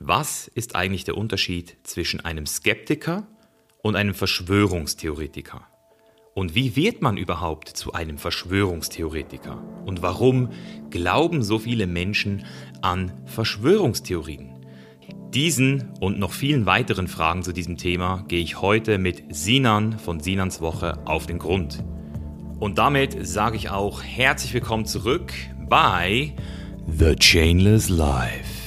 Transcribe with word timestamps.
Was 0.00 0.46
ist 0.46 0.76
eigentlich 0.76 1.02
der 1.02 1.16
Unterschied 1.16 1.76
zwischen 1.82 2.20
einem 2.20 2.46
Skeptiker 2.46 3.26
und 3.82 3.96
einem 3.96 4.14
Verschwörungstheoretiker? 4.14 5.66
Und 6.34 6.54
wie 6.54 6.76
wird 6.76 7.02
man 7.02 7.16
überhaupt 7.16 7.68
zu 7.70 7.94
einem 7.94 8.16
Verschwörungstheoretiker? 8.16 9.60
Und 9.86 10.00
warum 10.00 10.50
glauben 10.90 11.42
so 11.42 11.58
viele 11.58 11.88
Menschen 11.88 12.44
an 12.80 13.12
Verschwörungstheorien? 13.26 14.64
Diesen 15.34 15.92
und 15.98 16.20
noch 16.20 16.32
vielen 16.32 16.64
weiteren 16.64 17.08
Fragen 17.08 17.42
zu 17.42 17.52
diesem 17.52 17.76
Thema 17.76 18.24
gehe 18.28 18.40
ich 18.40 18.62
heute 18.62 18.98
mit 18.98 19.24
Sinan 19.34 19.98
von 19.98 20.20
Sinans 20.20 20.60
Woche 20.60 21.04
auf 21.06 21.26
den 21.26 21.40
Grund. 21.40 21.82
Und 22.60 22.78
damit 22.78 23.26
sage 23.26 23.56
ich 23.56 23.70
auch 23.70 24.00
herzlich 24.04 24.54
willkommen 24.54 24.86
zurück 24.86 25.32
bei 25.68 26.36
The 26.86 27.16
Chainless 27.16 27.88
Life 27.88 28.57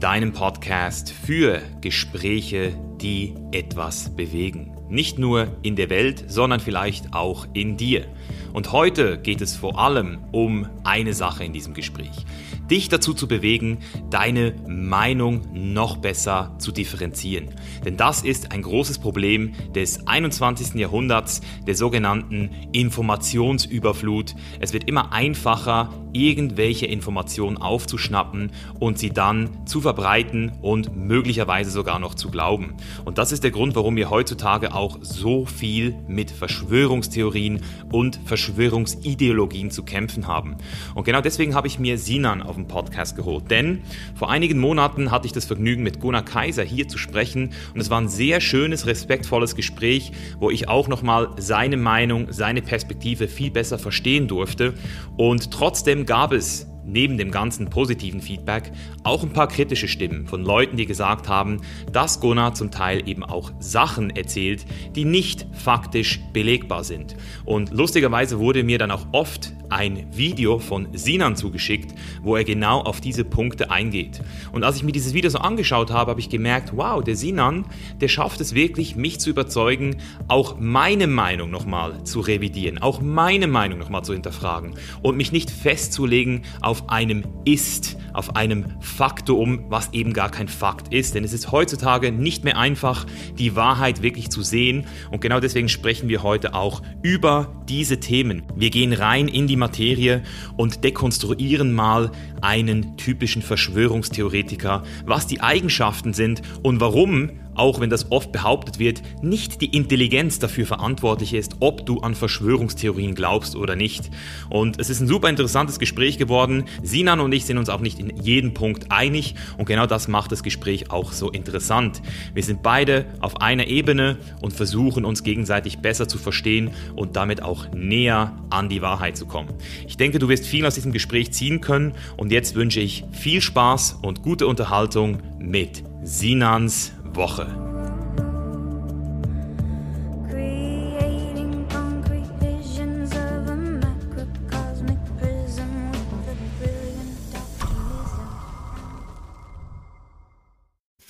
deinem 0.00 0.32
Podcast 0.32 1.12
für 1.12 1.60
Gespräche, 1.82 2.72
die 3.02 3.34
etwas 3.52 4.16
bewegen. 4.16 4.74
Nicht 4.88 5.18
nur 5.18 5.48
in 5.62 5.76
der 5.76 5.90
Welt, 5.90 6.24
sondern 6.26 6.58
vielleicht 6.58 7.12
auch 7.12 7.46
in 7.52 7.76
dir. 7.76 8.06
Und 8.54 8.72
heute 8.72 9.18
geht 9.18 9.42
es 9.42 9.54
vor 9.54 9.78
allem 9.78 10.18
um 10.32 10.66
eine 10.84 11.12
Sache 11.12 11.44
in 11.44 11.52
diesem 11.52 11.74
Gespräch 11.74 12.24
dich 12.70 12.88
dazu 12.88 13.14
zu 13.14 13.26
bewegen, 13.26 13.78
deine 14.10 14.54
Meinung 14.66 15.42
noch 15.52 15.96
besser 15.96 16.54
zu 16.58 16.72
differenzieren. 16.72 17.50
Denn 17.84 17.96
das 17.96 18.22
ist 18.22 18.52
ein 18.52 18.62
großes 18.62 18.98
Problem 18.98 19.52
des 19.74 20.06
21. 20.06 20.74
Jahrhunderts, 20.74 21.40
der 21.66 21.74
sogenannten 21.74 22.50
Informationsüberflut. 22.72 24.34
Es 24.60 24.72
wird 24.72 24.88
immer 24.88 25.12
einfacher, 25.12 25.90
irgendwelche 26.12 26.86
Informationen 26.86 27.56
aufzuschnappen 27.56 28.52
und 28.78 28.98
sie 28.98 29.10
dann 29.10 29.66
zu 29.66 29.80
verbreiten 29.80 30.52
und 30.60 30.96
möglicherweise 30.96 31.70
sogar 31.70 31.98
noch 31.98 32.14
zu 32.14 32.30
glauben. 32.30 32.74
Und 33.04 33.18
das 33.18 33.32
ist 33.32 33.44
der 33.44 33.50
Grund, 33.50 33.76
warum 33.76 33.96
wir 33.96 34.10
heutzutage 34.10 34.74
auch 34.74 34.98
so 35.02 35.46
viel 35.46 35.94
mit 36.08 36.30
Verschwörungstheorien 36.30 37.62
und 37.92 38.20
Verschwörungsideologien 38.24 39.70
zu 39.70 39.84
kämpfen 39.84 40.26
haben. 40.26 40.56
Und 40.94 41.04
genau 41.04 41.20
deswegen 41.20 41.54
habe 41.54 41.66
ich 41.66 41.78
mir 41.78 41.98
Sinan 41.98 42.42
auf 42.42 42.56
dem 42.62 42.68
Podcast 42.68 43.16
geholt. 43.16 43.50
Denn 43.50 43.82
vor 44.14 44.30
einigen 44.30 44.58
Monaten 44.58 45.10
hatte 45.10 45.26
ich 45.26 45.32
das 45.32 45.44
Vergnügen, 45.44 45.82
mit 45.82 46.00
Gunnar 46.00 46.24
Kaiser 46.24 46.62
hier 46.62 46.88
zu 46.88 46.98
sprechen 46.98 47.50
und 47.74 47.80
es 47.80 47.90
war 47.90 48.00
ein 48.00 48.08
sehr 48.08 48.40
schönes, 48.40 48.86
respektvolles 48.86 49.54
Gespräch, 49.54 50.12
wo 50.38 50.50
ich 50.50 50.68
auch 50.68 50.88
nochmal 50.88 51.30
seine 51.38 51.76
Meinung, 51.76 52.28
seine 52.30 52.62
Perspektive 52.62 53.28
viel 53.28 53.50
besser 53.50 53.78
verstehen 53.78 54.28
durfte. 54.28 54.74
Und 55.16 55.50
trotzdem 55.50 56.06
gab 56.06 56.32
es 56.32 56.66
neben 56.92 57.18
dem 57.18 57.30
ganzen 57.30 57.70
positiven 57.70 58.20
Feedback 58.20 58.72
auch 59.04 59.22
ein 59.22 59.32
paar 59.32 59.48
kritische 59.48 59.88
Stimmen 59.88 60.26
von 60.26 60.44
Leuten, 60.44 60.76
die 60.76 60.86
gesagt 60.86 61.28
haben, 61.28 61.60
dass 61.92 62.20
Gunnar 62.20 62.54
zum 62.54 62.70
Teil 62.70 63.08
eben 63.08 63.24
auch 63.24 63.52
Sachen 63.58 64.10
erzählt, 64.10 64.64
die 64.94 65.04
nicht 65.04 65.46
faktisch 65.52 66.20
belegbar 66.32 66.84
sind. 66.84 67.16
Und 67.44 67.72
lustigerweise 67.72 68.38
wurde 68.38 68.64
mir 68.64 68.78
dann 68.78 68.90
auch 68.90 69.06
oft 69.12 69.52
ein 69.70 70.06
Video 70.12 70.58
von 70.58 70.88
Sinan 70.92 71.36
zugeschickt, 71.36 71.94
wo 72.22 72.36
er 72.36 72.44
genau 72.44 72.80
auf 72.80 73.00
diese 73.00 73.24
Punkte 73.24 73.70
eingeht. 73.70 74.20
Und 74.52 74.64
als 74.64 74.76
ich 74.76 74.82
mir 74.82 74.92
dieses 74.92 75.14
Video 75.14 75.30
so 75.30 75.38
angeschaut 75.38 75.90
habe, 75.92 76.10
habe 76.10 76.20
ich 76.20 76.28
gemerkt, 76.28 76.72
wow, 76.74 77.02
der 77.02 77.16
Sinan, 77.16 77.64
der 78.00 78.08
schafft 78.08 78.40
es 78.40 78.54
wirklich, 78.54 78.96
mich 78.96 79.20
zu 79.20 79.30
überzeugen, 79.30 79.96
auch 80.28 80.56
meine 80.58 81.06
Meinung 81.06 81.50
nochmal 81.50 82.02
zu 82.04 82.20
revidieren, 82.20 82.78
auch 82.78 83.00
meine 83.00 83.46
Meinung 83.46 83.78
nochmal 83.78 84.02
zu 84.02 84.12
hinterfragen 84.12 84.74
und 85.02 85.16
mich 85.16 85.32
nicht 85.32 85.50
festzulegen 85.50 86.42
auf 86.60 86.79
einem 86.88 87.24
Ist, 87.44 87.96
auf 88.12 88.36
einem 88.36 88.66
Faktum, 88.80 89.66
was 89.68 89.92
eben 89.92 90.12
gar 90.12 90.30
kein 90.30 90.48
Fakt 90.48 90.92
ist. 90.92 91.14
Denn 91.14 91.24
es 91.24 91.32
ist 91.32 91.52
heutzutage 91.52 92.12
nicht 92.12 92.44
mehr 92.44 92.56
einfach, 92.56 93.06
die 93.38 93.56
Wahrheit 93.56 94.02
wirklich 94.02 94.30
zu 94.30 94.42
sehen. 94.42 94.86
Und 95.10 95.20
genau 95.20 95.40
deswegen 95.40 95.68
sprechen 95.68 96.08
wir 96.08 96.22
heute 96.22 96.54
auch 96.54 96.82
über 97.02 97.62
diese 97.68 98.00
Themen. 98.00 98.42
Wir 98.56 98.70
gehen 98.70 98.92
rein 98.92 99.28
in 99.28 99.46
die 99.46 99.56
Materie 99.56 100.22
und 100.56 100.84
dekonstruieren 100.84 101.72
mal 101.72 102.10
einen 102.40 102.96
typischen 102.96 103.42
Verschwörungstheoretiker, 103.42 104.82
was 105.04 105.26
die 105.26 105.40
Eigenschaften 105.40 106.12
sind 106.12 106.42
und 106.62 106.80
warum 106.80 107.30
auch 107.54 107.80
wenn 107.80 107.90
das 107.90 108.10
oft 108.10 108.32
behauptet 108.32 108.78
wird, 108.78 109.02
nicht 109.22 109.60
die 109.60 109.76
Intelligenz 109.76 110.38
dafür 110.38 110.66
verantwortlich 110.66 111.34
ist, 111.34 111.56
ob 111.60 111.86
du 111.86 112.00
an 112.00 112.14
Verschwörungstheorien 112.14 113.14
glaubst 113.14 113.56
oder 113.56 113.76
nicht. 113.76 114.10
Und 114.48 114.80
es 114.80 114.90
ist 114.90 115.00
ein 115.00 115.08
super 115.08 115.28
interessantes 115.28 115.78
Gespräch 115.78 116.18
geworden. 116.18 116.64
Sinan 116.82 117.20
und 117.20 117.32
ich 117.32 117.44
sind 117.44 117.58
uns 117.58 117.68
auch 117.68 117.80
nicht 117.80 117.98
in 117.98 118.16
jedem 118.22 118.54
Punkt 118.54 118.90
einig 118.90 119.34
und 119.58 119.66
genau 119.66 119.86
das 119.86 120.08
macht 120.08 120.32
das 120.32 120.42
Gespräch 120.42 120.90
auch 120.90 121.12
so 121.12 121.30
interessant. 121.30 122.02
Wir 122.34 122.42
sind 122.42 122.62
beide 122.62 123.06
auf 123.20 123.40
einer 123.40 123.66
Ebene 123.66 124.18
und 124.40 124.52
versuchen 124.52 125.04
uns 125.04 125.22
gegenseitig 125.22 125.78
besser 125.78 126.08
zu 126.08 126.18
verstehen 126.18 126.70
und 126.96 127.16
damit 127.16 127.42
auch 127.42 127.70
näher 127.72 128.36
an 128.50 128.68
die 128.68 128.82
Wahrheit 128.82 129.16
zu 129.16 129.26
kommen. 129.26 129.50
Ich 129.86 129.96
denke, 129.96 130.18
du 130.18 130.28
wirst 130.28 130.46
viel 130.46 130.66
aus 130.66 130.74
diesem 130.74 130.92
Gespräch 130.92 131.32
ziehen 131.32 131.60
können 131.60 131.94
und 132.16 132.32
jetzt 132.32 132.54
wünsche 132.54 132.80
ich 132.80 133.04
viel 133.12 133.40
Spaß 133.40 133.98
und 134.02 134.22
gute 134.22 134.46
Unterhaltung 134.46 135.18
mit 135.38 135.82
Sinans 136.02 136.92
Woche. 137.14 137.46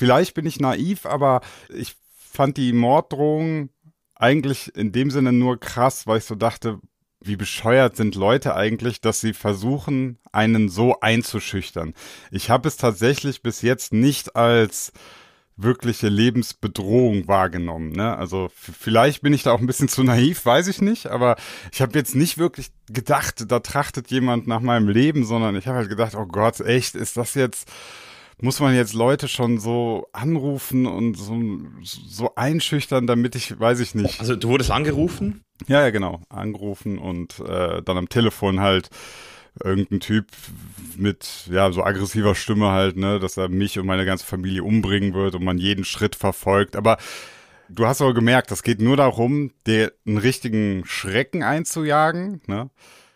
Vielleicht 0.01 0.33
bin 0.33 0.47
ich 0.47 0.59
naiv, 0.59 1.05
aber 1.05 1.43
ich 1.69 1.95
fand 2.17 2.57
die 2.57 2.73
Morddrohung 2.73 3.69
eigentlich 4.15 4.75
in 4.75 4.93
dem 4.93 5.11
Sinne 5.11 5.31
nur 5.31 5.61
krass, 5.61 6.07
weil 6.07 6.19
ich 6.19 6.25
so 6.25 6.35
dachte, 6.35 6.81
wie 7.21 7.37
bescheuert 7.37 7.97
sind 7.97 8.15
Leute 8.15 8.55
eigentlich, 8.55 9.03
dass 9.03 9.21
sie 9.21 9.35
versuchen, 9.35 10.19
einen 10.33 10.71
so 10.71 10.99
einzuschüchtern. 11.01 11.93
Ich 12.31 12.49
habe 12.49 12.67
es 12.69 12.79
tatsächlich 12.79 13.43
bis 13.43 13.61
jetzt 13.61 13.93
nicht 13.93 14.37
als 14.37 14.93
wirkliche 15.57 16.09
Lebensbedrohung 16.09 17.29
wahrgenommen. 17.29 17.93
Ne? 17.93 18.17
Also 18.17 18.51
vielleicht 18.55 19.23
bin 19.23 19.33
ich 19.33 19.43
da 19.43 19.53
auch 19.53 19.61
ein 19.61 19.67
bisschen 19.67 19.89
zu 19.89 20.03
naiv, 20.03 20.45
weiß 20.45 20.69
ich 20.69 20.81
nicht, 20.81 21.07
aber 21.07 21.37
ich 21.73 21.83
habe 21.83 21.99
jetzt 21.99 22.15
nicht 22.15 22.39
wirklich 22.39 22.71
gedacht, 22.89 23.51
da 23.51 23.61
trachtet 23.61 24.11
jemand 24.11 24.47
nach 24.47 24.61
meinem 24.61 24.89
Leben, 24.89 25.25
sondern 25.25 25.57
ich 25.57 25.67
habe 25.67 25.79
halt 25.79 25.89
gedacht, 25.89 26.15
oh 26.15 26.27
Gott, 26.27 26.61
echt, 26.61 26.95
ist 26.95 27.17
das 27.17 27.35
jetzt, 27.35 27.71
muss 28.41 28.61
man 28.61 28.75
jetzt 28.75 28.95
Leute 28.95 29.29
schon 29.29 29.59
so 29.59 30.09
anrufen 30.13 30.87
und 30.87 31.15
so, 31.17 31.39
so 31.83 32.35
einschüchtern, 32.35 33.07
damit 33.07 33.35
ich, 33.35 33.59
weiß 33.59 33.81
ich 33.81 33.95
nicht. 33.95 34.21
Also 34.21 34.37
du 34.37 34.49
wurdest 34.49 34.71
angerufen? 34.71 35.43
Ja, 35.67 35.83
ja, 35.83 35.91
genau, 35.91 36.23
angerufen 36.31 36.99
und 36.99 37.39
äh, 37.41 37.83
dann 37.83 37.99
am 37.99 38.09
Telefon 38.09 38.61
halt 38.61 38.89
irgendein 39.63 40.01
Typ 40.01 40.27
mit 40.97 41.47
ja 41.51 41.73
so 41.73 41.83
aggressiver 41.83 42.35
Stimme 42.35 42.71
halt, 42.71 42.97
ne, 42.97 43.19
dass 43.19 43.37
er 43.37 43.49
mich 43.49 43.79
und 43.79 43.87
meine 43.87 44.05
ganze 44.05 44.27
Familie 44.27 44.65
umbringen 44.65 45.15
wird 45.15 45.35
und 45.35 45.45
man 45.45 45.59
jeden 45.59 45.85
Schritt 45.85 46.15
verfolgt. 46.15 46.77
Aber 46.77 46.99
du 47.69 47.87
hast 47.87 48.01
aber 48.01 48.15
gemerkt, 48.15 48.51
das 48.51 48.63
geht 48.63 48.81
nur 48.81 48.97
darum, 48.97 49.53
dir 49.67 49.93
einen 50.07 50.19
richtigen 50.19 50.85
Schrecken 50.87 51.43
einzujagen, 51.43 52.41
ne? 52.47 52.71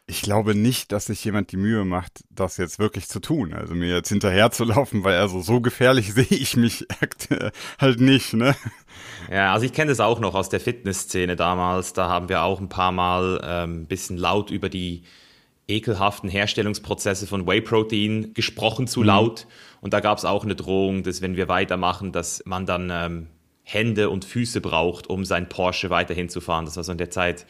Ich 0.06 0.21
glaube 0.21 0.55
nicht, 0.55 0.93
dass 0.93 1.06
sich 1.06 1.25
jemand 1.25 1.50
die 1.50 1.56
Mühe 1.56 1.87
macht, 1.87 2.25
das 2.28 2.59
jetzt 2.59 2.78
wirklich 2.78 3.09
zu 3.09 3.21
tun. 3.21 3.55
Also 3.55 3.75
mir 3.75 3.89
jetzt 3.89 4.11
hinterher 4.11 4.50
zu 4.50 4.65
laufen, 4.65 5.03
weil 5.03 5.17
also 5.17 5.41
so 5.41 5.62
gefährlich 5.62 6.12
sehe 6.15 6.27
ich 6.28 6.56
mich 6.59 6.87
halt 7.78 8.00
nicht, 8.00 8.34
ne? 8.34 8.55
Ja, 9.33 9.55
also 9.55 9.65
ich 9.65 9.73
kenne 9.73 9.91
das 9.91 10.00
auch 10.00 10.21
noch 10.21 10.34
aus 10.34 10.50
der 10.50 10.61
Fitnessszene 10.61 11.37
damals. 11.37 11.94
Da 11.94 12.09
haben 12.11 12.28
wir 12.28 12.43
auch 12.43 12.61
ein 12.61 12.69
paar 12.69 12.93
Mal 12.93 13.41
ein 13.41 13.71
ähm, 13.71 13.87
bisschen 13.87 14.19
laut 14.19 14.50
über 14.50 14.69
die 14.69 15.05
ekelhaften 15.69 16.28
Herstellungsprozesse 16.28 17.26
von 17.26 17.47
Whey-Protein 17.47 18.34
gesprochen 18.34 18.86
zu 18.86 19.00
mhm. 19.00 19.06
laut. 19.06 19.47
Und 19.80 19.92
da 19.92 20.00
gab 20.00 20.19
es 20.19 20.25
auch 20.25 20.44
eine 20.44 20.56
Drohung, 20.56 21.02
dass 21.02 21.22
wenn 21.22 21.36
wir 21.36 21.48
weitermachen, 21.48 22.12
dass 22.12 22.43
man 22.46 22.66
dann 22.66 22.90
ähm, 22.93 23.26
Hände 23.62 24.11
und 24.11 24.25
Füße 24.25 24.61
braucht, 24.61 25.08
um 25.08 25.25
sein 25.25 25.49
Porsche 25.49 25.90
weiterhin 25.90 26.28
zu 26.28 26.40
fahren. 26.40 26.66
Das 26.66 26.76
war 26.76 26.84
so 26.84 26.93
in 26.93 26.99
der 26.99 27.11
Zeit, 27.11 27.46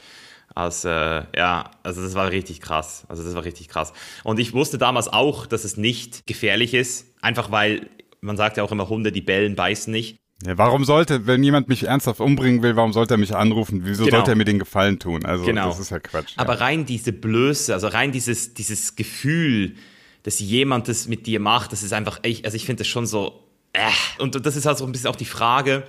als, 0.55 0.85
äh, 0.85 1.23
ja, 1.37 1.71
also 1.83 2.03
das 2.03 2.15
war 2.15 2.31
richtig 2.31 2.61
krass. 2.61 3.05
Also 3.09 3.25
das 3.25 3.35
war 3.35 3.45
richtig 3.45 3.69
krass. 3.69 3.93
Und 4.23 4.39
ich 4.39 4.53
wusste 4.53 4.79
damals 4.79 5.09
auch, 5.09 5.47
dass 5.47 5.65
es 5.65 5.77
nicht 5.77 6.27
gefährlich 6.27 6.75
ist, 6.75 7.15
einfach 7.21 7.51
weil 7.51 7.89
man 8.21 8.37
sagt 8.37 8.57
ja 8.57 8.63
auch 8.63 8.73
immer, 8.73 8.89
Hunde, 8.89 9.13
die 9.13 9.21
bellen, 9.21 9.55
beißen 9.55 9.93
nicht. 9.93 10.17
Ja, 10.45 10.59
warum 10.59 10.85
sollte, 10.85 11.27
wenn 11.27 11.43
jemand 11.43 11.69
mich 11.69 11.85
ernsthaft 11.85 12.21
umbringen 12.21 12.63
will, 12.63 12.77
warum 12.77 12.93
sollte 12.93 13.15
er 13.15 13.19
mich 13.19 13.35
anrufen? 13.35 13.83
Wieso 13.85 14.05
genau. 14.05 14.19
sollte 14.19 14.33
er 14.33 14.37
mir 14.37 14.45
den 14.45 14.59
Gefallen 14.59 14.99
tun? 14.99 15.25
Also 15.25 15.45
genau. 15.45 15.69
das 15.69 15.79
ist 15.79 15.91
ja 15.91 16.01
Quatsch. 16.01 16.35
Aber 16.37 16.55
ja. 16.55 16.61
rein 16.61 16.85
diese 16.85 17.13
Blöße, 17.13 17.73
also 17.73 17.87
rein 17.87 18.13
dieses, 18.13 18.53
dieses 18.53 18.97
Gefühl, 18.97 19.77
dass 20.25 20.41
jemand 20.41 20.89
das 20.89 21.07
mit 21.07 21.27
dir 21.27 21.41
macht, 21.41 21.73
das 21.73 21.83
ist 21.83 21.93
einfach 21.93 22.21
echt, 22.23 22.45
also 22.45 22.57
ich 22.57 22.67
finde 22.67 22.81
das 22.81 22.89
schon 22.89 23.07
so, 23.07 23.45
äh. 23.73 23.91
Und 24.19 24.45
das 24.45 24.57
ist 24.57 24.67
halt 24.67 24.79
so 24.79 24.85
ein 24.85 24.93
bisschen 24.93 25.09
auch 25.09 25.17
die 25.17 25.25
Frage, 25.25 25.85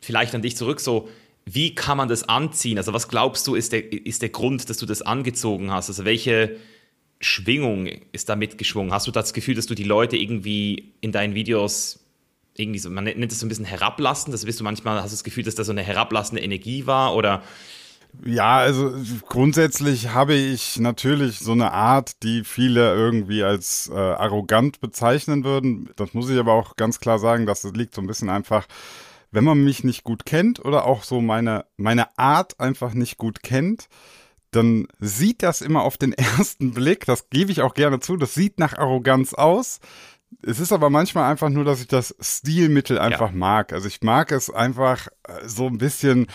vielleicht 0.00 0.34
an 0.34 0.42
dich 0.42 0.56
zurück, 0.56 0.80
so, 0.80 1.08
wie 1.46 1.74
kann 1.74 1.96
man 1.96 2.08
das 2.08 2.28
anziehen? 2.28 2.78
Also 2.78 2.92
was 2.92 3.08
glaubst 3.08 3.46
du, 3.46 3.54
ist 3.54 3.72
der, 3.72 3.92
ist 3.92 4.22
der 4.22 4.30
Grund, 4.30 4.68
dass 4.68 4.78
du 4.78 4.86
das 4.86 5.02
angezogen 5.02 5.70
hast? 5.70 5.88
Also 5.88 6.04
welche 6.04 6.56
Schwingung 7.20 7.86
ist 8.12 8.28
da 8.28 8.36
mitgeschwungen? 8.36 8.92
Hast 8.92 9.06
du 9.06 9.10
das 9.10 9.32
Gefühl, 9.32 9.54
dass 9.54 9.66
du 9.66 9.74
die 9.74 9.84
Leute 9.84 10.16
irgendwie 10.16 10.94
in 11.00 11.12
deinen 11.12 11.34
Videos 11.34 12.03
irgendwie 12.56 12.78
so, 12.78 12.90
man 12.90 13.04
nennt 13.04 13.32
es 13.32 13.40
so 13.40 13.46
ein 13.46 13.48
bisschen 13.48 13.64
herablassen. 13.64 14.32
Das 14.32 14.46
wirst 14.46 14.60
du 14.60 14.64
manchmal, 14.64 15.02
hast 15.02 15.10
du 15.10 15.16
das 15.16 15.24
Gefühl, 15.24 15.44
dass 15.44 15.54
da 15.54 15.64
so 15.64 15.72
eine 15.72 15.82
herablassende 15.82 16.42
Energie 16.42 16.86
war 16.86 17.14
oder 17.14 17.42
ja, 18.24 18.58
also 18.58 18.94
grundsätzlich 19.28 20.08
habe 20.08 20.34
ich 20.34 20.78
natürlich 20.78 21.40
so 21.40 21.52
eine 21.52 21.72
Art, 21.72 22.22
die 22.22 22.44
viele 22.44 22.94
irgendwie 22.94 23.42
als 23.42 23.90
äh, 23.92 23.94
arrogant 23.94 24.80
bezeichnen 24.80 25.42
würden. 25.44 25.90
Das 25.96 26.14
muss 26.14 26.30
ich 26.30 26.38
aber 26.38 26.52
auch 26.52 26.76
ganz 26.76 27.00
klar 27.00 27.18
sagen, 27.18 27.44
dass 27.44 27.62
das 27.62 27.72
liegt 27.72 27.94
so 27.94 28.00
ein 28.00 28.06
bisschen 28.06 28.30
einfach, 28.30 28.66
wenn 29.30 29.44
man 29.44 29.62
mich 29.64 29.82
nicht 29.82 30.04
gut 30.04 30.24
kennt 30.24 30.64
oder 30.64 30.84
auch 30.84 31.02
so 31.02 31.20
meine, 31.20 31.66
meine 31.76 32.16
Art 32.16 32.60
einfach 32.60 32.94
nicht 32.94 33.18
gut 33.18 33.42
kennt, 33.42 33.88
dann 34.52 34.86
sieht 35.00 35.42
das 35.42 35.60
immer 35.60 35.82
auf 35.82 35.96
den 35.98 36.12
ersten 36.38 36.72
Blick, 36.72 37.06
das 37.06 37.28
gebe 37.30 37.50
ich 37.50 37.62
auch 37.62 37.74
gerne 37.74 38.00
zu, 38.00 38.16
das 38.16 38.34
sieht 38.34 38.58
nach 38.58 38.78
Arroganz 38.78 39.34
aus. 39.34 39.80
Es 40.42 40.60
ist 40.60 40.72
aber 40.72 40.90
manchmal 40.90 41.30
einfach 41.30 41.48
nur, 41.48 41.64
dass 41.64 41.80
ich 41.80 41.88
das 41.88 42.14
Stilmittel 42.20 42.98
einfach 42.98 43.30
ja. 43.30 43.36
mag. 43.36 43.72
Also 43.72 43.88
ich 43.88 44.02
mag 44.02 44.32
es 44.32 44.50
einfach 44.50 45.08
äh, 45.28 45.46
so 45.46 45.66
ein 45.66 45.78
bisschen 45.78 46.26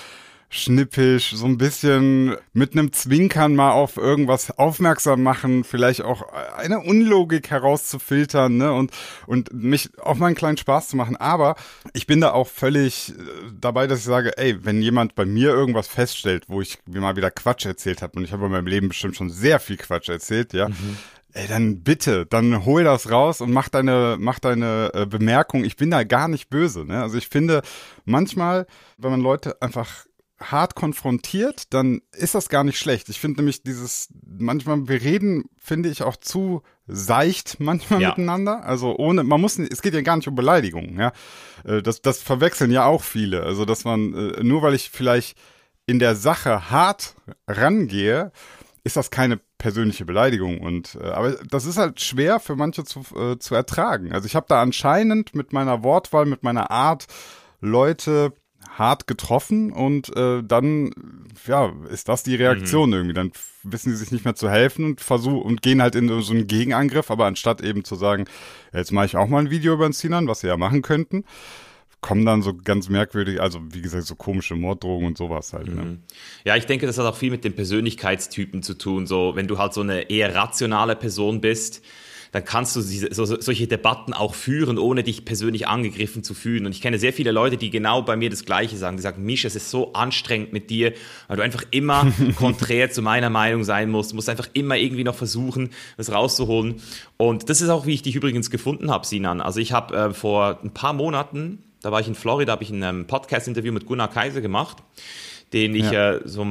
schnippisch, 0.51 1.31
so 1.35 1.45
ein 1.45 1.59
bisschen 1.59 2.35
mit 2.53 2.73
einem 2.73 2.91
Zwinkern 2.91 3.55
mal 3.55 3.71
auf 3.71 3.97
irgendwas 3.97 4.57
aufmerksam 4.57 5.21
machen, 5.21 5.63
vielleicht 5.63 6.01
auch 6.01 6.23
eine 6.57 6.79
Unlogik 6.79 7.51
herauszufiltern, 7.51 8.57
ne, 8.57 8.73
und, 8.73 8.91
und 9.27 9.53
mich 9.53 9.91
auch 9.99 10.15
mal 10.15 10.27
einen 10.27 10.35
kleinen 10.35 10.57
Spaß 10.57 10.89
zu 10.89 10.97
machen. 10.97 11.15
Aber 11.15 11.55
ich 11.93 12.07
bin 12.07 12.19
da 12.19 12.31
auch 12.31 12.47
völlig 12.47 13.09
äh, 13.09 13.13
dabei, 13.59 13.85
dass 13.85 13.99
ich 13.99 14.05
sage, 14.05 14.37
ey, 14.37 14.65
wenn 14.65 14.81
jemand 14.81 15.13
bei 15.13 15.25
mir 15.25 15.49
irgendwas 15.49 15.87
feststellt, 15.87 16.45
wo 16.47 16.61
ich 16.61 16.79
mir 16.87 16.99
mal 16.99 17.15
wieder 17.15 17.29
Quatsch 17.29 17.67
erzählt 17.67 18.01
habe, 18.01 18.17
und 18.17 18.23
ich 18.23 18.31
habe 18.31 18.45
in 18.45 18.51
meinem 18.51 18.67
Leben 18.67 18.89
bestimmt 18.89 19.15
schon 19.15 19.29
sehr 19.29 19.59
viel 19.59 19.77
Quatsch 19.77 20.09
erzählt, 20.09 20.53
ja, 20.53 20.69
mhm. 20.69 20.97
Ey, 21.33 21.47
dann 21.47 21.83
bitte, 21.83 22.25
dann 22.25 22.65
hol 22.65 22.83
das 22.83 23.11
raus 23.11 23.39
und 23.41 23.51
mach 23.51 23.69
deine, 23.69 24.17
mach 24.19 24.39
deine 24.39 24.91
äh, 24.93 25.05
Bemerkung. 25.05 25.63
Ich 25.63 25.75
bin 25.75 25.91
da 25.91 26.03
gar 26.03 26.27
nicht 26.27 26.49
böse. 26.49 26.85
Ne? 26.85 27.01
Also 27.01 27.17
ich 27.17 27.27
finde, 27.27 27.61
manchmal, 28.05 28.65
wenn 28.97 29.11
man 29.11 29.21
Leute 29.21 29.61
einfach 29.61 30.05
hart 30.39 30.75
konfrontiert, 30.75 31.73
dann 31.73 32.01
ist 32.13 32.33
das 32.33 32.49
gar 32.49 32.63
nicht 32.63 32.79
schlecht. 32.79 33.09
Ich 33.09 33.19
finde 33.19 33.41
nämlich 33.41 33.63
dieses, 33.63 34.09
manchmal, 34.25 34.87
wir 34.87 35.01
reden, 35.01 35.45
finde 35.57 35.89
ich, 35.89 36.01
auch 36.01 36.15
zu 36.15 36.63
seicht 36.87 37.59
manchmal 37.59 38.01
ja. 38.01 38.09
miteinander. 38.09 38.63
Also 38.63 38.95
ohne, 38.97 39.23
man 39.23 39.41
muss, 39.41 39.59
es 39.59 39.81
geht 39.81 39.93
ja 39.93 40.01
gar 40.01 40.15
nicht 40.15 40.27
um 40.27 40.35
Beleidigungen, 40.35 40.97
ja. 40.97 41.11
Äh, 41.63 41.81
das, 41.81 42.01
das 42.01 42.23
verwechseln 42.23 42.71
ja 42.71 42.85
auch 42.85 43.03
viele. 43.03 43.43
Also, 43.43 43.65
dass 43.65 43.83
man, 43.83 44.13
äh, 44.13 44.43
nur 44.43 44.61
weil 44.61 44.73
ich 44.73 44.89
vielleicht 44.89 45.37
in 45.85 45.99
der 45.99 46.15
Sache 46.15 46.71
hart 46.71 47.15
rangehe, 47.47 48.31
ist 48.83 48.95
das 48.95 49.11
keine 49.11 49.39
persönliche 49.59 50.05
Beleidigung. 50.05 50.59
Und 50.59 50.97
äh, 50.99 51.09
aber 51.09 51.33
das 51.49 51.65
ist 51.65 51.77
halt 51.77 52.01
schwer 52.01 52.39
für 52.39 52.55
manche 52.55 52.83
zu, 52.83 53.01
äh, 53.15 53.37
zu 53.37 53.53
ertragen. 53.53 54.11
Also 54.11 54.25
ich 54.25 54.35
habe 54.35 54.47
da 54.49 54.59
anscheinend 54.61 55.35
mit 55.35 55.53
meiner 55.53 55.83
Wortwahl, 55.83 56.25
mit 56.25 56.41
meiner 56.41 56.71
Art 56.71 57.05
Leute 57.61 58.33
hart 58.77 59.07
getroffen 59.07 59.71
und 59.71 60.15
äh, 60.15 60.41
dann 60.43 60.91
ja 61.45 61.71
ist 61.89 62.09
das 62.09 62.23
die 62.23 62.35
Reaktion 62.35 62.89
mhm. 62.89 62.95
irgendwie. 62.95 63.13
Dann 63.13 63.31
wissen 63.63 63.91
sie 63.91 63.97
sich 63.97 64.11
nicht 64.11 64.25
mehr 64.25 64.35
zu 64.35 64.49
helfen 64.49 64.85
und 64.85 65.01
versuchen 65.01 65.41
und 65.41 65.61
gehen 65.61 65.81
halt 65.81 65.95
in 65.95 66.07
so 66.21 66.33
einen 66.33 66.47
Gegenangriff, 66.47 67.11
aber 67.11 67.25
anstatt 67.25 67.61
eben 67.61 67.83
zu 67.83 67.95
sagen, 67.95 68.25
jetzt 68.73 68.91
mache 68.91 69.05
ich 69.05 69.17
auch 69.17 69.27
mal 69.27 69.39
ein 69.39 69.51
Video 69.51 69.73
über 69.73 69.87
den 69.87 69.93
Sinan, 69.93 70.27
was 70.27 70.39
sie 70.41 70.47
ja 70.47 70.57
machen 70.57 70.81
könnten, 70.81 71.25
kommen 72.01 72.25
dann 72.25 72.41
so 72.41 72.53
ganz 72.53 72.89
merkwürdig, 72.89 73.41
also 73.41 73.59
wie 73.71 73.81
gesagt, 73.81 74.05
so 74.05 74.15
komische 74.15 74.55
Morddrogen 74.55 75.05
und 75.05 75.17
sowas 75.17 75.53
halt. 75.53 75.67
Ne? 75.67 75.81
Mhm. 75.81 75.99
Ja, 76.45 76.55
ich 76.55 76.65
denke, 76.65 76.85
das 76.85 76.97
hat 76.97 77.05
auch 77.05 77.17
viel 77.17 77.31
mit 77.31 77.43
den 77.43 77.53
Persönlichkeitstypen 77.53 78.63
zu 78.63 78.75
tun. 78.75 79.05
So, 79.05 79.35
wenn 79.35 79.47
du 79.47 79.57
halt 79.57 79.73
so 79.73 79.81
eine 79.81 80.09
eher 80.09 80.33
rationale 80.33 80.95
Person 80.95 81.41
bist, 81.41 81.81
dann 82.31 82.45
kannst 82.45 82.75
du 82.75 82.81
diese, 82.81 83.13
so, 83.13 83.25
solche 83.25 83.67
Debatten 83.67 84.13
auch 84.13 84.35
führen, 84.35 84.77
ohne 84.77 85.03
dich 85.03 85.25
persönlich 85.25 85.67
angegriffen 85.67 86.23
zu 86.23 86.33
fühlen. 86.33 86.65
Und 86.65 86.73
ich 86.73 86.81
kenne 86.81 86.99
sehr 86.99 87.11
viele 87.11 87.31
Leute, 87.31 87.57
die 87.57 87.69
genau 87.69 88.03
bei 88.03 88.15
mir 88.15 88.29
das 88.29 88.45
Gleiche 88.45 88.77
sagen. 88.77 88.97
Die 88.97 89.03
sagen, 89.03 89.23
Misch, 89.23 89.45
es 89.45 89.55
ist 89.55 89.71
so 89.71 89.93
anstrengend 89.93 90.53
mit 90.53 90.69
dir, 90.69 90.93
weil 91.27 91.37
du 91.37 91.43
einfach 91.43 91.63
immer 91.71 92.11
konträr 92.35 92.91
zu 92.91 93.01
meiner 93.01 93.29
Meinung 93.29 93.63
sein 93.63 93.89
musst. 93.89 94.11
Du 94.11 94.15
musst 94.15 94.29
einfach 94.29 94.47
immer 94.53 94.77
irgendwie 94.77 95.03
noch 95.03 95.15
versuchen, 95.15 95.71
das 95.97 96.11
rauszuholen. 96.11 96.75
Und 97.17 97.49
das 97.49 97.61
ist 97.61 97.69
auch, 97.69 97.85
wie 97.85 97.93
ich 97.93 98.03
dich 98.03 98.15
übrigens 98.15 98.51
gefunden 98.51 98.91
habe, 98.91 99.07
Sinan. 99.07 99.41
Also 99.41 99.59
ich 99.59 99.71
habe 99.71 99.95
äh, 99.95 100.13
vor 100.13 100.59
ein 100.63 100.71
paar 100.71 100.93
Monaten, 100.93 101.63
da 101.81 101.91
war 101.91 101.99
ich 101.99 102.07
in 102.07 102.15
Florida, 102.15 102.51
habe 102.51 102.63
ich 102.63 102.71
ein 102.71 102.83
ähm, 102.83 103.07
Podcast-Interview 103.07 103.71
mit 103.71 103.85
Gunnar 103.85 104.09
Kaiser 104.09 104.41
gemacht, 104.41 104.77
den 105.53 105.75
ich 105.75 105.91
ja. 105.91 106.13
äh, 106.13 106.21
so 106.25 106.45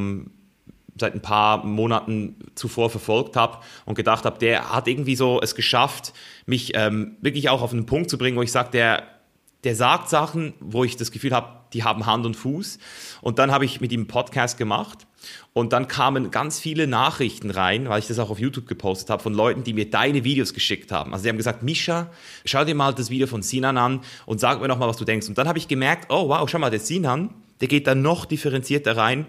seit 0.98 1.14
ein 1.14 1.22
paar 1.22 1.64
Monaten 1.64 2.36
zuvor 2.54 2.90
verfolgt 2.90 3.36
habe 3.36 3.58
und 3.84 3.94
gedacht 3.94 4.24
habe, 4.24 4.38
der 4.38 4.72
hat 4.72 4.88
irgendwie 4.88 5.16
so 5.16 5.40
es 5.40 5.54
geschafft, 5.54 6.12
mich 6.46 6.72
ähm, 6.74 7.16
wirklich 7.20 7.48
auch 7.48 7.62
auf 7.62 7.72
einen 7.72 7.86
Punkt 7.86 8.10
zu 8.10 8.18
bringen, 8.18 8.36
wo 8.36 8.42
ich 8.42 8.52
sage, 8.52 8.70
der, 8.72 9.04
der 9.64 9.76
sagt 9.76 10.08
Sachen, 10.08 10.54
wo 10.60 10.84
ich 10.84 10.96
das 10.96 11.12
Gefühl 11.12 11.32
habe, 11.32 11.58
die 11.72 11.84
haben 11.84 12.06
Hand 12.06 12.26
und 12.26 12.34
Fuß. 12.34 12.78
Und 13.20 13.38
dann 13.38 13.52
habe 13.52 13.64
ich 13.64 13.80
mit 13.80 13.92
ihm 13.92 14.00
einen 14.00 14.06
Podcast 14.08 14.58
gemacht 14.58 15.06
und 15.52 15.72
dann 15.72 15.88
kamen 15.88 16.30
ganz 16.30 16.60
viele 16.60 16.86
Nachrichten 16.86 17.50
rein, 17.50 17.88
weil 17.88 17.98
ich 17.98 18.06
das 18.06 18.18
auch 18.18 18.30
auf 18.30 18.38
YouTube 18.38 18.66
gepostet 18.66 19.10
habe, 19.10 19.22
von 19.22 19.34
Leuten, 19.34 19.64
die 19.64 19.72
mir 19.72 19.90
deine 19.90 20.24
Videos 20.24 20.54
geschickt 20.54 20.92
haben. 20.92 21.12
Also 21.12 21.24
die 21.24 21.30
haben 21.30 21.36
gesagt, 21.36 21.62
Misha, 21.62 22.10
schau 22.44 22.64
dir 22.64 22.74
mal 22.74 22.94
das 22.94 23.10
Video 23.10 23.26
von 23.26 23.42
Sinan 23.42 23.76
an 23.76 24.00
und 24.26 24.40
sag 24.40 24.60
mir 24.60 24.68
nochmal, 24.68 24.88
was 24.88 24.96
du 24.96 25.04
denkst. 25.04 25.28
Und 25.28 25.36
dann 25.38 25.48
habe 25.48 25.58
ich 25.58 25.68
gemerkt, 25.68 26.06
oh 26.10 26.28
wow, 26.28 26.48
schau 26.48 26.58
mal, 26.58 26.70
der 26.70 26.80
Sinan, 26.80 27.30
der 27.60 27.68
geht 27.68 27.86
da 27.86 27.94
noch 27.94 28.24
differenzierter 28.24 28.96
rein 28.96 29.26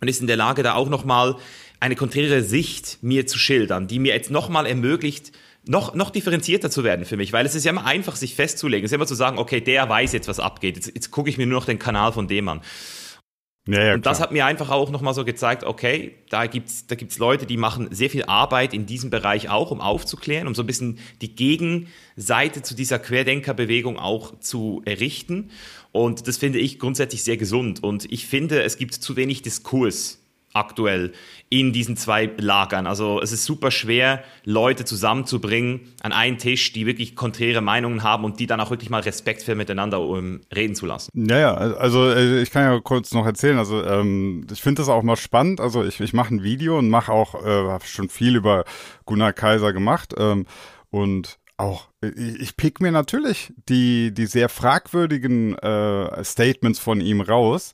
und 0.00 0.08
ist 0.08 0.20
in 0.20 0.26
der 0.26 0.36
Lage, 0.36 0.62
da 0.62 0.74
auch 0.74 0.88
nochmal 0.88 1.36
eine 1.80 1.96
konträre 1.96 2.42
Sicht 2.42 2.98
mir 3.02 3.26
zu 3.26 3.38
schildern, 3.38 3.86
die 3.86 3.98
mir 3.98 4.14
jetzt 4.14 4.30
nochmal 4.30 4.66
ermöglicht, 4.66 5.32
noch, 5.66 5.94
noch 5.94 6.10
differenzierter 6.10 6.70
zu 6.70 6.84
werden 6.84 7.06
für 7.06 7.16
mich, 7.16 7.32
weil 7.32 7.46
es 7.46 7.54
ist 7.54 7.64
ja 7.64 7.70
immer 7.70 7.86
einfach, 7.86 8.16
sich 8.16 8.34
festzulegen. 8.34 8.84
Es 8.84 8.90
ist 8.92 8.96
immer 8.96 9.06
zu 9.06 9.14
sagen, 9.14 9.38
okay, 9.38 9.60
der 9.60 9.88
weiß 9.88 10.12
jetzt, 10.12 10.28
was 10.28 10.40
abgeht. 10.40 10.76
Jetzt, 10.76 10.92
jetzt 10.94 11.10
gucke 11.10 11.30
ich 11.30 11.38
mir 11.38 11.46
nur 11.46 11.60
noch 11.60 11.66
den 11.66 11.78
Kanal 11.78 12.12
von 12.12 12.28
dem 12.28 12.48
an. 12.48 12.60
Ja, 13.66 13.82
ja, 13.82 13.94
und 13.94 14.04
das 14.04 14.20
hat 14.20 14.30
mir 14.30 14.44
einfach 14.44 14.68
auch 14.68 14.90
nochmal 14.90 15.14
so 15.14 15.24
gezeigt, 15.24 15.64
okay, 15.64 16.16
da 16.28 16.46
gibt's 16.46 16.86
da 16.86 16.96
gibt's 16.96 17.18
Leute, 17.18 17.46
die 17.46 17.56
machen 17.56 17.88
sehr 17.92 18.10
viel 18.10 18.24
Arbeit 18.24 18.74
in 18.74 18.84
diesem 18.84 19.08
Bereich 19.08 19.48
auch, 19.48 19.70
um 19.70 19.80
aufzuklären, 19.80 20.46
um 20.46 20.54
so 20.54 20.62
ein 20.62 20.66
bisschen 20.66 20.98
die 21.22 21.34
Gegenseite 21.34 22.60
zu 22.60 22.74
dieser 22.74 22.98
Querdenkerbewegung 22.98 23.98
auch 23.98 24.38
zu 24.38 24.82
errichten. 24.84 25.50
Und 25.92 26.28
das 26.28 26.36
finde 26.36 26.58
ich 26.58 26.78
grundsätzlich 26.78 27.24
sehr 27.24 27.38
gesund. 27.38 27.82
Und 27.82 28.10
ich 28.12 28.26
finde, 28.26 28.62
es 28.62 28.76
gibt 28.76 28.94
zu 28.94 29.16
wenig 29.16 29.40
Diskurs 29.40 30.23
aktuell 30.54 31.12
in 31.50 31.72
diesen 31.72 31.96
zwei 31.96 32.30
Lagern. 32.38 32.86
Also 32.86 33.20
es 33.20 33.32
ist 33.32 33.44
super 33.44 33.70
schwer, 33.70 34.22
Leute 34.44 34.84
zusammenzubringen 34.84 35.92
an 36.02 36.12
einen 36.12 36.38
Tisch, 36.38 36.72
die 36.72 36.86
wirklich 36.86 37.16
konträre 37.16 37.60
Meinungen 37.60 38.02
haben 38.02 38.24
und 38.24 38.40
die 38.40 38.46
dann 38.46 38.60
auch 38.60 38.70
wirklich 38.70 38.88
mal 38.88 39.02
respektvoll 39.02 39.56
miteinander 39.56 40.00
um, 40.00 40.40
reden 40.54 40.74
zu 40.74 40.86
lassen. 40.86 41.10
Naja, 41.12 41.54
also 41.54 42.08
äh, 42.08 42.40
ich 42.40 42.50
kann 42.50 42.62
ja 42.62 42.80
kurz 42.80 43.12
noch 43.12 43.26
erzählen. 43.26 43.58
Also 43.58 43.84
ähm, 43.84 44.46
ich 44.50 44.62
finde 44.62 44.80
das 44.80 44.88
auch 44.88 45.02
mal 45.02 45.16
spannend. 45.16 45.60
Also 45.60 45.84
ich, 45.84 46.00
ich 46.00 46.12
mache 46.12 46.34
ein 46.34 46.42
Video 46.42 46.78
und 46.78 46.88
mache 46.88 47.12
auch, 47.12 47.34
äh, 47.44 47.68
habe 47.68 47.84
schon 47.84 48.08
viel 48.08 48.36
über 48.36 48.64
Gunnar 49.04 49.32
Kaiser 49.32 49.72
gemacht 49.72 50.14
ähm, 50.16 50.46
und 50.90 51.38
auch, 51.56 51.88
ich 52.00 52.56
pick 52.56 52.80
mir 52.80 52.90
natürlich 52.90 53.52
die, 53.68 54.12
die 54.12 54.26
sehr 54.26 54.48
fragwürdigen 54.48 55.56
äh, 55.58 56.24
Statements 56.24 56.80
von 56.80 57.00
ihm 57.00 57.20
raus 57.20 57.72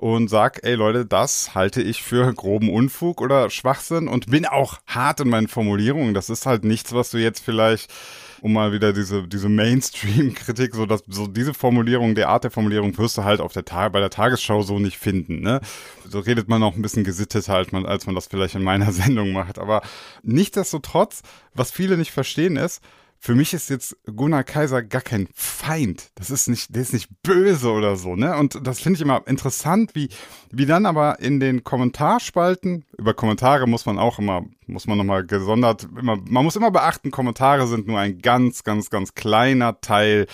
und 0.00 0.28
sag, 0.28 0.60
ey 0.64 0.76
Leute, 0.76 1.04
das 1.04 1.54
halte 1.54 1.82
ich 1.82 2.02
für 2.02 2.32
groben 2.32 2.70
Unfug 2.70 3.20
oder 3.20 3.50
Schwachsinn 3.50 4.08
und 4.08 4.30
bin 4.30 4.46
auch 4.46 4.78
hart 4.86 5.20
in 5.20 5.28
meinen 5.28 5.46
Formulierungen. 5.46 6.14
Das 6.14 6.30
ist 6.30 6.46
halt 6.46 6.64
nichts, 6.64 6.94
was 6.94 7.10
du 7.10 7.18
jetzt 7.18 7.40
vielleicht 7.40 7.92
um 8.40 8.54
mal 8.54 8.72
wieder 8.72 8.94
diese, 8.94 9.28
diese 9.28 9.50
Mainstream-Kritik, 9.50 10.74
so 10.74 10.86
dass 10.86 11.04
so 11.06 11.26
diese 11.26 11.52
Formulierung, 11.52 12.14
der 12.14 12.30
Art 12.30 12.44
der 12.44 12.50
Formulierung 12.50 12.96
wirst 12.96 13.18
du 13.18 13.24
halt 13.24 13.42
auf 13.42 13.52
der 13.52 13.66
Tag, 13.66 13.92
bei 13.92 14.00
der 14.00 14.08
Tagesschau 14.08 14.62
so 14.62 14.78
nicht 14.78 14.96
finden, 14.96 15.40
ne? 15.40 15.60
So 16.08 16.20
redet 16.20 16.48
man 16.48 16.62
auch 16.62 16.74
ein 16.74 16.80
bisschen 16.80 17.04
gesittet 17.04 17.50
halt, 17.50 17.74
als 17.74 18.06
man 18.06 18.14
das 18.14 18.28
vielleicht 18.28 18.54
in 18.54 18.62
meiner 18.62 18.92
Sendung 18.92 19.32
macht. 19.32 19.58
Aber 19.58 19.82
nichtsdestotrotz, 20.22 21.20
was 21.52 21.70
viele 21.70 21.98
nicht 21.98 22.12
verstehen 22.12 22.56
ist, 22.56 22.82
für 23.22 23.34
mich 23.34 23.52
ist 23.52 23.68
jetzt 23.68 23.98
Gunnar 24.06 24.44
Kaiser 24.44 24.82
gar 24.82 25.02
kein 25.02 25.28
Feind. 25.34 26.10
Das 26.14 26.30
ist 26.30 26.48
nicht, 26.48 26.74
der 26.74 26.80
ist 26.80 26.94
nicht 26.94 27.10
böse 27.22 27.70
oder 27.70 27.96
so, 27.96 28.16
ne? 28.16 28.34
Und 28.34 28.66
das 28.66 28.80
finde 28.80 28.96
ich 28.96 29.02
immer 29.02 29.22
interessant, 29.26 29.94
wie, 29.94 30.08
wie 30.50 30.64
dann 30.64 30.86
aber 30.86 31.20
in 31.20 31.38
den 31.38 31.62
Kommentarspalten, 31.62 32.86
über 32.96 33.12
Kommentare 33.12 33.66
muss 33.66 33.84
man 33.84 33.98
auch 33.98 34.18
immer, 34.18 34.46
muss 34.66 34.86
man 34.86 34.96
nochmal 34.96 35.26
gesondert, 35.26 35.86
immer, 35.98 36.16
man 36.16 36.44
muss 36.44 36.56
immer 36.56 36.70
beachten, 36.70 37.10
Kommentare 37.10 37.66
sind 37.66 37.86
nur 37.86 37.98
ein 37.98 38.20
ganz, 38.20 38.64
ganz, 38.64 38.88
ganz 38.88 39.14
kleiner 39.14 39.82
Teil 39.82 40.26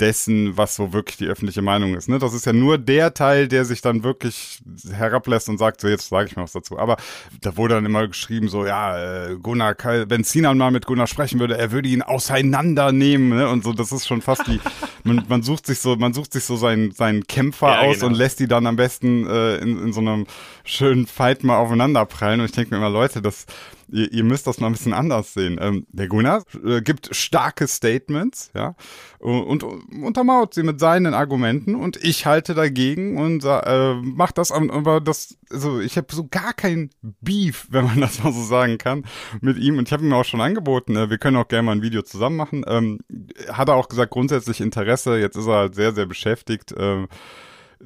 dessen, 0.00 0.56
was 0.56 0.76
so 0.76 0.92
wirklich 0.92 1.16
die 1.16 1.26
öffentliche 1.26 1.62
Meinung 1.62 1.94
ist. 1.94 2.08
Ne? 2.08 2.18
Das 2.18 2.32
ist 2.32 2.46
ja 2.46 2.52
nur 2.52 2.78
der 2.78 3.14
Teil, 3.14 3.48
der 3.48 3.64
sich 3.64 3.80
dann 3.80 4.04
wirklich 4.04 4.60
herablässt 4.92 5.48
und 5.48 5.58
sagt, 5.58 5.80
so 5.80 5.88
jetzt 5.88 6.08
sage 6.08 6.28
ich 6.28 6.36
mal 6.36 6.42
was 6.44 6.52
dazu. 6.52 6.78
Aber 6.78 6.96
da 7.40 7.56
wurde 7.56 7.74
dann 7.74 7.86
immer 7.86 8.06
geschrieben, 8.06 8.48
so 8.48 8.64
ja, 8.64 9.26
äh, 9.26 9.36
Gunnar, 9.36 9.76
wenn 9.82 10.22
Sinan 10.22 10.58
mal 10.58 10.70
mit 10.70 10.86
Gunnar 10.86 11.06
sprechen 11.06 11.40
würde, 11.40 11.58
er 11.58 11.72
würde 11.72 11.88
ihn 11.88 12.02
auseinandernehmen. 12.02 13.30
Ne? 13.30 13.48
Und 13.48 13.64
so, 13.64 13.72
das 13.72 13.90
ist 13.90 14.06
schon 14.06 14.22
fast 14.22 14.48
wie, 14.48 14.60
man, 15.04 15.24
man 15.28 15.42
sucht 15.42 15.66
sich 15.66 15.80
so, 15.80 15.96
man 15.96 16.14
sucht 16.14 16.32
sich 16.32 16.44
so 16.44 16.56
seinen, 16.56 16.92
seinen 16.92 17.26
Kämpfer 17.26 17.72
ja, 17.72 17.80
aus 17.80 17.96
genau. 17.96 18.08
und 18.08 18.14
lässt 18.14 18.38
die 18.38 18.46
dann 18.46 18.66
am 18.66 18.76
besten 18.76 19.26
äh, 19.26 19.56
in, 19.56 19.82
in 19.82 19.92
so 19.92 20.00
einem 20.00 20.26
schönen 20.64 21.06
Fight 21.06 21.42
mal 21.42 21.56
aufeinanderprallen. 21.56 22.40
Und 22.40 22.46
ich 22.46 22.52
denke 22.52 22.70
mir 22.70 22.76
immer, 22.76 22.90
Leute, 22.90 23.20
das 23.20 23.46
ihr, 23.90 24.12
ihr 24.12 24.24
müsst 24.24 24.46
das 24.46 24.60
mal 24.60 24.66
ein 24.68 24.72
bisschen 24.72 24.92
anders 24.92 25.34
sehen. 25.34 25.58
Ähm, 25.60 25.86
der 25.90 26.08
Gunnar 26.08 26.42
äh, 26.64 26.80
gibt 26.80 27.14
starke 27.14 27.66
Statements, 27.66 28.50
ja, 28.54 28.74
und, 29.18 29.62
und 29.62 30.02
untermauert 30.02 30.54
sie 30.54 30.62
mit 30.62 30.80
seinen 30.80 31.14
Argumenten 31.14 31.74
und 31.74 32.02
ich 32.02 32.26
halte 32.26 32.54
dagegen 32.54 33.18
und 33.18 33.44
äh, 33.44 33.94
mach 33.94 34.32
das, 34.32 34.52
aber 34.52 35.00
das, 35.00 35.36
also 35.50 35.80
ich 35.80 35.96
habe 35.96 36.14
so 36.14 36.26
gar 36.28 36.52
kein 36.52 36.90
Beef, 37.20 37.66
wenn 37.70 37.84
man 37.84 38.00
das 38.00 38.22
mal 38.22 38.32
so 38.32 38.42
sagen 38.42 38.78
kann, 38.78 39.04
mit 39.40 39.58
ihm. 39.58 39.78
Und 39.78 39.88
ich 39.88 39.92
habe 39.92 40.04
ihm 40.04 40.12
auch 40.12 40.24
schon 40.24 40.40
angeboten, 40.40 40.96
äh, 40.96 41.10
wir 41.10 41.18
können 41.18 41.36
auch 41.36 41.48
gerne 41.48 41.64
mal 41.64 41.72
ein 41.72 41.82
Video 41.82 42.02
zusammen 42.02 42.36
machen. 42.36 42.64
Ähm, 42.66 43.00
hat 43.52 43.68
er 43.68 43.74
auch 43.74 43.88
gesagt, 43.88 44.12
grundsätzlich 44.12 44.60
Interesse. 44.60 45.18
Jetzt 45.18 45.36
ist 45.36 45.46
er 45.46 45.56
halt 45.56 45.74
sehr, 45.74 45.92
sehr 45.92 46.06
beschäftigt. 46.06 46.72
Äh, 46.72 47.06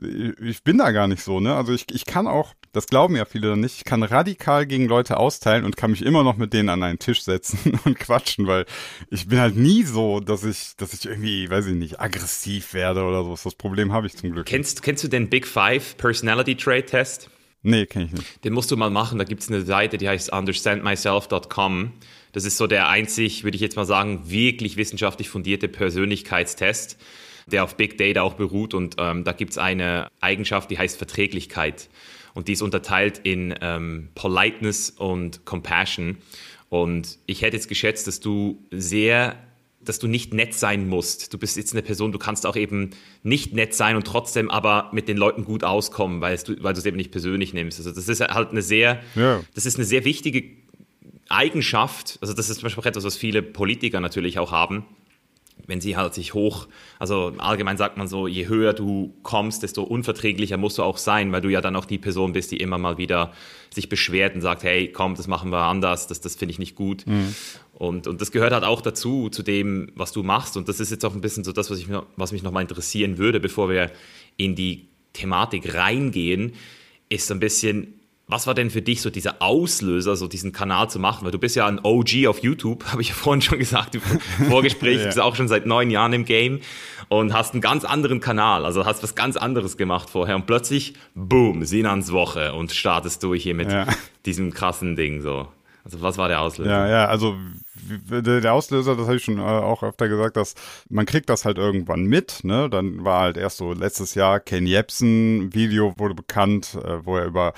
ich 0.00 0.62
bin 0.62 0.78
da 0.78 0.90
gar 0.90 1.06
nicht 1.06 1.22
so, 1.22 1.40
ne? 1.40 1.54
Also 1.54 1.72
ich, 1.72 1.86
ich 1.92 2.06
kann 2.06 2.26
auch, 2.26 2.54
das 2.72 2.86
glauben 2.86 3.14
ja 3.14 3.24
viele 3.24 3.50
dann 3.50 3.60
nicht, 3.60 3.76
ich 3.76 3.84
kann 3.84 4.02
radikal 4.02 4.66
gegen 4.66 4.86
Leute 4.86 5.18
austeilen 5.18 5.64
und 5.64 5.76
kann 5.76 5.90
mich 5.90 6.02
immer 6.02 6.22
noch 6.22 6.36
mit 6.36 6.52
denen 6.54 6.70
an 6.70 6.82
einen 6.82 6.98
Tisch 6.98 7.22
setzen 7.22 7.78
und 7.84 7.98
quatschen, 7.98 8.46
weil 8.46 8.64
ich 9.10 9.28
bin 9.28 9.38
halt 9.38 9.56
nie 9.56 9.82
so, 9.82 10.20
dass 10.20 10.44
ich, 10.44 10.76
dass 10.78 10.94
ich 10.94 11.04
irgendwie, 11.04 11.50
weiß 11.50 11.66
ich 11.66 11.74
nicht, 11.74 12.00
aggressiv 12.00 12.72
werde 12.72 13.02
oder 13.02 13.24
so. 13.24 13.36
Das 13.42 13.54
Problem 13.54 13.92
habe 13.92 14.06
ich 14.06 14.16
zum 14.16 14.32
Glück. 14.32 14.46
Kennst, 14.46 14.82
kennst 14.82 15.04
du 15.04 15.08
den 15.08 15.28
Big 15.28 15.46
Five 15.46 15.96
Personality 15.98 16.56
Trait 16.56 16.86
Test? 16.86 17.28
Nee, 17.62 17.86
kenne 17.86 18.06
ich 18.06 18.12
nicht. 18.12 18.44
Den 18.44 18.54
musst 18.54 18.70
du 18.70 18.76
mal 18.76 18.90
machen. 18.90 19.18
Da 19.18 19.24
gibt 19.24 19.42
es 19.42 19.48
eine 19.48 19.62
Seite, 19.62 19.98
die 19.98 20.08
heißt 20.08 20.32
understandmyself.com. 20.32 21.92
Das 22.32 22.44
ist 22.44 22.56
so 22.56 22.66
der 22.66 22.88
einzig, 22.88 23.44
würde 23.44 23.54
ich 23.54 23.60
jetzt 23.60 23.76
mal 23.76 23.84
sagen, 23.84 24.22
wirklich 24.24 24.76
wissenschaftlich 24.76 25.28
fundierte 25.28 25.68
Persönlichkeitstest 25.68 26.98
der 27.46 27.64
auf 27.64 27.76
Big 27.76 27.98
Data 27.98 28.22
auch 28.22 28.34
beruht. 28.34 28.74
Und 28.74 28.96
ähm, 28.98 29.24
da 29.24 29.32
gibt 29.32 29.52
es 29.52 29.58
eine 29.58 30.08
Eigenschaft, 30.20 30.70
die 30.70 30.78
heißt 30.78 30.96
Verträglichkeit. 30.96 31.88
Und 32.34 32.48
die 32.48 32.52
ist 32.52 32.62
unterteilt 32.62 33.20
in 33.22 33.54
ähm, 33.60 34.08
Politeness 34.14 34.90
und 34.90 35.44
Compassion. 35.44 36.18
Und 36.68 37.18
ich 37.26 37.42
hätte 37.42 37.56
jetzt 37.56 37.68
geschätzt, 37.68 38.06
dass 38.06 38.20
du 38.20 38.64
sehr 38.70 39.36
dass 39.84 39.98
du 39.98 40.06
nicht 40.06 40.32
nett 40.32 40.54
sein 40.54 40.88
musst. 40.88 41.34
Du 41.34 41.38
bist 41.38 41.56
jetzt 41.56 41.72
eine 41.72 41.82
Person, 41.82 42.12
du 42.12 42.18
kannst 42.18 42.46
auch 42.46 42.54
eben 42.54 42.90
nicht 43.24 43.52
nett 43.52 43.74
sein 43.74 43.96
und 43.96 44.06
trotzdem 44.06 44.48
aber 44.48 44.90
mit 44.92 45.08
den 45.08 45.16
Leuten 45.16 45.44
gut 45.44 45.64
auskommen, 45.64 46.20
weil 46.20 46.36
du, 46.36 46.62
weil 46.62 46.72
du 46.72 46.78
es 46.78 46.86
eben 46.86 46.96
nicht 46.96 47.10
persönlich 47.10 47.52
nimmst. 47.52 47.80
Also 47.80 47.90
das 47.90 48.08
ist 48.08 48.20
halt 48.20 48.50
eine 48.50 48.62
sehr, 48.62 49.00
ja. 49.16 49.40
das 49.54 49.66
ist 49.66 49.76
eine 49.76 49.84
sehr 49.84 50.04
wichtige 50.04 50.44
Eigenschaft. 51.28 52.18
Also 52.20 52.32
das 52.32 52.48
ist 52.48 52.60
zum 52.60 52.66
Beispiel 52.66 52.86
etwas, 52.86 53.04
was 53.04 53.16
viele 53.16 53.42
Politiker 53.42 54.00
natürlich 54.00 54.38
auch 54.38 54.52
haben 54.52 54.84
wenn 55.66 55.80
sie 55.80 55.96
halt 55.96 56.14
sich 56.14 56.34
hoch, 56.34 56.68
also 56.98 57.32
allgemein 57.38 57.76
sagt 57.76 57.96
man 57.96 58.08
so, 58.08 58.26
je 58.26 58.48
höher 58.48 58.72
du 58.72 59.14
kommst, 59.22 59.62
desto 59.62 59.82
unverträglicher 59.82 60.56
musst 60.56 60.78
du 60.78 60.82
auch 60.82 60.98
sein, 60.98 61.32
weil 61.32 61.40
du 61.40 61.48
ja 61.48 61.60
dann 61.60 61.76
auch 61.76 61.84
die 61.84 61.98
Person 61.98 62.32
bist, 62.32 62.50
die 62.50 62.56
immer 62.56 62.78
mal 62.78 62.98
wieder 62.98 63.32
sich 63.70 63.88
beschwert 63.88 64.34
und 64.34 64.40
sagt, 64.40 64.62
hey, 64.64 64.88
komm, 64.88 65.14
das 65.14 65.28
machen 65.28 65.50
wir 65.50 65.60
anders, 65.60 66.06
das, 66.06 66.20
das 66.20 66.36
finde 66.36 66.52
ich 66.52 66.58
nicht 66.58 66.74
gut. 66.74 67.06
Mhm. 67.06 67.34
Und, 67.74 68.06
und 68.06 68.20
das 68.20 68.30
gehört 68.30 68.52
halt 68.52 68.64
auch 68.64 68.80
dazu, 68.80 69.28
zu 69.28 69.42
dem, 69.42 69.90
was 69.94 70.12
du 70.12 70.22
machst. 70.22 70.56
Und 70.56 70.68
das 70.68 70.78
ist 70.78 70.90
jetzt 70.90 71.04
auch 71.04 71.14
ein 71.14 71.20
bisschen 71.20 71.42
so 71.42 71.52
das, 71.52 71.70
was, 71.70 71.78
ich, 71.78 71.86
was 72.16 72.32
mich 72.32 72.42
nochmal 72.42 72.62
interessieren 72.62 73.18
würde, 73.18 73.40
bevor 73.40 73.68
wir 73.68 73.90
in 74.36 74.54
die 74.54 74.88
Thematik 75.12 75.74
reingehen, 75.74 76.52
ist 77.08 77.26
so 77.26 77.34
ein 77.34 77.40
bisschen, 77.40 78.00
was 78.32 78.46
war 78.46 78.54
denn 78.54 78.70
für 78.70 78.82
dich 78.82 79.02
so 79.02 79.10
dieser 79.10 79.42
Auslöser, 79.42 80.16
so 80.16 80.26
diesen 80.26 80.52
Kanal 80.52 80.90
zu 80.90 80.98
machen? 80.98 81.24
Weil 81.24 81.30
du 81.30 81.38
bist 81.38 81.54
ja 81.54 81.66
ein 81.66 81.78
OG 81.82 82.26
auf 82.26 82.42
YouTube, 82.42 82.84
habe 82.90 83.02
ich 83.02 83.10
ja 83.10 83.14
vorhin 83.14 83.42
schon 83.42 83.58
gesagt, 83.58 83.94
im 83.94 84.00
Vorgespräch, 84.48 84.98
ja. 85.00 85.06
bist 85.06 85.20
auch 85.20 85.36
schon 85.36 85.48
seit 85.48 85.66
neun 85.66 85.90
Jahren 85.90 86.12
im 86.12 86.24
Game 86.24 86.60
und 87.08 87.32
hast 87.32 87.52
einen 87.52 87.60
ganz 87.60 87.84
anderen 87.84 88.20
Kanal, 88.20 88.64
also 88.64 88.86
hast 88.86 89.02
was 89.02 89.14
ganz 89.14 89.36
anderes 89.36 89.76
gemacht 89.76 90.10
vorher 90.10 90.34
und 90.34 90.46
plötzlich, 90.46 90.94
boom, 91.14 91.64
Sinans 91.64 92.10
Woche 92.10 92.54
und 92.54 92.72
startest 92.72 93.22
du 93.22 93.34
hier 93.34 93.54
mit 93.54 93.70
ja. 93.70 93.86
diesem 94.24 94.52
krassen 94.52 94.96
Ding 94.96 95.20
so. 95.20 95.46
Also 95.84 96.00
was 96.00 96.16
war 96.16 96.28
der 96.28 96.40
Auslöser? 96.40 96.70
Ja, 96.70 96.88
ja, 96.88 97.06
also 97.06 97.36
der 98.08 98.52
Auslöser, 98.52 98.94
das 98.94 99.06
habe 99.06 99.16
ich 99.16 99.24
schon 99.24 99.38
äh, 99.38 99.42
auch 99.42 99.82
öfter 99.82 100.08
gesagt, 100.08 100.36
dass 100.36 100.54
man 100.88 101.06
kriegt 101.06 101.28
das 101.28 101.44
halt 101.44 101.58
irgendwann 101.58 102.04
mit, 102.04 102.44
ne? 102.44 102.70
Dann 102.70 103.04
war 103.04 103.22
halt 103.22 103.36
erst 103.36 103.56
so 103.56 103.72
letztes 103.72 104.14
Jahr 104.14 104.38
Ken 104.38 104.66
Jebsen 104.66 105.52
Video 105.52 105.92
wurde 105.98 106.14
bekannt, 106.14 106.78
äh, 106.82 107.04
wo 107.04 107.16
er 107.16 107.24
über 107.24 107.52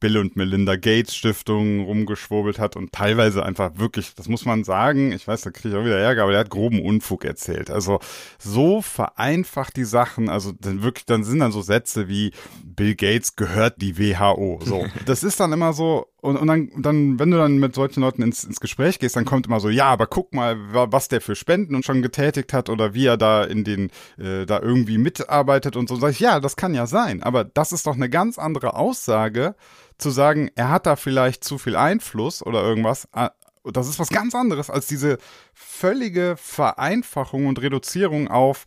Bill 0.00 0.16
und 0.16 0.34
Melinda 0.34 0.76
Gates 0.76 1.14
Stiftung 1.14 1.84
rumgeschwurbelt 1.84 2.58
hat 2.58 2.74
und 2.74 2.92
teilweise 2.92 3.44
einfach 3.44 3.72
wirklich, 3.76 4.14
das 4.14 4.28
muss 4.28 4.44
man 4.44 4.64
sagen, 4.64 5.12
ich 5.12 5.28
weiß, 5.28 5.42
da 5.42 5.50
kriege 5.50 5.68
ich 5.68 5.74
auch 5.80 5.84
wieder 5.84 5.98
Ärger, 5.98 6.22
aber 6.22 6.32
der 6.32 6.40
hat 6.40 6.50
groben 6.50 6.82
Unfug 6.82 7.24
erzählt. 7.24 7.70
Also 7.70 8.00
so 8.38 8.82
vereinfacht 8.82 9.76
die 9.76 9.84
Sachen, 9.84 10.28
also 10.28 10.52
dann 10.52 10.82
wirklich, 10.82 11.06
dann 11.06 11.22
sind 11.22 11.40
dann 11.40 11.52
so 11.52 11.62
Sätze 11.62 12.08
wie 12.08 12.32
Bill 12.64 12.94
Gates 12.94 13.36
gehört 13.36 13.80
die 13.80 13.98
WHO. 13.98 14.60
So, 14.64 14.86
das 15.06 15.22
ist 15.22 15.38
dann 15.38 15.52
immer 15.52 15.72
so, 15.72 16.06
und, 16.20 16.36
und 16.36 16.46
dann, 16.46 16.70
dann, 16.76 17.18
wenn 17.18 17.30
du 17.30 17.38
dann 17.38 17.58
mit 17.58 17.74
solchen 17.74 18.00
Leuten 18.00 18.22
ins, 18.22 18.44
ins 18.44 18.60
Gespräch 18.60 18.98
gehst, 18.98 19.16
dann 19.16 19.24
kommt 19.24 19.46
immer 19.46 19.60
so, 19.60 19.68
ja, 19.68 19.86
aber 19.86 20.06
guck 20.06 20.34
mal, 20.34 20.56
was 20.72 21.08
der 21.08 21.20
für 21.20 21.34
Spenden 21.34 21.74
und 21.74 21.84
schon 21.84 22.02
getätigt 22.02 22.52
hat 22.52 22.68
oder 22.68 22.94
wie 22.94 23.06
er 23.06 23.16
da 23.16 23.44
in 23.44 23.64
den, 23.64 23.90
äh, 24.18 24.44
da 24.44 24.60
irgendwie 24.60 24.98
mitarbeitet 24.98 25.76
und 25.76 25.88
so. 25.88 25.96
Sag 25.96 26.10
ich, 26.10 26.20
ja, 26.20 26.40
das 26.40 26.56
kann 26.56 26.74
ja 26.74 26.86
sein, 26.86 27.22
aber 27.22 27.44
das 27.44 27.72
ist 27.72 27.86
doch 27.86 27.94
eine 27.94 28.10
ganz 28.10 28.38
andere 28.38 28.74
Aussage, 28.74 29.54
zu 29.98 30.10
sagen, 30.10 30.50
er 30.54 30.70
hat 30.70 30.86
da 30.86 30.96
vielleicht 30.96 31.44
zu 31.44 31.58
viel 31.58 31.76
Einfluss 31.76 32.44
oder 32.44 32.62
irgendwas, 32.62 33.08
ah, 33.12 33.30
das 33.64 33.88
ist 33.88 33.98
was 33.98 34.08
ganz 34.08 34.34
anderes 34.34 34.70
als 34.70 34.86
diese 34.86 35.18
völlige 35.52 36.36
Vereinfachung 36.38 37.46
und 37.46 37.60
Reduzierung 37.60 38.28
auf 38.28 38.64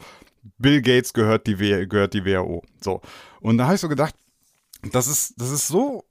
Bill 0.58 0.82
Gates 0.82 1.14
gehört 1.14 1.48
die, 1.48 1.60
w 1.60 1.86
gehört 1.88 2.14
die 2.14 2.26
WHO. 2.26 2.64
So. 2.82 3.02
Und 3.42 3.58
da 3.58 3.66
habe 3.66 3.76
ich 3.76 3.82
so 3.82 3.90
gedacht, 3.90 4.16
das 4.92 5.08
ist, 5.08 5.40
das 5.40 5.52
ist 5.52 5.68
so 5.68 6.04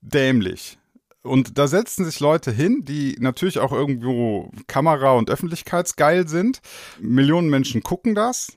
dämlich. 0.00 0.78
Und 1.22 1.58
da 1.58 1.68
setzen 1.68 2.04
sich 2.04 2.20
Leute 2.20 2.50
hin, 2.50 2.84
die 2.84 3.16
natürlich 3.20 3.58
auch 3.58 3.72
irgendwo 3.72 4.50
Kamera- 4.66 5.12
und 5.12 5.30
Öffentlichkeitsgeil 5.30 6.26
sind. 6.26 6.60
Millionen 6.98 7.50
Menschen 7.50 7.82
gucken 7.82 8.14
das. 8.14 8.56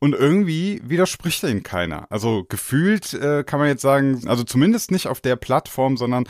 Und 0.00 0.14
irgendwie 0.14 0.80
widerspricht 0.84 1.42
ihnen 1.42 1.64
keiner. 1.64 2.06
Also 2.10 2.44
gefühlt 2.48 3.14
äh, 3.14 3.42
kann 3.42 3.58
man 3.58 3.68
jetzt 3.68 3.82
sagen, 3.82 4.28
also 4.28 4.44
zumindest 4.44 4.92
nicht 4.92 5.08
auf 5.08 5.20
der 5.20 5.34
Plattform, 5.34 5.96
sondern 5.96 6.24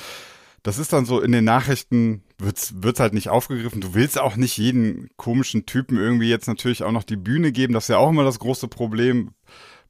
das 0.62 0.78
ist 0.78 0.92
dann 0.92 1.04
so 1.04 1.20
in 1.20 1.32
den 1.32 1.44
Nachrichten 1.44 2.22
wird's 2.38 2.74
wird's 2.82 3.00
halt 3.00 3.12
nicht 3.12 3.28
aufgegriffen. 3.28 3.80
Du 3.80 3.94
willst 3.94 4.18
auch 4.18 4.36
nicht 4.36 4.56
jeden 4.56 5.08
komischen 5.16 5.66
Typen 5.66 5.98
irgendwie 5.98 6.30
jetzt 6.30 6.48
natürlich 6.48 6.82
auch 6.82 6.92
noch 6.92 7.04
die 7.04 7.16
Bühne 7.16 7.52
geben. 7.52 7.74
Das 7.74 7.84
ist 7.84 7.88
ja 7.88 7.98
auch 7.98 8.10
immer 8.10 8.24
das 8.24 8.38
große 8.38 8.68
Problem. 8.68 9.32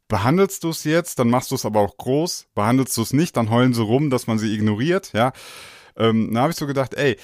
Behandelst 0.08 0.64
du 0.64 0.70
es 0.70 0.84
jetzt, 0.84 1.18
dann 1.18 1.28
machst 1.28 1.50
du 1.50 1.54
es 1.54 1.66
aber 1.66 1.80
auch 1.80 1.96
groß. 1.96 2.48
Behandelst 2.54 2.96
du 2.96 3.02
es 3.02 3.12
nicht, 3.12 3.36
dann 3.36 3.50
heulen 3.50 3.74
sie 3.74 3.82
rum, 3.82 4.10
dass 4.10 4.26
man 4.26 4.38
sie 4.38 4.54
ignoriert. 4.54 5.12
Ja, 5.12 5.32
ähm, 5.96 6.32
da 6.32 6.42
habe 6.42 6.52
ich 6.52 6.58
so 6.58 6.66
gedacht, 6.66 6.94
ey, 6.94 7.16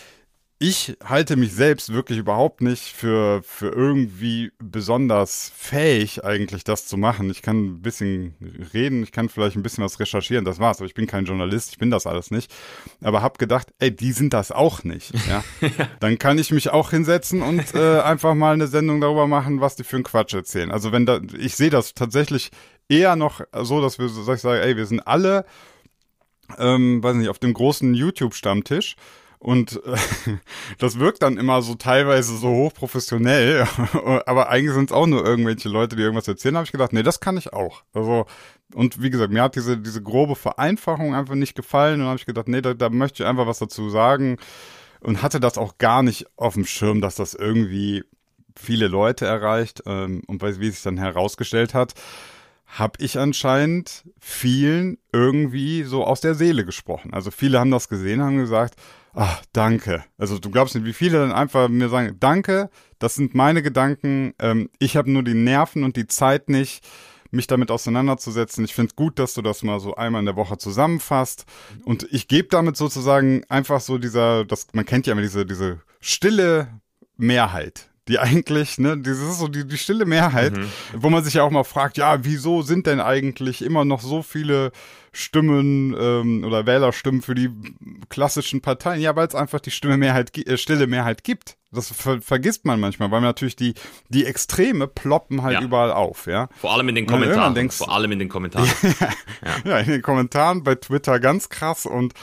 ich 0.58 0.96
halte 1.04 1.36
mich 1.36 1.52
selbst 1.52 1.92
wirklich 1.92 2.18
überhaupt 2.18 2.62
nicht 2.62 2.84
für, 2.94 3.42
für 3.42 3.68
irgendwie 3.68 4.52
besonders 4.58 5.52
fähig, 5.54 6.24
eigentlich 6.24 6.62
das 6.62 6.86
zu 6.86 6.96
machen. 6.96 7.28
Ich 7.28 7.42
kann 7.42 7.64
ein 7.64 7.82
bisschen 7.82 8.34
reden, 8.72 9.02
ich 9.02 9.10
kann 9.10 9.28
vielleicht 9.28 9.56
ein 9.56 9.62
bisschen 9.62 9.84
was 9.84 9.98
recherchieren, 9.98 10.44
das 10.44 10.60
war's. 10.60 10.78
Aber 10.78 10.86
ich 10.86 10.94
bin 10.94 11.06
kein 11.06 11.24
Journalist, 11.24 11.72
ich 11.72 11.78
bin 11.78 11.90
das 11.90 12.06
alles 12.06 12.30
nicht. 12.30 12.50
Aber 13.02 13.20
hab 13.20 13.38
gedacht, 13.38 13.74
ey, 13.78 13.94
die 13.94 14.12
sind 14.12 14.32
das 14.32 14.52
auch 14.52 14.84
nicht. 14.84 15.12
Ja? 15.28 15.44
Dann 16.00 16.18
kann 16.18 16.38
ich 16.38 16.52
mich 16.52 16.70
auch 16.70 16.90
hinsetzen 16.90 17.42
und 17.42 17.74
äh, 17.74 18.00
einfach 18.02 18.34
mal 18.34 18.54
eine 18.54 18.68
Sendung 18.68 19.00
darüber 19.00 19.26
machen, 19.26 19.60
was 19.60 19.74
die 19.74 19.84
für 19.84 19.96
einen 19.96 20.04
Quatsch 20.04 20.34
erzählen. 20.34 20.70
Also 20.70 20.92
wenn 20.92 21.04
da, 21.04 21.20
ich 21.36 21.56
sehe 21.56 21.70
das 21.70 21.94
tatsächlich 21.94 22.52
eher 22.88 23.16
noch 23.16 23.40
so, 23.62 23.80
dass 23.80 23.98
wir, 23.98 24.08
sag 24.08 24.36
ich 24.36 24.42
sage, 24.42 24.62
ey, 24.62 24.76
wir 24.76 24.86
sind 24.86 25.06
alle, 25.06 25.44
ähm, 26.58 27.02
weiß 27.02 27.16
nicht, 27.16 27.28
auf 27.28 27.38
dem 27.38 27.54
großen 27.54 27.94
YouTube-Stammtisch. 27.94 28.96
Und 29.38 29.82
äh, 29.84 29.96
das 30.78 30.98
wirkt 30.98 31.22
dann 31.22 31.36
immer 31.36 31.60
so 31.60 31.74
teilweise 31.74 32.36
so 32.36 32.48
hochprofessionell, 32.48 33.66
aber 34.26 34.48
eigentlich 34.48 34.74
sind 34.74 34.90
es 34.90 34.96
auch 34.96 35.06
nur 35.06 35.24
irgendwelche 35.24 35.68
Leute, 35.68 35.96
die 35.96 36.02
irgendwas 36.02 36.28
erzählen. 36.28 36.56
habe 36.56 36.64
ich 36.64 36.72
gedacht, 36.72 36.94
nee, 36.94 37.02
das 37.02 37.20
kann 37.20 37.36
ich 37.36 37.52
auch. 37.52 37.82
Also 37.92 38.26
und 38.74 39.02
wie 39.02 39.10
gesagt, 39.10 39.32
mir 39.32 39.42
hat 39.42 39.56
diese 39.56 39.76
diese 39.76 40.02
grobe 40.02 40.34
Vereinfachung 40.34 41.14
einfach 41.14 41.34
nicht 41.34 41.54
gefallen. 41.54 42.00
Und 42.00 42.06
habe 42.06 42.18
ich 42.18 42.26
gedacht, 42.26 42.48
nee, 42.48 42.62
da, 42.62 42.74
da 42.74 42.88
möchte 42.88 43.22
ich 43.22 43.28
einfach 43.28 43.46
was 43.46 43.58
dazu 43.58 43.90
sagen. 43.90 44.38
Und 45.00 45.22
hatte 45.22 45.40
das 45.40 45.58
auch 45.58 45.76
gar 45.76 46.02
nicht 46.02 46.26
auf 46.36 46.54
dem 46.54 46.64
Schirm, 46.64 47.02
dass 47.02 47.14
das 47.16 47.34
irgendwie 47.34 48.04
viele 48.56 48.88
Leute 48.88 49.26
erreicht 49.26 49.82
ähm, 49.84 50.22
und 50.26 50.42
wie 50.42 50.70
sich 50.70 50.82
dann 50.82 50.96
herausgestellt 50.96 51.74
hat, 51.74 51.92
habe 52.66 53.02
ich 53.02 53.18
anscheinend 53.18 54.04
vielen 54.18 54.98
irgendwie 55.12 55.84
so 55.84 56.04
aus 56.04 56.20
der 56.20 56.34
Seele 56.34 56.64
gesprochen. 56.64 57.14
Also 57.14 57.30
viele 57.30 57.60
haben 57.60 57.70
das 57.70 57.88
gesehen, 57.88 58.22
haben 58.22 58.38
gesagt, 58.38 58.74
ach, 59.14 59.42
danke. 59.52 60.04
Also 60.18 60.38
du 60.38 60.50
glaubst 60.50 60.74
nicht, 60.74 60.84
wie 60.84 60.92
viele 60.92 61.18
dann 61.20 61.32
einfach 61.32 61.68
mir 61.68 61.88
sagen, 61.88 62.16
danke, 62.18 62.70
das 62.98 63.14
sind 63.14 63.34
meine 63.34 63.62
Gedanken, 63.62 64.34
ähm, 64.38 64.70
ich 64.78 64.96
habe 64.96 65.10
nur 65.10 65.22
die 65.22 65.34
Nerven 65.34 65.84
und 65.84 65.96
die 65.96 66.06
Zeit 66.06 66.48
nicht, 66.48 66.86
mich 67.30 67.46
damit 67.46 67.70
auseinanderzusetzen. 67.70 68.64
Ich 68.64 68.74
finde 68.74 68.94
gut, 68.94 69.18
dass 69.18 69.34
du 69.34 69.42
das 69.42 69.62
mal 69.62 69.80
so 69.80 69.94
einmal 69.96 70.20
in 70.20 70.26
der 70.26 70.36
Woche 70.36 70.56
zusammenfasst. 70.56 71.44
Und 71.84 72.06
ich 72.10 72.28
gebe 72.28 72.48
damit 72.48 72.76
sozusagen 72.76 73.44
einfach 73.48 73.80
so 73.80 73.98
dieser, 73.98 74.44
das, 74.44 74.68
man 74.72 74.86
kennt 74.86 75.06
ja 75.06 75.12
immer 75.12 75.22
diese, 75.22 75.44
diese 75.44 75.80
stille 76.00 76.68
Mehrheit, 77.16 77.90
die 78.08 78.18
eigentlich, 78.18 78.78
ne, 78.78 78.98
das 78.98 79.18
ist 79.18 79.38
so 79.38 79.48
die, 79.48 79.66
die 79.66 79.78
stille 79.78 80.04
Mehrheit, 80.04 80.56
mhm. 80.56 80.68
wo 80.92 81.08
man 81.08 81.24
sich 81.24 81.34
ja 81.34 81.42
auch 81.42 81.50
mal 81.50 81.64
fragt, 81.64 81.96
ja, 81.96 82.24
wieso 82.24 82.62
sind 82.62 82.86
denn 82.86 83.00
eigentlich 83.00 83.62
immer 83.62 83.84
noch 83.84 84.00
so 84.00 84.22
viele 84.22 84.72
Stimmen 85.12 85.96
ähm, 85.98 86.44
oder 86.44 86.66
Wählerstimmen 86.66 87.22
für 87.22 87.34
die 87.34 87.50
klassischen 88.10 88.60
Parteien? 88.60 89.00
Ja, 89.00 89.16
weil 89.16 89.26
es 89.26 89.34
einfach 89.34 89.60
die 89.60 89.70
Stimme 89.70 89.96
Mehrheit, 89.96 90.36
äh, 90.36 90.58
stille 90.58 90.86
Mehrheit 90.86 91.24
gibt. 91.24 91.56
Das 91.72 91.90
ver 91.90 92.20
vergisst 92.20 92.66
man 92.66 92.78
manchmal, 92.78 93.10
weil 93.10 93.20
natürlich 93.20 93.56
die, 93.56 93.74
die 94.08 94.26
Extreme 94.26 94.86
ploppen 94.86 95.42
halt 95.42 95.54
ja. 95.54 95.62
überall 95.62 95.90
auf, 95.90 96.26
ja. 96.26 96.48
Vor 96.56 96.72
allem 96.72 96.88
in 96.88 96.94
den 96.94 97.06
Kommentaren. 97.06 97.54
Denkst, 97.54 97.76
Vor 97.76 97.92
allem 97.92 98.12
in 98.12 98.18
den 98.18 98.28
Kommentaren. 98.28 98.68
ja, 99.00 99.08
ja, 99.64 99.78
in 99.78 99.90
den 99.90 100.02
Kommentaren 100.02 100.62
bei 100.62 100.74
Twitter 100.76 101.18
ganz 101.18 101.48
krass 101.48 101.86
und 101.86 102.14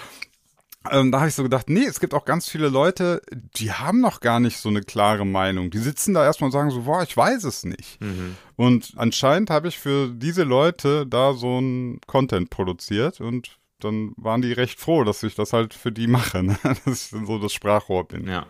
ähm, 0.90 1.12
da 1.12 1.20
habe 1.20 1.30
ich 1.30 1.36
so 1.36 1.44
gedacht, 1.44 1.70
nee, 1.70 1.86
es 1.86 2.00
gibt 2.00 2.14
auch 2.14 2.26
ganz 2.26 2.50
viele 2.50 2.70
Leute, 2.70 3.22
die 3.32 3.72
haben 3.72 4.02
noch 4.02 4.20
gar 4.20 4.40
nicht 4.40 4.58
so 4.58 4.70
eine 4.70 4.82
klare 4.82 5.26
Meinung. 5.26 5.70
Die 5.70 5.78
sitzen 5.78 6.14
da 6.16 6.24
erstmal 6.24 6.48
und 6.48 6.54
sagen 6.54 6.72
so, 6.72 6.84
boah, 6.84 7.04
ich 7.04 7.16
weiß 7.16 7.44
es 7.44 7.64
nicht. 7.64 8.02
Mhm. 8.02 8.36
Und 8.56 8.94
anscheinend 8.96 9.52
habe 9.52 9.68
ich 9.68 9.78
für 9.78 10.10
diese 10.10 10.44
Leute 10.44 11.06
da 11.06 11.34
so 11.34 11.60
ein 11.60 12.00
Content 12.08 12.50
produziert 12.50 13.22
und 13.22 13.58
dann 13.80 14.14
waren 14.18 14.42
die 14.42 14.54
recht 14.54 14.80
froh, 14.80 15.04
dass 15.04 15.22
ich 15.24 15.36
das 15.36 15.54
halt 15.54 15.74
für 15.74 15.92
die 15.92 16.08
mache, 16.08 16.44
ne? 16.44 16.58
dass 16.86 17.12
ich 17.14 17.26
so 17.26 17.38
das 17.38 17.54
Sprachrohr 17.54 18.08
bin. 18.08 18.28
Ja. 18.28 18.48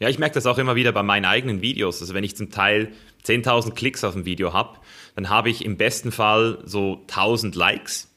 Ja, 0.00 0.08
ich 0.08 0.18
merke 0.18 0.34
das 0.34 0.46
auch 0.46 0.58
immer 0.58 0.74
wieder 0.74 0.92
bei 0.92 1.02
meinen 1.02 1.24
eigenen 1.24 1.62
Videos. 1.62 2.00
Also 2.00 2.14
wenn 2.14 2.24
ich 2.24 2.36
zum 2.36 2.50
Teil 2.50 2.92
10.000 3.24 3.72
Klicks 3.72 4.04
auf 4.04 4.16
ein 4.16 4.24
Video 4.24 4.52
habe, 4.52 4.78
dann 5.14 5.28
habe 5.28 5.50
ich 5.50 5.64
im 5.64 5.76
besten 5.76 6.12
Fall 6.12 6.58
so 6.64 7.04
1.000 7.08 7.56
Likes. 7.56 8.10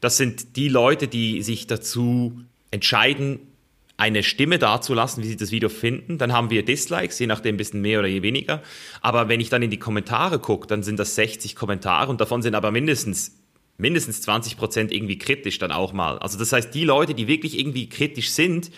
Das 0.00 0.16
sind 0.16 0.56
die 0.56 0.68
Leute, 0.68 1.08
die 1.08 1.42
sich 1.42 1.66
dazu 1.66 2.40
entscheiden, 2.70 3.40
eine 3.96 4.22
Stimme 4.22 4.58
dazulassen, 4.58 5.22
wie 5.22 5.28
sie 5.28 5.36
das 5.36 5.50
Video 5.50 5.68
finden. 5.68 6.16
Dann 6.16 6.32
haben 6.32 6.48
wir 6.48 6.64
Dislikes, 6.64 7.18
je 7.18 7.26
nachdem 7.26 7.54
ein 7.54 7.58
bisschen 7.58 7.82
mehr 7.82 7.98
oder 7.98 8.08
je 8.08 8.22
weniger. 8.22 8.62
Aber 9.02 9.28
wenn 9.28 9.40
ich 9.40 9.50
dann 9.50 9.62
in 9.62 9.70
die 9.70 9.78
Kommentare 9.78 10.38
gucke, 10.38 10.66
dann 10.66 10.82
sind 10.82 10.98
das 10.98 11.14
60 11.16 11.54
Kommentare 11.54 12.10
und 12.10 12.20
davon 12.20 12.40
sind 12.40 12.54
aber 12.54 12.70
mindestens 12.70 13.36
mindestens 13.80 14.22
20 14.22 14.56
Prozent 14.56 14.92
irgendwie 14.92 15.18
kritisch 15.18 15.58
dann 15.58 15.72
auch 15.72 15.92
mal. 15.92 16.18
Also 16.18 16.38
das 16.38 16.52
heißt, 16.52 16.74
die 16.74 16.84
Leute, 16.84 17.14
die 17.14 17.26
wirklich 17.26 17.58
irgendwie 17.58 17.88
kritisch 17.88 18.30
sind, 18.30 18.70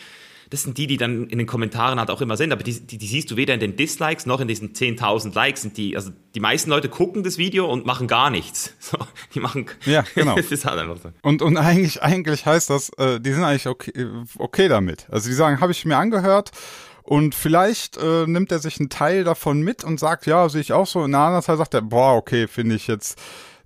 das 0.53 0.65
sind 0.65 0.77
die, 0.77 0.87
die 0.87 0.99
dann 0.99 1.29
in 1.29 1.39
den 1.39 1.47
Kommentaren 1.47 1.99
halt 1.99 2.11
auch 2.11 2.21
immer 2.21 2.37
sind, 2.37 2.53
aber 2.53 2.63
die, 2.63 2.79
die, 2.79 2.99
die 2.99 3.07
siehst 3.07 3.31
du 3.31 3.37
weder 3.37 3.55
in 3.55 3.61
den 3.61 3.75
Dislikes 3.75 4.27
noch 4.27 4.39
in 4.39 4.49
diesen 4.49 4.75
10.000 4.75 5.35
Likes. 5.35 5.63
Sind 5.63 5.79
die, 5.79 5.97
also 5.97 6.11
die 6.35 6.41
meisten 6.41 6.69
Leute 6.69 6.91
gucken 6.91 7.23
das 7.23 7.39
Video 7.39 7.73
und 7.73 7.87
machen 7.87 8.07
gar 8.07 8.29
nichts. 8.31 8.75
So, 8.83 8.99
die 9.33 9.41
machen, 9.41 9.67
ja, 9.87 10.05
genau. 10.15 10.35
das 10.35 10.53
ist 10.53 10.67
halt 10.67 10.79
einfach 10.79 10.99
so. 11.03 11.11
Und, 11.23 11.41
und 11.41 11.57
eigentlich, 11.57 12.03
eigentlich 12.03 12.45
heißt 12.45 12.69
das, 12.69 12.91
äh, 12.99 13.21
die 13.21 13.33
sind 13.33 13.45
eigentlich 13.45 13.67
okay, 13.67 14.07
okay 14.37 14.69
damit. 14.69 15.07
Also 15.09 15.31
die 15.31 15.35
sagen, 15.35 15.61
habe 15.61 15.73
ich 15.73 15.87
mir 15.87 15.97
angehört 15.97 16.51
und 17.03 17.35
vielleicht 17.35 17.97
äh, 17.97 18.27
nimmt 18.27 18.53
er 18.53 18.59
sich 18.59 18.79
einen 18.81 18.91
Teil 18.91 19.25
davon 19.25 19.63
mit 19.63 19.85
und 19.85 19.99
sagt, 19.99 20.27
ja, 20.27 20.49
sehe 20.51 20.61
ich 20.61 20.75
auch 20.75 20.87
so. 20.87 20.99
Und 20.99 21.07
in 21.07 21.13
der 21.13 21.21
anderen 21.21 21.45
Teil 21.45 21.57
sagt 21.57 21.73
er, 21.73 21.81
boah, 21.81 22.17
okay, 22.17 22.47
finde 22.49 22.75
ich 22.75 22.87
jetzt 22.87 23.19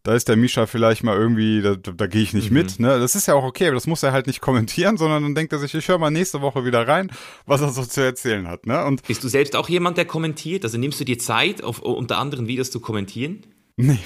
da 0.06 0.14
ist 0.14 0.28
der 0.28 0.36
Misha 0.36 0.66
vielleicht 0.66 1.02
mal 1.02 1.16
irgendwie, 1.16 1.62
da, 1.62 1.74
da 1.74 2.06
gehe 2.06 2.22
ich 2.22 2.32
nicht 2.32 2.50
mhm. 2.50 2.58
mit. 2.58 2.78
Ne? 2.78 3.00
Das 3.00 3.16
ist 3.16 3.26
ja 3.26 3.34
auch 3.34 3.42
okay, 3.42 3.66
aber 3.66 3.74
das 3.74 3.88
muss 3.88 4.04
er 4.04 4.12
halt 4.12 4.28
nicht 4.28 4.40
kommentieren, 4.40 4.96
sondern 4.96 5.24
dann 5.24 5.34
denkt 5.34 5.52
er 5.52 5.58
sich, 5.58 5.74
ich 5.74 5.88
höre 5.88 5.98
mal 5.98 6.10
nächste 6.10 6.40
Woche 6.40 6.64
wieder 6.64 6.86
rein, 6.86 7.10
was 7.44 7.60
er 7.60 7.70
so 7.70 7.84
zu 7.84 8.02
erzählen 8.02 8.46
hat. 8.46 8.66
Ne? 8.66 8.84
Und 8.84 9.02
Bist 9.02 9.24
du 9.24 9.28
selbst 9.28 9.56
auch 9.56 9.68
jemand, 9.68 9.96
der 9.96 10.04
kommentiert? 10.04 10.62
Also 10.62 10.78
nimmst 10.78 11.00
du 11.00 11.04
dir 11.04 11.18
Zeit, 11.18 11.64
auf, 11.64 11.80
unter 11.80 12.18
anderen 12.18 12.46
Videos 12.46 12.70
zu 12.70 12.78
kommentieren? 12.78 13.42
Nee, 13.76 13.98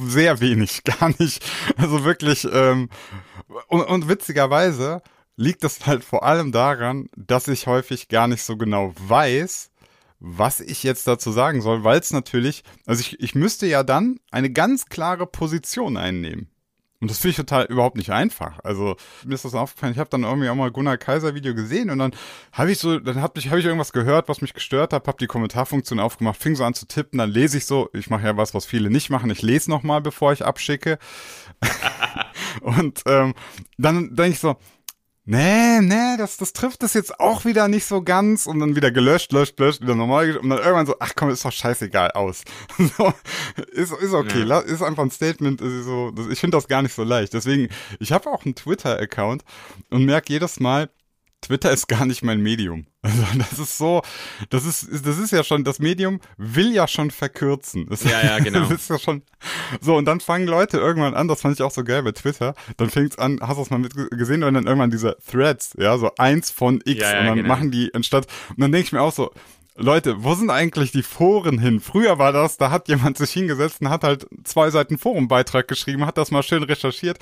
sehr 0.00 0.40
wenig, 0.40 0.84
gar 1.00 1.12
nicht. 1.18 1.44
Also 1.76 2.04
wirklich, 2.04 2.46
ähm, 2.50 2.88
und, 3.66 3.82
und 3.82 4.08
witzigerweise 4.08 5.02
liegt 5.34 5.64
das 5.64 5.86
halt 5.86 6.04
vor 6.04 6.22
allem 6.22 6.52
daran, 6.52 7.08
dass 7.16 7.48
ich 7.48 7.66
häufig 7.66 8.06
gar 8.06 8.28
nicht 8.28 8.44
so 8.44 8.56
genau 8.56 8.94
weiß, 8.96 9.70
was 10.18 10.60
ich 10.60 10.82
jetzt 10.82 11.06
dazu 11.06 11.30
sagen 11.30 11.60
soll, 11.60 11.84
weil 11.84 12.00
es 12.00 12.12
natürlich, 12.12 12.64
also 12.86 13.00
ich, 13.00 13.20
ich 13.20 13.34
müsste 13.34 13.66
ja 13.66 13.82
dann 13.82 14.18
eine 14.30 14.50
ganz 14.50 14.86
klare 14.86 15.26
Position 15.26 15.96
einnehmen. 15.96 16.48
Und 16.98 17.10
das 17.10 17.18
finde 17.18 17.32
ich 17.32 17.36
total 17.36 17.66
überhaupt 17.66 17.96
nicht 17.96 18.10
einfach. 18.10 18.58
Also 18.64 18.96
mir 19.24 19.34
ist 19.34 19.44
das 19.44 19.54
aufgefallen, 19.54 19.92
ich 19.92 19.98
habe 19.98 20.08
dann 20.08 20.24
irgendwie 20.24 20.48
auch 20.48 20.54
mal 20.54 20.70
Gunnar 20.70 20.96
Kaiser 20.96 21.34
Video 21.34 21.54
gesehen 21.54 21.90
und 21.90 21.98
dann 21.98 22.12
habe 22.52 22.72
ich 22.72 22.78
so, 22.78 22.98
dann 22.98 23.20
habe 23.20 23.38
ich, 23.38 23.50
hab 23.50 23.58
ich 23.58 23.66
irgendwas 23.66 23.92
gehört, 23.92 24.30
was 24.30 24.40
mich 24.40 24.54
gestört 24.54 24.94
hat, 24.94 25.06
habe 25.06 25.18
die 25.18 25.26
Kommentarfunktion 25.26 26.00
aufgemacht, 26.00 26.40
fing 26.40 26.56
so 26.56 26.64
an 26.64 26.72
zu 26.72 26.86
tippen, 26.86 27.18
dann 27.18 27.30
lese 27.30 27.58
ich 27.58 27.66
so, 27.66 27.90
ich 27.92 28.08
mache 28.08 28.24
ja 28.24 28.36
was, 28.38 28.54
was 28.54 28.64
viele 28.64 28.88
nicht 28.88 29.10
machen, 29.10 29.28
ich 29.28 29.42
lese 29.42 29.70
nochmal, 29.70 30.00
bevor 30.00 30.32
ich 30.32 30.44
abschicke. 30.44 30.98
und 32.62 33.02
ähm, 33.04 33.34
dann 33.76 34.16
denke 34.16 34.32
ich 34.32 34.40
so, 34.40 34.56
nee, 35.26 35.80
nee, 35.80 36.16
das, 36.16 36.36
das 36.36 36.52
trifft 36.52 36.82
es 36.82 36.94
jetzt 36.94 37.20
auch 37.20 37.44
wieder 37.44 37.68
nicht 37.68 37.84
so 37.84 38.02
ganz 38.02 38.46
und 38.46 38.58
dann 38.60 38.76
wieder 38.76 38.90
gelöscht, 38.90 39.32
löscht, 39.32 39.58
löscht, 39.58 39.82
wieder 39.82 39.94
normal 39.94 40.36
und 40.38 40.48
dann 40.48 40.58
irgendwann 40.58 40.86
so, 40.86 40.94
ach 41.00 41.12
komm, 41.14 41.30
ist 41.30 41.44
doch 41.44 41.52
scheißegal 41.52 42.12
aus. 42.12 42.42
so, 42.78 43.12
ist, 43.72 43.92
ist 43.92 44.14
okay, 44.14 44.44
ja. 44.44 44.60
ist 44.60 44.82
einfach 44.82 45.02
ein 45.02 45.10
Statement, 45.10 45.60
ist 45.60 45.84
so, 45.84 46.14
ich 46.30 46.40
finde 46.40 46.56
das 46.56 46.68
gar 46.68 46.82
nicht 46.82 46.94
so 46.94 47.04
leicht. 47.04 47.34
Deswegen, 47.34 47.68
ich 48.00 48.12
habe 48.12 48.30
auch 48.30 48.44
einen 48.44 48.54
Twitter-Account 48.54 49.44
und 49.90 50.04
merke 50.04 50.32
jedes 50.32 50.60
Mal, 50.60 50.88
Twitter 51.42 51.70
ist 51.70 51.86
gar 51.86 52.06
nicht 52.06 52.22
mein 52.22 52.40
Medium. 52.40 52.86
Also 53.06 53.24
das 53.38 53.58
ist 53.58 53.78
so, 53.78 54.02
das 54.50 54.64
ist, 54.64 54.88
das 55.06 55.18
ist 55.18 55.30
ja 55.30 55.44
schon, 55.44 55.62
das 55.62 55.78
Medium 55.78 56.20
will 56.38 56.72
ja 56.72 56.88
schon 56.88 57.12
verkürzen. 57.12 57.86
Das, 57.88 58.02
ja, 58.02 58.20
ja, 58.22 58.38
genau. 58.40 58.56
Das 58.66 58.80
ist 58.82 58.90
ja 58.90 58.98
schon, 58.98 59.22
so, 59.80 59.96
und 59.96 60.06
dann 60.06 60.18
fangen 60.18 60.48
Leute 60.48 60.78
irgendwann 60.78 61.14
an, 61.14 61.28
das 61.28 61.40
fand 61.40 61.54
ich 61.54 61.62
auch 61.62 61.70
so 61.70 61.84
geil 61.84 62.02
bei 62.02 62.10
Twitter, 62.12 62.54
dann 62.78 62.90
fängt's 62.90 63.16
an, 63.16 63.38
hast 63.40 63.58
du 63.58 63.62
es 63.62 63.70
mal 63.70 63.78
mit 63.78 63.94
gesehen, 64.10 64.42
und 64.42 64.54
dann 64.54 64.66
irgendwann 64.66 64.90
diese 64.90 65.16
Threads, 65.30 65.74
ja, 65.78 65.96
so 65.98 66.10
eins 66.18 66.50
von 66.50 66.80
X, 66.84 67.00
ja, 67.00 67.12
ja, 67.12 67.20
und 67.20 67.26
dann 67.26 67.36
genau. 67.36 67.48
machen 67.48 67.70
die 67.70 67.94
anstatt, 67.94 68.26
und 68.50 68.60
dann 68.60 68.72
denke 68.72 68.86
ich 68.86 68.92
mir 68.92 69.02
auch 69.02 69.12
so, 69.12 69.32
Leute, 69.76 70.24
wo 70.24 70.34
sind 70.34 70.50
eigentlich 70.50 70.90
die 70.90 71.02
Foren 71.02 71.58
hin? 71.58 71.80
Früher 71.80 72.18
war 72.18 72.32
das, 72.32 72.56
da 72.56 72.70
hat 72.70 72.88
jemand 72.88 73.18
sich 73.18 73.30
hingesetzt 73.30 73.80
und 73.80 73.90
hat 73.90 74.04
halt 74.04 74.26
zwei 74.44 74.70
Seiten 74.70 74.96
Forumbeitrag 74.96 75.68
geschrieben, 75.68 76.06
hat 76.06 76.16
das 76.16 76.30
mal 76.30 76.42
schön 76.42 76.62
recherchiert. 76.62 77.18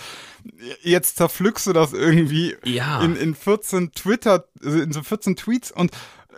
Jetzt 0.83 1.17
zerpflückst 1.17 1.67
du 1.67 1.73
das 1.73 1.93
irgendwie 1.93 2.57
ja. 2.64 3.03
in, 3.03 3.17
in 3.17 3.35
14 3.35 3.93
Twitter, 3.93 4.45
in 4.62 4.93
so 4.93 5.03
14 5.03 5.37
Tweets 5.37 5.73
und 5.73 5.90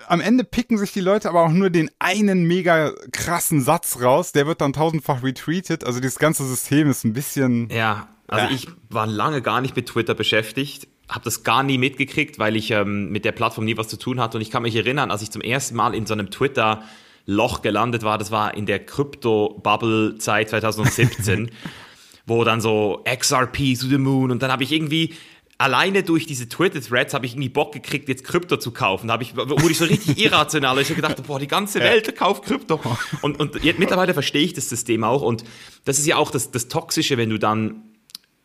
am 0.08 0.20
Ende 0.20 0.44
picken 0.44 0.78
sich 0.78 0.92
die 0.92 1.00
Leute 1.00 1.28
aber 1.28 1.42
auch 1.42 1.50
nur 1.50 1.70
den 1.70 1.90
einen 1.98 2.44
mega 2.44 2.92
krassen 3.12 3.62
Satz 3.62 4.00
raus, 4.00 4.32
der 4.32 4.46
wird 4.46 4.60
dann 4.60 4.72
tausendfach 4.72 5.22
retweetet. 5.22 5.84
Also 5.84 6.00
dieses 6.00 6.18
ganze 6.18 6.46
System 6.46 6.90
ist 6.90 7.04
ein 7.04 7.12
bisschen. 7.12 7.68
Ja, 7.70 8.08
also 8.28 8.46
ja. 8.46 8.50
ich 8.50 8.68
war 8.88 9.06
lange 9.06 9.42
gar 9.42 9.60
nicht 9.60 9.76
mit 9.76 9.86
Twitter 9.86 10.14
beschäftigt 10.14 10.88
habe 11.08 11.24
das 11.24 11.44
gar 11.44 11.62
nie 11.62 11.78
mitgekriegt, 11.78 12.38
weil 12.38 12.56
ich 12.56 12.70
ähm, 12.70 13.10
mit 13.10 13.24
der 13.24 13.32
Plattform 13.32 13.64
nie 13.64 13.76
was 13.76 13.88
zu 13.88 13.96
tun 13.96 14.20
hatte. 14.20 14.38
Und 14.38 14.42
ich 14.42 14.50
kann 14.50 14.62
mich 14.62 14.74
erinnern, 14.74 15.10
als 15.10 15.22
ich 15.22 15.30
zum 15.30 15.42
ersten 15.42 15.76
Mal 15.76 15.94
in 15.94 16.06
so 16.06 16.14
einem 16.14 16.30
Twitter-Loch 16.30 17.62
gelandet 17.62 18.02
war, 18.02 18.18
das 18.18 18.30
war 18.30 18.54
in 18.54 18.66
der 18.66 18.84
Crypto-Bubble-Zeit 18.84 20.50
2017, 20.50 21.50
wo 22.26 22.42
dann 22.42 22.60
so 22.60 23.04
XRP 23.04 23.78
to 23.78 23.86
the 23.86 23.98
Moon 23.98 24.30
und 24.30 24.42
dann 24.42 24.50
habe 24.50 24.64
ich 24.64 24.72
irgendwie 24.72 25.14
alleine 25.58 26.02
durch 26.02 26.26
diese 26.26 26.48
Twitter-Threads 26.48 27.14
habe 27.14 27.26
ich 27.26 27.32
irgendwie 27.32 27.48
Bock 27.48 27.72
gekriegt, 27.72 28.08
jetzt 28.08 28.24
Krypto 28.24 28.56
zu 28.56 28.72
kaufen. 28.72 29.08
Da 29.08 29.14
habe 29.14 29.22
ich, 29.22 29.36
wurde 29.36 29.70
ich 29.70 29.78
so 29.78 29.84
richtig 29.84 30.18
irrational. 30.22 30.78
Ich 30.80 30.88
habe 30.90 31.00
gedacht, 31.00 31.22
boah, 31.26 31.38
die 31.38 31.46
ganze 31.46 31.80
Welt 31.80 32.14
kauft 32.16 32.44
Krypto. 32.44 32.80
Und, 33.22 33.40
und 33.40 33.62
jetzt, 33.64 33.78
mittlerweile 33.78 34.12
verstehe 34.12 34.42
ich 34.42 34.52
das 34.52 34.68
System 34.68 35.04
auch. 35.04 35.22
Und 35.22 35.44
das 35.84 35.98
ist 35.98 36.06
ja 36.06 36.16
auch 36.16 36.30
das, 36.30 36.50
das 36.50 36.68
Toxische, 36.68 37.16
wenn 37.16 37.30
du 37.30 37.38
dann 37.38 37.82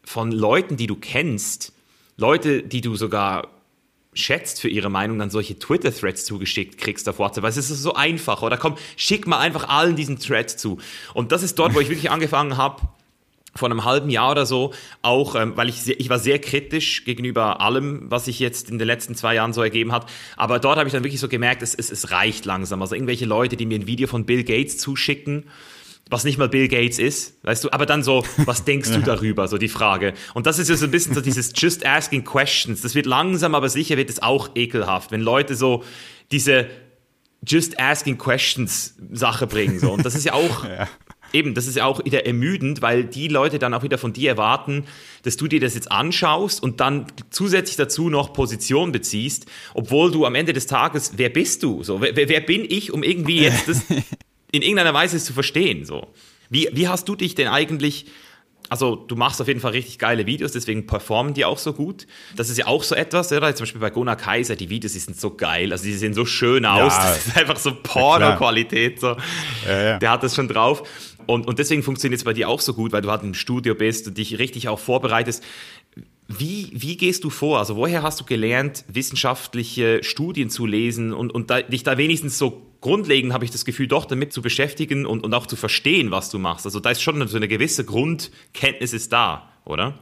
von 0.04 0.32
Leuten, 0.32 0.78
die 0.78 0.88
du 0.88 0.96
kennst, 0.96 1.74
Leute, 2.18 2.64
die 2.64 2.82
du 2.82 2.96
sogar 2.96 3.48
schätzt 4.14 4.60
für 4.60 4.68
ihre 4.68 4.90
Meinung, 4.90 5.20
dann 5.20 5.30
solche 5.30 5.58
Twitter-Threads 5.58 6.26
zugeschickt 6.26 6.78
kriegst 6.78 7.08
auf 7.08 7.20
WhatsApp. 7.20 7.44
Weil 7.44 7.52
es 7.52 7.58
ist 7.58 7.70
so 7.70 7.94
einfach. 7.94 8.42
Oder 8.42 8.58
komm, 8.58 8.76
schick 8.98 9.26
mal 9.28 9.40
einfach 9.40 9.70
allen 9.70 9.96
diesen 9.96 10.20
Thread 10.20 10.50
zu. 10.50 10.80
Und 11.14 11.32
das 11.32 11.44
ist 11.44 11.58
dort, 11.58 11.74
wo 11.74 11.80
ich 11.80 11.90
wirklich 11.90 12.12
angefangen 12.12 12.58
habe, 12.58 12.82
vor 13.54 13.70
einem 13.70 13.84
halben 13.84 14.10
Jahr 14.10 14.32
oder 14.32 14.46
so, 14.46 14.74
auch, 15.02 15.36
ähm, 15.36 15.58
weil 15.58 15.68
ich, 15.68 15.82
sehr, 15.82 16.00
ich 16.00 16.10
war 16.10 16.20
sehr 16.20 16.40
kritisch 16.40 17.04
gegenüber 17.04 17.60
allem, 17.60 18.10
was 18.10 18.26
sich 18.26 18.40
jetzt 18.40 18.70
in 18.70 18.80
den 18.80 18.88
letzten 18.88 19.14
zwei 19.16 19.36
Jahren 19.36 19.52
so 19.52 19.62
ergeben 19.62 19.92
hat. 19.92 20.10
Aber 20.38 20.60
dort 20.60 20.78
habe 20.78 20.88
ich 20.88 20.94
dann 20.94 21.04
wirklich 21.04 21.20
so 21.20 21.28
gemerkt, 21.28 21.62
es, 21.62 21.76
es, 21.76 21.92
es 21.92 22.12
reicht 22.12 22.46
langsam. 22.46 22.82
Also 22.82 22.96
irgendwelche 22.96 23.26
Leute, 23.26 23.58
die 23.58 23.66
mir 23.66 23.80
ein 23.80 23.88
Video 23.88 24.08
von 24.08 24.26
Bill 24.26 24.44
Gates 24.44 24.78
zuschicken, 24.78 25.46
was 26.12 26.26
nicht 26.26 26.38
mal 26.38 26.50
Bill 26.50 26.68
Gates 26.68 27.00
ist, 27.00 27.44
weißt 27.44 27.64
du, 27.64 27.72
aber 27.72 27.86
dann 27.86 28.04
so, 28.04 28.24
was 28.46 28.64
denkst 28.66 28.92
du 28.92 29.00
darüber, 29.00 29.48
so 29.48 29.58
die 29.58 29.70
Frage. 29.70 30.14
Und 30.34 30.46
das 30.46 30.60
ist 30.60 30.70
ja 30.70 30.76
so 30.76 30.86
ein 30.86 30.92
bisschen 30.92 31.16
so 31.16 31.22
dieses 31.22 31.54
just 31.56 31.86
asking 31.86 32.26
questions. 32.26 32.82
Das 32.82 32.94
wird 32.94 33.06
langsam, 33.06 33.56
aber 33.56 33.70
sicher 33.70 33.98
wird 33.98 34.10
es 34.10 34.22
auch 34.22 34.50
ekelhaft, 34.56 35.12
wenn 35.12 35.22
Leute 35.22 35.56
so 35.56 35.84
diese 36.32 36.68
just 37.48 37.80
asking 37.80 38.18
questions 38.18 38.96
Sache 39.12 39.48
bringen, 39.48 39.80
so. 39.80 39.92
Und 39.94 40.06
das 40.06 40.14
ist 40.14 40.26
ja 40.26 40.34
auch, 40.34 40.66
ja. 40.70 40.88
eben, 41.34 41.54
das 41.54 41.66
ist 41.66 41.78
ja 41.78 41.86
auch 41.86 42.04
wieder 42.04 42.26
ermüdend, 42.26 42.82
weil 42.82 43.06
die 43.06 43.30
Leute 43.30 43.58
dann 43.58 43.74
auch 43.74 43.84
wieder 43.84 43.98
von 43.98 44.12
dir 44.12 44.32
erwarten, 44.32 44.84
dass 45.24 45.38
du 45.38 45.48
dir 45.48 45.62
das 45.62 45.76
jetzt 45.76 45.92
anschaust 45.92 46.62
und 46.62 46.82
dann 46.82 47.08
zusätzlich 47.30 47.78
dazu 47.78 48.10
noch 48.10 48.34
Position 48.34 48.92
beziehst, 48.92 49.46
obwohl 49.74 50.12
du 50.12 50.26
am 50.26 50.36
Ende 50.36 50.52
des 50.52 50.68
Tages, 50.68 51.14
wer 51.16 51.30
bist 51.30 51.64
du? 51.64 51.84
So, 51.84 52.02
wer, 52.02 52.16
wer 52.16 52.42
bin 52.42 52.66
ich, 52.68 52.92
um 52.92 53.02
irgendwie 53.02 53.40
jetzt 53.42 53.68
das 53.70 53.84
in 54.52 54.62
irgendeiner 54.62 54.94
Weise 54.94 55.18
zu 55.20 55.34
verstehen. 55.34 55.86
So. 55.86 56.08
Wie, 56.50 56.70
wie 56.74 56.88
hast 56.88 57.08
du 57.08 57.16
dich 57.16 57.36
denn 57.36 57.48
eigentlich 57.48 58.06
Also 58.70 58.96
du 58.96 59.16
machst 59.16 59.42
auf 59.42 59.48
jeden 59.48 59.60
Fall 59.60 59.72
richtig 59.72 60.00
geile 60.00 60.26
Videos, 60.26 60.52
deswegen 60.52 60.86
performen 60.88 61.34
die 61.34 61.46
auch 61.46 61.58
so 61.58 61.74
gut. 61.74 62.08
Das 62.36 62.50
ist 62.50 62.58
ja 62.58 62.68
auch 62.68 62.84
so 62.84 62.96
etwas, 62.96 63.32
oder? 63.32 63.54
Zum 63.56 63.64
Beispiel 63.64 63.82
bei 63.82 63.90
Gunnar 63.90 64.16
Kaiser, 64.16 64.56
die 64.56 64.70
Videos, 64.70 64.94
die 64.94 65.00
sind 65.00 65.20
so 65.20 65.32
geil, 65.36 65.72
also 65.72 65.84
die 65.84 65.94
sehen 65.94 66.14
so 66.14 66.26
schön 66.26 66.66
aus. 66.66 66.94
Ja, 66.94 67.04
das 67.14 67.28
ist 67.28 67.38
einfach 67.38 67.58
so 67.58 67.74
Porno-Qualität. 67.82 69.00
So. 69.00 69.18
Ja, 69.68 69.82
ja. 69.82 69.98
Der 70.00 70.12
hat 70.12 70.24
das 70.24 70.36
schon 70.36 70.48
drauf. 70.48 70.84
Und, 71.28 71.48
und 71.48 71.60
deswegen 71.60 71.84
funktioniert 71.84 72.20
es 72.20 72.24
bei 72.26 72.34
dir 72.34 72.50
auch 72.50 72.60
so 72.60 72.74
gut, 72.74 72.92
weil 72.92 73.02
du 73.02 73.12
halt 73.12 73.24
im 73.24 73.34
Studio 73.34 73.76
bist 73.76 74.08
und 74.08 74.18
dich 74.18 74.40
richtig 74.40 74.68
auch 74.68 74.80
vorbereitest. 74.80 75.44
Wie, 76.38 76.70
wie 76.74 76.98
gehst 76.98 77.24
du 77.24 77.30
vor? 77.30 77.60
Also 77.60 77.76
woher 77.76 78.04
hast 78.04 78.20
du 78.20 78.26
gelernt, 78.26 78.86
wissenschaftliche 78.88 80.04
Studien 80.04 80.50
zu 80.50 80.66
lesen 80.66 81.14
und, 81.14 81.32
und 81.32 81.50
da, 81.50 81.62
dich 81.62 81.84
da 81.84 81.98
wenigstens 81.98 82.38
so 82.38 82.62
grundlegend, 82.82 83.34
habe 83.34 83.46
ich 83.46 83.52
das 83.52 83.66
Gefühl, 83.66 83.88
doch 83.88 84.06
damit 84.06 84.34
zu 84.34 84.42
beschäftigen 84.42 85.06
und, 85.06 85.24
und 85.24 85.34
auch 85.34 85.46
zu 85.46 85.56
verstehen, 85.56 86.12
was 86.12 86.30
du 86.30 86.40
machst? 86.40 86.66
Also 86.66 86.80
da 86.80 86.92
ist 86.92 87.02
schon 87.02 87.26
so 87.28 87.38
eine 87.38 87.48
gewisse 87.48 87.86
Grundkenntnis 87.86 88.94
ist 88.94 89.14
da, 89.14 89.50
oder? 89.66 90.00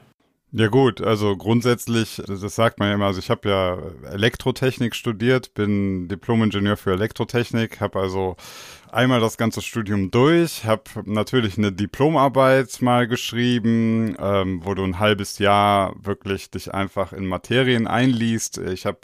Ja 0.52 0.68
gut, 0.68 1.00
also 1.00 1.38
grundsätzlich, 1.38 2.24
das 2.26 2.56
sagt 2.56 2.80
man 2.80 2.88
ja 2.90 2.96
immer, 2.96 3.06
also 3.06 3.20
ich 3.20 3.30
habe 3.30 3.48
ja 3.48 3.78
Elektrotechnik 4.12 4.96
studiert, 4.96 5.54
bin 5.54 6.08
Diplomingenieur 6.08 6.76
für 6.76 6.92
Elektrotechnik, 6.92 7.80
habe 7.80 8.00
also 8.00 8.36
einmal 8.92 9.20
das 9.20 9.38
ganze 9.38 9.62
Studium 9.62 10.12
durch, 10.12 10.66
habe 10.66 10.84
natürlich 11.06 11.58
eine 11.58 11.72
Diplomarbeit 11.72 12.82
mal 12.82 13.08
geschrieben, 13.08 14.16
ähm, 14.20 14.62
wo 14.64 14.74
du 14.74 14.84
ein 14.84 15.00
halbes 15.00 15.40
Jahr 15.40 15.94
wirklich 16.02 16.52
dich 16.52 16.74
einfach 16.74 17.14
in 17.14 17.26
Materien 17.26 17.88
einliest. 17.88 18.58
Ich 18.58 18.86
habe 18.86 19.00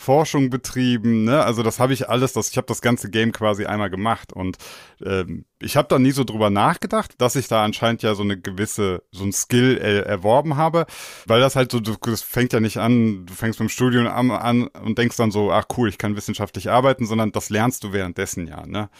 Forschung 0.00 0.48
betrieben, 0.48 1.24
ne? 1.24 1.42
Also 1.42 1.64
das 1.64 1.80
habe 1.80 1.92
ich 1.92 2.08
alles, 2.08 2.32
das, 2.32 2.50
ich 2.50 2.56
habe 2.56 2.68
das 2.68 2.80
ganze 2.80 3.10
Game 3.10 3.32
quasi 3.32 3.66
einmal 3.66 3.90
gemacht 3.90 4.32
und 4.32 4.56
ähm, 5.04 5.44
ich 5.58 5.76
habe 5.76 5.88
da 5.88 5.98
nie 5.98 6.12
so 6.12 6.22
drüber 6.22 6.50
nachgedacht, 6.50 7.20
dass 7.20 7.34
ich 7.34 7.48
da 7.48 7.64
anscheinend 7.64 8.04
ja 8.04 8.14
so 8.14 8.22
eine 8.22 8.38
gewisse, 8.38 9.02
so 9.10 9.24
ein 9.24 9.32
Skill 9.32 9.76
er, 9.76 10.06
erworben 10.06 10.56
habe, 10.56 10.86
weil 11.26 11.40
das 11.40 11.56
halt 11.56 11.72
so, 11.72 11.80
du, 11.80 11.96
das 12.00 12.22
fängt 12.22 12.52
ja 12.52 12.60
nicht 12.60 12.76
an, 12.76 13.26
du 13.26 13.34
fängst 13.34 13.58
beim 13.58 13.68
Studium 13.68 14.06
an, 14.06 14.30
an 14.30 14.68
und 14.68 14.98
denkst 14.98 15.16
dann 15.16 15.32
so, 15.32 15.50
ach 15.50 15.64
cool, 15.76 15.88
ich 15.88 15.98
kann 15.98 16.14
wissenschaftlich 16.14 16.70
arbeiten, 16.70 17.04
sondern 17.04 17.32
das 17.32 17.50
lernst 17.50 17.82
du 17.82 17.92
währenddessen 17.92 18.46
ja, 18.46 18.64
ne? 18.66 18.90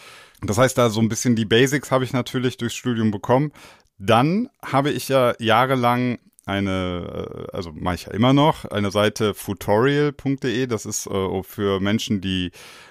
Das 0.43 0.59
heißt, 0.59 0.77
da 0.77 0.91
so 0.91 1.01
ein 1.01 1.09
bisschen 1.09 1.37
die 1.37 1.45
Basics 1.45 1.93
habe 1.93 2.03
ich 2.03 2.13
natürlich 2.13 2.57
durchs 2.57 2.75
Studium 2.75 3.13
bekommen. 3.13 3.53
Dann 3.99 4.49
habe 4.65 4.91
ich 4.91 5.09
ja 5.09 5.35
jahrelang 5.39 6.19
eine, 6.49 7.47
äh, 7.53 7.57
also 7.57 7.73
mache 7.73 7.97
ich 7.97 8.05
ja 8.07 8.13
immer 8.13 8.33
noch, 8.33 8.65
eine 8.65 8.91
Seite 8.91 9.35
futorial.de. 9.35 10.67
Das 10.67 10.87
ist 10.87 11.07
äh, 11.07 11.43
für 11.43 11.81
Menschen, 11.81 12.21
die 12.21 12.51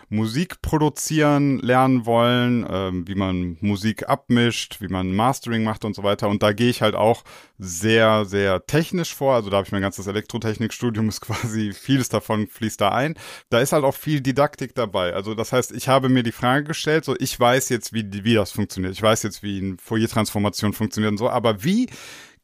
Musik 0.10 0.62
produzieren 0.62 1.60
lernen 1.60 2.06
wollen, 2.06 2.66
ähm, 2.70 3.08
wie 3.08 3.16
man 3.16 3.58
Musik 3.60 4.08
abmischt, 4.08 4.80
wie 4.80 4.88
man 4.88 5.14
Mastering 5.14 5.66
macht 5.66 5.84
und 5.84 5.96
so 5.96 6.04
weiter. 6.04 6.30
Und 6.30 6.42
da 6.44 6.54
gehe 6.54 6.70
ich 6.70 6.82
halt 6.82 6.96
auch 6.96 7.24
sehr, 7.58 8.24
sehr 8.24 8.66
technisch 8.66 9.14
vor. 9.14 9.36
Also 9.36 9.50
da 9.50 9.58
habe 9.58 9.66
ich 9.66 9.74
mein 9.74 9.82
ganzes 9.82 10.08
Elektrotechnikstudium, 10.08 11.10
ist 11.10 11.20
quasi 11.20 11.74
vieles 11.74 12.08
davon 12.08 12.48
fließt 12.48 12.80
da 12.80 12.90
ein. 12.90 13.16
Da 13.50 13.60
ist 13.60 13.74
halt 13.74 13.84
auch 13.84 13.96
viel 13.96 14.22
Didaktik 14.22 14.76
dabei. 14.76 15.14
Also 15.14 15.34
das 15.36 15.52
heißt, 15.52 15.74
ich 15.74 15.90
habe 15.90 16.08
mir 16.08 16.24
die 16.24 16.32
Frage 16.32 16.64
gestellt, 16.64 17.04
so 17.04 17.16
ich 17.20 17.38
weiß 17.38 17.68
jetzt, 17.70 17.92
wie, 17.92 18.06
wie 18.24 18.36
das 18.36 18.52
funktioniert. 18.54 18.94
Ich 18.94 19.02
weiß 19.02 19.24
jetzt, 19.24 19.44
wie 19.44 19.60
eine 19.60 19.78
Fourier-Transformation 19.78 20.72
funktioniert 20.72 21.12
und 21.12 21.18
so. 21.18 21.30
Aber 21.30 21.66
wie 21.66 21.90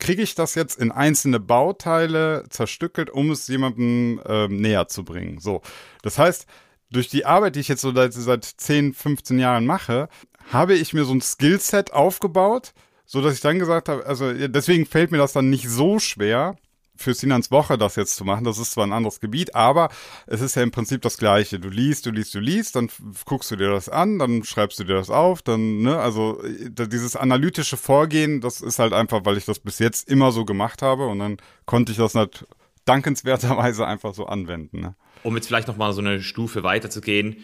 kriege 0.03 0.21
ich 0.21 0.35
das 0.35 0.53
jetzt 0.55 0.79
in 0.79 0.91
einzelne 0.91 1.39
Bauteile 1.39 2.43
zerstückelt, 2.49 3.09
um 3.09 3.31
es 3.31 3.47
jemandem 3.47 4.21
ähm, 4.25 4.57
näher 4.57 4.89
zu 4.89 5.05
bringen. 5.05 5.39
So, 5.39 5.61
das 6.01 6.19
heißt, 6.19 6.45
durch 6.91 7.07
die 7.07 7.25
Arbeit, 7.25 7.55
die 7.55 7.61
ich 7.61 7.69
jetzt 7.69 7.81
so 7.81 7.93
seit, 7.93 8.13
seit 8.13 8.43
10, 8.43 8.93
15 8.93 9.39
Jahren 9.39 9.65
mache, 9.65 10.09
habe 10.51 10.73
ich 10.73 10.93
mir 10.93 11.05
so 11.05 11.13
ein 11.13 11.21
Skillset 11.21 11.93
aufgebaut, 11.93 12.73
so 13.05 13.21
dass 13.21 13.33
ich 13.33 13.39
dann 13.39 13.59
gesagt 13.59 13.87
habe, 13.87 14.05
also 14.05 14.33
deswegen 14.33 14.85
fällt 14.85 15.11
mir 15.11 15.19
das 15.19 15.31
dann 15.31 15.49
nicht 15.49 15.69
so 15.69 15.99
schwer, 15.99 16.57
für 17.03 17.13
Sinans 17.13 17.51
Woche 17.51 17.77
das 17.77 17.95
jetzt 17.95 18.15
zu 18.15 18.25
machen. 18.25 18.43
Das 18.43 18.57
ist 18.57 18.71
zwar 18.71 18.85
ein 18.85 18.93
anderes 18.93 19.19
Gebiet, 19.19 19.55
aber 19.55 19.89
es 20.25 20.41
ist 20.41 20.55
ja 20.55 20.63
im 20.63 20.71
Prinzip 20.71 21.01
das 21.01 21.17
Gleiche. 21.17 21.59
Du 21.59 21.69
liest, 21.69 22.05
du 22.05 22.11
liest, 22.11 22.33
du 22.33 22.39
liest, 22.39 22.75
dann 22.75 22.89
guckst 23.25 23.51
du 23.51 23.55
dir 23.55 23.69
das 23.69 23.89
an, 23.89 24.19
dann 24.19 24.43
schreibst 24.43 24.79
du 24.79 24.83
dir 24.83 24.95
das 24.95 25.09
auf, 25.09 25.41
dann, 25.41 25.81
ne, 25.81 25.99
also 25.99 26.41
dieses 26.43 27.15
analytische 27.15 27.77
Vorgehen, 27.77 28.41
das 28.41 28.61
ist 28.61 28.79
halt 28.79 28.93
einfach, 28.93 29.25
weil 29.25 29.37
ich 29.37 29.45
das 29.45 29.59
bis 29.59 29.79
jetzt 29.79 30.09
immer 30.09 30.31
so 30.31 30.45
gemacht 30.45 30.81
habe 30.81 31.07
und 31.07 31.19
dann 31.19 31.37
konnte 31.65 31.91
ich 31.91 31.97
das 31.97 32.13
nicht 32.13 32.45
dankenswerterweise 32.85 33.85
einfach 33.85 34.13
so 34.13 34.25
anwenden. 34.25 34.81
Ne? 34.81 34.95
Um 35.23 35.35
jetzt 35.35 35.47
vielleicht 35.47 35.67
nochmal 35.67 35.93
so 35.93 36.01
eine 36.01 36.21
Stufe 36.21 36.63
weiterzugehen, 36.63 37.37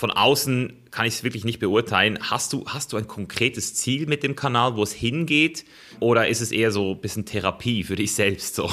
von 0.00 0.10
außen 0.10 0.72
kann 0.90 1.04
ich 1.04 1.16
es 1.16 1.24
wirklich 1.24 1.44
nicht 1.44 1.58
beurteilen. 1.58 2.18
Hast 2.22 2.54
du, 2.54 2.64
hast 2.66 2.94
du 2.94 2.96
ein 2.96 3.06
konkretes 3.06 3.74
Ziel 3.74 4.06
mit 4.06 4.22
dem 4.22 4.34
Kanal, 4.34 4.74
wo 4.74 4.82
es 4.82 4.92
hingeht? 4.92 5.66
Oder 6.00 6.26
ist 6.28 6.40
es 6.40 6.52
eher 6.52 6.72
so 6.72 6.92
ein 6.92 7.00
bisschen 7.02 7.26
Therapie 7.26 7.84
für 7.84 7.96
dich 7.96 8.14
selbst 8.14 8.54
so? 8.54 8.70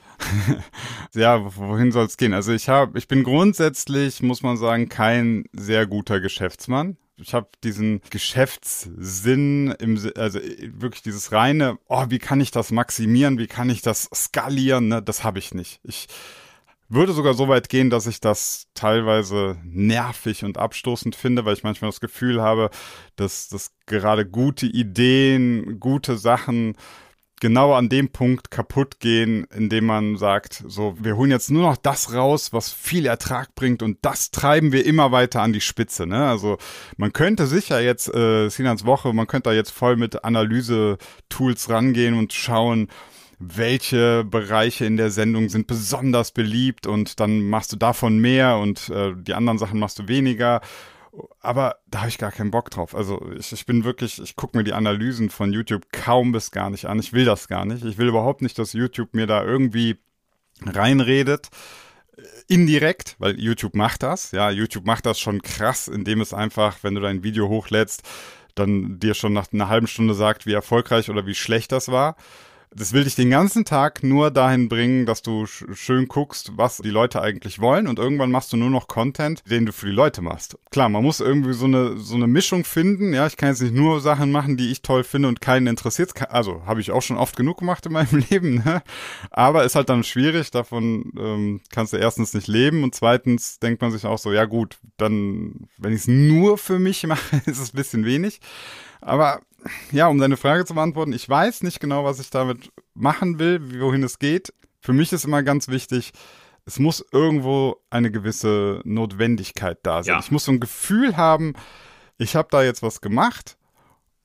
ja, 1.14 1.40
wohin 1.56 1.90
soll 1.90 2.04
es 2.04 2.18
gehen? 2.18 2.34
Also 2.34 2.52
ich 2.52 2.68
habe, 2.68 2.98
ich 2.98 3.08
bin 3.08 3.24
grundsätzlich, 3.24 4.20
muss 4.20 4.42
man 4.42 4.58
sagen, 4.58 4.90
kein 4.90 5.46
sehr 5.54 5.86
guter 5.86 6.20
Geschäftsmann. 6.20 6.98
Ich 7.16 7.32
habe 7.32 7.48
diesen 7.64 8.02
Geschäftssinn, 8.10 9.74
im, 9.78 10.12
also 10.16 10.38
wirklich 10.38 11.00
dieses 11.00 11.32
reine, 11.32 11.78
oh, 11.88 12.04
wie 12.10 12.18
kann 12.18 12.42
ich 12.42 12.50
das 12.50 12.72
maximieren, 12.72 13.38
wie 13.38 13.46
kann 13.46 13.70
ich 13.70 13.80
das 13.80 14.10
skalieren, 14.14 14.88
ne? 14.88 15.02
das 15.02 15.24
habe 15.24 15.38
ich 15.38 15.54
nicht. 15.54 15.80
Ich 15.82 16.08
würde 16.90 17.12
sogar 17.12 17.34
so 17.34 17.48
weit 17.48 17.68
gehen, 17.68 17.88
dass 17.88 18.06
ich 18.06 18.20
das 18.20 18.66
teilweise 18.74 19.56
nervig 19.64 20.44
und 20.44 20.58
abstoßend 20.58 21.14
finde, 21.14 21.44
weil 21.44 21.54
ich 21.54 21.62
manchmal 21.62 21.90
das 21.90 22.00
Gefühl 22.00 22.42
habe, 22.42 22.70
dass, 23.16 23.48
dass 23.48 23.70
gerade 23.86 24.26
gute 24.26 24.66
Ideen, 24.66 25.78
gute 25.78 26.18
Sachen 26.18 26.76
genau 27.40 27.72
an 27.72 27.88
dem 27.88 28.10
Punkt 28.10 28.50
kaputt 28.50 29.00
gehen, 29.00 29.46
indem 29.54 29.86
man 29.86 30.16
sagt, 30.16 30.62
so, 30.66 30.94
wir 31.00 31.16
holen 31.16 31.30
jetzt 31.30 31.50
nur 31.50 31.62
noch 31.62 31.76
das 31.76 32.12
raus, 32.12 32.52
was 32.52 32.70
viel 32.70 33.06
Ertrag 33.06 33.54
bringt 33.54 33.82
und 33.82 33.98
das 34.02 34.30
treiben 34.30 34.72
wir 34.72 34.84
immer 34.84 35.10
weiter 35.10 35.42
an 35.42 35.52
die 35.52 35.62
Spitze. 35.62 36.06
Ne? 36.06 36.28
Also 36.28 36.58
man 36.96 37.12
könnte 37.12 37.46
sicher 37.46 37.80
jetzt, 37.80 38.14
äh, 38.14 38.48
Sinans 38.50 38.84
Woche, 38.84 39.12
man 39.14 39.26
könnte 39.26 39.50
da 39.50 39.54
jetzt 39.54 39.70
voll 39.70 39.96
mit 39.96 40.22
Analyse-Tools 40.22 41.70
rangehen 41.70 42.16
und 42.16 42.32
schauen, 42.32 42.88
welche 43.40 44.22
Bereiche 44.22 44.84
in 44.84 44.98
der 44.98 45.10
Sendung 45.10 45.48
sind 45.48 45.66
besonders 45.66 46.30
beliebt 46.30 46.86
und 46.86 47.20
dann 47.20 47.40
machst 47.48 47.72
du 47.72 47.76
davon 47.76 48.18
mehr 48.18 48.58
und 48.58 48.90
äh, 48.90 49.14
die 49.16 49.34
anderen 49.34 49.58
Sachen 49.58 49.80
machst 49.80 49.98
du 49.98 50.08
weniger. 50.08 50.60
Aber 51.40 51.76
da 51.88 52.00
habe 52.00 52.10
ich 52.10 52.18
gar 52.18 52.30
keinen 52.30 52.50
Bock 52.50 52.70
drauf. 52.70 52.94
Also 52.94 53.20
ich, 53.36 53.50
ich 53.50 53.64
bin 53.64 53.82
wirklich, 53.82 54.20
ich 54.22 54.36
gucke 54.36 54.56
mir 54.56 54.62
die 54.62 54.74
Analysen 54.74 55.30
von 55.30 55.52
YouTube 55.52 55.90
kaum 55.90 56.32
bis 56.32 56.50
gar 56.50 56.68
nicht 56.68 56.84
an. 56.84 57.00
Ich 57.00 57.14
will 57.14 57.24
das 57.24 57.48
gar 57.48 57.64
nicht. 57.64 57.84
Ich 57.84 57.98
will 57.98 58.08
überhaupt 58.08 58.42
nicht, 58.42 58.58
dass 58.58 58.74
YouTube 58.74 59.14
mir 59.14 59.26
da 59.26 59.42
irgendwie 59.42 59.96
reinredet 60.64 61.48
indirekt, 62.48 63.16
weil 63.18 63.40
YouTube 63.40 63.74
macht 63.74 64.02
das. 64.02 64.32
Ja, 64.32 64.50
YouTube 64.50 64.84
macht 64.84 65.06
das 65.06 65.18
schon 65.18 65.40
krass, 65.40 65.88
indem 65.88 66.20
es 66.20 66.34
einfach, 66.34 66.78
wenn 66.82 66.94
du 66.94 67.00
dein 67.00 67.22
Video 67.22 67.48
hochlädst, 67.48 68.02
dann 68.54 68.98
dir 68.98 69.14
schon 69.14 69.32
nach 69.32 69.52
einer 69.52 69.68
halben 69.68 69.86
Stunde 69.86 70.14
sagt, 70.14 70.44
wie 70.44 70.52
erfolgreich 70.52 71.08
oder 71.08 71.26
wie 71.26 71.34
schlecht 71.34 71.72
das 71.72 71.88
war. 71.88 72.16
Das 72.72 72.92
will 72.92 73.02
dich 73.02 73.16
den 73.16 73.30
ganzen 73.30 73.64
Tag 73.64 74.04
nur 74.04 74.30
dahin 74.30 74.68
bringen, 74.68 75.04
dass 75.04 75.22
du 75.22 75.44
sch 75.46 75.64
schön 75.74 76.06
guckst, 76.06 76.52
was 76.56 76.78
die 76.78 76.90
Leute 76.90 77.20
eigentlich 77.20 77.60
wollen 77.60 77.88
und 77.88 77.98
irgendwann 77.98 78.30
machst 78.30 78.52
du 78.52 78.56
nur 78.56 78.70
noch 78.70 78.86
Content, 78.86 79.42
den 79.50 79.66
du 79.66 79.72
für 79.72 79.86
die 79.86 79.92
Leute 79.92 80.22
machst. 80.22 80.56
Klar, 80.70 80.88
man 80.88 81.02
muss 81.02 81.18
irgendwie 81.18 81.52
so 81.52 81.64
eine, 81.64 81.96
so 81.96 82.14
eine 82.14 82.28
Mischung 82.28 82.64
finden. 82.64 83.12
Ja, 83.12 83.26
ich 83.26 83.36
kann 83.36 83.48
jetzt 83.48 83.60
nicht 83.60 83.74
nur 83.74 84.00
Sachen 84.00 84.30
machen, 84.30 84.56
die 84.56 84.70
ich 84.70 84.82
toll 84.82 85.02
finde 85.02 85.26
und 85.26 85.40
keinen 85.40 85.66
interessiert. 85.66 86.12
Also, 86.30 86.64
habe 86.64 86.80
ich 86.80 86.92
auch 86.92 87.02
schon 87.02 87.16
oft 87.16 87.36
genug 87.36 87.58
gemacht 87.58 87.86
in 87.86 87.92
meinem 87.92 88.24
Leben. 88.30 88.62
Ne? 88.64 88.82
Aber 89.30 89.64
ist 89.64 89.74
halt 89.74 89.88
dann 89.88 90.04
schwierig. 90.04 90.52
Davon 90.52 91.12
ähm, 91.18 91.60
kannst 91.72 91.92
du 91.92 91.96
erstens 91.96 92.34
nicht 92.34 92.46
leben 92.46 92.84
und 92.84 92.94
zweitens 92.94 93.58
denkt 93.58 93.82
man 93.82 93.90
sich 93.90 94.06
auch 94.06 94.18
so, 94.18 94.32
ja 94.32 94.44
gut, 94.44 94.78
dann, 94.96 95.68
wenn 95.76 95.92
ich 95.92 96.02
es 96.02 96.08
nur 96.08 96.56
für 96.56 96.78
mich 96.78 97.02
mache, 97.06 97.42
ist 97.46 97.58
es 97.58 97.72
ein 97.72 97.76
bisschen 97.76 98.04
wenig. 98.04 98.40
Aber 99.00 99.40
ja, 99.92 100.08
um 100.08 100.18
deine 100.18 100.36
Frage 100.36 100.64
zu 100.64 100.74
beantworten, 100.74 101.12
ich 101.12 101.28
weiß 101.28 101.62
nicht 101.62 101.80
genau, 101.80 102.04
was 102.04 102.20
ich 102.20 102.30
damit 102.30 102.70
machen 102.94 103.38
will, 103.38 103.80
wohin 103.80 104.02
es 104.02 104.18
geht. 104.18 104.52
Für 104.80 104.92
mich 104.92 105.12
ist 105.12 105.24
immer 105.24 105.42
ganz 105.42 105.68
wichtig, 105.68 106.12
es 106.64 106.78
muss 106.78 107.04
irgendwo 107.12 107.76
eine 107.90 108.10
gewisse 108.10 108.80
Notwendigkeit 108.84 109.78
da 109.82 110.02
sein. 110.02 110.14
Ja. 110.14 110.20
Ich 110.20 110.30
muss 110.30 110.44
so 110.44 110.52
ein 110.52 110.60
Gefühl 110.60 111.16
haben, 111.16 111.54
ich 112.18 112.36
habe 112.36 112.48
da 112.50 112.62
jetzt 112.62 112.82
was 112.82 113.00
gemacht 113.00 113.56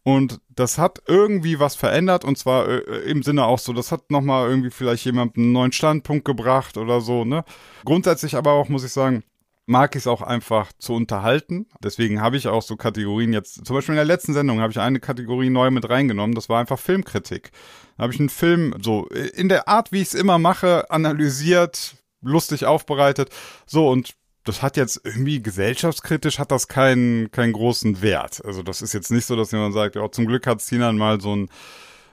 und 0.04 0.40
das 0.50 0.78
hat 0.78 1.02
irgendwie 1.08 1.60
was 1.60 1.76
verändert 1.76 2.24
und 2.24 2.38
zwar 2.38 2.68
äh, 2.68 2.80
im 3.10 3.24
Sinne 3.24 3.46
auch 3.46 3.60
so, 3.60 3.74
das 3.74 3.92
hat 3.92 4.12
nochmal 4.12 4.50
irgendwie 4.50 4.70
vielleicht 4.70 5.06
jemandem 5.06 5.44
einen 5.44 5.52
neuen 5.54 5.72
Standpunkt 5.72 6.26
gebracht 6.26 6.78
oder 6.78 7.02
so, 7.02 7.26
ne? 7.26 7.44
Grundsätzlich 7.84 8.36
aber 8.36 8.52
auch, 8.52 8.70
muss 8.70 8.84
ich 8.84 8.92
sagen, 8.92 9.24
mag 9.66 9.96
ich 9.96 10.04
es 10.04 10.08
auch 10.08 10.22
einfach 10.22 10.72
zu 10.78 10.94
unterhalten. 10.94 11.68
Deswegen 11.84 12.22
habe 12.22 12.38
ich 12.38 12.48
auch 12.48 12.62
so 12.62 12.76
Kategorien 12.76 13.34
jetzt, 13.34 13.66
zum 13.66 13.76
Beispiel 13.76 13.94
in 13.94 13.98
der 13.98 14.06
letzten 14.06 14.34
Sendung 14.34 14.60
habe 14.60 14.72
ich 14.72 14.80
eine 14.80 15.00
Kategorie 15.00 15.50
neu 15.50 15.72
mit 15.72 15.90
reingenommen, 15.90 16.36
das 16.36 16.50
war 16.50 16.60
einfach 16.60 16.80
Filmkritik. 16.80 17.52
Da 17.98 18.04
habe 18.04 18.14
ich 18.14 18.20
einen 18.20 18.30
Film 18.30 18.76
so 18.82 19.08
in 19.08 19.50
der 19.50 19.68
Art, 19.68 19.92
wie 19.92 20.02
ich 20.02 20.10
es 20.10 20.14
immer 20.14 20.38
mache, 20.38 20.92
analysiert, 20.92 21.96
lustig 22.22 22.66
aufbereitet. 22.66 23.30
So 23.66 23.90
und 23.90 24.16
das 24.44 24.62
hat 24.62 24.78
jetzt 24.78 25.02
irgendwie 25.04 25.42
gesellschaftskritisch 25.42 26.38
hat 26.38 26.52
das 26.52 26.68
keinen 26.68 27.32
keinen 27.32 27.54
großen 27.54 28.02
Wert. 28.04 28.46
Also 28.46 28.62
das 28.62 28.84
ist 28.84 28.94
jetzt 28.94 29.12
nicht 29.12 29.26
so, 29.26 29.36
dass 29.36 29.52
jemand 29.52 29.74
sagt, 29.74 29.96
ja, 29.96 30.12
zum 30.12 30.28
Glück 30.28 30.46
hat 30.46 30.62
Sinan 30.62 30.98
mal 30.98 31.20
so 31.20 31.36
ein 31.36 31.50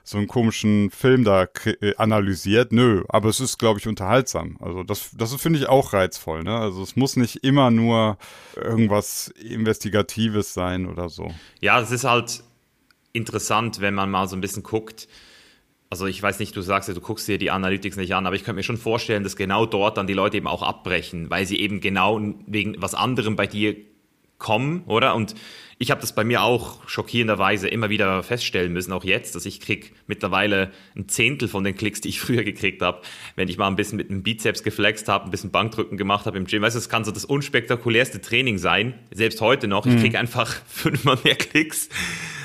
so 0.03 0.17
einen 0.17 0.27
komischen 0.27 0.91
Film 0.91 1.23
da 1.23 1.47
äh, 1.63 1.95
analysiert. 1.95 2.73
Nö, 2.73 3.03
aber 3.07 3.29
es 3.29 3.39
ist, 3.39 3.57
glaube 3.57 3.79
ich, 3.79 3.87
unterhaltsam. 3.87 4.57
Also 4.59 4.83
das, 4.83 5.11
das 5.17 5.33
finde 5.35 5.59
ich 5.59 5.69
auch 5.69 5.93
reizvoll. 5.93 6.43
Ne? 6.43 6.55
Also 6.55 6.83
es 6.83 6.95
muss 6.95 7.15
nicht 7.15 7.43
immer 7.43 7.71
nur 7.71 8.17
irgendwas 8.55 9.29
Investigatives 9.29 10.53
sein 10.53 10.87
oder 10.87 11.07
so. 11.07 11.33
Ja, 11.61 11.79
es 11.79 11.91
ist 11.91 12.03
halt 12.03 12.43
interessant, 13.13 13.79
wenn 13.79 13.93
man 13.93 14.11
mal 14.11 14.27
so 14.27 14.35
ein 14.35 14.41
bisschen 14.41 14.63
guckt. 14.63 15.07
Also 15.89 16.05
ich 16.07 16.21
weiß 16.21 16.39
nicht, 16.39 16.55
du 16.55 16.61
sagst 16.61 16.89
ja, 16.89 16.95
du 16.95 17.01
guckst 17.01 17.27
dir 17.27 17.37
die 17.37 17.51
Analytics 17.51 17.95
nicht 17.95 18.13
an, 18.13 18.25
aber 18.25 18.35
ich 18.35 18.43
könnte 18.43 18.57
mir 18.57 18.63
schon 18.63 18.77
vorstellen, 18.77 19.23
dass 19.23 19.35
genau 19.35 19.65
dort 19.65 19.95
dann 19.97 20.07
die 20.07 20.13
Leute 20.13 20.37
eben 20.37 20.47
auch 20.47 20.63
abbrechen, 20.63 21.29
weil 21.29 21.45
sie 21.45 21.59
eben 21.59 21.79
genau 21.79 22.19
wegen 22.47 22.75
was 22.81 22.95
anderem 22.95 23.35
bei 23.35 23.47
dir 23.47 23.75
kommen, 24.37 24.83
oder? 24.87 25.15
Und 25.15 25.35
ich 25.83 25.91
habe 25.91 25.99
das 25.99 26.15
bei 26.15 26.23
mir 26.23 26.41
auch 26.41 26.87
schockierenderweise 26.87 27.67
immer 27.67 27.89
wieder 27.89 28.23
feststellen 28.23 28.71
müssen, 28.71 28.93
auch 28.93 29.03
jetzt, 29.03 29.35
dass 29.35 29.45
ich 29.45 29.59
krieg 29.59 29.91
mittlerweile 30.07 30.71
ein 30.95 31.09
Zehntel 31.09 31.49
von 31.49 31.65
den 31.65 31.75
Klicks, 31.75 31.99
die 31.99 32.07
ich 32.07 32.19
früher 32.21 32.43
gekriegt 32.43 32.81
habe, 32.81 33.01
wenn 33.35 33.49
ich 33.49 33.57
mal 33.57 33.67
ein 33.67 33.75
bisschen 33.75 33.97
mit 33.97 34.09
einem 34.09 34.23
Bizeps 34.23 34.63
geflext 34.63 35.09
habe, 35.09 35.25
ein 35.25 35.31
bisschen 35.31 35.51
Bankdrücken 35.51 35.97
gemacht 35.97 36.25
habe 36.25 36.37
im 36.37 36.45
Gym. 36.45 36.61
Weißt 36.61 36.75
du, 36.75 36.79
es 36.79 36.87
kann 36.87 37.03
so 37.03 37.11
das 37.11 37.25
unspektakulärste 37.25 38.21
Training 38.21 38.57
sein, 38.57 38.93
selbst 39.11 39.41
heute 39.41 39.67
noch. 39.67 39.85
Ich 39.85 39.93
mhm. 39.93 39.99
krieg 39.99 40.15
einfach 40.15 40.55
fünfmal 40.67 41.17
mehr 41.25 41.35
Klicks, 41.35 41.89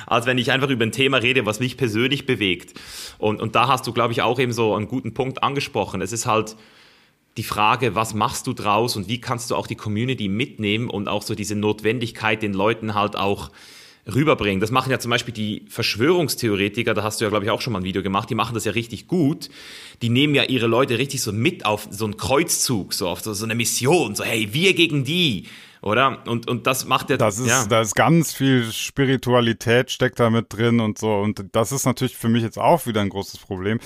als 0.08 0.26
wenn 0.26 0.36
ich 0.36 0.50
einfach 0.50 0.68
über 0.68 0.84
ein 0.84 0.92
Thema 0.92 1.18
rede, 1.18 1.46
was 1.46 1.60
mich 1.60 1.76
persönlich 1.76 2.26
bewegt. 2.26 2.78
Und, 3.18 3.40
und 3.40 3.54
da 3.54 3.68
hast 3.68 3.86
du, 3.86 3.92
glaube 3.92 4.12
ich, 4.12 4.20
auch 4.20 4.40
eben 4.40 4.52
so 4.52 4.74
einen 4.74 4.88
guten 4.88 5.14
Punkt 5.14 5.44
angesprochen. 5.44 6.00
Es 6.00 6.12
ist 6.12 6.26
halt 6.26 6.56
die 7.38 7.42
Frage, 7.42 7.94
was 7.94 8.12
machst 8.12 8.46
du 8.46 8.52
draus 8.52 8.96
und 8.96 9.08
wie 9.08 9.20
kannst 9.20 9.50
du 9.50 9.56
auch 9.56 9.66
die 9.66 9.76
Community 9.76 10.28
mitnehmen 10.28 10.90
und 10.90 11.08
auch 11.08 11.22
so 11.22 11.34
diese 11.34 11.54
Notwendigkeit 11.54 12.42
den 12.42 12.52
Leuten 12.52 12.94
halt 12.94 13.16
auch 13.16 13.50
rüberbringen. 14.12 14.60
Das 14.60 14.70
machen 14.70 14.90
ja 14.90 14.98
zum 14.98 15.10
Beispiel 15.10 15.34
die 15.34 15.64
Verschwörungstheoretiker, 15.68 16.94
da 16.94 17.02
hast 17.02 17.20
du 17.20 17.24
ja, 17.24 17.30
glaube 17.30 17.44
ich, 17.44 17.50
auch 17.50 17.60
schon 17.60 17.72
mal 17.72 17.80
ein 17.80 17.84
Video 17.84 18.02
gemacht, 18.02 18.30
die 18.30 18.34
machen 18.34 18.54
das 18.54 18.64
ja 18.64 18.72
richtig 18.72 19.06
gut. 19.06 19.48
Die 20.02 20.08
nehmen 20.08 20.34
ja 20.34 20.44
ihre 20.44 20.66
Leute 20.66 20.98
richtig 20.98 21.22
so 21.22 21.32
mit 21.32 21.64
auf 21.64 21.88
so 21.90 22.04
einen 22.04 22.16
Kreuzzug, 22.16 22.94
so 22.94 23.08
auf 23.08 23.20
so, 23.20 23.34
so 23.34 23.44
eine 23.44 23.54
Mission, 23.54 24.14
so 24.14 24.24
hey, 24.24 24.48
wir 24.52 24.74
gegen 24.74 25.04
die 25.04 25.46
oder? 25.80 26.26
Und, 26.26 26.48
und 26.48 26.66
das 26.66 26.86
macht 26.86 27.08
der. 27.08 27.18
Das 27.18 27.38
ist, 27.38 27.48
ja. 27.48 27.64
da 27.66 27.80
ist 27.80 27.94
ganz 27.94 28.32
viel 28.32 28.72
Spiritualität 28.72 29.90
steckt 29.90 30.18
da 30.18 30.30
mit 30.30 30.46
drin 30.52 30.80
und 30.80 30.98
so. 30.98 31.14
Und 31.14 31.44
das 31.52 31.72
ist 31.72 31.86
natürlich 31.86 32.16
für 32.16 32.28
mich 32.28 32.42
jetzt 32.42 32.58
auch 32.58 32.86
wieder 32.86 33.00
ein 33.00 33.08
großes 33.10 33.38
Problem. 33.38 33.78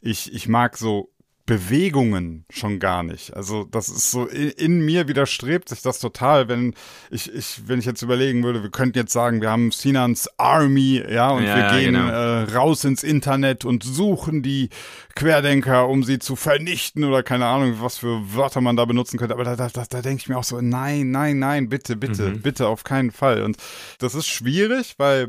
Ich, 0.00 0.32
ich 0.32 0.48
mag 0.48 0.76
so 0.76 1.11
Bewegungen 1.44 2.44
schon 2.50 2.78
gar 2.78 3.02
nicht. 3.02 3.34
Also 3.34 3.64
das 3.64 3.88
ist 3.88 4.12
so 4.12 4.26
in, 4.26 4.50
in, 4.50 4.84
mir 4.84 5.08
widerstrebt 5.08 5.68
sich 5.68 5.82
das 5.82 5.98
total, 5.98 6.48
wenn 6.48 6.74
ich, 7.10 7.32
ich 7.34 7.62
wenn 7.66 7.80
ich 7.80 7.84
jetzt 7.84 8.02
überlegen 8.02 8.44
würde, 8.44 8.62
wir 8.62 8.70
könnten 8.70 8.96
jetzt 8.96 9.12
sagen, 9.12 9.40
wir 9.40 9.50
haben 9.50 9.72
Sinans 9.72 10.30
Army, 10.36 11.02
ja, 11.08 11.30
und 11.30 11.44
ja, 11.44 11.56
wir 11.56 11.78
gehen 11.78 11.94
genau. 11.94 12.08
äh, 12.08 12.42
raus 12.54 12.84
ins 12.84 13.02
Internet 13.02 13.64
und 13.64 13.82
suchen 13.82 14.42
die 14.42 14.68
Querdenker, 15.16 15.88
um 15.88 16.04
sie 16.04 16.20
zu 16.20 16.36
vernichten 16.36 17.02
oder 17.02 17.24
keine 17.24 17.46
Ahnung, 17.46 17.78
was 17.80 17.98
für 17.98 18.34
Wörter 18.34 18.60
man 18.60 18.76
da 18.76 18.84
benutzen 18.84 19.18
könnte. 19.18 19.34
Aber 19.34 19.44
da, 19.44 19.56
da, 19.56 19.68
da, 19.68 19.84
da 19.88 20.00
denke 20.00 20.20
ich 20.20 20.28
mir 20.28 20.38
auch 20.38 20.44
so, 20.44 20.60
nein, 20.60 21.10
nein, 21.10 21.40
nein, 21.40 21.68
bitte, 21.68 21.96
bitte, 21.96 22.30
mhm. 22.30 22.42
bitte, 22.42 22.68
auf 22.68 22.84
keinen 22.84 23.10
Fall. 23.10 23.42
Und 23.42 23.56
das 23.98 24.14
ist 24.14 24.28
schwierig, 24.28 24.94
weil 24.98 25.28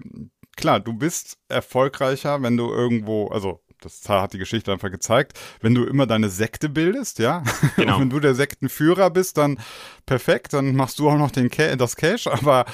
klar, 0.56 0.80
du 0.80 0.94
bist 0.94 1.38
erfolgreicher, 1.50 2.42
wenn 2.42 2.58
du 2.58 2.70
irgendwo, 2.70 3.28
also 3.30 3.63
das 3.84 4.08
hat 4.08 4.34
die 4.34 4.38
Geschichte 4.38 4.72
einfach 4.72 4.92
gezeigt. 4.92 5.40
Wenn 5.62 5.76
du 5.76 5.84
immer 5.86 6.08
deine 6.08 6.30
Sekte 6.30 6.70
bildest, 6.70 7.20
ja, 7.20 7.44
genau. 7.76 8.00
wenn 8.00 8.10
du 8.10 8.20
der 8.20 8.36
Sektenführer 8.36 9.10
bist, 9.10 9.38
dann 9.38 9.60
perfekt, 10.06 10.54
dann 10.54 10.76
machst 10.76 11.00
du 11.00 11.10
auch 11.10 11.18
noch 11.18 11.32
den 11.32 11.50
Ca 11.50 11.76
das 11.76 11.96
Cash, 11.96 12.28
aber, 12.28 12.66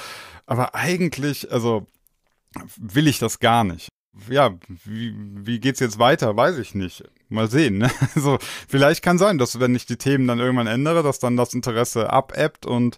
aber 0.46 0.74
eigentlich, 0.74 1.50
also 1.52 1.86
will 2.76 3.06
ich 3.06 3.18
das 3.18 3.38
gar 3.38 3.64
nicht. 3.64 3.88
Ja, 4.28 4.58
wie, 4.84 5.14
wie 5.16 5.60
geht's 5.60 5.80
jetzt 5.80 5.98
weiter? 5.98 6.36
Weiß 6.36 6.58
ich 6.58 6.74
nicht. 6.74 7.04
Mal 7.28 7.48
sehen. 7.48 7.78
Ne? 7.78 7.90
Also 8.14 8.38
vielleicht 8.68 9.02
kann 9.02 9.18
sein, 9.18 9.38
dass 9.38 9.60
wenn 9.60 9.74
ich 9.74 9.86
die 9.86 9.96
Themen 9.96 10.26
dann 10.26 10.40
irgendwann 10.40 10.66
ändere, 10.66 11.02
dass 11.02 11.20
dann 11.20 11.36
das 11.36 11.54
Interesse 11.54 12.12
abebbt 12.12 12.66
und 12.66 12.96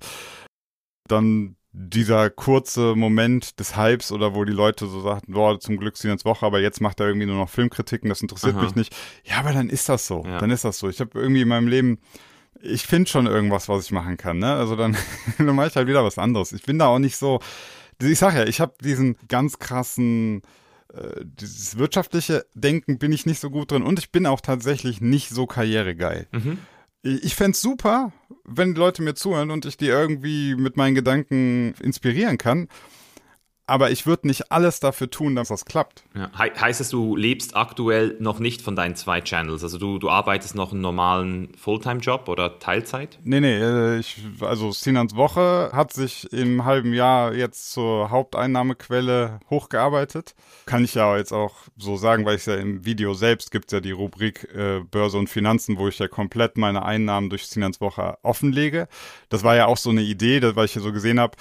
dann 1.07 1.57
dieser 1.73 2.29
kurze 2.29 2.95
Moment 2.95 3.59
des 3.59 3.77
Hypes 3.77 4.13
oder 4.13 4.35
wo 4.35 4.45
die 4.45 4.53
Leute 4.53 4.87
so 4.87 5.01
sagten, 5.01 5.33
boah, 5.33 5.59
zum 5.59 5.79
Glück 5.79 5.97
sind 5.97 6.11
jetzt 6.11 6.27
Woche, 6.27 6.45
aber 6.45 6.61
jetzt 6.61 6.81
macht 6.83 7.01
er 7.01 7.07
irgendwie 7.07 7.27
nur 7.27 7.37
noch 7.37 7.49
Filmkritiken, 7.49 8.11
das 8.11 8.21
interessiert 8.21 8.57
Aha. 8.57 8.63
mich 8.63 8.75
nicht. 8.75 8.95
Ja, 9.25 9.39
aber 9.39 9.53
dann 9.53 9.71
ist 9.71 9.89
das 9.89 10.07
so. 10.07 10.23
Ja. 10.27 10.39
Dann 10.39 10.51
ist 10.51 10.65
das 10.65 10.79
so. 10.79 10.91
Ich 10.91 11.01
habe 11.01 11.19
irgendwie 11.19 11.41
in 11.41 11.49
meinem 11.49 11.69
Leben, 11.69 11.99
ich 12.61 12.87
finde 12.87 13.09
schon 13.09 13.27
irgendwas, 13.27 13.71
was 13.71 13.87
ich 13.87 13.91
machen 13.91 14.19
kann. 14.19 14.39
Ne? 14.39 14.53
Also 14.53 14.77
dann, 14.77 14.97
dann 15.39 15.55
mache 15.57 15.69
ich 15.69 15.77
halt 15.77 15.89
wieder 15.89 16.05
was 16.05 16.19
anderes. 16.19 16.53
Ich 16.53 16.63
bin 16.63 16.79
da 16.79 16.89
auch 16.89 16.99
nicht 16.99 17.17
so. 17.17 17.41
Ich 18.03 18.19
sag 18.19 18.35
ja, 18.35 18.45
ich 18.45 18.61
habe 18.61 18.75
diesen 18.83 19.17
ganz 19.29 19.59
krassen 19.59 20.43
äh, 20.93 21.25
dieses 21.25 21.79
wirtschaftliche 21.79 22.45
Denken 22.55 22.99
bin 22.99 23.13
ich 23.13 23.25
nicht 23.25 23.41
so 23.41 23.49
gut 23.49 23.71
drin 23.71 23.83
und 23.83 23.99
ich 23.99 24.11
bin 24.11 24.27
auch 24.27 24.41
tatsächlich 24.41 25.01
nicht 25.01 25.31
so 25.31 25.47
karrieregeil. 25.47 26.27
Mhm. 26.33 26.59
Ich 27.03 27.35
fände 27.35 27.57
super, 27.59 28.13
wenn 28.45 28.75
Leute 28.75 29.03
mir 29.03 29.15
zuhören 29.15 29.51
und 29.51 29.65
ich 29.65 29.77
die 29.77 29.89
irgendwie 29.89 30.55
mit 30.55 30.77
meinen 30.77 30.95
Gedanken 30.95 31.75
inspirieren 31.81 32.39
kann 32.39 32.69
aber 33.67 33.91
ich 33.91 34.07
würde 34.07 34.27
nicht 34.27 34.51
alles 34.51 34.81
dafür 34.81 35.09
tun, 35.09 35.37
dass 35.37 35.49
das 35.49 35.65
klappt. 35.65 36.05
Ja. 36.15 36.31
He 36.37 36.51
heißt 36.59 36.81
es, 36.81 36.91
du 36.91 37.17
lebst 37.17 37.57
aktuell 37.57 38.17
noch 38.19 38.39
nicht 38.39 38.61
von 38.61 38.75
deinen 38.75 38.97
zwei 38.97 39.21
Channels? 39.21 39.63
Also 39.63 39.79
du, 39.79 39.99
du 39.99 40.11
arbeitest 40.11 40.55
noch 40.55 40.73
einen 40.73 40.81
normalen 40.81 41.55
Fulltime-Job 41.57 42.29
oder 42.29 42.59
Teilzeit? 42.59 43.19
Nee, 43.23 43.41
nee, 43.41 43.57
äh, 43.57 43.99
ich, 43.99 44.21
also 44.41 44.73
Sinans 44.73 45.15
Woche 45.15 45.71
hat 45.73 45.93
sich 45.93 46.33
im 46.33 46.65
halben 46.65 46.93
Jahr 46.93 47.35
jetzt 47.35 47.73
zur 47.73 48.11
Haupteinnahmequelle 48.11 49.41
hochgearbeitet. 49.49 50.35
Kann 50.67 50.85
ich 50.85 50.95
ja 50.95 51.17
jetzt 51.17 51.33
auch 51.33 51.55
so 51.77 51.97
sagen, 51.97 52.25
weil 52.25 52.37
ich 52.37 52.47
ja 52.47 52.57
im 52.57 52.85
Video 52.85 53.15
selbst 53.15 53.53
gibt 53.53 53.71
ja 53.71 53.81
die 53.81 53.93
Rubrik 53.93 54.49
äh, 54.55 54.81
Börse 54.81 55.19
und 55.19 55.31
Finanzen, 55.31 55.79
wo 55.79 55.87
ich 55.87 55.99
ja 56.01 56.09
komplett 56.09 56.57
meine 56.57 56.85
Einnahmen 56.85 57.31
durch 57.31 57.47
Sinans 57.47 57.81
Woche 57.81 58.19
offenlege. 58.23 58.89
Das 59.29 59.45
war 59.45 59.55
ja 59.55 59.67
auch 59.67 59.77
so 59.77 59.91
eine 59.91 60.03
Idee, 60.03 60.41
weil 60.57 60.65
ich 60.65 60.75
ja 60.75 60.81
so 60.81 60.93
gesehen 60.93 61.21
habe, 61.21 61.37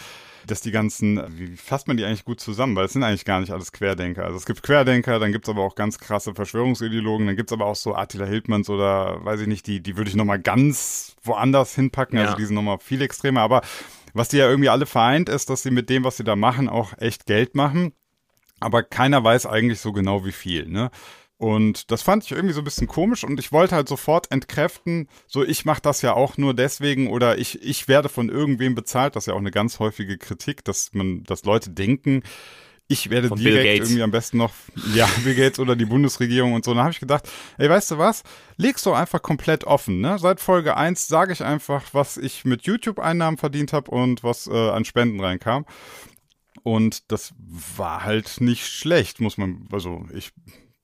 dass 0.47 0.61
die 0.61 0.71
ganzen, 0.71 1.21
wie 1.37 1.55
fasst 1.55 1.87
man 1.87 1.97
die 1.97 2.05
eigentlich 2.05 2.25
gut 2.25 2.39
zusammen? 2.39 2.75
Weil 2.75 2.85
es 2.85 2.93
sind 2.93 3.03
eigentlich 3.03 3.25
gar 3.25 3.39
nicht 3.39 3.51
alles 3.51 3.71
Querdenker. 3.71 4.23
Also 4.25 4.37
es 4.37 4.45
gibt 4.45 4.63
Querdenker, 4.63 5.19
dann 5.19 5.31
gibt 5.31 5.45
es 5.45 5.49
aber 5.49 5.63
auch 5.63 5.75
ganz 5.75 5.99
krasse 5.99 6.33
Verschwörungsideologen, 6.33 7.27
dann 7.27 7.35
gibt 7.35 7.51
es 7.51 7.53
aber 7.53 7.65
auch 7.65 7.75
so 7.75 7.95
Attila 7.95 8.25
Hildmanns 8.25 8.69
oder 8.69 9.23
weiß 9.23 9.41
ich 9.41 9.47
nicht, 9.47 9.67
die, 9.67 9.81
die 9.81 9.97
würde 9.97 10.09
ich 10.09 10.15
nochmal 10.15 10.39
ganz 10.39 11.15
woanders 11.23 11.75
hinpacken. 11.75 12.17
Also 12.17 12.25
ja. 12.25 12.31
Also 12.31 12.39
die 12.39 12.45
sind 12.45 12.55
nochmal 12.55 12.79
viel 12.79 13.01
extremer. 13.01 13.41
Aber 13.41 13.61
was 14.13 14.29
die 14.29 14.37
ja 14.37 14.49
irgendwie 14.49 14.69
alle 14.69 14.85
vereint, 14.85 15.29
ist, 15.29 15.49
dass 15.49 15.63
sie 15.63 15.71
mit 15.71 15.89
dem, 15.89 16.03
was 16.03 16.17
sie 16.17 16.23
da 16.23 16.35
machen, 16.35 16.69
auch 16.69 16.97
echt 16.97 17.25
Geld 17.25 17.55
machen. 17.55 17.93
Aber 18.59 18.83
keiner 18.83 19.23
weiß 19.23 19.47
eigentlich 19.47 19.79
so 19.79 19.91
genau, 19.91 20.23
wie 20.23 20.31
viel. 20.31 20.67
Ne? 20.67 20.91
Und 21.41 21.89
das 21.89 22.03
fand 22.03 22.23
ich 22.23 22.31
irgendwie 22.31 22.53
so 22.53 22.61
ein 22.61 22.65
bisschen 22.65 22.85
komisch 22.85 23.23
und 23.23 23.39
ich 23.39 23.51
wollte 23.51 23.73
halt 23.73 23.87
sofort 23.87 24.31
entkräften, 24.31 25.07
so 25.25 25.43
ich 25.43 25.65
mache 25.65 25.81
das 25.81 26.03
ja 26.03 26.13
auch 26.13 26.37
nur 26.37 26.53
deswegen 26.53 27.09
oder 27.09 27.39
ich, 27.39 27.63
ich 27.63 27.87
werde 27.87 28.09
von 28.09 28.29
irgendwem 28.29 28.75
bezahlt, 28.75 29.15
das 29.15 29.23
ist 29.23 29.27
ja 29.29 29.33
auch 29.33 29.39
eine 29.39 29.49
ganz 29.49 29.79
häufige 29.79 30.19
Kritik, 30.19 30.63
dass 30.63 30.93
man, 30.93 31.23
dass 31.23 31.43
Leute 31.43 31.71
denken, 31.71 32.21
ich 32.87 33.09
werde 33.09 33.29
von 33.29 33.39
direkt 33.39 33.85
irgendwie 33.85 34.03
am 34.03 34.11
besten 34.11 34.37
noch, 34.37 34.53
ja, 34.93 35.09
Bill 35.23 35.33
Gates 35.33 35.57
oder 35.57 35.75
die 35.75 35.85
Bundesregierung 35.85 36.53
und 36.53 36.63
so. 36.63 36.71
Und 36.71 36.77
dann 36.77 36.83
habe 36.83 36.93
ich 36.93 36.99
gedacht, 36.99 37.27
ey, 37.57 37.67
weißt 37.67 37.89
du 37.89 37.97
was? 37.97 38.21
Leg's 38.57 38.83
doch 38.83 38.93
einfach 38.93 39.23
komplett 39.23 39.63
offen, 39.63 39.99
ne? 39.99 40.19
Seit 40.19 40.41
Folge 40.41 40.77
1 40.77 41.07
sage 41.07 41.33
ich 41.33 41.43
einfach, 41.43 41.85
was 41.93 42.17
ich 42.17 42.45
mit 42.45 42.67
YouTube-Einnahmen 42.67 43.39
verdient 43.39 43.73
habe 43.73 43.89
und 43.89 44.23
was 44.23 44.45
äh, 44.45 44.69
an 44.69 44.85
Spenden 44.85 45.19
reinkam. 45.19 45.65
Und 46.61 47.11
das 47.11 47.33
war 47.77 48.03
halt 48.03 48.41
nicht 48.41 48.67
schlecht, 48.67 49.19
muss 49.19 49.39
man, 49.39 49.67
also 49.71 50.05
ich 50.13 50.33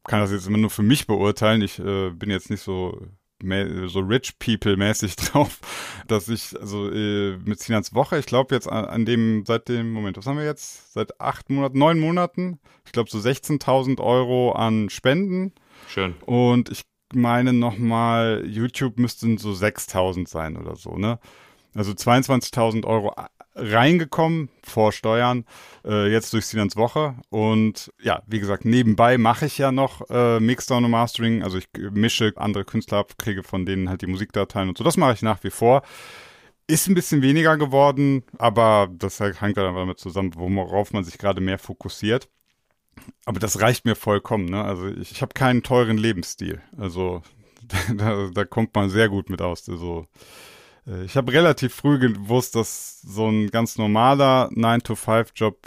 kann 0.08 0.20
das 0.20 0.32
jetzt 0.32 0.48
immer 0.48 0.58
nur 0.58 0.70
für 0.70 0.84
mich 0.84 1.06
beurteilen. 1.06 1.62
Ich 1.62 1.80
äh, 1.80 2.10
bin 2.10 2.30
jetzt 2.30 2.50
nicht 2.50 2.62
so 2.62 3.00
so 3.86 4.00
rich 4.00 4.39
people 4.39 4.78
mäßig 4.78 5.15
drauf, 5.15 5.60
dass 6.08 6.28
ich 6.28 6.60
also 6.60 6.89
äh, 6.91 7.38
mit 7.46 7.60
Sinans 7.60 7.93
Woche, 7.93 8.17
ich 8.17 8.26
glaube 8.26 8.56
jetzt 8.56 8.67
an, 8.67 8.86
an, 8.86 9.06
dem 9.06 9.46
seit 9.46 9.70
dem 9.70 9.91
Moment, 9.91 10.17
was 10.17 10.26
haben 10.26 10.38
wir 10.38 10.46
jetzt 10.46 10.93
seit 10.93 11.22
acht 11.22 11.50
Monaten, 11.52 11.78
neun 11.78 12.00
Monaten, 12.00 12.60
ich 12.86 12.93
glaube 12.93 13.12
so 13.12 13.20
16.000 13.20 14.02
Euro 14.02 14.54
an 14.54 14.89
Spenden. 14.89 15.54
Schön. 15.88 16.15
Und 16.26 16.72
ich 16.72 16.82
meine 17.13 17.54
nochmal, 17.54 18.43
YouTube 18.48 18.98
müssten 18.98 19.38
so 19.38 19.52
6.000 19.52 20.28
sein 20.28 20.58
oder 20.58 20.76
so, 20.76 20.98
ne? 20.98 21.20
Also 21.76 21.91
22.000 21.91 22.86
Euro 22.86 23.13
reingekommen 23.58 24.50
vor 24.63 24.91
Steuern, 24.91 25.46
äh, 25.86 26.12
jetzt 26.12 26.34
durch 26.34 26.46
Sinans 26.46 26.76
Woche. 26.76 27.15
Und 27.30 27.91
ja, 28.02 28.22
wie 28.28 28.39
gesagt, 28.39 28.65
nebenbei 28.65 29.17
mache 29.17 29.46
ich 29.46 29.58
ja 29.58 29.72
noch 29.72 30.10
äh, 30.10 30.39
Mixdown 30.39 30.86
und 30.86 30.91
Mastering. 30.91 31.43
Also 31.43 31.58
ich 31.58 31.67
mische 31.91 32.34
andere 32.36 32.65
Künstler 32.65 33.00
ab, 33.00 33.17
kriege 33.17 33.43
von 33.43 33.65
denen 33.65 33.89
halt 33.89 34.02
die 34.02 34.08
Musikdateien 34.08 34.70
und 34.70 34.78
so. 34.78 34.84
Das 34.84 34.98
mache 34.98 35.13
ich 35.13 35.22
nach 35.22 35.43
wie 35.43 35.50
vor. 35.50 35.82
Ist 36.67 36.88
ein 36.88 36.96
bisschen 36.96 37.22
weniger 37.22 37.58
geworden, 37.58 38.24
aber 38.38 38.89
das 38.91 39.20
hängt 39.20 39.58
dann 39.58 39.67
einfach 39.67 39.82
damit 39.82 40.00
zusammen, 40.00 40.34
worauf 40.36 40.91
man 40.91 41.06
sich 41.06 41.17
gerade 41.17 41.39
mehr 41.41 41.58
fokussiert. 41.58 42.30
Aber 43.26 43.39
das 43.39 43.62
reicht 43.62 43.86
mir 43.86 43.96
vollkommen. 43.96 44.46
Ne? 44.46 44.63
Also 44.63 44.88
ich, 44.88 45.12
ich 45.12 45.22
habe 45.22 45.34
keinen 45.34 45.63
teuren 45.63 45.98
Lebensstil. 45.98 46.62
Also 46.78 47.22
da, 47.96 48.30
da 48.34 48.46
kommt 48.46 48.76
man 48.76 48.89
sehr 48.89 49.10
gut 49.10 49.30
mit 49.30 49.41
aus. 49.41 49.70
Also 49.70 50.08
ich 51.06 51.17
habe 51.17 51.34
relativ 51.34 51.73
früh 51.73 52.00
gewusst, 52.00 52.56
dass 52.56 53.02
so 53.02 53.28
ein 53.28 53.50
ganz 53.52 53.78
normaler 53.78 54.50
9-to-5-Job 54.54 55.58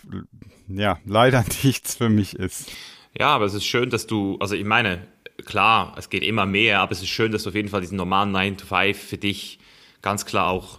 ja 0.68 0.98
leider 1.04 1.44
nichts 1.62 1.96
für 1.96 2.08
mich 2.08 2.34
ist. 2.34 2.70
Ja, 3.18 3.28
aber 3.28 3.44
es 3.44 3.54
ist 3.54 3.66
schön, 3.66 3.90
dass 3.90 4.06
du, 4.06 4.38
also 4.40 4.54
ich 4.54 4.64
meine, 4.64 5.06
klar, 5.44 5.94
es 5.98 6.08
geht 6.08 6.22
immer 6.22 6.46
mehr, 6.46 6.80
aber 6.80 6.92
es 6.92 7.02
ist 7.02 7.08
schön, 7.08 7.32
dass 7.32 7.42
du 7.42 7.50
auf 7.50 7.54
jeden 7.54 7.68
Fall 7.68 7.80
diesen 7.80 7.96
normalen 7.96 8.30
9 8.30 8.56
to 8.56 8.66
5 8.66 8.98
für 8.98 9.18
dich 9.18 9.58
ganz 10.00 10.24
klar 10.24 10.48
auch 10.48 10.78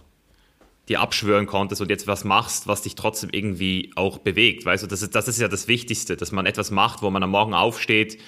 dir 0.88 1.00
abschwören 1.00 1.46
konntest 1.46 1.80
und 1.80 1.90
jetzt 1.90 2.08
was 2.08 2.24
machst, 2.24 2.66
was 2.66 2.82
dich 2.82 2.96
trotzdem 2.96 3.30
irgendwie 3.30 3.92
auch 3.94 4.18
bewegt. 4.18 4.66
Weißt 4.66 4.82
du, 4.82 4.88
das 4.88 5.02
ist, 5.02 5.14
das 5.14 5.28
ist 5.28 5.38
ja 5.38 5.46
das 5.46 5.68
Wichtigste, 5.68 6.16
dass 6.16 6.32
man 6.32 6.46
etwas 6.46 6.72
macht, 6.72 7.02
wo 7.02 7.10
man 7.10 7.22
am 7.22 7.30
Morgen 7.30 7.54
aufsteht 7.54 8.18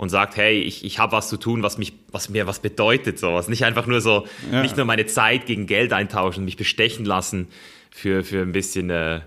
und 0.00 0.08
sagt, 0.08 0.38
hey, 0.38 0.58
ich, 0.58 0.82
ich 0.82 0.98
habe 0.98 1.12
was 1.12 1.28
zu 1.28 1.36
tun, 1.36 1.62
was, 1.62 1.76
mich, 1.76 1.92
was 2.10 2.30
mir 2.30 2.46
was 2.46 2.60
bedeutet, 2.60 3.18
sowas. 3.18 3.48
Nicht 3.48 3.66
einfach 3.66 3.86
nur 3.86 4.00
so, 4.00 4.26
ja. 4.50 4.62
nicht 4.62 4.78
nur 4.78 4.86
meine 4.86 5.04
Zeit 5.04 5.44
gegen 5.44 5.66
Geld 5.66 5.92
eintauschen, 5.92 6.46
mich 6.46 6.56
bestechen 6.56 7.04
lassen 7.04 7.48
für, 7.90 8.24
für 8.24 8.40
ein 8.40 8.52
bisschen 8.52 8.88
äh, 8.88 9.20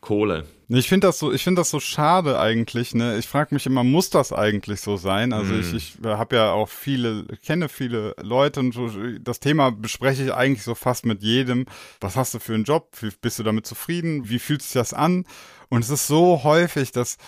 Kohle. 0.00 0.44
Ich 0.70 0.88
finde 0.88 1.06
das 1.06 1.20
so, 1.20 1.32
ich 1.32 1.44
finde 1.44 1.60
das 1.60 1.70
so 1.70 1.78
schade 1.78 2.40
eigentlich. 2.40 2.96
Ne, 2.96 3.16
ich 3.16 3.28
frage 3.28 3.54
mich 3.54 3.64
immer, 3.66 3.84
muss 3.84 4.10
das 4.10 4.32
eigentlich 4.32 4.80
so 4.80 4.96
sein? 4.96 5.32
Also 5.32 5.54
mm. 5.54 5.60
ich, 5.60 5.74
ich 5.74 5.92
habe 6.04 6.34
ja 6.34 6.50
auch 6.50 6.68
viele, 6.68 7.24
kenne 7.46 7.68
viele 7.68 8.16
Leute 8.20 8.58
und 8.58 8.74
so, 8.74 8.90
das 9.20 9.38
Thema 9.38 9.70
bespreche 9.70 10.24
ich 10.24 10.34
eigentlich 10.34 10.64
so 10.64 10.74
fast 10.74 11.06
mit 11.06 11.22
jedem. 11.22 11.66
Was 12.00 12.16
hast 12.16 12.34
du 12.34 12.40
für 12.40 12.54
einen 12.54 12.64
Job? 12.64 12.88
Wie, 13.00 13.12
bist 13.22 13.38
du 13.38 13.44
damit 13.44 13.66
zufrieden? 13.66 14.28
Wie 14.28 14.40
fühlt 14.40 14.62
sich 14.62 14.72
das 14.72 14.92
an? 14.92 15.26
Und 15.68 15.84
es 15.84 15.90
ist 15.90 16.08
so 16.08 16.42
häufig, 16.42 16.90
dass 16.90 17.18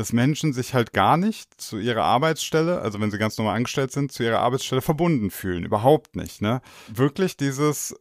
dass 0.00 0.14
Menschen 0.14 0.54
sich 0.54 0.72
halt 0.72 0.94
gar 0.94 1.18
nicht 1.18 1.60
zu 1.60 1.76
ihrer 1.76 2.04
Arbeitsstelle, 2.04 2.80
also 2.80 2.98
wenn 3.02 3.10
sie 3.10 3.18
ganz 3.18 3.36
normal 3.36 3.56
angestellt 3.56 3.92
sind, 3.92 4.10
zu 4.10 4.22
ihrer 4.22 4.38
Arbeitsstelle 4.38 4.80
verbunden 4.80 5.30
fühlen. 5.30 5.62
Überhaupt 5.62 6.16
nicht, 6.16 6.40
ne? 6.40 6.62
Wirklich 6.88 7.36
dieses, 7.36 7.94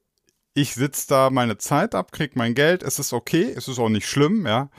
ich 0.53 0.75
sitze 0.75 1.09
da 1.09 1.29
meine 1.29 1.57
Zeit 1.57 1.95
ab, 1.95 2.13
krieg 2.13 2.37
mein 2.37 2.55
Geld, 2.55 2.83
es 2.83 2.99
ist 2.99 3.11
okay, 3.11 3.53
es 3.53 3.67
ist 3.67 3.79
auch 3.79 3.89
nicht 3.89 4.07
schlimm, 4.07 4.47
ja. 4.47 4.69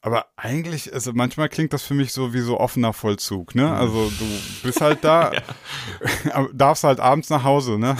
Aber 0.00 0.26
eigentlich, 0.34 0.92
also 0.92 1.12
manchmal 1.14 1.48
klingt 1.48 1.72
das 1.72 1.84
für 1.84 1.94
mich 1.94 2.12
so 2.12 2.34
wie 2.34 2.40
so 2.40 2.58
offener 2.58 2.92
Vollzug, 2.92 3.54
ne? 3.54 3.72
Also 3.72 4.10
du 4.10 4.26
bist 4.64 4.80
halt 4.80 5.04
da, 5.04 5.32
ja. 6.24 6.48
darfst 6.52 6.82
halt 6.82 6.98
abends 6.98 7.30
nach 7.30 7.44
Hause, 7.44 7.78
ne? 7.78 7.96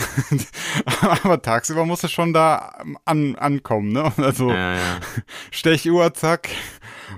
Aber 1.23 1.41
tagsüber 1.41 1.85
musst 1.85 2.03
du 2.03 2.09
schon 2.09 2.33
da 2.33 2.83
an, 3.05 3.37
ankommen, 3.37 3.93
ne? 3.93 4.11
Also 4.17 4.49
ja, 4.49 4.73
ja. 4.73 4.99
Stechuhr, 5.49 6.13
zack, 6.13 6.49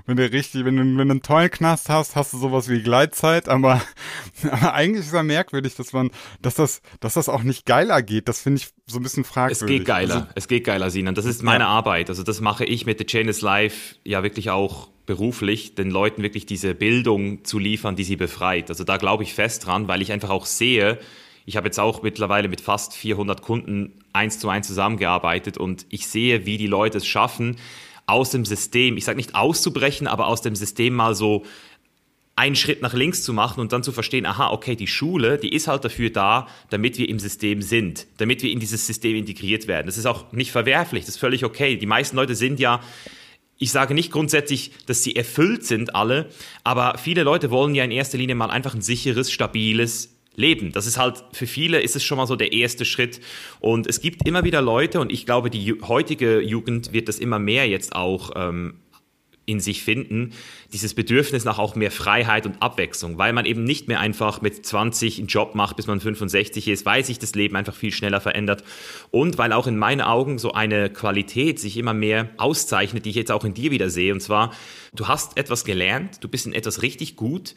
wenn 0.06 0.16
du 0.16 0.30
richtig, 0.30 0.64
wenn 0.64 0.76
du, 0.76 0.82
wenn 0.82 1.08
du 1.08 1.12
einen 1.12 1.22
tollen 1.22 1.50
Knast 1.50 1.88
hast, 1.88 2.16
hast 2.16 2.32
du 2.32 2.38
sowas 2.38 2.68
wie 2.68 2.82
Gleitzeit, 2.82 3.48
aber, 3.48 3.82
aber 4.50 4.74
eigentlich 4.74 5.00
ist 5.00 5.08
es 5.08 5.12
ja 5.12 5.22
merkwürdig, 5.22 5.74
dass 5.74 5.92
man, 5.92 6.10
dass 6.42 6.54
das, 6.54 6.82
dass 7.00 7.14
das 7.14 7.28
auch 7.28 7.42
nicht 7.42 7.66
geiler 7.66 8.02
geht. 8.02 8.28
Das 8.28 8.40
finde 8.40 8.60
ich 8.60 8.68
so 8.86 8.98
ein 8.98 9.02
bisschen 9.02 9.24
fragwürdig. 9.24 9.62
Es 9.62 9.66
geht 9.66 9.84
geiler, 9.84 10.14
also, 10.14 10.26
es 10.34 10.48
geht 10.48 10.64
geiler, 10.64 10.90
Sinan. 10.90 11.14
Das 11.14 11.24
ist 11.24 11.42
meine 11.42 11.64
ja. 11.64 11.70
Arbeit. 11.70 12.08
Also 12.08 12.22
das 12.22 12.40
mache 12.40 12.64
ich 12.64 12.86
mit 12.86 12.98
The 12.98 13.04
Chain 13.04 13.28
is 13.28 13.40
Life 13.40 13.96
ja 14.04 14.22
wirklich 14.22 14.50
auch 14.50 14.88
beruflich, 15.06 15.74
den 15.74 15.90
Leuten 15.90 16.22
wirklich 16.22 16.44
diese 16.44 16.74
Bildung 16.74 17.44
zu 17.44 17.58
liefern, 17.58 17.96
die 17.96 18.04
sie 18.04 18.16
befreit. 18.16 18.68
Also 18.68 18.84
da 18.84 18.98
glaube 18.98 19.22
ich 19.22 19.34
fest 19.34 19.66
dran, 19.66 19.88
weil 19.88 20.02
ich 20.02 20.12
einfach 20.12 20.30
auch 20.30 20.44
sehe, 20.44 20.98
ich 21.46 21.56
habe 21.56 21.66
jetzt 21.66 21.80
auch 21.80 22.02
mittlerweile 22.02 22.46
mit 22.46 22.60
fast 22.60 22.92
400 22.92 23.40
Kunden 23.40 24.04
eins 24.12 24.38
zu 24.38 24.50
eins 24.50 24.66
zusammengearbeitet 24.66 25.56
und 25.56 25.86
ich 25.88 26.06
sehe, 26.06 26.44
wie 26.44 26.58
die 26.58 26.66
Leute 26.66 26.98
es 26.98 27.06
schaffen, 27.06 27.56
aus 28.08 28.30
dem 28.30 28.44
System, 28.44 28.96
ich 28.96 29.04
sage 29.04 29.16
nicht 29.16 29.34
auszubrechen, 29.34 30.06
aber 30.06 30.26
aus 30.26 30.42
dem 30.42 30.56
System 30.56 30.94
mal 30.94 31.14
so 31.14 31.44
einen 32.36 32.54
Schritt 32.54 32.82
nach 32.82 32.94
links 32.94 33.24
zu 33.24 33.32
machen 33.32 33.60
und 33.60 33.72
dann 33.72 33.82
zu 33.82 33.90
verstehen, 33.90 34.24
aha, 34.24 34.50
okay, 34.50 34.76
die 34.76 34.86
Schule, 34.86 35.38
die 35.38 35.52
ist 35.52 35.66
halt 35.66 35.84
dafür 35.84 36.10
da, 36.10 36.46
damit 36.70 36.96
wir 36.96 37.08
im 37.08 37.18
System 37.18 37.62
sind, 37.62 38.06
damit 38.18 38.42
wir 38.42 38.50
in 38.52 38.60
dieses 38.60 38.86
System 38.86 39.16
integriert 39.16 39.66
werden. 39.66 39.86
Das 39.86 39.98
ist 39.98 40.06
auch 40.06 40.32
nicht 40.32 40.52
verwerflich, 40.52 41.04
das 41.04 41.16
ist 41.16 41.20
völlig 41.20 41.44
okay. 41.44 41.76
Die 41.76 41.86
meisten 41.86 42.16
Leute 42.16 42.36
sind 42.36 42.60
ja, 42.60 42.80
ich 43.58 43.72
sage 43.72 43.92
nicht 43.92 44.12
grundsätzlich, 44.12 44.70
dass 44.86 45.02
sie 45.02 45.16
erfüllt 45.16 45.66
sind 45.66 45.96
alle, 45.96 46.30
aber 46.62 46.96
viele 46.96 47.24
Leute 47.24 47.50
wollen 47.50 47.74
ja 47.74 47.82
in 47.82 47.90
erster 47.90 48.18
Linie 48.18 48.36
mal 48.36 48.50
einfach 48.50 48.74
ein 48.74 48.82
sicheres, 48.82 49.32
stabiles, 49.32 50.17
leben. 50.38 50.72
Das 50.72 50.86
ist 50.86 50.96
halt, 50.96 51.24
für 51.32 51.46
viele 51.46 51.80
ist 51.80 51.96
es 51.96 52.04
schon 52.04 52.16
mal 52.16 52.26
so 52.26 52.36
der 52.36 52.52
erste 52.52 52.84
Schritt. 52.84 53.20
Und 53.60 53.86
es 53.86 54.00
gibt 54.00 54.26
immer 54.26 54.44
wieder 54.44 54.62
Leute, 54.62 55.00
und 55.00 55.12
ich 55.12 55.26
glaube, 55.26 55.50
die 55.50 55.74
heutige 55.82 56.40
Jugend 56.40 56.92
wird 56.92 57.08
das 57.08 57.18
immer 57.18 57.38
mehr 57.38 57.68
jetzt 57.68 57.94
auch 57.94 58.30
ähm, 58.36 58.74
in 59.48 59.60
sich 59.60 59.82
finden, 59.82 60.34
dieses 60.74 60.92
Bedürfnis 60.92 61.44
nach 61.44 61.58
auch 61.58 61.74
mehr 61.74 61.90
Freiheit 61.90 62.44
und 62.44 62.62
Abwechslung, 62.62 63.16
weil 63.16 63.32
man 63.32 63.46
eben 63.46 63.64
nicht 63.64 63.88
mehr 63.88 63.98
einfach 63.98 64.42
mit 64.42 64.64
20 64.64 65.18
einen 65.18 65.26
Job 65.26 65.54
macht, 65.54 65.76
bis 65.76 65.86
man 65.86 66.00
65 66.00 66.68
ist, 66.68 66.84
weil 66.84 67.02
sich 67.02 67.18
das 67.18 67.34
Leben 67.34 67.56
einfach 67.56 67.74
viel 67.74 67.90
schneller 67.90 68.20
verändert 68.20 68.62
und 69.10 69.38
weil 69.38 69.54
auch 69.54 69.66
in 69.66 69.78
meinen 69.78 70.02
Augen 70.02 70.38
so 70.38 70.52
eine 70.52 70.90
Qualität 70.90 71.58
sich 71.58 71.78
immer 71.78 71.94
mehr 71.94 72.28
auszeichnet, 72.36 73.06
die 73.06 73.10
ich 73.10 73.16
jetzt 73.16 73.32
auch 73.32 73.44
in 73.44 73.54
dir 73.54 73.70
wieder 73.70 73.88
sehe. 73.88 74.12
Und 74.12 74.20
zwar, 74.20 74.52
du 74.94 75.08
hast 75.08 75.38
etwas 75.38 75.64
gelernt, 75.64 76.22
du 76.22 76.28
bist 76.28 76.46
in 76.46 76.52
etwas 76.52 76.82
richtig 76.82 77.16
gut 77.16 77.54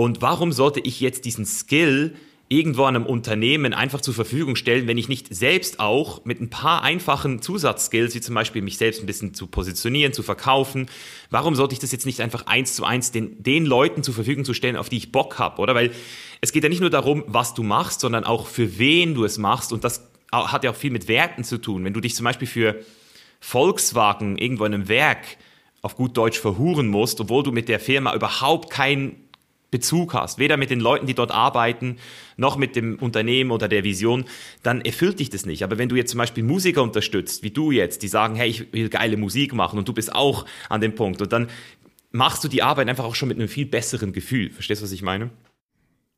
und 0.00 0.22
warum 0.22 0.50
sollte 0.50 0.80
ich 0.80 0.98
jetzt 1.00 1.26
diesen 1.26 1.44
Skill 1.44 2.14
irgendwo 2.48 2.84
einem 2.84 3.04
Unternehmen 3.04 3.74
einfach 3.74 4.00
zur 4.00 4.14
Verfügung 4.14 4.56
stellen, 4.56 4.86
wenn 4.86 4.96
ich 4.96 5.10
nicht 5.10 5.34
selbst 5.34 5.78
auch 5.78 6.24
mit 6.24 6.40
ein 6.40 6.48
paar 6.48 6.82
einfachen 6.82 7.42
Zusatzskills, 7.42 8.14
wie 8.14 8.22
zum 8.22 8.34
Beispiel 8.34 8.62
mich 8.62 8.78
selbst 8.78 9.02
ein 9.02 9.06
bisschen 9.06 9.34
zu 9.34 9.46
positionieren, 9.46 10.14
zu 10.14 10.22
verkaufen, 10.22 10.86
warum 11.28 11.54
sollte 11.54 11.74
ich 11.74 11.80
das 11.80 11.92
jetzt 11.92 12.06
nicht 12.06 12.22
einfach 12.22 12.46
eins 12.46 12.76
zu 12.76 12.84
eins 12.84 13.12
den, 13.12 13.42
den 13.42 13.66
Leuten 13.66 14.02
zur 14.02 14.14
Verfügung 14.14 14.46
zu 14.46 14.54
stellen, 14.54 14.76
auf 14.76 14.88
die 14.88 14.96
ich 14.96 15.12
Bock 15.12 15.38
habe, 15.38 15.60
oder? 15.60 15.74
Weil 15.74 15.90
es 16.40 16.52
geht 16.52 16.62
ja 16.62 16.70
nicht 16.70 16.80
nur 16.80 16.88
darum, 16.88 17.22
was 17.26 17.52
du 17.52 17.62
machst, 17.62 18.00
sondern 18.00 18.24
auch 18.24 18.46
für 18.46 18.78
wen 18.78 19.14
du 19.14 19.26
es 19.26 19.36
machst 19.36 19.70
und 19.70 19.84
das 19.84 20.08
hat 20.32 20.64
ja 20.64 20.70
auch 20.70 20.76
viel 20.76 20.92
mit 20.92 21.08
Werten 21.08 21.44
zu 21.44 21.58
tun. 21.58 21.84
Wenn 21.84 21.92
du 21.92 22.00
dich 22.00 22.14
zum 22.14 22.24
Beispiel 22.24 22.48
für 22.48 22.76
Volkswagen 23.38 24.38
irgendwo 24.38 24.64
in 24.64 24.72
einem 24.72 24.88
Werk 24.88 25.26
auf 25.82 25.94
gut 25.94 26.16
Deutsch 26.16 26.38
verhuren 26.38 26.86
musst, 26.86 27.20
obwohl 27.20 27.42
du 27.42 27.52
mit 27.52 27.68
der 27.68 27.80
Firma 27.80 28.14
überhaupt 28.14 28.70
kein 28.70 29.16
Bezug 29.70 30.14
hast, 30.14 30.38
weder 30.38 30.56
mit 30.56 30.70
den 30.70 30.80
Leuten, 30.80 31.06
die 31.06 31.14
dort 31.14 31.30
arbeiten, 31.30 31.96
noch 32.36 32.56
mit 32.56 32.76
dem 32.76 32.96
Unternehmen 32.96 33.50
oder 33.50 33.68
der 33.68 33.84
Vision, 33.84 34.24
dann 34.62 34.80
erfüllt 34.80 35.20
dich 35.20 35.30
das 35.30 35.46
nicht. 35.46 35.62
Aber 35.62 35.78
wenn 35.78 35.88
du 35.88 35.96
jetzt 35.96 36.10
zum 36.10 36.18
Beispiel 36.18 36.42
Musiker 36.42 36.82
unterstützt, 36.82 37.42
wie 37.42 37.50
du 37.50 37.70
jetzt, 37.70 38.02
die 38.02 38.08
sagen, 38.08 38.34
hey, 38.34 38.48
ich 38.48 38.72
will 38.72 38.88
geile 38.88 39.16
Musik 39.16 39.54
machen 39.54 39.78
und 39.78 39.88
du 39.88 39.92
bist 39.92 40.14
auch 40.14 40.46
an 40.68 40.80
dem 40.80 40.94
Punkt 40.94 41.22
und 41.22 41.32
dann 41.32 41.48
machst 42.10 42.42
du 42.42 42.48
die 42.48 42.62
Arbeit 42.62 42.88
einfach 42.88 43.04
auch 43.04 43.14
schon 43.14 43.28
mit 43.28 43.38
einem 43.38 43.48
viel 43.48 43.66
besseren 43.66 44.12
Gefühl. 44.12 44.50
Verstehst 44.50 44.80
du, 44.80 44.84
was 44.84 44.92
ich 44.92 45.02
meine? 45.02 45.30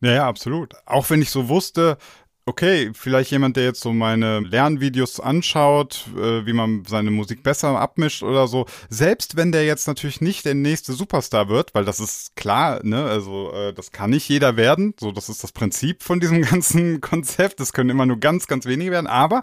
Ja, 0.00 0.12
ja, 0.12 0.28
absolut. 0.28 0.74
Auch 0.84 1.08
wenn 1.10 1.22
ich 1.22 1.30
so 1.30 1.48
wusste, 1.48 1.96
okay, 2.44 2.90
vielleicht 2.94 3.30
jemand, 3.30 3.56
der 3.56 3.64
jetzt 3.64 3.80
so 3.80 3.92
meine 3.92 4.40
Lernvideos 4.40 5.20
anschaut, 5.20 6.06
äh, 6.16 6.44
wie 6.44 6.52
man 6.52 6.84
seine 6.86 7.10
Musik 7.10 7.42
besser 7.42 7.78
abmischt 7.78 8.22
oder 8.22 8.48
so, 8.48 8.66
selbst 8.88 9.36
wenn 9.36 9.52
der 9.52 9.64
jetzt 9.64 9.86
natürlich 9.86 10.20
nicht 10.20 10.44
der 10.44 10.54
nächste 10.54 10.92
Superstar 10.92 11.48
wird, 11.48 11.74
weil 11.74 11.84
das 11.84 12.00
ist 12.00 12.34
klar, 12.34 12.80
ne, 12.82 13.04
also 13.04 13.52
äh, 13.52 13.72
das 13.72 13.92
kann 13.92 14.10
nicht 14.10 14.28
jeder 14.28 14.56
werden, 14.56 14.94
so 14.98 15.12
das 15.12 15.28
ist 15.28 15.44
das 15.44 15.52
Prinzip 15.52 16.02
von 16.02 16.20
diesem 16.20 16.42
ganzen 16.50 17.00
Konzept, 17.00 17.60
das 17.60 17.72
können 17.72 17.90
immer 17.90 18.06
nur 18.06 18.18
ganz, 18.18 18.46
ganz 18.46 18.66
wenige 18.66 18.90
werden, 18.90 19.06
aber 19.06 19.42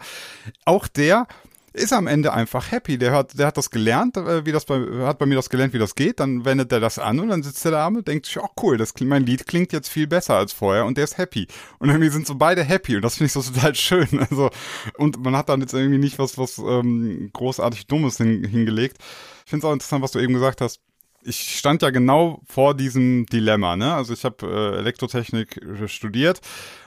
auch 0.65 0.87
der 0.87 1.27
ist 1.73 1.93
am 1.93 2.07
Ende 2.07 2.33
einfach 2.33 2.71
happy. 2.71 2.97
Der 2.97 3.11
hat, 3.11 3.37
der 3.37 3.47
hat 3.47 3.57
das 3.57 3.69
gelernt, 3.69 4.17
äh, 4.17 4.45
wie 4.45 4.51
das 4.51 4.65
bei, 4.65 4.79
hat 5.05 5.19
bei 5.19 5.25
mir 5.25 5.35
das 5.35 5.49
gelernt, 5.49 5.73
wie 5.73 5.79
das 5.79 5.95
geht. 5.95 6.19
Dann 6.19 6.45
wendet 6.45 6.71
er 6.71 6.79
das 6.79 6.99
an 6.99 7.19
und 7.19 7.29
dann 7.29 7.43
sitzt 7.43 7.63
er 7.65 7.71
da 7.71 7.87
und 7.87 8.07
denkt 8.07 8.25
sich, 8.25 8.39
oh 8.39 8.49
cool, 8.61 8.77
das, 8.77 8.93
mein 9.01 9.25
Lied 9.25 9.47
klingt 9.47 9.71
jetzt 9.73 9.89
viel 9.89 10.07
besser 10.07 10.35
als 10.35 10.53
vorher 10.53 10.85
und 10.85 10.97
der 10.97 11.03
ist 11.03 11.17
happy. 11.17 11.47
Und 11.79 11.89
irgendwie 11.89 12.09
sind 12.09 12.27
so 12.27 12.35
beide 12.35 12.63
happy 12.63 12.95
und 12.95 13.03
das 13.03 13.15
finde 13.15 13.27
ich 13.27 13.33
so 13.33 13.41
total 13.41 13.75
schön. 13.75 14.07
Also, 14.29 14.49
und 14.97 15.23
man 15.23 15.35
hat 15.35 15.49
dann 15.49 15.61
jetzt 15.61 15.73
irgendwie 15.73 15.97
nicht 15.97 16.19
was, 16.19 16.37
was 16.37 16.57
ähm, 16.59 17.29
großartig 17.33 17.87
Dummes 17.87 18.17
hin, 18.17 18.43
hingelegt. 18.43 18.97
Ich 19.45 19.49
finde 19.49 19.65
es 19.65 19.69
auch 19.69 19.73
interessant, 19.73 20.03
was 20.03 20.11
du 20.11 20.19
eben 20.19 20.33
gesagt 20.33 20.61
hast 20.61 20.81
ich 21.21 21.57
stand 21.57 21.81
ja 21.81 21.89
genau 21.89 22.41
vor 22.47 22.75
diesem 22.75 23.25
Dilemma. 23.25 23.75
Ne? 23.75 23.93
Also 23.93 24.13
ich 24.13 24.23
habe 24.23 24.45
äh, 24.45 24.77
Elektrotechnik 24.79 25.59
studiert 25.87 26.39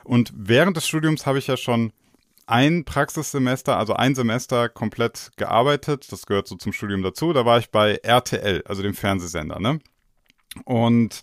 und 0.04 0.32
während 0.34 0.76
des 0.76 0.88
Studiums 0.88 1.26
habe 1.26 1.38
ich 1.38 1.46
ja 1.46 1.56
schon 1.56 1.92
ein 2.52 2.84
Praxissemester, 2.84 3.78
also 3.78 3.94
ein 3.94 4.14
Semester 4.14 4.68
komplett 4.68 5.30
gearbeitet. 5.36 6.12
Das 6.12 6.26
gehört 6.26 6.46
so 6.46 6.56
zum 6.56 6.74
Studium 6.74 7.02
dazu. 7.02 7.32
Da 7.32 7.46
war 7.46 7.58
ich 7.58 7.70
bei 7.70 7.94
RTL, 8.02 8.62
also 8.66 8.82
dem 8.82 8.92
Fernsehsender. 8.92 9.58
Ne? 9.58 9.78
Und 10.66 11.22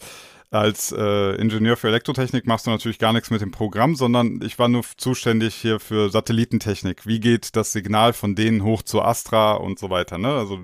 als 0.49 0.91
äh, 0.91 1.35
Ingenieur 1.35 1.77
für 1.77 1.89
Elektrotechnik 1.89 2.47
machst 2.47 2.65
du 2.65 2.71
natürlich 2.71 2.97
gar 2.97 3.13
nichts 3.13 3.29
mit 3.29 3.41
dem 3.41 3.51
Programm, 3.51 3.93
sondern 3.93 4.41
ich 4.41 4.57
war 4.57 4.69
nur 4.69 4.83
zuständig 4.97 5.53
hier 5.53 5.79
für 5.79 6.09
Satellitentechnik. 6.09 7.05
Wie 7.05 7.19
geht 7.19 7.55
das 7.55 7.73
Signal 7.73 8.13
von 8.13 8.33
denen 8.33 8.63
hoch 8.63 8.81
zu 8.81 9.03
Astra 9.03 9.53
und 9.53 9.77
so 9.77 9.91
weiter. 9.91 10.17
Ne? 10.17 10.29
Also 10.29 10.57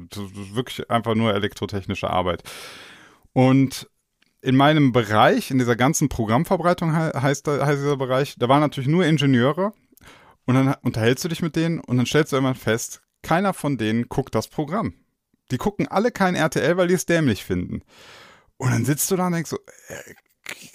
wirklich 0.52 0.90
einfach 0.90 1.14
nur 1.14 1.36
elektrotechnische 1.36 2.10
Arbeit. 2.10 2.42
Und 3.34 3.88
in 4.42 4.56
meinem 4.56 4.92
Bereich, 4.94 5.52
in 5.52 5.60
dieser 5.60 5.76
ganzen 5.76 6.10
Programmverbreitung 6.10 6.96
heißt, 6.96 7.48
heißt 7.48 7.82
dieser 7.82 7.98
Bereich, 7.98 8.36
da 8.40 8.50
waren 8.50 8.62
natürlich 8.62 8.90
nur 8.90 9.06
Ingenieure 9.06 9.74
und 10.46 10.56
dann 10.56 10.76
unterhältst 10.82 11.24
du 11.24 11.30
dich 11.30 11.42
mit 11.42 11.56
denen 11.56 11.80
und 11.80 11.98
dann 11.98 12.06
stellst 12.06 12.32
du 12.32 12.38
irgendwann 12.38 12.56
fest, 12.56 13.02
keiner 13.22 13.54
von 13.54 13.78
denen 13.78 14.08
guckt 14.08 14.36
das 14.36 14.48
Programm. 14.48 14.94
Die 15.52 15.58
gucken 15.58 15.88
alle 15.88 16.12
kein 16.12 16.36
RTL, 16.36 16.78
weil 16.78 16.88
die 16.88 16.94
es 16.94 17.06
dämlich 17.06 17.44
finden. 17.44 17.82
Und 18.58 18.72
dann 18.72 18.86
sitzt 18.86 19.12
du 19.12 19.16
da 19.16 19.28
und 19.28 19.34
denkst 19.34 19.50
so, 19.50 19.58
äh, 19.88 20.14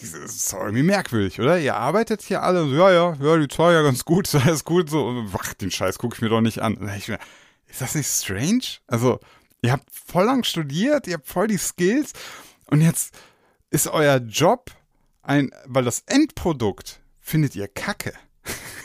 das 0.01 0.15
ist 0.15 0.53
irgendwie 0.53 0.83
merkwürdig, 0.83 1.41
oder? 1.41 1.59
Ihr 1.59 1.77
arbeitet 1.77 2.23
hier 2.23 2.43
alle 2.43 2.67
so, 2.67 2.75
ja, 2.75 2.91
ja, 2.91 3.17
ja, 3.21 3.37
die 3.37 3.49
zwei 3.49 3.73
ja 3.73 3.83
ganz 3.83 4.05
gut, 4.05 4.33
alles 4.45 4.65
gut, 4.65 4.91
so, 4.91 5.25
ach, 5.33 5.55
den 5.55 5.71
Scheiß 5.71 5.99
gucke 5.99 6.17
ich 6.17 6.23
mir 6.23 6.29
doch 6.29 6.41
nicht 6.41 6.61
an. 6.61 6.77
Mir, 6.81 7.19
ist 7.69 7.81
das 7.81 7.95
nicht 7.95 8.09
strange? 8.09 8.63
Also, 8.89 9.21
ihr 9.63 9.73
habt 9.73 9.89
voll 9.91 10.25
lang 10.25 10.43
studiert, 10.45 11.07
ihr 11.07 11.15
habt 11.15 11.29
voll 11.29 11.47
die 11.47 11.59
Skills 11.59 12.13
und 12.67 12.81
jetzt 12.81 13.17
ist 13.71 13.87
euer 13.87 14.17
Job 14.17 14.73
ein, 15.23 15.51
weil 15.67 15.85
das 15.85 16.01
Endprodukt 16.07 17.01
findet 17.21 17.55
ihr 17.55 17.69
kacke. 17.69 18.13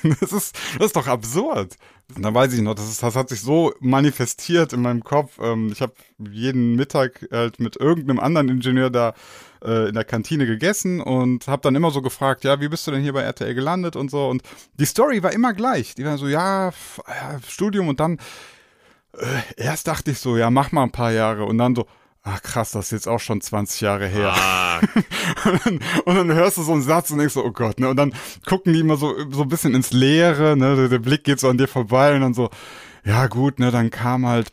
Das 0.20 0.32
ist, 0.32 0.56
das 0.78 0.88
ist 0.88 0.96
doch 0.96 1.08
absurd. 1.08 1.78
Und 2.16 2.24
dann 2.24 2.36
weiß 2.36 2.54
ich 2.54 2.62
noch, 2.62 2.76
das, 2.76 2.88
ist, 2.88 3.02
das 3.02 3.16
hat 3.16 3.30
sich 3.30 3.42
so 3.42 3.74
manifestiert 3.80 4.72
in 4.72 4.84
meinem 4.84 5.04
Kopf. 5.04 5.40
Ähm, 5.42 5.72
ich 5.72 5.82
habe 5.82 5.94
jeden 6.20 6.76
Mittag 6.76 7.28
halt 7.32 7.60
mit 7.60 7.78
irgendeinem 7.78 8.20
anderen 8.20 8.50
Ingenieur 8.50 8.92
da 8.92 9.16
äh, 9.64 9.90
in 9.90 9.96
der 9.96 10.04
Kantine 10.04 10.46
gegessen 10.46 11.02
und 11.02 11.48
habe 11.48 11.64
dann 11.64 11.76
immer 11.76 11.90
so 11.90 12.04
gefragt, 12.04 12.44
ja, 12.44 12.62
wie 12.62 12.68
bist 12.68 12.86
du 12.86 12.92
denn 12.92 13.02
hier 13.02 13.14
bei 13.14 13.24
RTL 13.24 13.56
gelandet 13.56 13.96
und 13.96 14.12
so. 14.12 14.28
Und 14.28 14.44
die 14.76 14.86
Story 14.86 15.24
war 15.24 15.34
immer 15.34 15.54
gleich. 15.54 15.96
Die 15.96 16.06
war 16.06 16.20
so, 16.20 16.28
ja, 16.28 16.72
Studium 17.48 17.88
und 17.88 18.00
dann 18.00 18.20
äh, 19.18 19.64
erst 19.64 19.88
dachte 19.88 20.12
ich 20.12 20.20
so, 20.20 20.38
ja, 20.38 20.52
mach 20.52 20.72
mal 20.72 20.84
ein 20.84 20.92
paar 20.92 21.12
Jahre 21.12 21.46
und 21.46 21.58
dann 21.58 21.76
so, 21.76 21.88
Ach 22.28 22.42
krass, 22.42 22.72
das 22.72 22.86
ist 22.86 22.92
jetzt 22.92 23.08
auch 23.08 23.20
schon 23.20 23.40
20 23.40 23.82
Jahre 23.82 24.08
her. 24.08 24.34
Ah. 24.36 24.80
und, 25.46 25.66
dann, 25.66 25.80
und, 26.06 26.16
dann, 26.16 26.34
hörst 26.34 26.58
du 26.58 26.64
so 26.64 26.72
einen 26.74 26.82
Satz 26.82 27.12
und 27.12 27.20
denkst 27.20 27.36
so, 27.36 27.46
oh 27.46 27.52
Gott, 27.52 27.80
ne? 27.80 27.88
Und 27.88 27.98
dann 27.98 28.16
gucken 28.48 28.74
die 28.74 28.80
immer 28.80 28.98
so, 28.98 29.14
so 29.30 29.44
ein 29.44 29.48
bisschen 29.48 29.76
ins 29.76 29.92
Leere, 29.92 30.58
ne? 30.58 30.76
Der, 30.76 30.90
der 30.90 30.98
Blick 30.98 31.24
geht 31.24 31.40
so 31.40 31.48
an 31.50 31.60
dir 31.60 31.68
vorbei 31.68 32.16
und 32.16 32.22
dann 32.22 32.34
so, 32.34 32.50
ja 33.06 33.28
gut, 33.28 33.60
ne? 33.60 33.70
Dann 33.70 33.92
kam 33.92 34.26
halt 34.26 34.52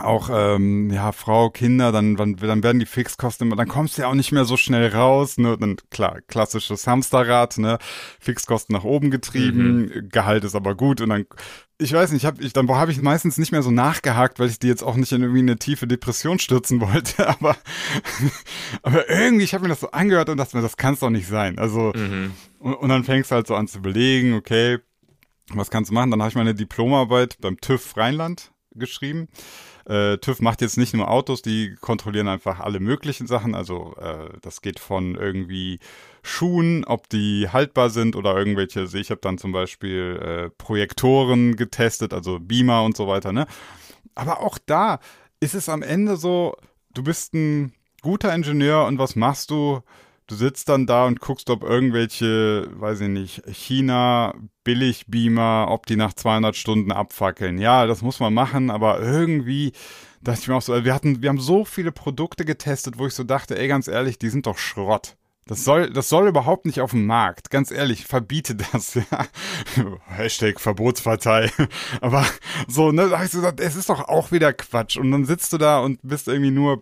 auch 0.00 0.30
ähm, 0.32 0.90
ja 0.90 1.12
Frau, 1.12 1.50
Kinder, 1.50 1.92
dann, 1.92 2.16
dann 2.16 2.36
dann 2.36 2.62
werden 2.62 2.78
die 2.78 2.86
Fixkosten 2.86 3.46
immer, 3.46 3.56
dann 3.56 3.68
kommst 3.68 3.98
du 3.98 4.02
ja 4.02 4.08
auch 4.08 4.14
nicht 4.14 4.32
mehr 4.32 4.44
so 4.44 4.56
schnell 4.56 4.88
raus, 4.88 5.36
ne? 5.36 5.56
Dann 5.58 5.76
klar, 5.90 6.20
klassisches 6.26 6.86
Hamsterrad, 6.86 7.58
ne? 7.58 7.78
Fixkosten 8.18 8.74
nach 8.74 8.84
oben 8.84 9.10
getrieben, 9.10 9.82
mhm. 9.82 10.08
Gehalt 10.08 10.44
ist 10.44 10.54
aber 10.54 10.74
gut 10.74 11.00
und 11.00 11.10
dann 11.10 11.26
ich 11.78 11.92
weiß 11.92 12.12
nicht, 12.12 12.24
hab, 12.24 12.40
ich, 12.40 12.52
dann 12.52 12.68
habe 12.68 12.92
ich 12.92 13.02
meistens 13.02 13.38
nicht 13.38 13.50
mehr 13.50 13.62
so 13.62 13.70
nachgehakt, 13.70 14.38
weil 14.38 14.48
ich 14.48 14.58
die 14.58 14.68
jetzt 14.68 14.84
auch 14.84 14.94
nicht 14.94 15.10
in 15.12 15.22
irgendwie 15.22 15.40
eine 15.40 15.58
tiefe 15.58 15.86
Depression 15.86 16.38
stürzen 16.38 16.80
wollte, 16.80 17.28
aber 17.40 17.56
aber 18.82 19.10
irgendwie, 19.10 19.44
ich 19.44 19.52
habe 19.52 19.64
mir 19.64 19.70
das 19.70 19.80
so 19.80 19.90
angehört 19.90 20.28
und 20.28 20.38
dachte 20.38 20.56
mir, 20.56 20.62
das 20.62 20.76
kann 20.76 20.94
es 20.94 21.00
doch 21.00 21.10
nicht 21.10 21.26
sein. 21.26 21.58
Also 21.58 21.92
mhm. 21.94 22.32
und, 22.60 22.74
und 22.74 22.88
dann 22.88 23.04
fängst 23.04 23.30
du 23.30 23.34
halt 23.34 23.46
so 23.46 23.56
an 23.56 23.68
zu 23.68 23.78
überlegen, 23.78 24.34
okay, 24.34 24.78
was 25.52 25.70
kannst 25.70 25.90
du 25.90 25.94
machen? 25.94 26.10
Dann 26.10 26.22
habe 26.22 26.30
ich 26.30 26.36
meine 26.36 26.54
Diplomarbeit 26.54 27.36
beim 27.40 27.60
TÜV 27.60 27.96
Rheinland 27.96 28.52
geschrieben. 28.74 29.28
Äh, 29.86 30.18
TÜV 30.18 30.40
macht 30.40 30.60
jetzt 30.60 30.76
nicht 30.76 30.94
nur 30.94 31.10
Autos, 31.10 31.42
die 31.42 31.74
kontrollieren 31.80 32.28
einfach 32.28 32.60
alle 32.60 32.80
möglichen 32.80 33.26
Sachen. 33.26 33.54
Also 33.54 33.94
äh, 33.96 34.30
das 34.40 34.62
geht 34.62 34.78
von 34.78 35.14
irgendwie 35.14 35.80
Schuhen, 36.22 36.84
ob 36.84 37.08
die 37.08 37.48
haltbar 37.52 37.90
sind 37.90 38.16
oder 38.16 38.36
irgendwelche. 38.36 38.80
Also 38.80 38.98
ich 38.98 39.10
habe 39.10 39.20
dann 39.20 39.38
zum 39.38 39.52
Beispiel 39.52 40.20
äh, 40.22 40.50
Projektoren 40.50 41.56
getestet, 41.56 42.12
also 42.12 42.38
Beamer 42.40 42.84
und 42.84 42.96
so 42.96 43.08
weiter. 43.08 43.32
Ne? 43.32 43.46
Aber 44.14 44.40
auch 44.40 44.58
da 44.64 45.00
ist 45.40 45.54
es 45.54 45.68
am 45.68 45.82
Ende 45.82 46.16
so, 46.16 46.56
du 46.94 47.02
bist 47.02 47.34
ein 47.34 47.72
guter 48.02 48.34
Ingenieur 48.34 48.86
und 48.86 48.98
was 48.98 49.16
machst 49.16 49.50
du? 49.50 49.82
Du 50.26 50.34
sitzt 50.36 50.68
dann 50.68 50.86
da 50.86 51.06
und 51.06 51.20
guckst, 51.20 51.50
ob 51.50 51.62
irgendwelche, 51.62 52.68
weiß 52.74 53.00
ich 53.02 53.08
nicht, 53.08 53.42
China 53.48 54.34
Billigbeamer, 54.64 55.66
ob 55.68 55.86
die 55.86 55.96
nach 55.96 56.12
200 56.12 56.56
Stunden 56.56 56.92
abfackeln. 56.92 57.58
Ja, 57.58 57.86
das 57.86 58.02
muss 58.02 58.20
man 58.20 58.32
machen, 58.32 58.70
aber 58.70 59.00
irgendwie 59.00 59.72
dachte 60.22 60.40
ich 60.40 60.48
mir 60.48 60.54
auch 60.54 60.62
so, 60.62 60.84
wir 60.84 60.94
hatten, 60.94 61.22
wir 61.22 61.28
haben 61.28 61.40
so 61.40 61.64
viele 61.64 61.92
Produkte 61.92 62.44
getestet, 62.44 62.98
wo 62.98 63.06
ich 63.06 63.14
so 63.14 63.24
dachte, 63.24 63.58
ey, 63.58 63.68
ganz 63.68 63.88
ehrlich, 63.88 64.18
die 64.18 64.30
sind 64.30 64.46
doch 64.46 64.58
Schrott. 64.58 65.16
Das 65.46 65.64
soll, 65.64 65.90
das 65.90 66.08
soll 66.08 66.28
überhaupt 66.28 66.66
nicht 66.66 66.80
auf 66.80 66.92
dem 66.92 67.04
Markt. 67.04 67.50
Ganz 67.50 67.72
ehrlich, 67.72 68.04
verbiete 68.04 68.54
das, 68.54 68.94
ja. 69.10 69.26
Hashtag 70.06 70.60
Verbotspartei. 70.60 71.50
Aber 72.00 72.24
so, 72.68 72.92
ne, 72.92 73.08
da 73.08 73.18
hab 73.18 73.24
ich 73.24 73.32
so 73.32 73.38
gesagt, 73.38 73.58
es 73.58 73.74
ist 73.74 73.88
doch 73.88 74.08
auch 74.08 74.30
wieder 74.30 74.52
Quatsch. 74.52 74.96
Und 74.96 75.10
dann 75.10 75.24
sitzt 75.24 75.52
du 75.52 75.58
da 75.58 75.80
und 75.80 75.98
bist 76.02 76.28
irgendwie 76.28 76.52
nur 76.52 76.80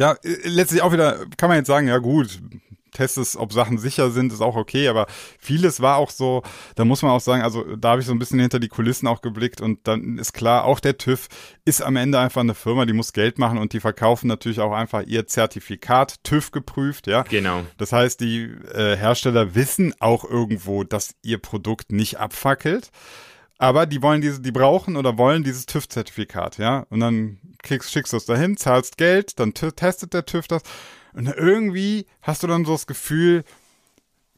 ja, 0.00 0.16
äh, 0.24 0.48
letztlich 0.48 0.80
auch 0.80 0.92
wieder, 0.92 1.26
kann 1.36 1.50
man 1.50 1.58
jetzt 1.58 1.66
sagen, 1.66 1.86
ja 1.86 1.98
gut, 1.98 2.40
testest, 2.92 3.36
ob 3.36 3.52
Sachen 3.52 3.76
sicher 3.76 4.10
sind, 4.10 4.32
ist 4.32 4.40
auch 4.40 4.56
okay, 4.56 4.88
aber 4.88 5.06
vieles 5.38 5.80
war 5.80 5.98
auch 5.98 6.10
so, 6.10 6.42
da 6.74 6.86
muss 6.86 7.02
man 7.02 7.12
auch 7.12 7.20
sagen, 7.20 7.42
also 7.42 7.76
da 7.76 7.90
habe 7.90 8.00
ich 8.00 8.06
so 8.06 8.12
ein 8.12 8.18
bisschen 8.18 8.40
hinter 8.40 8.58
die 8.58 8.68
Kulissen 8.68 9.06
auch 9.06 9.20
geblickt 9.20 9.60
und 9.60 9.86
dann 9.86 10.16
ist 10.16 10.32
klar, 10.32 10.64
auch 10.64 10.80
der 10.80 10.96
TÜV 10.96 11.28
ist 11.66 11.82
am 11.82 11.96
Ende 11.96 12.18
einfach 12.18 12.40
eine 12.40 12.54
Firma, 12.54 12.86
die 12.86 12.94
muss 12.94 13.12
Geld 13.12 13.38
machen 13.38 13.58
und 13.58 13.74
die 13.74 13.80
verkaufen 13.80 14.26
natürlich 14.26 14.60
auch 14.60 14.72
einfach 14.72 15.02
ihr 15.06 15.26
Zertifikat 15.26 16.24
TÜV 16.24 16.50
geprüft, 16.50 17.06
ja. 17.06 17.22
Genau. 17.22 17.62
Das 17.76 17.92
heißt, 17.92 18.20
die 18.20 18.44
äh, 18.72 18.96
Hersteller 18.96 19.54
wissen 19.54 19.94
auch 20.00 20.24
irgendwo, 20.24 20.82
dass 20.82 21.14
ihr 21.22 21.38
Produkt 21.38 21.92
nicht 21.92 22.18
abfackelt. 22.18 22.90
Aber 23.60 23.84
die 23.84 24.00
wollen 24.00 24.22
diese, 24.22 24.40
die 24.40 24.52
brauchen 24.52 24.96
oder 24.96 25.18
wollen 25.18 25.44
dieses 25.44 25.66
TÜV-Zertifikat, 25.66 26.56
ja. 26.56 26.86
Und 26.88 27.00
dann 27.00 27.38
kriegst, 27.62 27.92
schickst 27.92 28.14
du 28.14 28.16
es 28.16 28.24
dahin, 28.24 28.56
zahlst 28.56 28.96
Geld, 28.96 29.38
dann 29.38 29.52
testet 29.52 30.14
der 30.14 30.24
TÜV 30.24 30.48
das. 30.48 30.62
Und 31.12 31.26
irgendwie 31.28 32.06
hast 32.22 32.42
du 32.42 32.46
dann 32.46 32.64
so 32.64 32.72
das 32.72 32.86
Gefühl, 32.86 33.44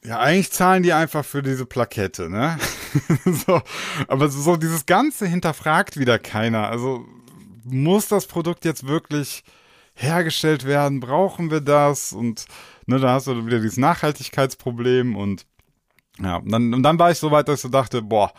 ja, 0.03 0.19
eigentlich 0.19 0.51
zahlen 0.51 0.83
die 0.83 0.91
einfach 0.91 1.23
für 1.23 1.41
diese 1.41 1.65
Plakette, 1.65 2.29
ne? 2.29 2.57
so, 3.47 3.61
aber 4.09 4.27
so 4.27 4.57
dieses 4.57 4.85
Ganze 4.85 5.25
hinterfragt 5.25 5.97
wieder 5.97 6.19
keiner. 6.19 6.67
Also 6.67 7.05
muss 7.63 8.09
das 8.09 8.27
Produkt 8.27 8.65
jetzt 8.65 8.87
wirklich 8.87 9.45
hergestellt 9.95 10.65
werden? 10.65 10.99
Brauchen 10.99 11.49
wir 11.49 11.61
das? 11.61 12.11
Und 12.11 12.43
ne, 12.87 12.99
da 12.99 13.13
hast 13.13 13.27
du 13.27 13.45
wieder 13.45 13.61
dieses 13.61 13.77
Nachhaltigkeitsproblem 13.77 15.15
und 15.15 15.45
ja, 16.19 16.35
und 16.35 16.51
dann, 16.51 16.73
und 16.73 16.83
dann 16.83 16.99
war 16.99 17.09
ich 17.09 17.19
so 17.19 17.31
weit, 17.31 17.47
dass 17.47 17.59
ich 17.59 17.61
so 17.61 17.69
dachte, 17.69 18.01
boah, 18.01 18.33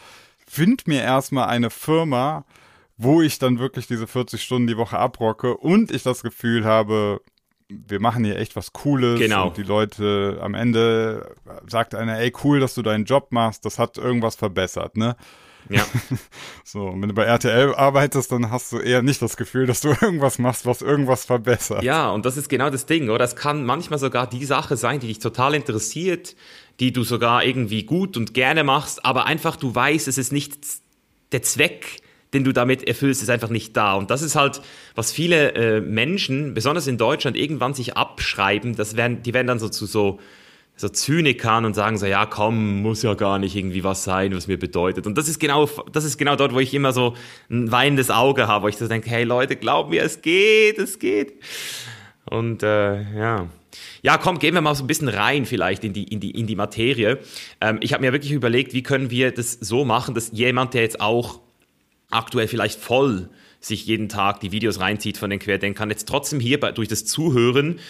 find 0.55 0.87
mir 0.87 1.03
erstmal 1.03 1.49
eine 1.49 1.71
Firma, 1.71 2.45
wo 2.97 3.23
ich 3.23 3.39
dann 3.39 3.59
wirklich 3.59 3.89
diese 3.89 4.07
40 4.07 4.41
Stunden 4.41 4.69
die 4.69 4.77
Woche 4.77 4.99
abrocke 4.99 5.57
und 5.57 5.91
ich 5.91 6.05
das 6.05 6.23
Gefühl 6.23 6.65
habe, 6.65 7.21
wir 7.69 8.01
machen 8.01 8.25
hier 8.25 8.39
echt 8.39 8.55
was 8.55 8.73
Cooles. 8.73 9.19
Genau. 9.19 9.49
Und 9.49 9.57
die 9.57 9.63
Leute 9.63 10.39
am 10.41 10.55
Ende 10.55 11.35
sagt 11.67 11.95
einer, 11.95 12.19
ey, 12.19 12.33
cool, 12.45 12.61
dass 12.61 12.75
du 12.75 12.83
deinen 12.83 13.05
Job 13.05 13.29
machst, 13.31 13.65
das 13.65 13.79
hat 13.79 13.99
irgendwas 13.99 14.37
verbessert, 14.37 14.97
ne? 14.97 15.17
Ja. 15.71 15.85
so, 16.65 16.95
wenn 16.95 17.09
du 17.09 17.15
bei 17.15 17.25
RTL 17.25 17.75
arbeitest, 17.75 18.31
dann 18.31 18.51
hast 18.51 18.71
du 18.73 18.79
eher 18.79 19.03
nicht 19.03 19.23
das 19.23 19.37
Gefühl, 19.37 19.67
dass 19.67 19.81
du 19.81 19.89
irgendwas 20.01 20.39
machst, 20.39 20.67
was 20.67 20.83
irgendwas 20.83 21.25
verbessert. 21.25 21.83
Ja, 21.83 22.11
und 22.11 22.27
das 22.27 22.37
ist 22.37 22.49
genau 22.49 22.71
das 22.71 22.87
Ding, 22.87 23.09
oder? 23.09 23.19
Das 23.19 23.35
kann 23.35 23.65
manchmal 23.65 23.99
sogar 23.99 24.29
die 24.29 24.45
Sache 24.45 24.77
sein, 24.77 25.01
die 25.01 25.09
dich 25.09 25.19
total 25.19 25.55
interessiert, 25.55 26.37
die 26.81 26.93
du 26.93 27.05
sogar 27.05 27.45
irgendwie 27.45 27.85
gut 27.85 28.17
und 28.17 28.35
gerne 28.35 28.65
machst, 28.65 29.05
aber 29.05 29.27
einfach 29.27 29.57
du 29.57 29.75
weißt, 29.75 30.09
es 30.09 30.19
ist 30.19 30.33
nicht 30.33 30.59
der 31.33 31.43
Zweck, 31.43 32.03
den 32.33 32.45
du 32.45 32.53
damit 32.53 32.87
erfüllst, 32.87 33.23
ist 33.23 33.31
einfach 33.31 33.49
nicht 33.49 33.77
da. 33.77 33.95
Und 33.95 34.11
das 34.11 34.21
ist 34.21 34.35
halt, 34.35 34.61
was 34.95 35.13
viele 35.13 35.53
äh, 35.55 35.81
Menschen, 35.81 36.53
besonders 36.53 36.87
in 36.89 36.99
Deutschland, 36.99 37.37
irgendwann 37.37 37.75
sich 37.75 37.97
abschreiben. 37.97 38.75
Das 38.75 38.97
werden, 38.97 39.23
die 39.23 39.33
werden 39.33 39.47
dann 39.47 39.61
so 39.61 39.69
zu 39.69 39.87
so, 39.87 40.19
so 40.77 40.89
Zynikern 40.89 41.65
und 41.65 41.75
sagen 41.75 41.97
so, 41.97 42.07
ja 42.07 42.27
komm, 42.27 42.83
muss 42.83 43.05
ja 43.05 43.15
gar 43.15 43.39
nicht 43.39 43.55
irgendwie 43.55 43.85
was 43.85 44.03
sein, 44.03 44.35
was 44.35 44.49
mir 44.49 44.59
bedeutet. 44.59 45.07
Und 45.07 45.17
das 45.17 45.29
ist 45.29 45.39
genau, 45.39 45.69
das 45.93 46.05
ist 46.05 46.19
genau 46.19 46.35
dort, 46.35 46.53
wo 46.53 46.59
ich 46.59 46.75
immer 46.75 46.93
so 46.93 47.15
ein 47.49 47.71
weinendes 47.71 48.11
Auge 48.11 48.49
habe, 48.49 48.65
wo 48.65 48.69
ich 48.69 48.77
so 48.77 48.89
denke, 48.89 49.09
hey 49.09 49.23
Leute, 49.23 49.55
glaub 49.55 49.91
mir, 49.91 50.03
es 50.03 50.21
geht, 50.21 50.79
es 50.79 50.99
geht. 50.99 51.35
Und 52.29 52.65
äh, 52.65 53.03
ja. 53.17 53.49
Ja, 54.03 54.19
komm, 54.19 54.39
gehen 54.39 54.55
wir 54.55 54.61
mal 54.61 54.75
so 54.75 54.85
ein 54.85 54.87
bisschen 54.87 55.09
rein 55.09 55.47
vielleicht 55.47 55.85
in 55.85 55.93
die, 55.93 56.05
in 56.05 56.21
die, 56.21 56.31
in 56.31 56.47
die 56.47 56.57
Materie. 56.57 57.19
Ähm, 57.61 57.79
ich 57.81 57.93
habe 57.93 58.03
mir 58.03 58.13
wirklich 58.13 58.33
überlegt, 58.33 58.73
wie 58.73 58.83
können 58.83 59.11
wir 59.11 59.31
das 59.33 59.53
so 59.53 59.85
machen, 59.85 60.15
dass 60.15 60.31
jemand, 60.33 60.75
der 60.75 60.83
jetzt 60.83 61.01
auch 61.01 61.41
aktuell 62.11 62.49
vielleicht 62.49 62.81
voll 62.81 63.29
sich 63.61 63.87
jeden 63.87 64.09
Tag 64.09 64.41
die 64.41 64.53
Videos 64.53 64.81
reinzieht 64.81 65.17
von 65.17 65.31
den 65.31 65.39
Querdenkern, 65.39 65.91
jetzt 65.91 66.07
trotzdem 66.07 66.41
hier 66.41 66.61
bei, 66.61 66.73
durch 66.73 66.89
das 66.89 67.05
Zuhören 67.07 67.81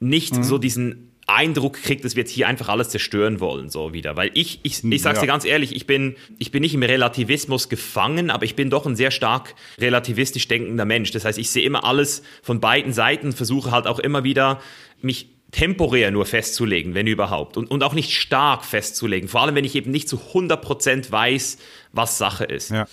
nicht 0.00 0.36
mhm. 0.36 0.42
so 0.42 0.58
diesen 0.58 1.10
Eindruck 1.26 1.74
kriegt, 1.82 2.04
dass 2.04 2.16
wir 2.16 2.22
jetzt 2.22 2.32
hier 2.32 2.48
einfach 2.48 2.68
alles 2.68 2.90
zerstören 2.90 3.40
wollen, 3.40 3.70
so 3.70 3.94
wieder. 3.94 4.16
Weil 4.16 4.30
ich, 4.34 4.60
ich, 4.62 4.84
ich 4.84 5.02
sag's 5.02 5.16
ja. 5.16 5.22
dir 5.22 5.26
ganz 5.26 5.44
ehrlich, 5.44 5.74
ich 5.74 5.86
bin, 5.86 6.16
ich 6.38 6.50
bin 6.50 6.60
nicht 6.60 6.74
im 6.74 6.82
Relativismus 6.82 7.70
gefangen, 7.70 8.30
aber 8.30 8.44
ich 8.44 8.56
bin 8.56 8.68
doch 8.68 8.84
ein 8.84 8.96
sehr 8.96 9.10
stark 9.10 9.54
relativistisch 9.78 10.46
denkender 10.48 10.84
Mensch. 10.84 11.12
Das 11.12 11.24
heißt, 11.24 11.38
ich 11.38 11.50
sehe 11.50 11.64
immer 11.64 11.84
alles 11.84 12.22
von 12.42 12.60
beiden 12.60 12.92
Seiten, 12.92 13.32
versuche 13.32 13.70
halt 13.70 13.86
auch 13.86 13.98
immer 13.98 14.22
wieder, 14.24 14.60
mich 15.04 15.34
temporär 15.50 16.10
nur 16.10 16.26
festzulegen, 16.26 16.94
wenn 16.94 17.06
überhaupt. 17.06 17.56
Und, 17.56 17.70
und 17.70 17.82
auch 17.84 17.94
nicht 17.94 18.12
stark 18.12 18.64
festzulegen. 18.64 19.28
Vor 19.28 19.42
allem, 19.42 19.54
wenn 19.54 19.64
ich 19.64 19.76
eben 19.76 19.90
nicht 19.90 20.08
zu 20.08 20.16
100% 20.16 21.10
weiß, 21.10 21.58
was 21.92 22.18
Sache 22.18 22.44
ist. 22.44 22.70
Ja. 22.70 22.86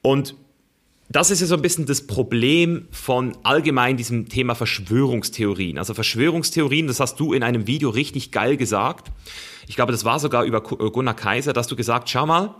Und 0.00 0.36
das 1.10 1.30
ist 1.30 1.40
ja 1.40 1.46
so 1.46 1.54
ein 1.54 1.62
bisschen 1.62 1.86
das 1.86 2.06
Problem 2.06 2.86
von 2.90 3.36
allgemein 3.42 3.96
diesem 3.96 4.28
Thema 4.28 4.54
Verschwörungstheorien. 4.54 5.78
Also 5.78 5.94
Verschwörungstheorien, 5.94 6.86
das 6.86 7.00
hast 7.00 7.18
du 7.18 7.32
in 7.32 7.42
einem 7.42 7.66
Video 7.66 7.90
richtig 7.90 8.30
geil 8.30 8.56
gesagt. 8.56 9.10
Ich 9.66 9.74
glaube, 9.74 9.92
das 9.92 10.04
war 10.04 10.20
sogar 10.20 10.44
über 10.44 10.58
äh, 10.58 10.90
Gunnar 10.90 11.14
Kaiser, 11.14 11.52
dass 11.52 11.66
du 11.66 11.76
gesagt, 11.76 12.10
schau 12.10 12.26
mal, 12.26 12.54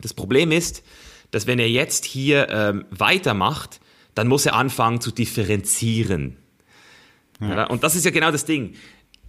das 0.00 0.14
Problem 0.14 0.52
ist, 0.52 0.82
dass 1.30 1.46
wenn 1.46 1.58
er 1.58 1.68
jetzt 1.68 2.04
hier 2.04 2.48
ähm, 2.50 2.84
weitermacht, 2.90 3.80
dann 4.14 4.28
muss 4.28 4.46
er 4.46 4.54
anfangen 4.54 5.00
zu 5.00 5.10
differenzieren. 5.10 6.36
Ja. 7.40 7.66
Und 7.66 7.82
das 7.82 7.96
ist 7.96 8.04
ja 8.04 8.10
genau 8.10 8.30
das 8.30 8.44
Ding. 8.44 8.74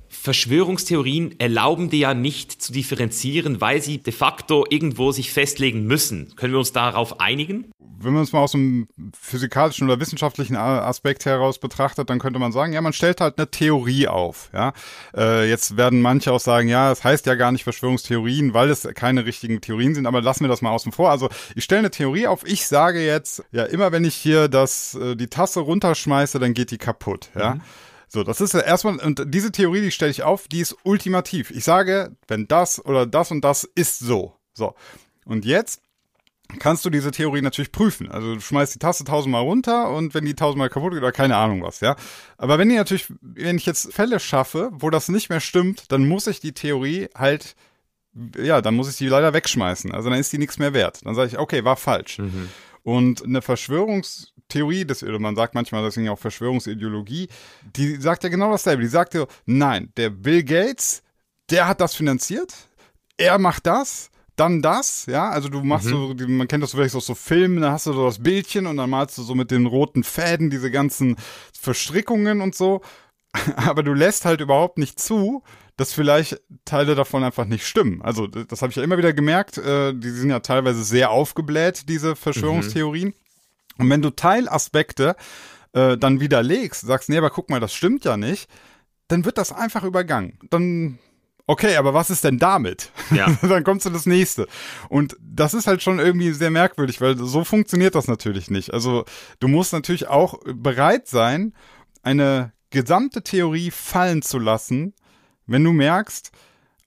Verschwörungstheorien 0.09 1.39
erlauben 1.39 1.89
dir 1.89 1.99
ja 1.99 2.13
nicht 2.13 2.61
zu 2.61 2.71
differenzieren, 2.71 3.61
weil 3.61 3.81
sie 3.81 3.97
de 3.97 4.13
facto 4.13 4.65
irgendwo 4.69 5.11
sich 5.11 5.31
festlegen 5.31 5.83
müssen. 5.83 6.35
Können 6.35 6.53
wir 6.53 6.59
uns 6.59 6.71
darauf 6.71 7.19
einigen? 7.19 7.71
Wenn 7.99 8.13
man 8.13 8.23
es 8.23 8.31
mal 8.31 8.41
aus 8.41 8.53
einem 8.53 8.87
physikalischen 9.19 9.87
oder 9.87 9.99
wissenschaftlichen 9.99 10.55
Aspekt 10.55 11.25
heraus 11.25 11.59
betrachtet, 11.59 12.09
dann 12.09 12.19
könnte 12.19 12.39
man 12.39 12.51
sagen, 12.51 12.71
ja, 12.71 12.81
man 12.81 12.93
stellt 12.93 13.21
halt 13.21 13.37
eine 13.37 13.49
Theorie 13.49 14.07
auf. 14.07 14.49
Ja, 14.53 14.73
äh, 15.15 15.49
jetzt 15.49 15.77
werden 15.77 16.01
manche 16.01 16.31
auch 16.31 16.39
sagen, 16.39 16.69
ja, 16.69 16.91
es 16.91 16.99
das 16.99 17.05
heißt 17.05 17.25
ja 17.25 17.35
gar 17.35 17.51
nicht 17.51 17.63
Verschwörungstheorien, 17.63 18.53
weil 18.53 18.69
es 18.69 18.87
keine 18.93 19.25
richtigen 19.25 19.61
Theorien 19.61 19.95
sind. 19.95 20.05
Aber 20.05 20.21
lassen 20.21 20.43
wir 20.43 20.49
das 20.49 20.61
mal 20.61 20.71
außen 20.71 20.91
vor. 20.91 21.09
Also 21.09 21.29
ich 21.55 21.63
stelle 21.63 21.79
eine 21.79 21.91
Theorie 21.91 22.27
auf. 22.27 22.45
Ich 22.45 22.67
sage 22.67 23.03
jetzt, 23.03 23.43
ja, 23.51 23.63
immer 23.63 23.91
wenn 23.91 24.05
ich 24.05 24.15
hier 24.15 24.47
das 24.47 24.93
äh, 24.93 25.15
die 25.15 25.27
Tasse 25.27 25.61
runterschmeiße, 25.61 26.37
dann 26.39 26.53
geht 26.53 26.71
die 26.71 26.77
kaputt. 26.77 27.29
Ja. 27.35 27.55
Mhm. 27.55 27.61
So, 28.07 28.23
das 28.23 28.39
ist 28.41 28.53
ja 28.53 28.61
erstmal, 28.61 28.99
und 28.99 29.23
diese 29.27 29.51
Theorie, 29.51 29.81
die 29.81 29.91
stelle 29.91 30.11
ich 30.11 30.23
auf, 30.23 30.47
die 30.47 30.61
ist 30.61 30.75
ultimativ. 30.83 31.51
Ich 31.51 31.63
sage, 31.63 32.15
wenn 32.27 32.47
das 32.47 32.83
oder 32.85 33.05
das 33.05 33.31
und 33.31 33.41
das 33.43 33.63
ist 33.63 33.99
so. 33.99 34.35
So. 34.53 34.75
Und 35.25 35.45
jetzt 35.45 35.81
kannst 36.59 36.85
du 36.85 36.89
diese 36.89 37.11
Theorie 37.11 37.41
natürlich 37.41 37.73
prüfen. 37.73 38.09
Also 38.09 38.35
du 38.35 38.39
schmeißt 38.39 38.73
die 38.73 38.79
Tasse 38.79 39.03
tausendmal 39.03 39.43
runter 39.43 39.89
und 39.89 40.13
wenn 40.13 40.23
die 40.23 40.35
tausendmal 40.35 40.69
kaputt 40.69 40.93
geht 40.93 41.01
oder 41.01 41.11
keine 41.11 41.35
Ahnung 41.35 41.61
was, 41.61 41.81
ja. 41.81 41.97
Aber 42.37 42.57
wenn 42.57 42.69
die 42.69 42.75
natürlich, 42.75 43.11
wenn 43.21 43.57
ich 43.57 43.65
jetzt 43.65 43.93
Fälle 43.93 44.19
schaffe, 44.19 44.69
wo 44.71 44.89
das 44.89 45.09
nicht 45.09 45.29
mehr 45.29 45.41
stimmt, 45.41 45.91
dann 45.91 46.07
muss 46.07 46.27
ich 46.27 46.39
die 46.39 46.53
Theorie 46.53 47.09
halt, 47.13 47.55
ja, 48.37 48.61
dann 48.61 48.75
muss 48.75 48.89
ich 48.89 48.95
die 48.95 49.09
leider 49.09 49.33
wegschmeißen. 49.33 49.91
Also 49.91 50.09
dann 50.09 50.19
ist 50.19 50.31
die 50.31 50.37
nichts 50.37 50.57
mehr 50.57 50.73
wert. 50.73 51.05
Dann 51.05 51.15
sage 51.15 51.27
ich, 51.27 51.37
okay, 51.37 51.65
war 51.65 51.75
falsch. 51.75 52.19
Mhm. 52.19 52.49
Und 52.87 53.21
eine 53.25 53.41
Verschwörungstheorie, 53.41 54.85
das, 54.85 55.03
oder 55.03 55.19
man 55.19 55.35
sagt 55.35 55.55
manchmal 55.55 55.83
deswegen 55.83 56.07
auch 56.07 56.19
Verschwörungsideologie, 56.19 57.27
die 57.75 57.97
sagt 57.97 58.23
ja 58.23 58.29
genau 58.29 58.49
dasselbe. 58.49 58.81
Die 58.81 58.87
sagt 58.87 59.13
ja, 59.13 59.25
nein, 59.45 59.91
der 59.97 60.09
Bill 60.09 60.41
Gates, 60.41 61.03
der 61.49 61.67
hat 61.67 61.81
das 61.81 61.95
finanziert, 61.95 62.53
er 63.17 63.39
macht 63.39 63.67
das, 63.67 64.09
dann 64.37 64.61
das, 64.61 65.05
ja, 65.05 65.29
also 65.29 65.49
du 65.49 65.63
machst 65.63 65.87
mhm. 65.87 66.15
so, 66.17 66.27
man 66.29 66.47
kennt 66.47 66.63
das 66.63 66.71
vielleicht 66.71 66.95
aus 66.95 67.07
so 67.07 67.13
Filmen, 67.13 67.59
da 67.59 67.73
hast 67.73 67.87
du 67.87 67.91
so 67.91 68.05
das 68.05 68.23
Bildchen 68.23 68.67
und 68.67 68.77
dann 68.77 68.89
malst 68.89 69.17
du 69.17 69.23
so 69.23 69.35
mit 69.35 69.51
den 69.51 69.65
roten 69.65 70.05
Fäden 70.05 70.49
diese 70.49 70.71
ganzen 70.71 71.17
Verstrickungen 71.59 72.39
und 72.39 72.55
so, 72.55 72.79
aber 73.57 73.83
du 73.83 73.93
lässt 73.93 74.23
halt 74.23 74.39
überhaupt 74.39 74.77
nicht 74.77 74.97
zu, 74.97 75.43
dass 75.77 75.93
vielleicht 75.93 76.41
Teile 76.65 76.95
davon 76.95 77.23
einfach 77.23 77.45
nicht 77.45 77.65
stimmen. 77.65 78.01
Also 78.01 78.27
das 78.27 78.61
habe 78.61 78.71
ich 78.71 78.75
ja 78.75 78.83
immer 78.83 78.97
wieder 78.97 79.13
gemerkt. 79.13 79.57
Äh, 79.59 79.93
die 79.93 80.09
sind 80.09 80.29
ja 80.29 80.39
teilweise 80.39 80.83
sehr 80.83 81.11
aufgebläht, 81.11 81.87
diese 81.87 82.15
Verschwörungstheorien. 82.15 83.09
Mhm. 83.09 83.13
Und 83.77 83.89
wenn 83.91 84.01
du 84.01 84.09
Teilaspekte 84.09 85.15
äh, 85.73 85.97
dann 85.97 86.19
widerlegst, 86.19 86.81
sagst, 86.81 87.09
nee, 87.09 87.17
aber 87.17 87.29
guck 87.29 87.49
mal, 87.49 87.59
das 87.59 87.73
stimmt 87.73 88.05
ja 88.05 88.17
nicht, 88.17 88.49
dann 89.07 89.23
wird 89.23 89.37
das 89.37 89.51
einfach 89.51 89.83
übergangen. 89.83 90.39
Dann 90.49 90.97
okay, 91.45 91.75
aber 91.75 91.93
was 91.93 92.09
ist 92.09 92.23
denn 92.23 92.39
damit? 92.39 92.91
Ja. 93.11 93.27
dann 93.41 93.63
kommt 93.63 93.83
zu 93.83 93.91
das 93.91 94.07
nächste. 94.07 94.47
Und 94.89 95.15
das 95.21 95.53
ist 95.53 95.67
halt 95.67 95.83
schon 95.83 95.99
irgendwie 95.99 96.31
sehr 96.31 96.51
merkwürdig, 96.51 97.01
weil 97.01 97.17
so 97.17 97.43
funktioniert 97.43 97.93
das 97.93 98.07
natürlich 98.07 98.49
nicht. 98.49 98.73
Also 98.73 99.05
du 99.39 99.47
musst 99.47 99.73
natürlich 99.73 100.07
auch 100.07 100.39
bereit 100.43 101.07
sein, 101.07 101.53
eine 102.01 102.51
gesamte 102.71 103.21
Theorie 103.21 103.69
fallen 103.69 104.23
zu 104.23 104.39
lassen, 104.39 104.93
wenn 105.47 105.63
du 105.63 105.73
merkst, 105.73 106.31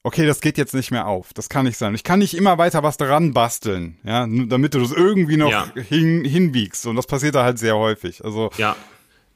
okay, 0.03 0.27
das 0.27 0.41
geht 0.41 0.57
jetzt 0.57 0.75
nicht 0.75 0.91
mehr 0.91 1.07
auf, 1.07 1.33
das 1.35 1.49
kann 1.49 1.67
nicht 1.67 1.77
sein. 1.77 1.95
Ich 1.95 2.05
kann 2.05 2.21
nicht 2.21 2.35
immer 2.35 2.59
weiter 2.59 2.83
was 2.83 2.97
dran 2.97 3.33
basteln, 3.33 3.99
ja, 4.05 4.27
damit 4.27 4.75
du 4.75 4.81
das 4.81 4.93
irgendwie 4.93 5.37
noch 5.37 5.51
ja. 5.51 5.73
hin, 5.89 6.25
hinbiegst. 6.25 6.87
Und 6.87 6.97
das 6.97 7.07
passiert 7.07 7.35
da 7.35 7.45
halt 7.45 7.59
sehr 7.59 7.77
häufig. 7.77 8.25
Also 8.25 8.51
ja. 8.57 8.77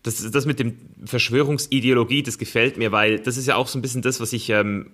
Das, 0.02 0.30
das 0.30 0.44
mit 0.44 0.58
dem 0.58 0.76
Verschwörungsideologie, 1.06 2.22
das 2.22 2.36
gefällt 2.36 2.76
mir, 2.76 2.92
weil 2.92 3.18
das 3.18 3.38
ist 3.38 3.46
ja 3.46 3.56
auch 3.56 3.68
so 3.68 3.78
ein 3.78 3.82
bisschen 3.82 4.02
das, 4.02 4.20
was 4.20 4.34
ich, 4.34 4.50
ähm, 4.50 4.90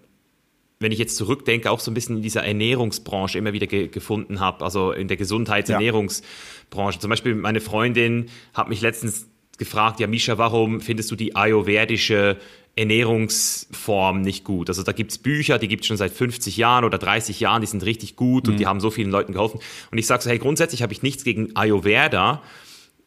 wenn 0.79 0.93
ich 0.93 1.01
jetzt 1.01 1.17
zurückdenke, 1.17 1.69
auch 1.71 1.81
so 1.81 1.91
ein 1.91 1.95
bisschen 1.95 2.19
in 2.19 2.23
dieser 2.23 2.45
Ernährungsbranche 2.45 3.37
immer 3.37 3.53
wieder 3.53 3.67
ge 3.67 3.89
gefunden 3.89 4.39
habe, 4.39 4.65
also 4.65 4.93
in 4.93 5.09
der 5.09 5.17
Gesundheitsernährungsbranche. 5.17 6.97
Ja. 6.97 7.01
Zum 7.01 7.11
Beispiel 7.11 7.35
meine 7.35 7.61
Freundin 7.61 8.29
hat 8.55 8.69
mich 8.69 8.81
letztens 8.83 9.27
gefragt, 9.59 9.99
ja 9.99 10.07
Misha, 10.07 10.39
warum 10.39 10.81
findest 10.81 11.11
du 11.11 11.17
die 11.17 11.35
ayurvedische 11.35 12.39
Ernährungsform 12.77 14.23
nicht 14.23 14.45
gut. 14.45 14.69
Also 14.69 14.83
da 14.83 14.93
gibt 14.93 15.11
es 15.11 15.19
Bücher, 15.19 15.59
die 15.59 15.69
gibt 15.69 15.83
es 15.83 15.89
schon 15.89 15.97
seit 15.97 16.13
50 16.13 16.57
Jahren 16.57 16.85
oder 16.85 16.99
30 16.99 17.41
Jahren, 17.41 17.61
die 17.61 17.67
sind 17.67 17.85
richtig 17.85 18.17
gut 18.17 18.47
mhm. 18.47 18.53
und 18.53 18.61
die 18.61 18.67
haben 18.67 18.81
so 18.81 18.91
vielen 18.91 19.11
Leuten 19.11 19.33
geholfen. 19.33 19.61
Und 19.91 19.99
ich 19.99 20.07
sage 20.07 20.23
so, 20.23 20.31
hey, 20.31 20.39
grundsätzlich 20.39 20.83
habe 20.83 20.93
ich 20.93 21.03
nichts 21.03 21.25
gegen 21.25 21.55
Ayurveda. 21.57 22.43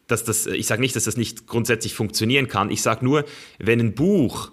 Dass 0.06 0.22
das, 0.22 0.46
ich 0.46 0.66
sage 0.66 0.82
nicht, 0.82 0.94
dass 0.94 1.04
das 1.04 1.16
nicht 1.16 1.46
grundsätzlich 1.46 1.94
funktionieren 1.94 2.46
kann. 2.46 2.70
Ich 2.70 2.82
sage 2.82 3.02
nur, 3.02 3.24
wenn 3.58 3.80
ein 3.80 3.94
Buch 3.94 4.50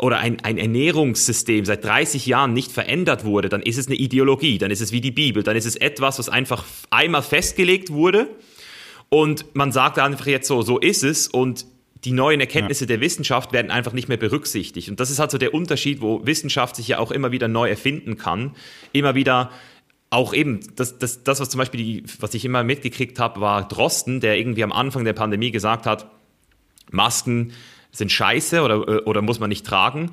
oder 0.00 0.18
ein, 0.18 0.40
ein 0.40 0.58
Ernährungssystem 0.58 1.64
seit 1.64 1.84
30 1.84 2.26
Jahren 2.26 2.52
nicht 2.52 2.72
verändert 2.72 3.24
wurde, 3.24 3.48
dann 3.48 3.62
ist 3.62 3.78
es 3.78 3.86
eine 3.86 3.94
Ideologie, 3.94 4.58
dann 4.58 4.72
ist 4.72 4.80
es 4.80 4.90
wie 4.90 5.00
die 5.00 5.12
Bibel, 5.12 5.44
dann 5.44 5.56
ist 5.56 5.66
es 5.66 5.76
etwas, 5.76 6.18
was 6.18 6.28
einfach 6.28 6.64
einmal 6.90 7.22
festgelegt 7.22 7.90
wurde 7.90 8.28
und 9.08 9.54
man 9.54 9.72
sagt 9.72 9.98
einfach 9.98 10.26
jetzt 10.26 10.48
so, 10.48 10.62
so 10.62 10.78
ist 10.78 11.04
es 11.04 11.28
und 11.28 11.66
die 12.04 12.12
neuen 12.12 12.40
Erkenntnisse 12.40 12.84
ja. 12.84 12.88
der 12.88 13.00
Wissenschaft 13.00 13.52
werden 13.52 13.70
einfach 13.70 13.92
nicht 13.92 14.08
mehr 14.08 14.16
berücksichtigt. 14.16 14.88
Und 14.88 14.98
das 14.98 15.10
ist 15.10 15.18
halt 15.18 15.30
so 15.30 15.38
der 15.38 15.54
Unterschied, 15.54 16.00
wo 16.00 16.26
Wissenschaft 16.26 16.76
sich 16.76 16.88
ja 16.88 16.98
auch 16.98 17.12
immer 17.12 17.30
wieder 17.30 17.48
neu 17.48 17.68
erfinden 17.68 18.18
kann. 18.18 18.56
Immer 18.92 19.14
wieder 19.14 19.50
auch 20.10 20.34
eben, 20.34 20.60
das, 20.76 20.98
das, 20.98 21.22
das 21.24 21.40
was 21.40 21.48
zum 21.48 21.58
Beispiel, 21.58 21.82
die, 21.82 22.04
was 22.20 22.34
ich 22.34 22.44
immer 22.44 22.64
mitgekriegt 22.64 23.18
habe, 23.18 23.40
war 23.40 23.66
Drosten, 23.66 24.20
der 24.20 24.36
irgendwie 24.36 24.64
am 24.64 24.72
Anfang 24.72 25.04
der 25.04 25.14
Pandemie 25.14 25.52
gesagt 25.52 25.86
hat, 25.86 26.10
Masken 26.90 27.52
sind 27.92 28.10
scheiße 28.10 28.62
oder, 28.62 29.06
oder 29.06 29.22
muss 29.22 29.38
man 29.38 29.48
nicht 29.48 29.64
tragen. 29.64 30.10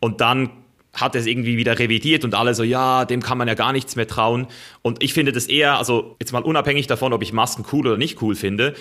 Und 0.00 0.20
dann 0.20 0.50
hat 0.94 1.14
er 1.14 1.22
es 1.22 1.26
irgendwie 1.26 1.56
wieder 1.56 1.78
revidiert 1.78 2.24
und 2.24 2.34
alle 2.34 2.54
so, 2.54 2.62
ja, 2.62 3.04
dem 3.04 3.22
kann 3.22 3.38
man 3.38 3.48
ja 3.48 3.54
gar 3.54 3.72
nichts 3.72 3.96
mehr 3.96 4.06
trauen. 4.06 4.46
Und 4.82 5.02
ich 5.02 5.12
finde 5.12 5.32
das 5.32 5.46
eher, 5.46 5.78
also 5.78 6.16
jetzt 6.20 6.32
mal 6.32 6.42
unabhängig 6.42 6.86
davon, 6.86 7.12
ob 7.12 7.22
ich 7.22 7.32
Masken 7.32 7.64
cool 7.72 7.86
oder 7.86 7.96
nicht 7.96 8.22
cool 8.22 8.34
finde, 8.34 8.74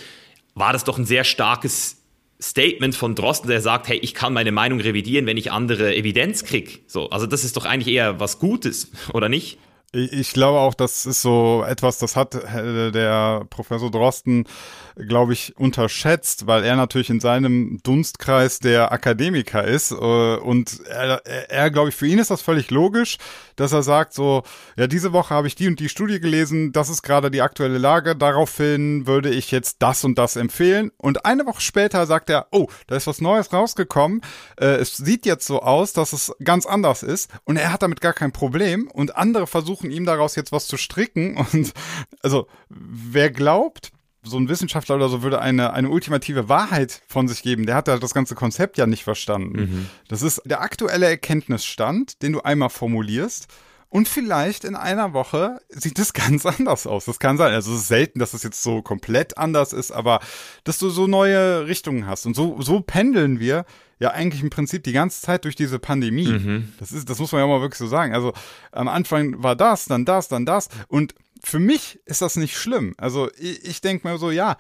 war 0.54 0.74
das 0.74 0.84
doch 0.84 0.98
ein 0.98 1.06
sehr 1.06 1.24
starkes 1.24 2.01
Statement 2.42 2.96
von 2.96 3.16
Drosten, 3.16 3.50
der 3.50 3.62
sagt, 3.62 3.88
hey, 3.88 3.98
ich 3.98 4.14
kann 4.14 4.34
meine 4.34 4.52
Meinung 4.52 4.80
revidieren, 4.80 5.26
wenn 5.26 5.38
ich 5.38 5.52
andere 5.52 5.96
Evidenz 5.96 6.44
krieg. 6.44 6.82
So, 6.88 7.10
also 7.10 7.28
das 7.28 7.44
ist 7.44 7.56
doch 7.56 7.66
eigentlich 7.66 7.94
eher 7.94 8.20
was 8.20 8.40
Gutes, 8.40 8.92
oder 9.14 9.30
nicht? 9.30 9.58
Ich 9.94 10.32
glaube 10.32 10.60
auch, 10.60 10.74
das 10.74 11.06
ist 11.06 11.22
so 11.22 11.66
etwas, 11.68 11.98
das 11.98 12.16
hat 12.16 12.34
äh, 12.34 12.92
der 12.92 13.46
Professor 13.50 13.92
Drosten, 13.92 14.48
glaube 14.96 15.34
ich, 15.34 15.58
unterschätzt, 15.58 16.48
weil 16.48 16.64
er 16.64 16.78
natürlich 16.78 17.10
in 17.10 17.20
seinem 17.20 17.82
Dunstkreis 17.84 18.60
der 18.60 18.94
Akademiker 18.94 19.66
ist. 19.66 19.92
Äh, 19.92 19.96
und 19.96 20.80
er, 20.88 21.22
er 21.26 21.72
glaube 21.72 21.90
ich, 21.90 21.96
für 21.96 22.08
ihn 22.08 22.20
ist 22.20 22.32
das 22.32 22.42
völlig 22.42 22.72
logisch, 22.72 23.18
dass 23.58 23.74
er 23.74 23.84
sagt 23.84 24.14
so, 24.14 24.44
ja, 24.78 24.88
diese 24.88 25.12
Woche 25.12 25.34
habe 25.34 25.48
ich 25.48 25.56
die 25.56 25.68
und 25.68 25.82
die 25.82 25.90
Studie 25.90 26.22
gelesen, 26.22 26.72
das 26.72 26.88
ist 26.88 27.02
gerade 27.02 27.30
die 27.30 27.42
aktuelle 27.42 27.78
Lage, 27.78 28.16
daraufhin 28.16 29.08
würde 29.08 29.30
ich 29.30 29.52
jetzt 29.52 29.78
das 29.80 30.06
und 30.06 30.18
das 30.18 30.38
empfehlen. 30.38 30.92
Und 30.98 31.26
eine 31.26 31.46
Woche 31.46 31.62
später 31.62 32.06
sagt 32.06 32.30
er, 32.30 32.48
oh, 32.52 32.68
da 32.88 32.96
ist 32.96 33.08
was 33.08 33.20
Neues 33.20 33.52
rausgekommen. 33.52 34.22
Äh, 34.56 34.76
es 34.76 34.96
sieht 34.96 35.26
jetzt 35.26 35.46
so 35.46 35.62
aus, 35.62 35.92
dass 35.92 36.14
es 36.14 36.34
ganz 36.42 36.66
anders 36.66 37.04
ist. 37.04 37.30
Und 37.44 37.58
er 37.58 37.74
hat 37.74 37.82
damit 37.82 38.00
gar 38.00 38.14
kein 38.14 38.32
Problem. 38.32 38.90
Und 38.90 39.18
andere 39.18 39.48
versuchen 39.48 39.81
versuchen 39.82 39.92
ihm 39.92 40.06
daraus 40.06 40.36
jetzt 40.36 40.52
was 40.52 40.68
zu 40.68 40.78
stricken. 40.78 41.38
Und 41.54 41.74
also, 42.22 42.48
wer 42.70 43.32
glaubt, 43.32 43.92
so 44.24 44.38
ein 44.38 44.50
Wissenschaftler 44.50 44.96
oder 44.96 45.10
so 45.10 45.24
würde 45.24 45.42
eine, 45.42 45.74
eine 45.74 45.90
ultimative 45.90 46.48
Wahrheit 46.48 47.02
von 47.08 47.28
sich 47.28 47.42
geben, 47.42 47.66
der 47.66 47.76
hat 47.76 47.88
halt 47.88 48.04
das 48.04 48.14
ganze 48.14 48.36
Konzept 48.36 48.78
ja 48.78 48.86
nicht 48.86 49.04
verstanden. 49.04 49.60
Mhm. 49.60 49.90
Das 50.08 50.22
ist 50.22 50.44
der 50.46 50.62
aktuelle 50.62 51.08
Erkenntnisstand, 51.08 52.22
den 52.22 52.34
du 52.34 52.42
einmal 52.42 52.70
formulierst. 52.70 53.48
Und 53.92 54.08
vielleicht 54.08 54.64
in 54.64 54.78
einer 54.78 55.12
Woche 55.12 55.62
sieht 55.68 56.00
es 56.00 56.14
ganz 56.14 56.46
anders 56.46 56.88
aus. 56.88 57.06
Das 57.06 57.20
kann 57.20 57.38
sein. 57.38 57.54
Also 57.54 57.74
es 57.74 57.82
ist 57.82 57.88
selten, 57.90 58.20
dass 58.20 58.34
es 58.34 58.42
jetzt 58.42 58.64
so 58.64 58.82
komplett 58.82 59.38
anders 59.38 59.74
ist, 59.74 59.92
aber 59.92 60.22
dass 60.64 60.80
du 60.80 60.90
so 60.90 61.08
neue 61.08 61.68
Richtungen 61.68 62.08
hast. 62.08 62.26
Und 62.26 62.34
so, 62.34 62.60
so 62.62 62.80
pendeln 62.80 63.42
wir 63.42 63.66
ja 64.00 64.12
eigentlich 64.12 64.42
im 64.42 64.50
Prinzip 64.50 64.86
die 64.86 64.94
ganze 64.94 65.22
Zeit 65.22 65.44
durch 65.44 65.58
diese 65.58 65.78
Pandemie. 65.78 66.30
Mhm. 66.30 66.74
Das 66.80 66.94
ist, 66.94 67.10
das 67.10 67.20
muss 67.20 67.34
man 67.34 67.42
ja 67.42 67.48
mal 67.48 67.60
wirklich 67.60 67.78
so 67.78 67.88
sagen. 67.88 68.16
Also 68.16 68.32
am 68.72 68.88
Anfang 68.88 69.44
war 69.44 69.58
das, 69.58 69.86
dann 69.86 70.06
das, 70.06 70.30
dann 70.30 70.46
das. 70.46 70.70
Und 70.88 71.14
für 71.44 71.60
mich 71.60 72.00
ist 72.06 72.22
das 72.22 72.38
nicht 72.38 72.58
schlimm. 72.58 72.96
Also 72.98 73.30
ich, 73.38 73.66
ich 73.66 73.82
denke 73.82 74.08
mir 74.08 74.18
so, 74.18 74.32
ja, 74.32 74.56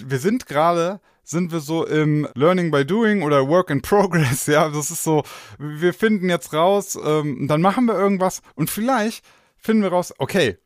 wir 0.00 0.20
sind 0.20 0.46
gerade 0.46 1.00
sind 1.26 1.50
wir 1.50 1.60
so 1.60 1.84
im 1.84 2.28
Learning 2.34 2.70
by 2.70 2.86
Doing 2.86 3.22
oder 3.22 3.48
Work 3.48 3.70
in 3.70 3.82
Progress, 3.82 4.46
ja, 4.46 4.68
das 4.68 4.90
ist 4.90 5.02
so, 5.02 5.24
wir 5.58 5.92
finden 5.92 6.30
jetzt 6.30 6.52
raus, 6.52 6.96
ähm, 7.04 7.48
dann 7.48 7.60
machen 7.60 7.84
wir 7.86 7.94
irgendwas 7.94 8.40
und 8.54 8.70
vielleicht 8.70 9.24
finden 9.58 9.82
wir 9.82 9.90
raus, 9.90 10.14
okay, 10.18 10.56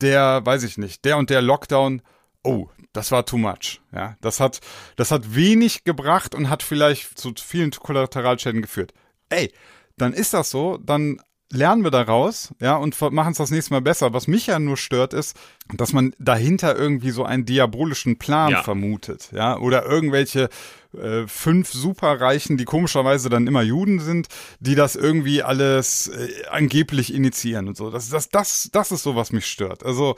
der, 0.00 0.44
weiß 0.44 0.64
ich 0.64 0.78
nicht, 0.78 1.04
der 1.04 1.16
und 1.16 1.30
der 1.30 1.42
Lockdown, 1.42 2.02
oh, 2.42 2.68
das 2.92 3.12
war 3.12 3.24
too 3.24 3.38
much. 3.38 3.80
Ja, 3.92 4.16
das 4.20 4.40
hat, 4.40 4.60
das 4.96 5.10
hat 5.10 5.34
wenig 5.34 5.84
gebracht 5.84 6.34
und 6.34 6.50
hat 6.50 6.62
vielleicht 6.62 7.18
zu 7.18 7.32
vielen 7.36 7.70
Kollateralschäden 7.70 8.62
geführt. 8.62 8.92
Ey, 9.28 9.52
dann 9.96 10.12
ist 10.12 10.34
das 10.34 10.50
so, 10.50 10.78
dann 10.78 11.20
lernen 11.50 11.82
wir 11.82 11.90
daraus, 11.90 12.54
ja, 12.60 12.76
und 12.76 13.00
machen 13.12 13.32
es 13.32 13.38
das 13.38 13.50
nächste 13.50 13.72
Mal 13.72 13.80
besser. 13.80 14.12
Was 14.12 14.26
mich 14.26 14.48
ja 14.48 14.58
nur 14.58 14.76
stört, 14.76 15.14
ist, 15.14 15.36
dass 15.74 15.92
man 15.92 16.14
dahinter 16.18 16.76
irgendwie 16.76 17.10
so 17.10 17.24
einen 17.24 17.46
diabolischen 17.46 18.18
Plan 18.18 18.52
ja. 18.52 18.62
vermutet, 18.62 19.30
ja, 19.32 19.58
oder 19.58 19.86
irgendwelche 19.86 20.50
äh, 20.96 21.26
fünf 21.26 21.72
Superreichen, 21.72 22.56
die 22.58 22.64
komischerweise 22.64 23.28
dann 23.30 23.46
immer 23.46 23.62
Juden 23.62 24.00
sind, 24.00 24.28
die 24.60 24.74
das 24.74 24.94
irgendwie 24.96 25.42
alles 25.42 26.08
äh, 26.08 26.28
angeblich 26.50 27.14
initiieren 27.14 27.68
und 27.68 27.76
so. 27.76 27.90
Das, 27.90 28.08
das, 28.10 28.28
das, 28.28 28.68
das 28.72 28.92
ist 28.92 29.02
so, 29.02 29.16
was 29.16 29.32
mich 29.32 29.46
stört. 29.46 29.84
Also 29.84 30.16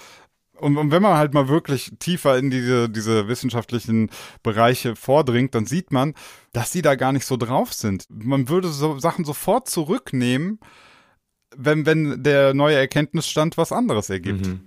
und, 0.60 0.76
und 0.76 0.90
wenn 0.90 1.02
man 1.02 1.16
halt 1.16 1.32
mal 1.32 1.48
wirklich 1.48 1.92
tiefer 1.98 2.36
in 2.36 2.50
diese, 2.50 2.90
diese 2.90 3.28
wissenschaftlichen 3.28 4.10
Bereiche 4.42 4.94
vordringt, 4.94 5.54
dann 5.54 5.64
sieht 5.64 5.90
man, 5.90 6.14
dass 6.52 6.70
die 6.70 6.82
da 6.82 6.96
gar 6.96 7.12
nicht 7.12 7.24
so 7.24 7.38
drauf 7.38 7.72
sind. 7.72 8.06
Man 8.10 8.48
würde 8.48 8.68
so 8.68 8.98
Sachen 8.98 9.24
sofort 9.24 9.70
zurücknehmen, 9.70 10.60
wenn, 11.56 11.86
wenn 11.86 12.22
der 12.22 12.54
neue 12.54 12.76
Erkenntnisstand 12.76 13.56
was 13.56 13.72
anderes 13.72 14.10
ergibt. 14.10 14.46
Mhm. 14.46 14.60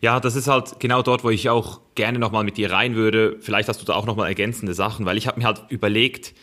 Ja, 0.00 0.20
das 0.20 0.34
ist 0.34 0.48
halt 0.48 0.80
genau 0.80 1.02
dort, 1.02 1.24
wo 1.24 1.30
ich 1.30 1.48
auch 1.48 1.80
gerne 1.94 2.18
nochmal 2.18 2.44
mit 2.44 2.56
dir 2.56 2.70
rein 2.72 2.94
würde. 2.94 3.36
Vielleicht 3.40 3.68
hast 3.68 3.80
du 3.80 3.84
da 3.84 3.94
auch 3.94 4.06
nochmal 4.06 4.28
ergänzende 4.28 4.74
Sachen, 4.74 5.06
weil 5.06 5.16
ich 5.16 5.26
habe 5.26 5.40
mir 5.40 5.46
halt 5.46 5.62
überlegt, 5.68 6.34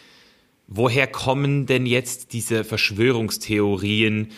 woher 0.67 1.07
kommen 1.07 1.65
denn 1.65 1.85
jetzt 1.85 2.33
diese 2.33 2.63
Verschwörungstheorien 2.63 4.29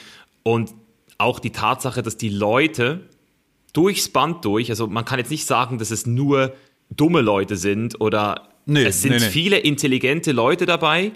und 0.44 0.74
auch 1.18 1.40
die 1.40 1.52
Tatsache, 1.52 2.02
dass 2.02 2.18
die 2.18 2.30
Leute 2.30 3.08
durchs 3.74 4.10
Band 4.10 4.44
durch, 4.44 4.70
also 4.70 4.88
man 4.88 5.06
kann 5.06 5.20
jetzt 5.20 5.32
nicht 5.32 5.46
sagen, 5.46 5.78
dass 5.78 5.92
es 5.92 6.06
nur 6.06 6.54
dumme 6.90 7.22
Leute 7.22 7.56
sind 7.56 8.02
oder 8.02 8.50
nee, 8.66 8.84
es 8.84 9.02
sind 9.02 9.12
nee, 9.12 9.20
nee. 9.20 9.30
viele 9.30 9.60
intelligente 9.60 10.32
Leute 10.32 10.66
dabei. 10.66 11.12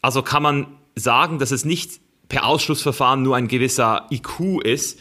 Also 0.00 0.22
kann 0.22 0.42
man 0.42 0.66
sagen, 0.94 1.38
dass 1.38 1.50
es 1.50 1.64
nicht 1.64 2.00
per 2.28 2.46
Ausschlussverfahren 2.46 3.22
nur 3.22 3.36
ein 3.36 3.48
gewisser 3.48 4.06
IQ 4.10 4.62
ist. 4.62 4.98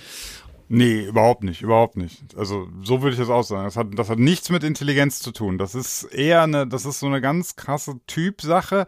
Nee, 0.70 1.06
überhaupt 1.06 1.44
nicht, 1.44 1.62
überhaupt 1.62 1.96
nicht. 1.96 2.36
Also 2.36 2.68
so 2.84 3.02
würde 3.02 3.14
ich 3.14 3.20
das 3.20 3.30
auch 3.30 3.44
sagen. 3.44 3.64
Das 3.64 3.78
hat, 3.78 3.88
das 3.96 4.10
hat 4.10 4.20
nichts 4.20 4.50
mit 4.50 4.64
Intelligenz 4.64 5.20
zu 5.20 5.32
tun. 5.32 5.58
Das 5.58 5.76
ist 5.76 6.04
eher 6.04 6.44
eine, 6.44 6.68
das 6.68 6.86
ist 6.86 7.00
so 7.00 7.06
eine 7.06 7.22
ganz 7.22 7.56
krasse 7.56 8.00
Typsache. 8.06 8.86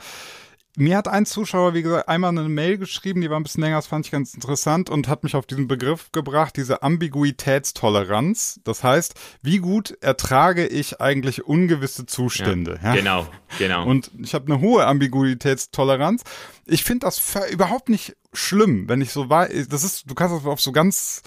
Mir 0.76 0.98
hat 0.98 1.08
ein 1.08 1.26
Zuschauer, 1.26 1.74
wie 1.74 1.82
gesagt, 1.82 2.08
einmal 2.08 2.30
eine 2.30 2.48
Mail 2.48 2.78
geschrieben, 2.78 3.22
die 3.22 3.30
war 3.30 3.40
ein 3.40 3.44
bisschen 3.44 3.64
länger, 3.64 3.78
das 3.78 3.88
fand 3.88 4.06
ich 4.06 4.12
ganz 4.12 4.34
interessant 4.34 4.90
und 4.90 5.08
hat 5.08 5.24
mich 5.24 5.36
auf 5.36 5.46
diesen 5.46 5.68
Begriff 5.68 6.12
gebracht, 6.12 6.56
diese 6.56 6.84
Ambiguitätstoleranz. 6.84 8.62
Das 8.64 8.84
heißt, 8.84 9.16
wie 9.42 9.58
gut 9.58 9.98
ertrage 10.00 10.68
ich 10.68 11.02
eigentlich 11.02 11.46
ungewisse 11.46 12.06
Zustände? 12.06 12.80
Ja, 12.82 12.90
ja? 12.90 12.96
Genau, 12.96 13.28
genau. 13.58 13.86
Und 13.86 14.12
ich 14.22 14.34
habe 14.34 14.46
eine 14.46 14.62
hohe 14.62 14.86
Ambiguitätstoleranz. 14.86 16.24
Ich 16.66 16.84
finde 16.84 17.08
das 17.08 17.36
überhaupt 17.52 17.90
nicht 17.90 18.16
schlimm, 18.34 18.88
wenn 18.88 19.02
ich 19.02 19.12
so 19.12 19.30
war. 19.30 19.48
Das 19.48 19.84
ist, 19.84 20.10
du 20.10 20.16
kannst 20.16 20.36
das 20.36 20.46
auf 20.46 20.62
so 20.62 20.72
ganz 20.72 21.22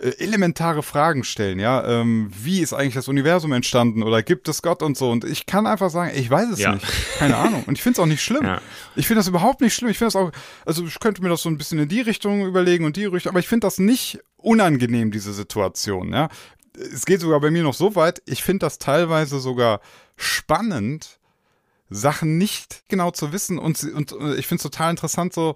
äh, 0.00 0.10
elementare 0.18 0.82
Fragen 0.82 1.22
stellen, 1.22 1.60
ja. 1.60 1.86
Ähm, 1.86 2.30
wie 2.34 2.60
ist 2.60 2.72
eigentlich 2.72 2.94
das 2.94 3.06
Universum 3.06 3.52
entstanden 3.52 4.02
oder 4.02 4.22
gibt 4.22 4.48
es 4.48 4.60
Gott 4.60 4.82
und 4.82 4.96
so? 4.96 5.10
Und 5.10 5.24
ich 5.24 5.46
kann 5.46 5.68
einfach 5.68 5.88
sagen, 5.88 6.12
ich 6.16 6.28
weiß 6.28 6.50
es 6.50 6.58
ja. 6.58 6.74
nicht. 6.74 6.86
Keine 7.18 7.36
Ahnung. 7.36 7.62
Und 7.66 7.74
ich 7.78 7.82
finde 7.82 7.98
es 7.98 8.02
auch 8.02 8.06
nicht 8.06 8.22
schlimm. 8.22 8.44
Ja. 8.44 8.60
Ich 8.96 9.06
finde 9.06 9.20
das 9.20 9.28
überhaupt 9.28 9.60
nicht 9.60 9.74
schlimm. 9.74 9.90
Ich 9.90 9.98
finde 9.98 10.12
das 10.12 10.16
auch, 10.16 10.30
also 10.66 10.84
ich 10.84 11.00
könnte 11.00 11.22
mir 11.22 11.28
das 11.28 11.42
so 11.42 11.48
ein 11.48 11.56
bisschen 11.56 11.78
in 11.78 11.88
die 11.88 12.00
Richtung 12.00 12.44
überlegen 12.44 12.84
und 12.84 12.96
die 12.96 13.06
Richtung, 13.06 13.30
aber 13.30 13.38
ich 13.38 13.48
finde 13.48 13.66
das 13.66 13.78
nicht 13.78 14.18
unangenehm, 14.36 15.10
diese 15.10 15.32
Situation, 15.32 16.12
ja. 16.12 16.28
Es 16.76 17.06
geht 17.06 17.20
sogar 17.20 17.40
bei 17.40 17.50
mir 17.50 17.62
noch 17.62 17.72
so 17.72 17.94
weit, 17.94 18.20
ich 18.26 18.42
finde 18.42 18.66
das 18.66 18.78
teilweise 18.78 19.38
sogar 19.38 19.80
spannend, 20.16 21.20
Sachen 21.88 22.36
nicht 22.36 22.82
genau 22.88 23.12
zu 23.12 23.32
wissen 23.32 23.58
und, 23.58 23.82
und 23.84 24.12
ich 24.36 24.46
finde 24.46 24.56
es 24.56 24.62
total 24.62 24.90
interessant 24.90 25.32
so, 25.32 25.54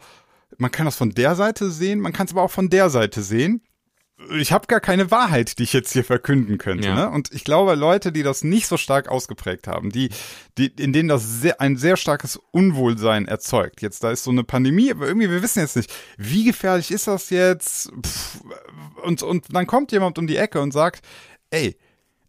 man 0.57 0.71
kann 0.71 0.87
das 0.87 0.97
von 0.97 1.11
der 1.11 1.35
Seite 1.35 1.71
sehen, 1.71 2.01
man 2.01 2.13
kann 2.13 2.27
es 2.27 2.33
aber 2.33 2.43
auch 2.43 2.51
von 2.51 2.71
der 2.71 2.91
Seite 2.91 3.23
sehen 3.23 3.63
ich 4.37 4.53
habe 4.53 4.67
gar 4.67 4.81
keine 4.81 5.11
Wahrheit, 5.11 5.59
die 5.59 5.63
ich 5.63 5.73
jetzt 5.73 5.93
hier 5.93 6.05
verkünden 6.05 6.59
könnte. 6.59 6.89
Ja. 6.89 6.95
Ne? 6.95 7.11
Und 7.11 7.33
ich 7.33 7.45
glaube, 7.45 7.75
Leute, 7.77 8.11
die 8.11 8.25
das 8.25 8.43
nicht 8.43 8.67
so 8.67 8.77
stark 8.77 9.09
ausgeprägt 9.09 9.69
haben, 9.69 9.91
die, 9.91 10.11
die, 10.59 10.67
in 10.67 10.93
denen 10.93 11.09
das 11.09 11.41
sehr, 11.41 11.61
ein 11.61 11.77
sehr 11.77 11.97
starkes 11.97 12.39
Unwohlsein 12.51 13.27
erzeugt. 13.27 13.81
Jetzt, 13.81 14.03
da 14.03 14.11
ist 14.11 14.25
so 14.25 14.31
eine 14.31 14.43
Pandemie, 14.43 14.91
aber 14.91 15.07
irgendwie, 15.07 15.31
wir 15.31 15.43
wissen 15.43 15.61
jetzt 15.61 15.77
nicht, 15.77 15.93
wie 16.17 16.45
gefährlich 16.45 16.91
ist 16.91 17.07
das 17.07 17.31
jetzt? 17.31 17.93
Pff, 18.05 18.41
und, 19.05 19.23
und 19.23 19.55
dann 19.55 19.67
kommt 19.69 19.93
jemand 19.93 20.19
um 20.19 20.27
die 20.27 20.37
Ecke 20.37 20.61
und 20.61 20.73
sagt, 20.73 21.07
ey, 21.51 21.77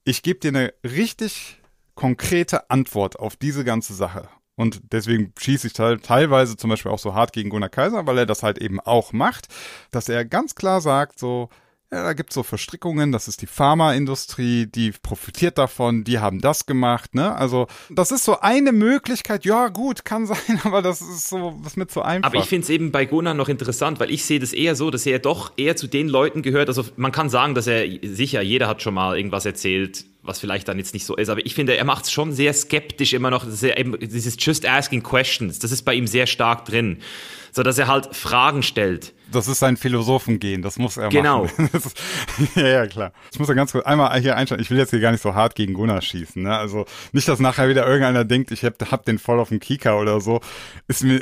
ich 0.04 0.22
gebe 0.22 0.40
dir 0.40 0.50
eine 0.50 0.74
richtig 0.84 1.60
konkrete 1.96 2.70
Antwort 2.70 3.20
auf 3.20 3.36
diese 3.36 3.64
ganze 3.64 3.94
Sache. 3.96 4.30
Und 4.60 4.82
deswegen 4.92 5.32
schieße 5.40 5.68
ich 5.68 5.80
halt 5.80 6.04
teilweise 6.04 6.58
zum 6.58 6.70
Beispiel 6.70 6.92
auch 6.92 7.00
so 7.00 7.14
hart 7.14 7.32
gegen 7.32 7.50
Gunnar 7.50 7.70
Kaiser, 7.70 8.06
weil 8.08 8.18
er 8.18 8.26
das 8.26 8.44
halt 8.44 8.58
eben 8.58 8.82
auch 8.82 9.14
macht, 9.14 9.48
dass 9.90 10.10
er 10.10 10.26
ganz 10.26 10.54
klar 10.54 10.82
sagt, 10.82 11.18
so, 11.18 11.48
ja, 11.94 12.04
da 12.04 12.12
gibt's 12.12 12.36
so 12.36 12.44
Verstrickungen, 12.44 13.14
das 13.14 13.30
ist 13.30 13.42
die 13.42 13.48
Pharmaindustrie, 13.48 14.66
die 14.66 14.92
profitiert 14.92 15.58
davon, 15.58 16.04
die 16.04 16.20
haben 16.20 16.42
das 16.42 16.66
gemacht, 16.66 17.16
ne? 17.16 17.34
Also, 17.38 17.68
das 17.90 18.12
ist 18.12 18.26
so 18.26 18.42
eine 18.42 18.74
Möglichkeit, 18.74 19.46
ja, 19.46 19.70
gut, 19.70 20.04
kann 20.04 20.26
sein, 20.28 20.60
aber 20.66 20.82
das 20.82 21.00
ist 21.00 21.30
so, 21.30 21.56
was 21.60 21.78
mit 21.78 21.90
so 21.90 22.02
einfach. 22.02 22.30
Aber 22.30 22.40
ich 22.40 22.50
finde 22.50 22.64
es 22.66 22.70
eben 22.70 22.92
bei 22.92 23.06
Gunnar 23.06 23.36
noch 23.36 23.48
interessant, 23.48 24.02
weil 24.02 24.12
ich 24.12 24.26
sehe 24.26 24.42
das 24.42 24.52
eher 24.52 24.76
so, 24.76 24.92
dass 24.92 25.06
er 25.06 25.20
doch 25.20 25.54
eher 25.56 25.78
zu 25.78 25.88
den 25.88 26.10
Leuten 26.10 26.42
gehört, 26.42 26.68
also 26.68 26.84
man 26.98 27.14
kann 27.14 27.30
sagen, 27.30 27.56
dass 27.56 27.66
er, 27.66 27.88
sicher, 28.04 28.42
jeder 28.42 28.68
hat 28.68 28.82
schon 28.82 28.94
mal 28.94 29.16
irgendwas 29.16 29.46
erzählt, 29.46 30.04
was 30.22 30.40
vielleicht 30.40 30.68
dann 30.68 30.78
jetzt 30.78 30.94
nicht 30.94 31.06
so 31.06 31.16
ist, 31.16 31.30
aber 31.30 31.46
ich 31.46 31.56
finde, 31.56 31.78
er 31.78 31.86
macht 31.86 32.06
es 32.06 32.12
schon 32.12 32.34
sehr 32.34 32.54
skeptisch 32.54 33.14
immer 33.14 33.30
noch, 33.30 33.46
eben, 33.64 33.98
dieses 34.00 34.36
Just 34.38 34.66
Asking 34.66 35.04
Questions, 35.04 35.60
das 35.60 35.72
ist 35.72 35.84
bei 35.84 35.94
ihm 35.94 36.08
sehr 36.08 36.28
stark 36.28 36.66
drin, 36.66 36.98
so 37.52 37.64
dass 37.64 37.78
er 37.78 37.88
halt 37.88 38.16
Fragen 38.16 38.64
stellt 38.64 39.14
das 39.32 39.48
ist 39.48 39.60
sein 39.60 39.78
Philosophengehen, 39.78 40.62
das 40.62 40.78
muss 40.78 40.98
er 40.98 41.10
genau. 41.10 41.44
machen. 41.44 41.70
Genau. 41.72 41.80
ja, 42.56 42.68
ja, 42.68 42.88
klar. 42.88 43.12
Ich 43.32 43.40
muss 43.40 43.48
ja 43.48 43.54
ganz 43.54 43.72
kurz 43.72 43.86
einmal 43.86 44.20
hier 44.20 44.36
einstellen. 44.36 44.62
Ich 44.62 44.70
will 44.70 44.78
jetzt 44.78 44.90
hier 44.92 45.00
gar 45.00 45.12
nicht 45.12 45.22
so 45.22 45.36
hart 45.36 45.56
gegen 45.56 45.74
Gunnar 45.74 46.02
schießen. 46.02 46.42
Ne? 46.44 46.56
Also 46.56 46.86
nicht, 47.12 47.28
dass 47.28 47.40
nachher 47.40 47.70
wieder 47.70 47.86
irgendeiner 47.86 48.26
denkt, 48.26 48.52
ich 48.52 48.64
hab, 48.64 48.80
hab 48.92 49.06
den 49.06 49.20
voll 49.20 49.40
auf 49.40 49.50
dem 49.50 49.60
Kika 49.60 49.98
oder 50.00 50.22
so. 50.22 50.42
Ist 50.88 51.04
mir 51.04 51.22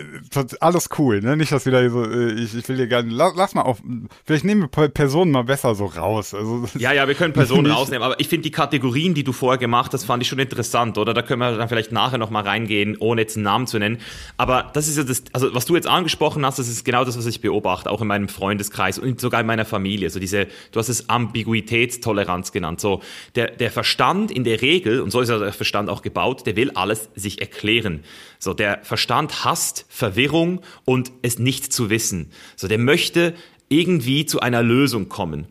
alles 0.60 0.90
cool. 0.98 1.22
Ne? 1.22 1.38
Nicht, 1.38 1.52
dass 1.52 1.66
wieder 1.66 1.90
so, 1.90 2.04
äh, 2.06 2.34
ich, 2.34 2.56
ich 2.56 2.68
will 2.70 2.78
dir 2.78 2.88
gar 2.88 3.04
nicht, 3.04 3.16
lass, 3.16 3.34
lass 3.36 3.56
mal 3.56 3.64
auf, 3.64 3.82
vielleicht 4.26 4.46
nehmen 4.46 4.70
wir 4.72 4.90
Personen 4.90 5.32
mal 5.32 5.44
besser 5.44 5.76
so 5.76 5.86
raus. 5.86 6.34
Also, 6.34 6.66
ja, 6.78 6.92
ja, 6.94 7.08
wir 7.08 7.16
können 7.16 7.34
Personen 7.34 7.72
rausnehmen, 7.72 8.04
aber 8.04 8.20
ich 8.20 8.28
finde 8.28 8.44
die 8.44 8.52
Kategorien, 8.52 9.14
die 9.14 9.24
du 9.24 9.34
vorher 9.34 9.58
gemacht 9.58 9.94
hast, 9.94 10.06
fand 10.06 10.24
ich 10.24 10.30
schon 10.30 10.40
interessant, 10.40 10.98
oder? 10.98 11.14
Da 11.14 11.22
können 11.22 11.40
wir 11.40 11.58
dann 11.58 11.70
vielleicht 11.70 11.92
nachher 11.92 12.18
nochmal 12.18 12.44
reingehen, 12.44 12.98
ohne 13.00 13.22
jetzt 13.22 13.36
einen 13.36 13.44
Namen 13.44 13.68
zu 13.68 13.80
nennen. 13.80 14.00
Aber 14.38 14.72
das 14.74 14.88
ist 14.88 14.98
ja 14.98 15.04
das, 15.04 15.24
also 15.34 15.54
was 15.54 15.66
du 15.66 15.76
jetzt 15.76 15.88
angesprochen 15.88 16.46
hast, 16.46 16.60
das 16.60 16.68
ist 16.68 16.86
genau 16.86 17.06
das, 17.06 17.18
was 17.18 17.26
ich 17.26 17.42
beobachte, 17.42 17.90
auch 17.90 17.97
in 18.02 18.08
meinem 18.08 18.28
Freundeskreis 18.28 19.00
und 19.00 19.20
sogar 19.20 19.42
in 19.42 19.48
meiner 19.48 19.66
Familie. 19.66 20.10
So 20.10 20.20
diese, 20.20 20.48
du 20.72 20.80
hast 20.80 20.90
es 20.90 21.10
Ambiguitätstoleranz 21.10 22.52
genannt. 22.52 22.80
So 22.82 23.02
der, 23.36 23.52
der 23.52 23.72
Verstand 23.72 24.32
in 24.32 24.44
der 24.44 24.62
Regel, 24.62 25.02
und 25.02 25.12
so 25.12 25.22
ist 25.22 25.30
ja 25.30 25.40
der 25.40 25.54
Verstand 25.54 25.90
auch 25.90 26.02
gebaut, 26.02 26.46
der 26.46 26.56
will 26.56 26.72
alles 26.72 27.10
sich 27.16 27.42
erklären. 27.42 28.04
So 28.40 28.54
der 28.54 28.80
Verstand 28.84 29.46
hasst 29.46 29.86
Verwirrung 29.90 30.62
und 30.86 31.12
es 31.22 31.40
nicht 31.40 31.74
zu 31.74 31.90
wissen. 31.90 32.32
So 32.56 32.68
der 32.68 32.78
möchte 32.78 33.34
irgendwie 33.70 34.26
zu 34.26 34.40
einer 34.40 34.64
Lösung 34.64 35.10
kommen. 35.10 35.48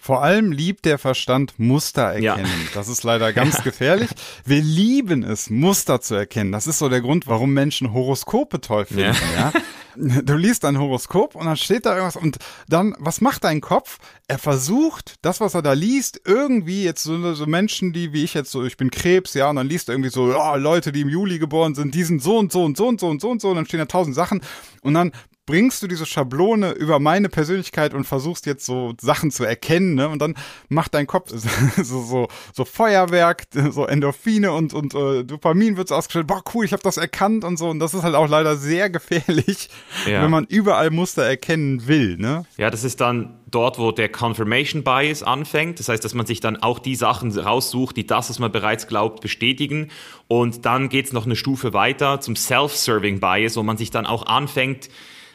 Vor 0.00 0.22
allem 0.22 0.50
liebt 0.50 0.84
der 0.84 0.98
Verstand 0.98 1.58
Muster 1.58 2.02
erkennen. 2.02 2.24
Ja. 2.24 2.70
Das 2.74 2.88
ist 2.88 3.04
leider 3.04 3.32
ganz 3.34 3.62
gefährlich. 3.62 4.10
Wir 4.44 4.60
lieben 4.60 5.22
es, 5.22 5.50
Muster 5.50 6.00
zu 6.00 6.14
erkennen. 6.14 6.50
Das 6.52 6.66
ist 6.66 6.78
so 6.78 6.88
der 6.88 7.00
Grund, 7.00 7.26
warum 7.26 7.52
Menschen 7.52 7.92
Horoskope 7.92 8.60
toll 8.60 8.86
finden. 8.86 9.14
Ja. 9.36 9.52
ja? 9.54 9.62
Du 9.96 10.36
liest 10.36 10.64
ein 10.64 10.78
Horoskop 10.78 11.34
und 11.34 11.46
dann 11.46 11.56
steht 11.56 11.86
da 11.86 11.94
irgendwas 11.94 12.16
und 12.16 12.38
dann, 12.68 12.94
was 12.98 13.20
macht 13.20 13.44
dein 13.44 13.60
Kopf? 13.60 13.98
Er 14.28 14.38
versucht, 14.38 15.16
das, 15.22 15.40
was 15.40 15.54
er 15.54 15.62
da 15.62 15.72
liest, 15.72 16.20
irgendwie 16.24 16.84
jetzt 16.84 17.02
so, 17.02 17.34
so 17.34 17.46
Menschen, 17.46 17.92
die 17.92 18.12
wie 18.12 18.24
ich 18.24 18.34
jetzt 18.34 18.50
so, 18.50 18.64
ich 18.64 18.76
bin 18.76 18.90
Krebs, 18.90 19.34
ja, 19.34 19.50
und 19.50 19.56
dann 19.56 19.68
liest 19.68 19.88
er 19.88 19.94
irgendwie 19.94 20.10
so, 20.10 20.34
oh, 20.36 20.56
Leute, 20.56 20.92
die 20.92 21.00
im 21.00 21.08
Juli 21.08 21.38
geboren 21.38 21.74
sind, 21.74 21.94
die 21.94 22.04
sind 22.04 22.22
so 22.22 22.38
und 22.38 22.52
so 22.52 22.64
und 22.64 22.76
so 22.76 22.86
und 22.86 23.00
so 23.00 23.08
und 23.08 23.20
so 23.20 23.30
und 23.30 23.40
so, 23.40 23.48
und 23.50 23.56
dann 23.56 23.66
stehen 23.66 23.80
da 23.80 23.86
tausend 23.86 24.14
Sachen 24.14 24.40
und 24.82 24.94
dann 24.94 25.12
bringst 25.46 25.82
du 25.82 25.88
diese 25.88 26.06
Schablone 26.06 26.72
über 26.72 27.00
meine 27.00 27.28
Persönlichkeit 27.28 27.92
und 27.94 28.04
versuchst 28.04 28.46
jetzt 28.46 28.64
so 28.64 28.94
Sachen 29.00 29.30
zu 29.30 29.44
erkennen, 29.44 29.94
ne? 29.94 30.08
Und 30.08 30.20
dann 30.22 30.34
macht 30.68 30.94
dein 30.94 31.06
Kopf 31.06 31.30
so, 31.76 32.02
so, 32.02 32.28
so 32.52 32.64
Feuerwerk, 32.64 33.44
so 33.70 33.86
Endorphine 33.86 34.52
und, 34.52 34.72
und 34.74 34.94
äh, 34.94 35.24
Dopamin 35.24 35.76
wird 35.76 35.88
so 35.88 35.96
ausgestellt, 35.96 36.26
boah, 36.26 36.42
cool, 36.54 36.64
ich 36.64 36.72
habe 36.72 36.82
das 36.82 36.98
erkannt 36.98 37.44
und 37.44 37.56
so. 37.56 37.68
Und 37.68 37.80
das 37.80 37.94
ist 37.94 38.02
halt 38.02 38.14
auch 38.14 38.28
leider 38.28 38.56
sehr 38.56 38.90
gefährlich, 38.90 39.70
ja. 40.06 40.22
wenn 40.22 40.30
man 40.30 40.44
überall 40.44 40.90
Muster 40.90 41.24
erkennen 41.24 41.86
will, 41.88 42.16
ne? 42.16 42.44
Ja, 42.56 42.70
das 42.70 42.84
ist 42.84 43.00
dann 43.00 43.40
dort, 43.50 43.78
wo 43.78 43.90
der 43.90 44.08
Confirmation 44.08 44.84
Bias 44.84 45.22
anfängt. 45.22 45.80
Das 45.80 45.88
heißt, 45.88 46.04
dass 46.04 46.14
man 46.14 46.26
sich 46.26 46.40
dann 46.40 46.56
auch 46.56 46.78
die 46.78 46.94
Sachen 46.94 47.36
raussucht, 47.36 47.96
die 47.96 48.06
das, 48.06 48.30
was 48.30 48.38
man 48.38 48.52
bereits 48.52 48.86
glaubt, 48.86 49.20
bestätigen. 49.20 49.90
Und 50.28 50.64
dann 50.64 50.88
geht's 50.88 51.12
noch 51.12 51.26
eine 51.26 51.36
Stufe 51.36 51.72
weiter 51.72 52.20
zum 52.20 52.36
Self-Serving 52.36 53.20
Bias, 53.20 53.56
wo 53.56 53.62
man 53.62 53.76
sich 53.76 53.90
dann 53.90 54.06
auch 54.06 54.26
anfängt, 54.26 54.88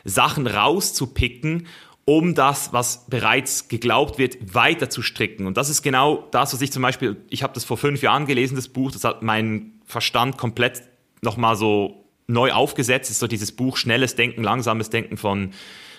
Sachen 0.05 0.47
rauszupicken, 0.47 1.67
um 2.05 2.35
das, 2.35 2.71
was 2.71 3.07
bereits 3.07 3.67
geglaubt 3.67 4.19
wird, 4.19 4.53
weiter 4.53 4.89
zu 4.89 5.01
stricken. 5.01 5.47
Und 5.47 5.57
das 5.57 5.69
ist 5.69 5.81
genau 5.81 6.27
das, 6.31 6.53
was 6.53 6.61
ich 6.61 6.71
zum 6.71 6.83
Beispiel, 6.83 7.17
ich 7.29 7.41
habe 7.41 7.53
das 7.53 7.65
vor 7.65 7.77
fünf 7.77 8.03
Jahren 8.03 8.27
gelesen, 8.27 8.55
das 8.55 8.69
Buch, 8.69 8.91
das 8.91 9.03
hat 9.03 9.23
meinen 9.23 9.81
Verstand 9.85 10.37
komplett 10.37 10.83
nochmal 11.21 11.55
so 11.55 12.05
neu 12.27 12.51
aufgesetzt 12.51 13.09
ist, 13.09 13.19
so 13.19 13.27
dieses 13.27 13.51
Buch 13.51 13.77
Schnelles 13.77 14.15
Denken, 14.15 14.43
Langsames 14.43 14.91
Denken 14.91 15.17
von 15.17 15.51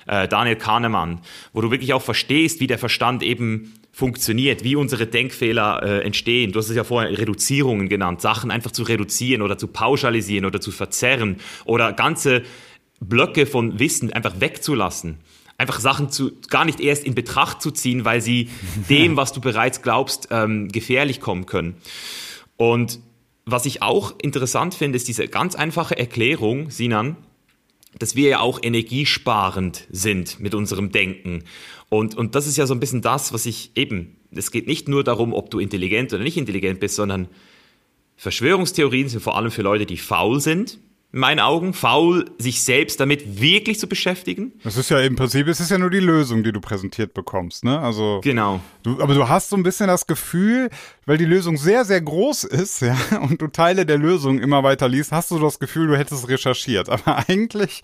äh, 0.07 0.29
Daniel 0.29 0.57
Kahnemann, 0.57 1.21
wo 1.53 1.61
du 1.61 1.71
wirklich 1.71 1.93
auch 1.93 2.03
verstehst, 2.03 2.61
wie 2.61 2.67
der 2.67 2.79
Verstand 2.79 3.23
eben 3.23 3.75
funktioniert, 3.93 4.63
wie 4.63 4.77
unsere 4.77 5.07
Denkfehler 5.07 5.83
äh, 5.83 6.05
entstehen. 6.05 6.53
Du 6.53 6.59
hast 6.59 6.69
es 6.69 6.77
ja 6.77 6.85
vorher 6.85 7.17
Reduzierungen 7.19 7.89
genannt, 7.89 8.21
Sachen 8.21 8.51
einfach 8.51 8.71
zu 8.71 8.83
reduzieren 8.83 9.43
oder 9.43 9.59
zu 9.59 9.69
pauschalisieren 9.69 10.45
oder 10.45 10.61
zu 10.61 10.71
verzerren 10.71 11.39
oder 11.65 11.93
ganze 11.93 12.43
Blöcke 13.01 13.47
von 13.47 13.79
Wissen 13.79 14.13
einfach 14.13 14.41
wegzulassen. 14.41 15.19
Einfach 15.59 15.81
Sachen 15.81 16.11
zu, 16.11 16.33
gar 16.51 16.65
nicht 16.65 16.81
erst 16.81 17.05
in 17.05 17.15
Betracht 17.15 17.63
zu 17.63 17.71
ziehen, 17.71 18.05
weil 18.05 18.21
sie 18.21 18.51
dem, 18.89 19.17
was 19.17 19.33
du 19.33 19.41
bereits 19.41 19.83
glaubst, 19.83 20.29
ähm, 20.31 20.69
gefährlich 20.69 21.21
kommen 21.21 21.47
können. 21.47 21.77
Und 22.57 23.01
was 23.45 23.65
ich 23.65 23.81
auch 23.83 24.15
interessant 24.21 24.75
finde, 24.75 24.97
ist 24.97 25.09
diese 25.09 25.29
ganz 25.29 25.55
einfache 25.55 25.97
Erklärung, 25.97 26.71
Sinan, 26.71 27.17
dass 27.99 28.17
wir 28.17 28.29
ja 28.29 28.41
auch 28.41 28.61
energiesparend 28.63 29.87
sind 29.91 30.41
mit 30.41 30.55
unserem 30.55 30.91
Denken. 30.91 31.45
Und, 31.89 32.15
und 32.15 32.35
das 32.35 32.47
ist 32.47 32.57
ja 32.57 32.67
so 32.67 32.75
ein 32.75 32.81
bisschen 32.81 33.03
das, 33.03 33.33
was 33.33 33.47
ich 33.47 33.71
eben, 33.75 34.17
es 34.33 34.51
geht 34.51 34.67
nicht 34.67 34.89
nur 34.89 35.05
darum, 35.05 35.33
ob 35.33 35.51
du 35.51 35.59
intelligent 35.59 36.13
oder 36.13 36.23
nicht 36.23 36.37
intelligent 36.37 36.81
bist, 36.81 36.97
sondern 36.97 37.29
Verschwörungstheorien 38.17 39.09
sind 39.09 39.23
vor 39.23 39.37
allem 39.37 39.51
für 39.51 39.63
Leute, 39.63 39.87
die 39.87 39.97
faul 39.97 40.41
sind, 40.41 40.79
in 41.17 41.21
meinen 41.21 41.41
Augen, 41.41 41.73
faul, 41.73 42.27
sich 42.37 42.62
selbst 42.62 43.01
damit 43.01 43.41
wirklich 43.41 43.81
zu 43.81 43.89
beschäftigen. 43.89 44.53
Das 44.62 44.77
ist 44.77 44.91
ja 44.91 45.01
im 45.01 45.17
Prinzip, 45.17 45.49
es 45.49 45.61
ist 45.61 45.71
ja 45.71 45.79
nur 45.79 45.89
die 45.89 45.99
Lösung, 45.99 46.45
die 46.45 46.53
du 46.53 46.61
präsentiert 46.61 47.14
bekommst, 47.14 47.64
ne? 47.64 47.81
Also. 47.81 48.21
Genau. 48.23 48.61
Du, 48.83 49.01
aber 49.01 49.14
du 49.14 49.27
hast 49.27 49.49
so 49.49 49.57
ein 49.57 49.62
bisschen 49.62 49.87
das 49.87 50.07
Gefühl, 50.07 50.69
weil 51.07 51.17
die 51.17 51.25
Lösung 51.25 51.57
sehr, 51.57 51.87
sehr 51.87 52.03
groß 52.03 52.45
ist, 52.45 52.81
ja, 52.83 52.99
und 53.23 53.41
du 53.41 53.47
Teile 53.47 53.87
der 53.87 53.97
Lösung 53.97 54.41
immer 54.41 54.62
weiter 54.62 54.89
liest, 54.89 55.11
hast 55.11 55.31
du 55.31 55.39
das 55.39 55.59
Gefühl, 55.59 55.87
du 55.87 55.97
hättest 55.97 56.29
recherchiert. 56.29 56.91
Aber 56.91 57.25
eigentlich, 57.29 57.81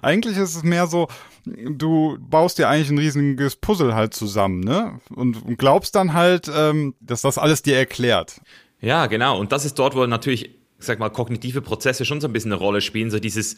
eigentlich 0.00 0.36
ist 0.36 0.54
es 0.54 0.62
mehr 0.62 0.86
so, 0.86 1.08
du 1.44 2.16
baust 2.20 2.56
dir 2.60 2.68
eigentlich 2.68 2.90
ein 2.90 2.98
riesiges 2.98 3.56
Puzzle 3.56 3.96
halt 3.96 4.14
zusammen, 4.14 4.60
ne? 4.60 5.00
Und, 5.12 5.44
und 5.44 5.58
glaubst 5.58 5.96
dann 5.96 6.12
halt, 6.12 6.48
ähm, 6.54 6.94
dass 7.00 7.22
das 7.22 7.36
alles 7.36 7.62
dir 7.62 7.76
erklärt. 7.76 8.40
Ja, 8.80 9.06
genau. 9.06 9.40
Und 9.40 9.50
das 9.50 9.64
ist 9.64 9.76
dort, 9.76 9.96
wo 9.96 10.06
natürlich 10.06 10.44
ich 10.44 10.65
sag 10.86 10.98
mal, 10.98 11.10
kognitive 11.10 11.60
Prozesse 11.60 12.04
schon 12.04 12.20
so 12.20 12.28
ein 12.28 12.32
bisschen 12.32 12.52
eine 12.52 12.60
Rolle 12.60 12.80
spielen. 12.80 13.10
So 13.10 13.18
dieses, 13.18 13.56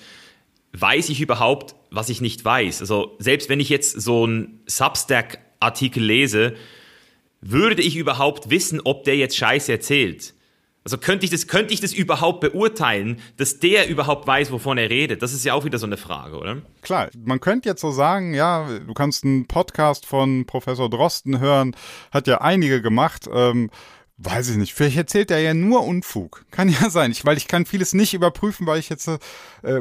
weiß 0.72 1.08
ich 1.08 1.20
überhaupt, 1.20 1.74
was 1.90 2.08
ich 2.08 2.20
nicht 2.20 2.44
weiß? 2.44 2.80
Also 2.80 3.16
selbst 3.18 3.48
wenn 3.48 3.60
ich 3.60 3.68
jetzt 3.68 4.00
so 4.00 4.24
einen 4.24 4.60
Substack-Artikel 4.66 6.02
lese, 6.02 6.54
würde 7.40 7.82
ich 7.82 7.96
überhaupt 7.96 8.50
wissen, 8.50 8.80
ob 8.84 9.04
der 9.04 9.16
jetzt 9.16 9.36
Scheiße 9.36 9.70
erzählt? 9.70 10.34
Also 10.84 10.96
könnte 10.96 11.24
ich 11.26 11.30
das, 11.30 11.46
könnte 11.48 11.74
ich 11.74 11.80
das 11.80 11.92
überhaupt 11.92 12.40
beurteilen, 12.40 13.20
dass 13.36 13.58
der 13.60 13.88
überhaupt 13.88 14.26
weiß, 14.26 14.50
wovon 14.52 14.78
er 14.78 14.88
redet? 14.88 15.20
Das 15.20 15.34
ist 15.34 15.44
ja 15.44 15.52
auch 15.52 15.66
wieder 15.66 15.78
so 15.78 15.84
eine 15.84 15.98
Frage, 15.98 16.38
oder? 16.38 16.62
Klar, 16.80 17.10
man 17.24 17.40
könnte 17.40 17.68
jetzt 17.68 17.82
so 17.82 17.90
sagen, 17.90 18.32
ja, 18.32 18.66
du 18.86 18.94
kannst 18.94 19.22
einen 19.22 19.46
Podcast 19.46 20.06
von 20.06 20.46
Professor 20.46 20.88
Drosten 20.88 21.40
hören, 21.40 21.76
hat 22.10 22.26
ja 22.26 22.40
einige 22.40 22.80
gemacht. 22.80 23.28
Ähm, 23.30 23.70
Weiß 24.20 24.50
ich 24.50 24.56
nicht. 24.56 24.74
Vielleicht 24.74 24.96
erzählt 24.96 25.30
er 25.30 25.38
ja 25.38 25.54
nur 25.54 25.84
Unfug. 25.84 26.44
Kann 26.50 26.68
ja 26.80 26.90
sein. 26.90 27.12
Ich, 27.12 27.24
weil 27.24 27.36
ich 27.36 27.46
kann 27.46 27.66
vieles 27.66 27.94
nicht 27.94 28.14
überprüfen, 28.14 28.66
weil 28.66 28.80
ich 28.80 28.88
jetzt, 28.88 29.06
äh, 29.08 29.18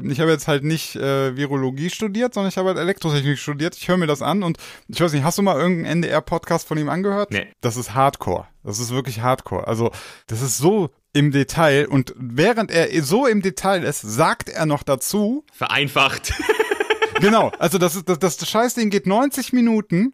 ich 0.07 0.19
habe 0.19 0.29
jetzt 0.29 0.47
halt 0.47 0.63
nicht 0.63 0.95
äh, 0.95 1.35
Virologie 1.35 1.89
studiert, 1.89 2.35
sondern 2.35 2.49
ich 2.49 2.57
habe 2.57 2.69
halt 2.69 2.77
Elektrotechnik 2.77 3.39
studiert. 3.39 3.75
Ich 3.75 3.87
höre 3.87 3.97
mir 3.97 4.07
das 4.07 4.21
an 4.21 4.43
und 4.43 4.57
ich 4.87 5.01
weiß 5.01 5.11
nicht, 5.13 5.23
hast 5.23 5.39
du 5.39 5.41
mal 5.41 5.57
irgendeinen 5.57 6.03
NDR-Podcast 6.03 6.67
von 6.67 6.77
ihm 6.77 6.89
angehört? 6.89 7.31
Nee. 7.31 7.47
Das 7.61 7.77
ist 7.77 7.95
Hardcore. 7.95 8.47
Das 8.63 8.79
ist 8.79 8.91
wirklich 8.91 9.21
Hardcore. 9.21 9.67
Also, 9.67 9.91
das 10.27 10.41
ist 10.43 10.57
so 10.59 10.91
im 11.13 11.31
Detail 11.31 11.87
und 11.87 12.13
während 12.15 12.69
er 12.69 13.01
so 13.01 13.25
im 13.25 13.41
Detail 13.41 13.83
ist, 13.83 14.01
sagt 14.01 14.49
er 14.49 14.67
noch 14.67 14.83
dazu. 14.83 15.45
Vereinfacht. 15.51 16.33
genau. 17.19 17.51
Also, 17.59 17.77
das 17.77 17.95
ist, 17.95 18.09
das, 18.09 18.19
das 18.19 18.49
Scheißding 18.49 18.89
geht 18.89 19.07
90 19.07 19.53
Minuten 19.53 20.13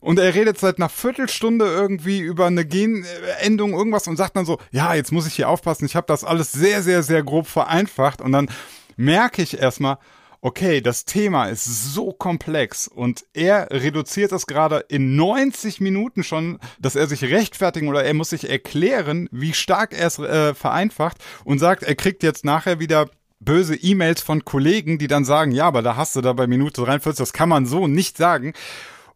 und 0.00 0.18
er 0.18 0.34
redet 0.34 0.58
seit 0.58 0.78
einer 0.78 0.88
Viertelstunde 0.88 1.66
irgendwie 1.66 2.20
über 2.20 2.46
eine 2.46 2.66
Genendung 2.66 3.72
irgendwas 3.72 4.06
und 4.08 4.16
sagt 4.16 4.36
dann 4.36 4.46
so, 4.46 4.58
ja, 4.70 4.94
jetzt 4.94 5.12
muss 5.12 5.26
ich 5.26 5.34
hier 5.34 5.48
aufpassen, 5.48 5.86
ich 5.86 5.96
habe 5.96 6.06
das 6.06 6.24
alles 6.24 6.52
sehr, 6.52 6.82
sehr, 6.82 7.02
sehr 7.02 7.22
grob 7.22 7.46
vereinfacht 7.46 8.20
und 8.20 8.32
dann 8.32 8.48
merke 8.96 9.42
ich 9.42 9.58
erstmal, 9.58 9.98
okay, 10.42 10.80
das 10.80 11.04
Thema 11.04 11.46
ist 11.46 11.94
so 11.94 12.12
komplex 12.12 12.88
und 12.88 13.24
er 13.32 13.68
reduziert 13.70 14.32
es 14.32 14.46
gerade 14.46 14.84
in 14.88 15.14
90 15.14 15.80
Minuten 15.80 16.24
schon, 16.24 16.58
dass 16.80 16.96
er 16.96 17.06
sich 17.06 17.22
rechtfertigen 17.22 17.88
oder 17.88 18.04
er 18.04 18.12
muss 18.12 18.30
sich 18.30 18.50
erklären, 18.50 19.28
wie 19.30 19.54
stark 19.54 19.94
er 19.94 20.08
es 20.08 20.18
äh, 20.18 20.52
vereinfacht 20.54 21.18
und 21.44 21.60
sagt, 21.60 21.84
er 21.84 21.94
kriegt 21.94 22.24
jetzt 22.24 22.44
nachher 22.44 22.80
wieder 22.80 23.08
böse 23.44 23.74
E-Mails 23.76 24.22
von 24.22 24.44
Kollegen, 24.44 24.98
die 24.98 25.06
dann 25.06 25.24
sagen, 25.24 25.52
ja, 25.52 25.66
aber 25.66 25.82
da 25.82 25.96
hast 25.96 26.16
du 26.16 26.20
da 26.20 26.32
bei 26.32 26.46
Minute 26.46 26.82
43, 26.82 27.18
das 27.18 27.32
kann 27.32 27.48
man 27.48 27.66
so 27.66 27.86
nicht 27.86 28.16
sagen. 28.16 28.52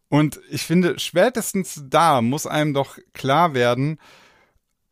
Und 0.09 0.39
ich 0.49 0.63
finde, 0.63 0.99
spätestens 0.99 1.83
da 1.85 2.21
muss 2.21 2.47
einem 2.47 2.73
doch 2.73 2.97
klar 3.13 3.53
werden, 3.53 3.99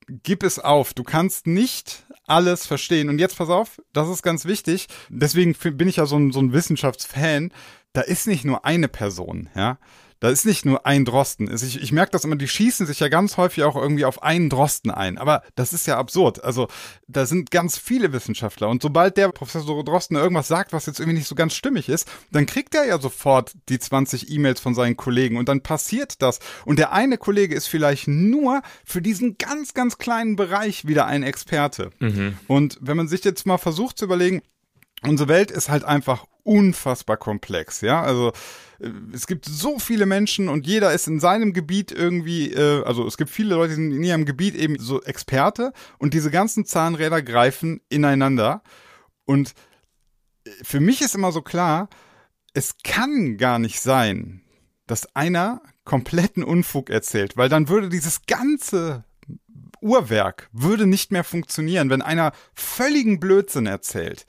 gib 0.07 0.43
es 0.43 0.59
auf. 0.59 0.93
Du 0.93 1.03
kannst 1.03 1.47
nicht 1.47 2.05
alles 2.25 2.65
verstehen. 2.65 3.09
Und 3.09 3.19
jetzt 3.19 3.37
pass 3.37 3.49
auf, 3.49 3.81
das 3.93 4.09
ist 4.09 4.23
ganz 4.23 4.45
wichtig. 4.45 4.87
Deswegen 5.09 5.53
bin 5.77 5.87
ich 5.87 5.97
ja 5.97 6.05
so 6.05 6.17
ein, 6.17 6.31
so 6.31 6.39
ein 6.39 6.53
Wissenschaftsfan. 6.53 7.51
Da 7.93 8.01
ist 8.01 8.27
nicht 8.27 8.45
nur 8.45 8.65
eine 8.65 8.87
Person, 8.87 9.49
ja. 9.55 9.77
Da 10.25 10.31
ist 10.31 10.43
nicht 10.43 10.65
nur 10.65 10.87
ein 10.87 11.05
Drosten. 11.05 11.53
Ich, 11.53 11.79
ich 11.79 11.91
merke 11.91 12.11
das 12.11 12.23
immer, 12.23 12.35
die 12.35 12.47
schießen 12.47 12.87
sich 12.87 12.99
ja 12.99 13.09
ganz 13.09 13.37
häufig 13.37 13.63
auch 13.63 13.75
irgendwie 13.75 14.05
auf 14.05 14.23
einen 14.23 14.49
Drosten 14.49 14.89
ein. 14.89 15.19
Aber 15.19 15.43
das 15.53 15.71
ist 15.71 15.85
ja 15.85 15.99
absurd. 15.99 16.43
Also 16.43 16.67
da 17.07 17.27
sind 17.27 17.51
ganz 17.51 17.77
viele 17.77 18.11
Wissenschaftler. 18.11 18.69
Und 18.69 18.81
sobald 18.81 19.17
der 19.17 19.29
Professor 19.29 19.83
Drosten 19.83 20.17
irgendwas 20.17 20.47
sagt, 20.47 20.73
was 20.73 20.87
jetzt 20.87 20.99
irgendwie 20.99 21.19
nicht 21.19 21.27
so 21.27 21.35
ganz 21.35 21.53
stimmig 21.53 21.89
ist, 21.89 22.07
dann 22.31 22.47
kriegt 22.47 22.73
er 22.73 22.87
ja 22.87 22.99
sofort 22.99 23.51
die 23.69 23.77
20 23.77 24.31
E-Mails 24.31 24.59
von 24.59 24.73
seinen 24.73 24.97
Kollegen. 24.97 25.37
Und 25.37 25.47
dann 25.47 25.61
passiert 25.61 26.23
das. 26.23 26.39
Und 26.65 26.79
der 26.79 26.91
eine 26.91 27.19
Kollege 27.19 27.53
ist 27.53 27.67
vielleicht 27.67 28.07
nur 28.07 28.63
für 28.83 29.03
diesen 29.03 29.37
ganz, 29.37 29.75
ganz 29.75 29.99
kleinen 29.99 30.35
Bereich 30.35 30.87
wieder 30.87 31.05
ein 31.05 31.21
Experte. 31.21 31.91
Mhm. 31.99 32.39
Und 32.47 32.79
wenn 32.81 32.97
man 32.97 33.07
sich 33.07 33.23
jetzt 33.23 33.45
mal 33.45 33.59
versucht 33.59 33.99
zu 33.99 34.05
überlegen, 34.05 34.41
unsere 35.03 35.29
Welt 35.29 35.51
ist 35.51 35.69
halt 35.69 35.83
einfach 35.83 36.25
unfassbar 36.45 37.17
komplex, 37.17 37.81
ja. 37.81 38.01
Also 38.01 38.31
äh, 38.79 38.89
es 39.13 39.27
gibt 39.27 39.45
so 39.45 39.79
viele 39.79 40.05
Menschen 40.05 40.47
und 40.47 40.65
jeder 40.65 40.93
ist 40.93 41.07
in 41.07 41.19
seinem 41.19 41.51
Gebiet 41.51 41.91
irgendwie, 41.91 42.53
äh, 42.53 42.83
also 42.85 43.05
es 43.05 43.17
gibt 43.17 43.29
viele 43.29 43.55
Leute, 43.55 43.69
die 43.69 43.75
sind 43.75 43.91
in 43.91 44.03
ihrem 44.03 44.25
Gebiet 44.25 44.55
eben 44.55 44.79
so 44.79 45.01
Experte 45.01 45.73
und 45.97 46.13
diese 46.13 46.31
ganzen 46.31 46.65
Zahnräder 46.65 47.21
greifen 47.21 47.81
ineinander. 47.89 48.61
Und 49.25 49.53
äh, 50.45 50.51
für 50.63 50.79
mich 50.79 51.01
ist 51.01 51.15
immer 51.15 51.31
so 51.31 51.41
klar, 51.41 51.89
es 52.53 52.75
kann 52.83 53.37
gar 53.37 53.59
nicht 53.59 53.81
sein, 53.81 54.41
dass 54.87 55.15
einer 55.15 55.61
kompletten 55.83 56.43
Unfug 56.43 56.89
erzählt, 56.89 57.35
weil 57.37 57.49
dann 57.49 57.67
würde 57.67 57.89
dieses 57.89 58.25
ganze 58.27 59.03
Uhrwerk 59.81 60.49
würde 60.51 60.85
nicht 60.85 61.11
mehr 61.11 61.23
funktionieren, 61.23 61.89
wenn 61.89 62.01
einer 62.01 62.31
völligen 62.53 63.19
Blödsinn 63.19 63.65
erzählt. 63.65 64.25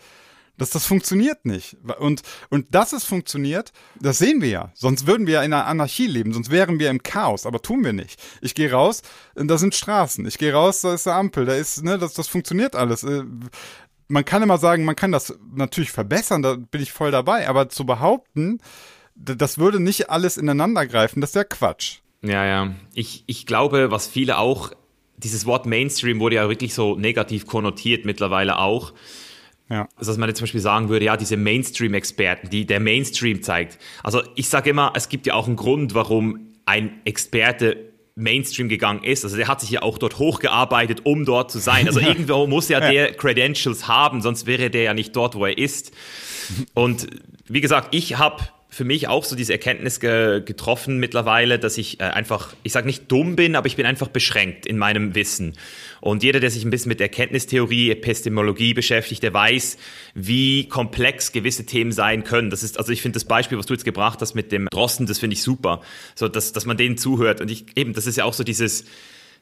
Das, 0.58 0.70
das 0.70 0.86
funktioniert 0.86 1.44
nicht. 1.44 1.76
Und, 1.98 2.22
und 2.48 2.74
dass 2.74 2.92
es 2.92 3.04
funktioniert, 3.04 3.72
das 4.00 4.18
sehen 4.18 4.40
wir 4.40 4.48
ja. 4.48 4.72
Sonst 4.74 5.06
würden 5.06 5.26
wir 5.26 5.34
ja 5.34 5.42
in 5.42 5.52
einer 5.52 5.66
Anarchie 5.66 6.06
leben, 6.06 6.32
sonst 6.32 6.50
wären 6.50 6.78
wir 6.78 6.90
im 6.90 7.02
Chaos, 7.02 7.44
aber 7.44 7.60
tun 7.60 7.84
wir 7.84 7.92
nicht. 7.92 8.20
Ich 8.40 8.54
gehe 8.54 8.70
raus, 8.70 9.02
da 9.34 9.58
sind 9.58 9.74
Straßen. 9.74 10.26
Ich 10.26 10.38
gehe 10.38 10.52
raus, 10.52 10.80
da 10.80 10.94
ist 10.94 11.06
eine 11.06 11.16
Ampel, 11.16 11.44
da 11.44 11.54
ist, 11.54 11.82
ne, 11.84 11.98
das, 11.98 12.14
das 12.14 12.28
funktioniert 12.28 12.74
alles. 12.74 13.04
Äh, 13.04 13.24
man 14.08 14.24
kann 14.24 14.42
immer 14.42 14.58
sagen, 14.58 14.84
man 14.84 14.96
kann 14.96 15.12
das 15.12 15.38
natürlich 15.54 15.90
verbessern, 15.90 16.42
da 16.42 16.56
bin 16.56 16.80
ich 16.80 16.92
voll 16.92 17.10
dabei, 17.10 17.48
aber 17.48 17.68
zu 17.68 17.84
behaupten, 17.84 18.60
das 19.14 19.58
würde 19.58 19.80
nicht 19.80 20.10
alles 20.10 20.36
ineinander 20.36 20.86
greifen, 20.86 21.20
das 21.20 21.30
ist 21.30 21.36
ja 21.36 21.44
Quatsch. 21.44 21.98
Ja, 22.22 22.44
ja. 22.44 22.74
Ich, 22.94 23.24
ich 23.26 23.46
glaube, 23.46 23.90
was 23.90 24.06
viele 24.06 24.38
auch, 24.38 24.72
dieses 25.16 25.46
Wort 25.46 25.66
Mainstream 25.66 26.20
wurde 26.20 26.36
ja 26.36 26.48
wirklich 26.48 26.74
so 26.74 26.96
negativ 26.96 27.46
konnotiert 27.46 28.04
mittlerweile 28.04 28.58
auch. 28.58 28.92
Ja. 29.68 29.88
Also, 29.96 30.12
dass 30.12 30.18
man 30.18 30.28
jetzt 30.28 30.38
zum 30.38 30.44
Beispiel 30.44 30.60
sagen 30.60 30.88
würde, 30.88 31.06
ja, 31.06 31.16
diese 31.16 31.36
Mainstream-Experten, 31.36 32.50
die 32.50 32.66
der 32.66 32.80
Mainstream 32.80 33.42
zeigt. 33.42 33.78
Also 34.02 34.22
ich 34.34 34.48
sage 34.48 34.70
immer, 34.70 34.92
es 34.94 35.08
gibt 35.08 35.26
ja 35.26 35.34
auch 35.34 35.46
einen 35.46 35.56
Grund, 35.56 35.94
warum 35.94 36.52
ein 36.66 37.00
Experte 37.04 37.92
Mainstream 38.14 38.68
gegangen 38.68 39.04
ist. 39.04 39.24
Also 39.24 39.36
der 39.36 39.46
hat 39.46 39.60
sich 39.60 39.70
ja 39.70 39.82
auch 39.82 39.98
dort 39.98 40.18
hochgearbeitet, 40.18 41.04
um 41.04 41.24
dort 41.24 41.50
zu 41.50 41.58
sein. 41.58 41.86
Also 41.86 42.00
irgendwo 42.00 42.46
muss 42.46 42.68
ja 42.68 42.80
der 42.80 43.12
Credentials 43.12 43.88
haben, 43.88 44.22
sonst 44.22 44.46
wäre 44.46 44.70
der 44.70 44.82
ja 44.82 44.94
nicht 44.94 45.14
dort, 45.14 45.34
wo 45.34 45.44
er 45.44 45.58
ist. 45.58 45.92
Und 46.74 47.08
wie 47.46 47.60
gesagt, 47.60 47.94
ich 47.94 48.18
habe 48.18 48.42
für 48.76 48.84
mich 48.84 49.08
auch 49.08 49.24
so 49.24 49.36
diese 49.36 49.54
Erkenntnis 49.54 50.00
ge 50.00 50.42
getroffen 50.44 50.98
mittlerweile, 50.98 51.58
dass 51.58 51.78
ich 51.78 51.98
äh, 51.98 52.02
einfach, 52.02 52.54
ich 52.62 52.72
sage 52.72 52.86
nicht 52.86 53.10
dumm 53.10 53.34
bin, 53.34 53.56
aber 53.56 53.68
ich 53.68 53.76
bin 53.76 53.86
einfach 53.86 54.08
beschränkt 54.08 54.66
in 54.66 54.76
meinem 54.76 55.14
Wissen. 55.14 55.54
Und 56.02 56.22
jeder, 56.22 56.40
der 56.40 56.50
sich 56.50 56.62
ein 56.62 56.68
bisschen 56.68 56.90
mit 56.90 57.00
Erkenntnistheorie, 57.00 57.90
Epistemologie 57.90 58.74
beschäftigt, 58.74 59.22
der 59.22 59.32
weiß, 59.32 59.78
wie 60.14 60.68
komplex 60.68 61.32
gewisse 61.32 61.64
Themen 61.64 61.90
sein 61.90 62.22
können. 62.22 62.50
Das 62.50 62.62
ist, 62.62 62.78
also 62.78 62.92
ich 62.92 63.00
finde 63.00 63.16
das 63.16 63.24
Beispiel, 63.24 63.56
was 63.56 63.64
du 63.64 63.72
jetzt 63.72 63.86
gebracht 63.86 64.20
hast 64.20 64.34
mit 64.34 64.52
dem 64.52 64.68
Drosten, 64.68 65.06
das 65.06 65.20
finde 65.20 65.32
ich 65.32 65.42
super. 65.42 65.80
So, 66.14 66.28
dass, 66.28 66.52
dass 66.52 66.66
man 66.66 66.76
denen 66.76 66.98
zuhört. 66.98 67.40
Und 67.40 67.50
ich, 67.50 67.64
eben, 67.76 67.94
das 67.94 68.06
ist 68.06 68.16
ja 68.16 68.26
auch 68.26 68.34
so 68.34 68.44
dieses 68.44 68.84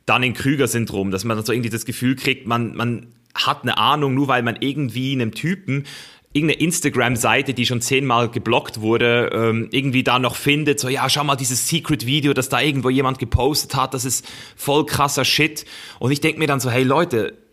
Dunning-Krüger-Syndrom, 0.06 1.10
dass 1.10 1.24
man 1.24 1.36
dann 1.36 1.44
so 1.44 1.52
irgendwie 1.52 1.70
das 1.70 1.86
Gefühl 1.86 2.14
kriegt, 2.14 2.46
man, 2.46 2.76
man 2.76 3.08
hat 3.34 3.62
eine 3.62 3.78
Ahnung, 3.78 4.14
nur 4.14 4.28
weil 4.28 4.44
man 4.44 4.58
irgendwie 4.60 5.12
einem 5.12 5.32
Typen 5.32 5.86
irgendeine 6.34 6.60
Instagram-Seite, 6.60 7.54
die 7.54 7.64
schon 7.64 7.80
zehnmal 7.80 8.28
geblockt 8.28 8.80
wurde, 8.80 9.30
ähm, 9.32 9.68
irgendwie 9.70 10.02
da 10.02 10.18
noch 10.18 10.34
findet, 10.34 10.80
so 10.80 10.88
ja, 10.88 11.08
schau 11.08 11.22
mal 11.24 11.36
dieses 11.36 11.68
Secret-Video, 11.68 12.34
das 12.34 12.48
da 12.48 12.60
irgendwo 12.60 12.90
jemand 12.90 13.20
gepostet 13.20 13.76
hat, 13.76 13.94
das 13.94 14.04
ist 14.04 14.26
voll 14.56 14.84
krasser 14.84 15.24
Shit. 15.24 15.64
Und 16.00 16.10
ich 16.10 16.20
denke 16.20 16.40
mir 16.40 16.48
dann 16.48 16.58
so, 16.58 16.70
hey 16.70 16.82
Leute, 16.82 17.43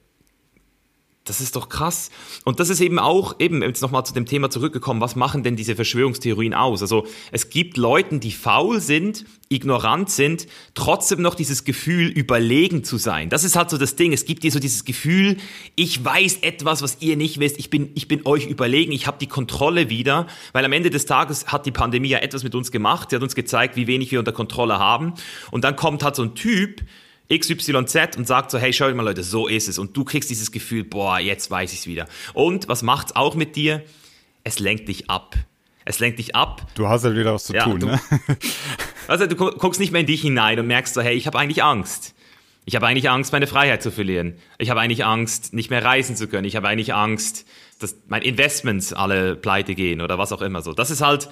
das 1.24 1.39
ist 1.39 1.55
doch 1.55 1.69
krass. 1.69 2.09
Und 2.45 2.59
das 2.59 2.69
ist 2.69 2.82
eben 2.82 2.97
auch, 2.97 3.36
eben 3.39 3.61
jetzt 3.61 3.82
nochmal 3.82 4.03
zu 4.05 4.13
dem 4.13 4.26
Thema 4.26 4.49
zurückgekommen, 4.49 5.01
was 5.01 5.15
machen 5.15 5.43
denn 5.43 5.55
diese 5.55 5.76
Verschwörungstheorien 5.76 6.55
aus? 6.55 6.82
Also 6.82 7.05
es 7.32 7.51
gibt 7.51 7.78
Leuten, 7.78 8.19
die 8.19 8.32
faul 8.32 8.80
sind, 8.80 9.26
ignorant 9.47 10.09
sind, 10.09 10.47
trotzdem 10.74 11.22
noch 11.22 11.36
dieses 11.36 11.63
Gefühl, 11.63 12.07
überlegen 12.07 12.84
zu 12.84 12.97
sein. 12.97 13.30
Das 13.30 13.43
ist 13.43 13.55
halt 13.55 13.69
so 13.69 13.78
das 13.78 13.95
Ding. 13.95 14.13
Es 14.13 14.26
gibt 14.26 14.43
dir 14.43 14.51
so 14.51 14.59
dieses 14.59 14.84
Gefühl, 14.84 15.38
ich 15.76 16.03
weiß 16.03 16.39
etwas, 16.41 16.82
was 16.82 16.97
ihr 17.01 17.15
nicht 17.17 17.39
wisst, 17.39 17.59
ich 17.59 17.69
bin, 17.69 17.91
ich 17.93 18.07
bin 18.07 18.26
euch 18.26 18.47
überlegen, 18.47 18.91
ich 18.91 19.05
habe 19.05 19.19
die 19.19 19.28
Kontrolle 19.28 19.89
wieder, 19.89 20.26
weil 20.53 20.65
am 20.65 20.74
Ende 20.74 20.89
des 20.89 21.05
Tages 21.05 21.47
hat 21.47 21.67
die 21.67 21.72
Pandemie 21.72 22.09
ja 22.09 22.19
etwas 22.19 22.43
mit 22.43 22.55
uns 22.55 22.72
gemacht, 22.72 23.11
sie 23.11 23.15
hat 23.15 23.24
uns 23.24 23.36
gezeigt, 23.36 23.76
wie 23.76 23.86
wenig 23.86 24.11
wir 24.11 24.17
unter 24.17 24.32
Kontrolle 24.32 24.80
haben. 24.80 25.13
Und 25.51 25.63
dann 25.65 25.76
kommt 25.76 26.03
halt 26.03 26.15
so 26.15 26.24
ein 26.24 26.34
Typ, 26.34 26.82
XYZ 27.32 28.18
und 28.18 28.28
sagt 28.28 28.52
so, 28.52 28.58
hey, 28.58 28.74
schau 28.74 28.94
mal 28.94 29.04
Leute, 29.04 29.24
so 29.24 29.48
ist 29.48 29.70
es. 29.70 29.80
Und 29.80 29.96
du 29.96 30.04
kriegst 30.04 30.30
dieses 30.30 30.52
Gefühl, 30.52 30.84
boah, 30.84 31.20
jetzt 31.20 31.50
weiß 31.50 31.72
ich 31.74 31.80
es 31.80 31.88
wieder. 31.88 32.08
Und 32.34 32.68
was 32.68 32.84
macht's 32.84 33.16
auch 33.16 33.36
mit 33.36 33.56
dir? 33.56 33.84
Es 34.44 34.60
lenkt 34.60 34.88
dich 34.88 35.10
ab. 35.10 35.36
Es 35.86 36.00
lenkt 36.00 36.20
dich 36.20 36.36
ab. 36.36 36.68
Du 36.76 36.88
hast 36.88 37.06
ja 37.06 37.16
wieder 37.16 37.34
was 37.34 37.46
zu 37.46 37.54
ja, 37.54 37.64
tun, 37.64 37.80
du, 37.80 37.86
ne? 37.88 38.02
Also 39.08 39.26
du 39.26 39.36
guckst 39.36 39.80
nicht 39.80 39.92
mehr 39.92 40.02
in 40.02 40.08
dich 40.08 40.22
hinein 40.22 40.60
und 40.60 40.68
merkst 40.68 40.94
so, 40.94 41.02
hey, 41.02 41.16
ich 41.16 41.28
habe 41.28 41.38
eigentlich 41.38 41.64
Angst. 41.64 42.14
Ich 42.66 42.76
habe 42.76 42.86
eigentlich 42.86 43.10
Angst, 43.10 43.34
meine 43.34 43.48
Freiheit 43.48 43.82
zu 43.82 43.92
verlieren. 43.92 44.36
Ich 44.60 44.70
habe 44.70 44.80
eigentlich 44.80 45.04
Angst, 45.04 45.54
nicht 45.54 45.70
mehr 45.70 45.84
reisen 45.84 46.16
zu 46.16 46.28
können. 46.28 46.46
Ich 46.46 46.56
habe 46.56 46.68
eigentlich 46.68 46.94
Angst, 46.94 47.46
dass 47.80 47.96
meine 48.08 48.26
Investments 48.26 48.94
alle 48.94 49.36
pleite 49.36 49.74
gehen 49.74 50.02
oder 50.02 50.18
was 50.20 50.32
auch 50.32 50.42
immer 50.42 50.62
so. 50.62 50.74
Das 50.74 50.92
ist 50.92 51.02
halt, 51.02 51.30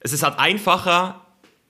es 0.00 0.12
ist 0.12 0.22
halt 0.22 0.38
einfacher, 0.38 1.22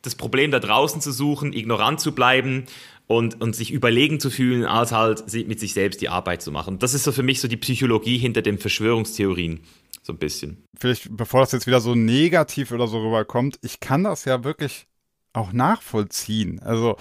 das 0.02 0.16
Problem 0.16 0.50
da 0.50 0.58
draußen 0.58 1.00
zu 1.00 1.12
suchen, 1.12 1.52
ignorant 1.52 2.00
zu 2.00 2.12
bleiben 2.12 2.66
und, 3.06 3.40
und 3.40 3.54
sich 3.54 3.72
überlegen 3.72 4.20
zu 4.20 4.30
fühlen, 4.30 4.64
als 4.64 4.92
halt 4.92 5.32
mit 5.46 5.60
sich 5.60 5.74
selbst 5.74 6.00
die 6.00 6.08
Arbeit 6.08 6.42
zu 6.42 6.50
machen. 6.50 6.78
Das 6.78 6.94
ist 6.94 7.04
so 7.04 7.12
für 7.12 7.22
mich 7.22 7.40
so 7.40 7.48
die 7.48 7.56
Psychologie 7.56 8.18
hinter 8.18 8.42
den 8.42 8.58
Verschwörungstheorien. 8.58 9.60
So 10.02 10.12
ein 10.12 10.18
bisschen. 10.18 10.64
Vielleicht, 10.78 11.16
bevor 11.16 11.40
das 11.40 11.52
jetzt 11.52 11.66
wieder 11.66 11.80
so 11.80 11.94
negativ 11.96 12.70
oder 12.70 12.86
so 12.86 12.98
rüberkommt, 12.98 13.58
ich 13.62 13.80
kann 13.80 14.04
das 14.04 14.24
ja 14.24 14.44
wirklich 14.44 14.86
auch 15.32 15.52
nachvollziehen. 15.52 16.60
Also, 16.60 16.96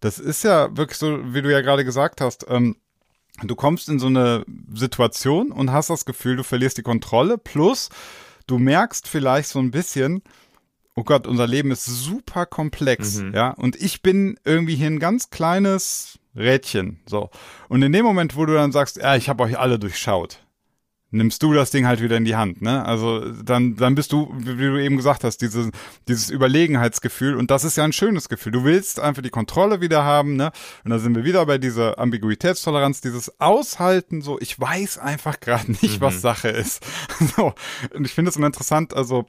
das 0.00 0.18
ist 0.18 0.44
ja 0.44 0.76
wirklich 0.76 0.98
so, 0.98 1.34
wie 1.34 1.42
du 1.42 1.50
ja 1.50 1.62
gerade 1.62 1.84
gesagt 1.84 2.20
hast, 2.20 2.46
ähm, 2.48 2.76
du 3.42 3.54
kommst 3.56 3.88
in 3.88 3.98
so 3.98 4.06
eine 4.06 4.44
Situation 4.74 5.52
und 5.52 5.72
hast 5.72 5.90
das 5.90 6.04
Gefühl, 6.04 6.36
du 6.36 6.44
verlierst 6.44 6.76
die 6.78 6.82
Kontrolle, 6.82 7.38
plus 7.38 7.88
du 8.46 8.58
merkst 8.58 9.08
vielleicht 9.08 9.48
so 9.48 9.58
ein 9.58 9.70
bisschen, 9.70 10.22
oh 11.00 11.04
Gott, 11.04 11.26
unser 11.26 11.46
Leben 11.46 11.70
ist 11.70 11.86
super 11.86 12.44
komplex, 12.46 13.16
mhm. 13.16 13.34
ja, 13.34 13.50
und 13.50 13.76
ich 13.76 14.02
bin 14.02 14.38
irgendwie 14.44 14.74
hier 14.74 14.88
ein 14.88 14.98
ganz 14.98 15.30
kleines 15.30 16.18
Rädchen, 16.36 17.00
so. 17.06 17.30
Und 17.68 17.82
in 17.82 17.92
dem 17.92 18.04
Moment, 18.04 18.36
wo 18.36 18.44
du 18.44 18.52
dann 18.52 18.70
sagst, 18.70 18.98
ja, 18.98 19.16
ich 19.16 19.28
habe 19.30 19.42
euch 19.42 19.58
alle 19.58 19.78
durchschaut, 19.78 20.44
nimmst 21.10 21.42
du 21.42 21.54
das 21.54 21.70
Ding 21.70 21.86
halt 21.86 22.02
wieder 22.02 22.18
in 22.18 22.26
die 22.26 22.36
Hand, 22.36 22.60
ne? 22.60 22.84
Also 22.84 23.32
dann, 23.32 23.76
dann 23.76 23.94
bist 23.94 24.12
du, 24.12 24.30
wie 24.36 24.56
du 24.56 24.76
eben 24.80 24.98
gesagt 24.98 25.24
hast, 25.24 25.38
dieses, 25.38 25.70
dieses 26.06 26.28
Überlegenheitsgefühl 26.28 27.34
und 27.34 27.50
das 27.50 27.64
ist 27.64 27.76
ja 27.76 27.84
ein 27.84 27.94
schönes 27.94 28.28
Gefühl. 28.28 28.52
Du 28.52 28.64
willst 28.64 29.00
einfach 29.00 29.22
die 29.22 29.30
Kontrolle 29.30 29.80
wieder 29.80 30.04
haben, 30.04 30.36
ne? 30.36 30.52
Und 30.84 30.90
da 30.90 30.98
sind 30.98 31.16
wir 31.16 31.24
wieder 31.24 31.46
bei 31.46 31.56
dieser 31.56 31.98
Ambiguitätstoleranz, 31.98 33.00
dieses 33.00 33.40
Aushalten, 33.40 34.20
so 34.20 34.38
ich 34.38 34.60
weiß 34.60 34.98
einfach 34.98 35.40
gerade 35.40 35.72
nicht, 35.72 35.96
mhm. 35.96 36.00
was 36.00 36.20
Sache 36.20 36.48
ist. 36.48 36.84
so. 37.36 37.54
Und 37.94 38.04
ich 38.04 38.12
finde 38.12 38.28
es 38.28 38.36
immer 38.36 38.46
interessant, 38.46 38.94
also 38.94 39.26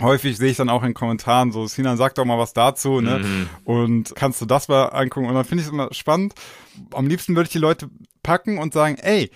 häufig 0.00 0.36
sehe 0.36 0.50
ich 0.50 0.56
dann 0.56 0.68
auch 0.68 0.82
in 0.82 0.94
Kommentaren 0.94 1.52
so, 1.52 1.66
Sinan, 1.66 1.96
sag 1.96 2.14
doch 2.14 2.24
mal 2.24 2.38
was 2.38 2.52
dazu, 2.52 3.00
ne? 3.00 3.18
Mhm. 3.18 3.48
Und 3.64 4.14
kannst 4.16 4.40
du 4.40 4.46
das 4.46 4.68
mal 4.68 4.86
angucken? 4.86 5.28
Und 5.28 5.34
dann 5.34 5.44
finde 5.44 5.62
ich 5.62 5.68
es 5.68 5.72
immer 5.72 5.92
spannend. 5.92 6.34
Am 6.92 7.06
liebsten 7.06 7.36
würde 7.36 7.46
ich 7.46 7.52
die 7.52 7.58
Leute 7.58 7.88
packen 8.22 8.58
und 8.58 8.72
sagen, 8.72 8.96
ey, 8.96 9.30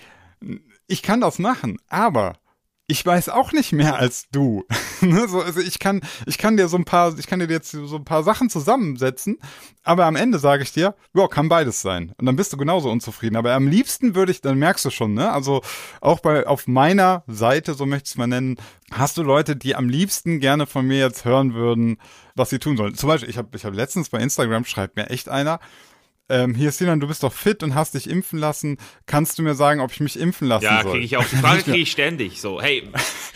ich 0.87 1.01
kann 1.01 1.21
das 1.21 1.39
machen, 1.39 1.77
aber 1.89 2.35
ich 2.87 3.03
weiß 3.03 3.29
auch 3.29 3.51
nicht 3.51 3.71
mehr 3.71 3.97
als 3.97 4.29
du. 4.31 4.63
Ne, 5.01 5.27
so, 5.27 5.41
also 5.41 5.59
ich 5.59 5.77
kann, 5.77 6.01
ich 6.25 6.37
kann 6.37 6.55
dir 6.55 6.69
so 6.69 6.77
ein 6.77 6.85
paar, 6.85 7.19
ich 7.19 7.27
kann 7.27 7.39
dir 7.39 7.49
jetzt 7.49 7.71
so 7.71 7.95
ein 7.97 8.05
paar 8.05 8.23
Sachen 8.23 8.49
zusammensetzen, 8.49 9.37
aber 9.83 10.05
am 10.05 10.15
Ende 10.15 10.39
sage 10.39 10.63
ich 10.63 10.71
dir, 10.71 10.95
ja, 11.13 11.27
kann 11.27 11.49
beides 11.49 11.81
sein. 11.81 12.13
Und 12.17 12.25
dann 12.25 12.37
bist 12.37 12.53
du 12.53 12.57
genauso 12.57 12.89
unzufrieden. 12.89 13.35
Aber 13.35 13.53
am 13.53 13.67
liebsten 13.67 14.15
würde 14.15 14.31
ich, 14.31 14.39
dann 14.39 14.57
merkst 14.57 14.85
du 14.85 14.89
schon, 14.89 15.13
ne? 15.13 15.31
Also 15.31 15.61
auch 15.99 16.21
bei 16.21 16.47
auf 16.47 16.67
meiner 16.67 17.23
Seite, 17.27 17.73
so 17.73 17.85
möchte 17.85 18.07
ich 18.07 18.11
es 18.13 18.17
mal 18.17 18.25
nennen, 18.25 18.55
hast 18.89 19.17
du 19.17 19.23
Leute, 19.23 19.57
die 19.57 19.75
am 19.75 19.89
liebsten 19.89 20.39
gerne 20.39 20.65
von 20.65 20.87
mir 20.87 20.99
jetzt 20.99 21.25
hören 21.25 21.53
würden, 21.53 21.97
was 22.33 22.49
sie 22.49 22.59
tun 22.59 22.77
sollen. 22.77 22.95
Zum 22.95 23.09
Beispiel, 23.09 23.29
ich 23.29 23.37
habe 23.37 23.49
ich 23.55 23.65
hab 23.65 23.75
letztens 23.75 24.09
bei 24.09 24.19
Instagram 24.19 24.63
schreibt 24.63 24.95
mir 24.95 25.09
echt 25.09 25.27
einer, 25.27 25.59
ähm, 26.29 26.55
hier 26.55 26.71
Sinan, 26.71 26.99
du 26.99 27.07
bist 27.07 27.23
doch 27.23 27.33
fit 27.33 27.63
und 27.63 27.75
hast 27.75 27.93
dich 27.93 28.09
impfen 28.09 28.39
lassen. 28.39 28.77
Kannst 29.05 29.37
du 29.37 29.43
mir 29.43 29.55
sagen, 29.55 29.79
ob 29.79 29.91
ich 29.91 29.99
mich 29.99 30.19
impfen 30.19 30.47
lassen 30.47 30.65
ja, 30.65 30.81
soll? 30.81 30.85
Ja, 30.85 30.91
kriege 30.91 31.05
ich 31.05 31.17
auch. 31.17 31.25
Die 31.31 31.35
Frage 31.35 31.63
kriege 31.63 31.77
ich 31.77 31.91
ständig. 31.91 32.41
So, 32.41 32.61
hey. 32.61 32.89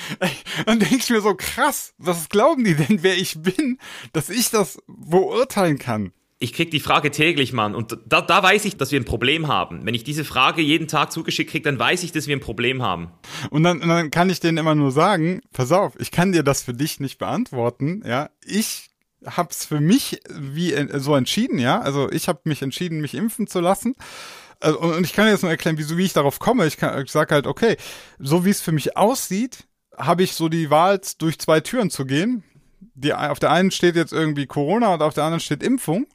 Dann 0.66 0.80
denke 0.80 0.98
ich 0.98 1.10
mir 1.10 1.22
so, 1.22 1.36
krass, 1.36 1.94
was 1.98 2.30
glauben 2.30 2.64
die 2.64 2.74
denn, 2.74 3.04
wer 3.04 3.16
ich 3.16 3.42
bin, 3.42 3.78
dass 4.12 4.30
ich 4.30 4.50
das 4.50 4.80
beurteilen 4.88 5.78
kann? 5.78 6.12
Ich 6.42 6.54
krieg 6.54 6.72
die 6.72 6.80
Frage 6.80 7.12
täglich, 7.12 7.52
Mann. 7.52 7.76
Und 7.76 7.98
da, 8.08 8.22
da 8.22 8.42
weiß 8.42 8.64
ich, 8.64 8.78
dass 8.78 8.94
wir 8.94 9.00
ein 9.00 9.06
Problem 9.06 9.50
haben. 9.50 9.86
Wenn 9.86 9.94
ich 9.94 10.06
diese 10.06 10.24
Frage 10.24 10.62
jeden 10.62 10.88
Tag 10.88 11.12
zugeschickt 11.12 11.52
kriege, 11.52 11.64
dann 11.64 11.78
weiß 11.78 12.04
ich, 12.04 12.14
dass 12.14 12.28
wir 12.28 12.36
ein 12.36 12.40
Problem 12.40 12.82
haben. 12.82 13.12
Und 13.50 13.64
dann, 13.64 13.82
und 13.82 13.90
dann 13.90 14.10
kann 14.10 14.30
ich 14.30 14.40
denen 14.40 14.58
immer 14.58 14.74
nur 14.74 14.92
sagen, 14.92 15.42
pass 15.52 15.74
auf, 15.74 16.00
ich 16.00 16.12
kann 16.12 16.32
dir 16.32 16.44
das 16.44 16.64
für 16.64 16.74
dich 16.74 17.02
nicht 17.02 17.18
beantworten. 17.18 18.04
Ja, 18.06 18.30
ich 18.46 18.89
hab's 19.26 19.66
für 19.66 19.80
mich 19.80 20.22
wie 20.30 20.74
äh, 20.74 21.00
so 21.00 21.16
entschieden, 21.16 21.60
ja. 21.60 21.80
Also 21.82 22.12
ich 22.12 22.28
habe 22.28 22.42
mich 22.46 22.62
entschieden, 22.62 23.02
mich 23.02 23.16
impfen 23.16 23.48
zu 23.48 23.60
lassen. 23.60 23.96
Äh, 24.62 24.72
und 24.72 25.06
ich 25.06 25.14
kann 25.14 25.28
jetzt 25.28 25.42
nur 25.42 25.52
erklären, 25.52 25.78
wieso, 25.78 25.98
wie 25.98 26.06
ich 26.06 26.14
darauf 26.14 26.40
komme. 26.40 26.66
Ich, 26.66 26.78
kann, 26.78 27.04
ich 27.04 27.12
sage 27.12 27.34
halt, 27.34 27.48
okay, 27.48 27.78
so 28.18 28.46
wie 28.46 28.50
es 28.50 28.62
für 28.62 28.72
mich 28.72 28.98
aussieht, 28.98 29.66
habe 29.98 30.24
ich 30.24 30.34
so 30.34 30.50
die 30.50 30.70
Wahl, 30.70 31.02
durch 31.18 31.40
zwei 31.40 31.60
Türen 31.60 31.90
zu 31.90 32.06
gehen. 32.06 32.44
Die, 32.96 33.14
auf 33.14 33.40
der 33.40 33.52
einen 33.52 33.72
steht 33.72 33.96
jetzt 33.96 34.14
irgendwie 34.14 34.46
Corona 34.46 34.94
und 34.94 35.02
auf 35.02 35.14
der 35.14 35.24
anderen 35.24 35.42
steht 35.42 35.64
Impfung. 35.64 36.08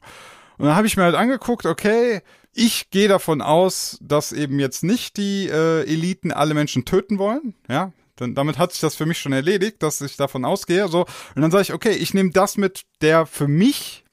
Und 0.57 0.65
dann 0.65 0.75
habe 0.75 0.87
ich 0.87 0.97
mir 0.97 1.03
halt 1.03 1.15
angeguckt, 1.15 1.65
okay, 1.65 2.21
ich 2.53 2.89
gehe 2.89 3.07
davon 3.09 3.41
aus, 3.41 3.97
dass 4.01 4.31
eben 4.31 4.59
jetzt 4.59 4.83
nicht 4.83 5.17
die 5.17 5.47
äh, 5.47 5.83
Eliten 5.83 6.31
alle 6.31 6.53
Menschen 6.53 6.85
töten 6.85 7.19
wollen. 7.19 7.53
Ja, 7.67 7.91
dann, 8.15 8.35
damit 8.35 8.57
hat 8.57 8.71
sich 8.71 8.81
das 8.81 8.95
für 8.95 9.05
mich 9.05 9.19
schon 9.19 9.33
erledigt, 9.33 9.83
dass 9.83 10.01
ich 10.01 10.17
davon 10.17 10.45
ausgehe. 10.45 10.87
So. 10.87 11.05
Und 11.35 11.41
dann 11.41 11.51
sage 11.51 11.63
ich, 11.63 11.73
okay, 11.73 11.91
ich 11.91 12.13
nehme 12.13 12.31
das 12.31 12.57
mit 12.57 12.83
der 13.01 13.25
für 13.25 13.47
mich 13.47 14.05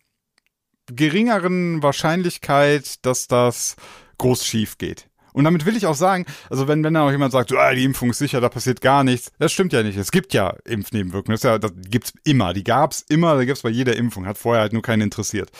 geringeren 0.86 1.82
Wahrscheinlichkeit, 1.82 3.04
dass 3.06 3.28
das 3.28 3.76
groß 4.18 4.44
schief 4.44 4.78
geht. 4.78 5.08
Und 5.32 5.44
damit 5.44 5.64
will 5.64 5.76
ich 5.76 5.86
auch 5.86 5.94
sagen, 5.94 6.26
also 6.50 6.68
wenn, 6.68 6.84
wenn 6.84 6.94
da 6.94 7.06
auch 7.06 7.10
jemand 7.10 7.32
sagt, 7.32 7.52
ah, 7.52 7.72
die 7.72 7.84
Impfung 7.84 8.10
ist 8.10 8.18
sicher, 8.18 8.40
da 8.40 8.48
passiert 8.48 8.80
gar 8.80 9.02
nichts, 9.02 9.32
das 9.38 9.52
stimmt 9.52 9.72
ja 9.72 9.82
nicht. 9.82 9.96
Es 9.96 10.10
gibt 10.10 10.34
ja 10.34 10.54
Impfnebenwirkungen, 10.64 11.34
das, 11.34 11.42
ja, 11.42 11.58
das 11.58 11.72
gibt's 11.88 12.12
immer, 12.24 12.52
die 12.52 12.64
gab's 12.64 13.02
immer, 13.08 13.36
da 13.36 13.44
gibt's 13.44 13.62
bei 13.62 13.70
jeder 13.70 13.96
Impfung, 13.96 14.26
hat 14.26 14.36
vorher 14.36 14.62
halt 14.62 14.74
nur 14.74 14.82
keinen 14.82 15.00
interessiert. 15.00 15.50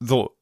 So, 0.00 0.36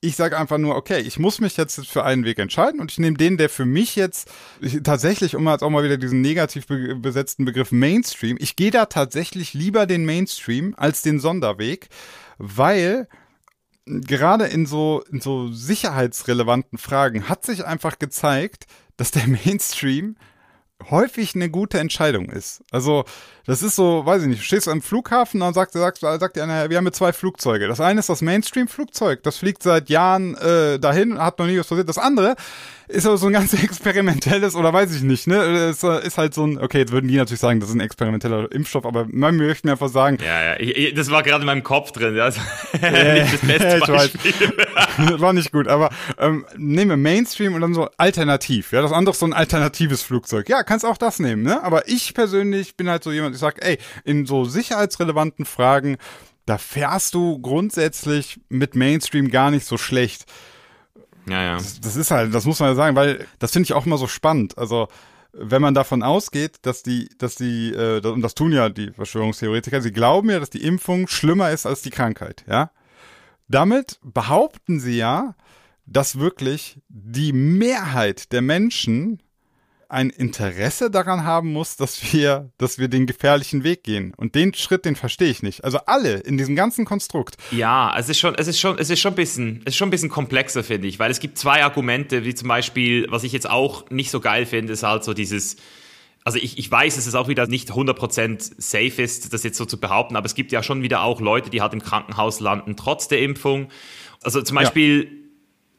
ich 0.00 0.14
sage 0.14 0.38
einfach 0.38 0.58
nur, 0.58 0.76
okay, 0.76 1.00
ich 1.00 1.18
muss 1.18 1.40
mich 1.40 1.56
jetzt 1.56 1.84
für 1.86 2.04
einen 2.04 2.24
Weg 2.24 2.38
entscheiden 2.38 2.80
und 2.80 2.92
ich 2.92 2.98
nehme 2.98 3.16
den, 3.16 3.36
der 3.36 3.48
für 3.48 3.64
mich 3.64 3.96
jetzt 3.96 4.30
ich, 4.60 4.82
tatsächlich, 4.82 5.34
um 5.34 5.48
jetzt 5.48 5.62
auch 5.62 5.70
mal 5.70 5.82
wieder 5.82 5.96
diesen 5.96 6.20
negativ 6.20 6.66
be 6.66 6.94
besetzten 6.94 7.44
Begriff 7.44 7.72
Mainstream, 7.72 8.36
ich 8.38 8.54
gehe 8.54 8.70
da 8.70 8.86
tatsächlich 8.86 9.54
lieber 9.54 9.86
den 9.86 10.04
Mainstream 10.04 10.74
als 10.76 11.02
den 11.02 11.18
Sonderweg, 11.18 11.88
weil 12.38 13.08
gerade 13.86 14.46
in 14.46 14.66
so, 14.66 15.02
in 15.10 15.20
so 15.20 15.50
sicherheitsrelevanten 15.50 16.78
Fragen 16.78 17.28
hat 17.28 17.44
sich 17.44 17.64
einfach 17.64 17.98
gezeigt, 17.98 18.66
dass 18.96 19.10
der 19.10 19.26
Mainstream 19.44 20.16
häufig 20.90 21.34
eine 21.34 21.50
gute 21.50 21.78
Entscheidung 21.80 22.28
ist. 22.28 22.62
Also, 22.70 23.04
das 23.48 23.62
ist 23.62 23.76
so, 23.76 24.04
weiß 24.04 24.22
ich 24.22 24.28
nicht, 24.28 24.42
du 24.42 24.44
stehst 24.44 24.68
am 24.68 24.82
Flughafen 24.82 25.40
und 25.40 25.46
dann 25.46 25.54
sagt, 25.54 25.72
sagt, 25.72 26.00
sagt 26.00 26.36
dir 26.36 26.42
einer, 26.42 26.68
wir 26.68 26.76
haben 26.76 26.84
hier 26.84 26.92
zwei 26.92 27.14
Flugzeuge. 27.14 27.66
Das 27.66 27.80
eine 27.80 27.98
ist 28.00 28.10
das 28.10 28.20
Mainstream-Flugzeug, 28.20 29.22
das 29.22 29.38
fliegt 29.38 29.62
seit 29.62 29.88
Jahren 29.88 30.36
äh, 30.36 30.78
dahin, 30.78 31.18
hat 31.18 31.38
noch 31.38 31.46
nie 31.46 31.58
was 31.58 31.66
passiert. 31.66 31.88
Das 31.88 31.96
andere 31.96 32.36
ist 32.88 33.06
aber 33.06 33.18
so 33.18 33.26
ein 33.26 33.32
ganz 33.32 33.52
experimentelles 33.62 34.54
oder 34.54 34.72
weiß 34.72 34.94
ich 34.94 35.02
nicht, 35.02 35.26
ne? 35.26 35.36
Es 35.36 35.82
ist 35.82 36.18
halt 36.18 36.34
so 36.34 36.46
ein, 36.46 36.58
okay, 36.58 36.78
jetzt 36.78 36.92
würden 36.92 37.08
die 37.08 37.16
natürlich 37.16 37.40
sagen, 37.40 37.60
das 37.60 37.68
ist 37.68 37.74
ein 37.74 37.80
experimenteller 37.80 38.50
Impfstoff, 38.50 38.86
aber 38.86 39.06
man 39.10 39.36
möchte 39.36 39.66
mir 39.66 39.72
einfach 39.72 39.88
sagen. 39.88 40.18
Ja, 40.24 40.44
ja, 40.44 40.60
ich, 40.60 40.94
das 40.94 41.10
war 41.10 41.22
gerade 41.22 41.42
in 41.42 41.46
meinem 41.46 41.62
Kopf 41.62 41.92
drin, 41.92 42.16
ja. 42.16 42.28
Äh, 42.80 43.22
nicht 43.22 43.34
das 43.34 43.40
beste 43.40 43.92
Beispiel. 43.92 44.32
war 45.20 45.32
nicht 45.32 45.52
gut, 45.52 45.68
aber 45.68 45.90
ähm, 46.18 46.44
nehme 46.56 46.96
Mainstream 46.96 47.54
und 47.54 47.60
dann 47.60 47.74
so 47.74 47.88
alternativ, 47.96 48.72
ja. 48.72 48.82
Das 48.82 48.92
andere 48.92 49.12
ist 49.12 49.20
so 49.20 49.26
ein 49.26 49.32
alternatives 49.32 50.02
Flugzeug. 50.02 50.48
Ja, 50.48 50.62
kannst 50.62 50.84
auch 50.84 50.96
das 50.96 51.18
nehmen, 51.18 51.42
ne? 51.42 51.62
Aber 51.62 51.88
ich 51.88 52.14
persönlich 52.14 52.76
bin 52.76 52.88
halt 52.88 53.02
so 53.02 53.10
jemand, 53.10 53.37
ich 53.38 53.40
sag, 53.40 53.64
ey, 53.64 53.78
in 54.04 54.26
so 54.26 54.44
sicherheitsrelevanten 54.44 55.44
Fragen, 55.44 55.96
da 56.46 56.58
fährst 56.58 57.14
du 57.14 57.38
grundsätzlich 57.38 58.40
mit 58.48 58.74
Mainstream 58.74 59.30
gar 59.30 59.50
nicht 59.50 59.66
so 59.66 59.76
schlecht 59.76 60.24
Ja, 61.28 61.42
ja. 61.42 61.56
Das, 61.56 61.80
das 61.80 61.96
ist 61.96 62.10
halt, 62.10 62.34
das 62.34 62.46
muss 62.46 62.60
man 62.60 62.70
ja 62.70 62.74
sagen, 62.74 62.96
weil 62.96 63.26
das 63.38 63.52
finde 63.52 63.64
ich 63.64 63.74
auch 63.74 63.86
immer 63.86 63.98
so 63.98 64.06
spannend. 64.06 64.56
Also 64.56 64.88
wenn 65.32 65.62
man 65.62 65.74
davon 65.74 66.02
ausgeht, 66.02 66.56
dass 66.62 66.82
die, 66.82 67.10
dass 67.18 67.34
die, 67.34 67.72
äh, 67.72 68.00
und 68.06 68.22
das 68.22 68.34
tun 68.34 68.52
ja 68.52 68.70
die 68.70 68.92
Verschwörungstheoretiker, 68.92 69.82
sie 69.82 69.92
glauben 69.92 70.30
ja, 70.30 70.40
dass 70.40 70.50
die 70.50 70.64
Impfung 70.64 71.06
schlimmer 71.06 71.50
ist 71.50 71.66
als 71.66 71.82
die 71.82 71.90
Krankheit, 71.90 72.44
ja. 72.48 72.70
Damit 73.46 73.98
behaupten 74.02 74.78
sie 74.80 74.96
ja, 74.96 75.34
dass 75.86 76.18
wirklich 76.18 76.80
die 76.88 77.32
Mehrheit 77.32 78.32
der 78.32 78.42
Menschen 78.42 79.22
ein 79.88 80.10
Interesse 80.10 80.90
daran 80.90 81.24
haben 81.24 81.52
muss, 81.52 81.76
dass 81.76 82.12
wir, 82.12 82.50
dass 82.58 82.78
wir 82.78 82.88
den 82.88 83.06
gefährlichen 83.06 83.64
Weg 83.64 83.84
gehen. 83.84 84.12
Und 84.16 84.34
den 84.34 84.52
Schritt, 84.52 84.84
den 84.84 84.96
verstehe 84.96 85.30
ich 85.30 85.42
nicht. 85.42 85.64
Also 85.64 85.78
alle 85.86 86.18
in 86.18 86.36
diesem 86.36 86.54
ganzen 86.56 86.84
Konstrukt. 86.84 87.36
Ja, 87.50 87.94
es 87.98 88.08
ist 88.08 88.18
schon, 88.18 88.34
es 88.34 88.48
ist 88.48 88.60
schon, 88.60 88.78
es 88.78 88.90
ist 88.90 89.00
schon 89.00 89.12
ein 89.12 89.16
bisschen, 89.16 89.62
es 89.64 89.72
ist 89.72 89.76
schon 89.76 89.88
ein 89.88 89.90
bisschen 89.90 90.10
komplexer, 90.10 90.62
finde 90.62 90.88
ich, 90.88 90.98
weil 90.98 91.10
es 91.10 91.20
gibt 91.20 91.38
zwei 91.38 91.64
Argumente, 91.64 92.24
wie 92.24 92.34
zum 92.34 92.48
Beispiel, 92.48 93.06
was 93.10 93.24
ich 93.24 93.32
jetzt 93.32 93.48
auch 93.48 93.88
nicht 93.90 94.10
so 94.10 94.20
geil 94.20 94.44
finde, 94.44 94.74
ist 94.74 94.82
halt 94.82 95.04
so 95.04 95.14
dieses, 95.14 95.56
also 96.22 96.38
ich, 96.38 96.58
ich 96.58 96.70
weiß, 96.70 96.96
dass 96.96 97.06
es 97.06 97.14
auch 97.14 97.28
wieder 97.28 97.46
nicht 97.46 97.70
100% 97.70 98.52
safe 98.58 99.02
ist, 99.02 99.32
das 99.32 99.42
jetzt 99.42 99.56
so 99.56 99.64
zu 99.64 99.80
behaupten, 99.80 100.16
aber 100.16 100.26
es 100.26 100.34
gibt 100.34 100.52
ja 100.52 100.62
schon 100.62 100.82
wieder 100.82 101.02
auch 101.02 101.22
Leute, 101.22 101.48
die 101.48 101.62
halt 101.62 101.72
im 101.72 101.82
Krankenhaus 101.82 102.40
landen, 102.40 102.76
trotz 102.76 103.08
der 103.08 103.22
Impfung. 103.22 103.68
Also 104.22 104.42
zum 104.42 104.56
Beispiel, 104.56 105.04
ja 105.04 105.27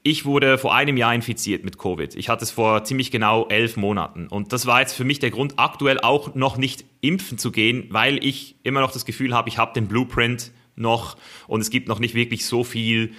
ich 0.02 0.26
wurde 0.26 0.58
vor 0.58 0.74
einem 0.74 0.98
Jahr 0.98 1.14
infiziert 1.14 1.66
mit 1.66 1.78
Covid. 1.78 2.16
Ich 2.16 2.30
hatte 2.30 2.44
es 2.44 2.52
vor 2.52 2.84
ziemlich 2.84 3.12
genau 3.12 3.48
elf 3.48 3.76
Monaten. 3.76 4.28
Und 4.28 4.54
das 4.54 4.66
war 4.66 4.80
jetzt 4.80 4.94
für 4.94 5.04
mich 5.04 5.20
der 5.20 5.30
Grund, 5.30 5.56
aktuell 5.58 6.00
auch 6.00 6.36
noch 6.36 6.58
nicht 6.58 6.86
impfen 7.02 7.38
zu 7.38 7.52
gehen, 7.52 7.88
weil 7.90 8.24
ich 8.24 8.56
immer 8.64 8.80
noch 8.80 8.92
das 8.92 9.06
Gefühl 9.06 9.34
habe, 9.34 9.50
ich 9.50 9.58
habe 9.58 9.74
den 9.74 9.88
Blueprint 9.88 10.52
noch 10.76 11.18
und 11.48 11.60
es 11.60 11.70
gibt 11.70 11.90
noch 11.90 12.00
nicht 12.00 12.16
wirklich 12.16 12.46
so 12.46 12.64
viel 12.64 13.12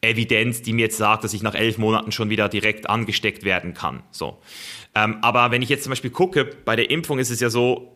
Evidenz, 0.00 0.62
die 0.62 0.72
mir 0.72 0.82
jetzt 0.82 0.96
sagt, 0.96 1.24
dass 1.24 1.34
ich 1.34 1.42
nach 1.42 1.54
elf 1.54 1.76
Monaten 1.76 2.10
schon 2.12 2.30
wieder 2.30 2.48
direkt 2.48 2.88
angesteckt 2.88 3.44
werden 3.44 3.74
kann. 3.74 4.02
So. 4.10 4.38
Ähm, 4.94 5.18
aber 5.20 5.50
wenn 5.50 5.60
ich 5.60 5.68
jetzt 5.68 5.82
zum 5.82 5.90
Beispiel 5.90 6.10
gucke, 6.10 6.46
bei 6.64 6.76
der 6.76 6.90
Impfung 6.90 7.18
ist 7.18 7.30
es 7.30 7.40
ja 7.40 7.50
so, 7.50 7.94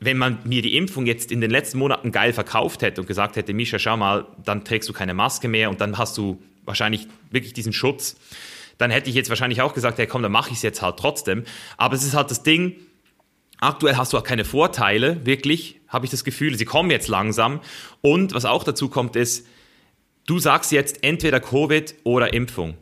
wenn 0.00 0.18
man 0.18 0.38
mir 0.44 0.60
die 0.60 0.76
Impfung 0.76 1.06
jetzt 1.06 1.32
in 1.32 1.40
den 1.40 1.50
letzten 1.50 1.78
Monaten 1.78 2.12
geil 2.12 2.34
verkauft 2.34 2.82
hätte 2.82 3.00
und 3.00 3.06
gesagt 3.06 3.36
hätte, 3.36 3.54
Misha, 3.54 3.78
schau 3.78 3.96
mal, 3.96 4.26
dann 4.44 4.64
trägst 4.64 4.88
du 4.88 4.92
keine 4.92 5.14
Maske 5.14 5.48
mehr 5.48 5.70
und 5.70 5.80
dann 5.80 5.96
hast 5.96 6.18
du 6.18 6.40
wahrscheinlich 6.68 7.08
wirklich 7.30 7.52
diesen 7.52 7.72
Schutz, 7.72 8.16
dann 8.78 8.92
hätte 8.92 9.10
ich 9.10 9.16
jetzt 9.16 9.28
wahrscheinlich 9.28 9.60
auch 9.60 9.74
gesagt, 9.74 9.98
hey 9.98 10.06
komm, 10.06 10.22
dann 10.22 10.32
mache 10.32 10.50
ich 10.50 10.56
es 10.58 10.62
jetzt 10.62 10.82
halt 10.82 10.96
trotzdem. 10.98 11.44
Aber 11.76 11.96
es 11.96 12.04
ist 12.04 12.14
halt 12.14 12.30
das 12.30 12.44
Ding, 12.44 12.76
aktuell 13.60 13.96
hast 13.96 14.12
du 14.12 14.18
auch 14.18 14.22
keine 14.22 14.44
Vorteile, 14.44 15.26
wirklich, 15.26 15.80
habe 15.88 16.04
ich 16.04 16.10
das 16.10 16.22
Gefühl. 16.22 16.56
Sie 16.56 16.64
kommen 16.64 16.90
jetzt 16.90 17.08
langsam. 17.08 17.60
Und 18.00 18.34
was 18.34 18.44
auch 18.44 18.62
dazu 18.62 18.88
kommt, 18.88 19.16
ist, 19.16 19.46
du 20.26 20.38
sagst 20.38 20.70
jetzt 20.70 21.02
entweder 21.02 21.40
Covid 21.40 21.96
oder 22.04 22.32
Impfung. 22.32 22.76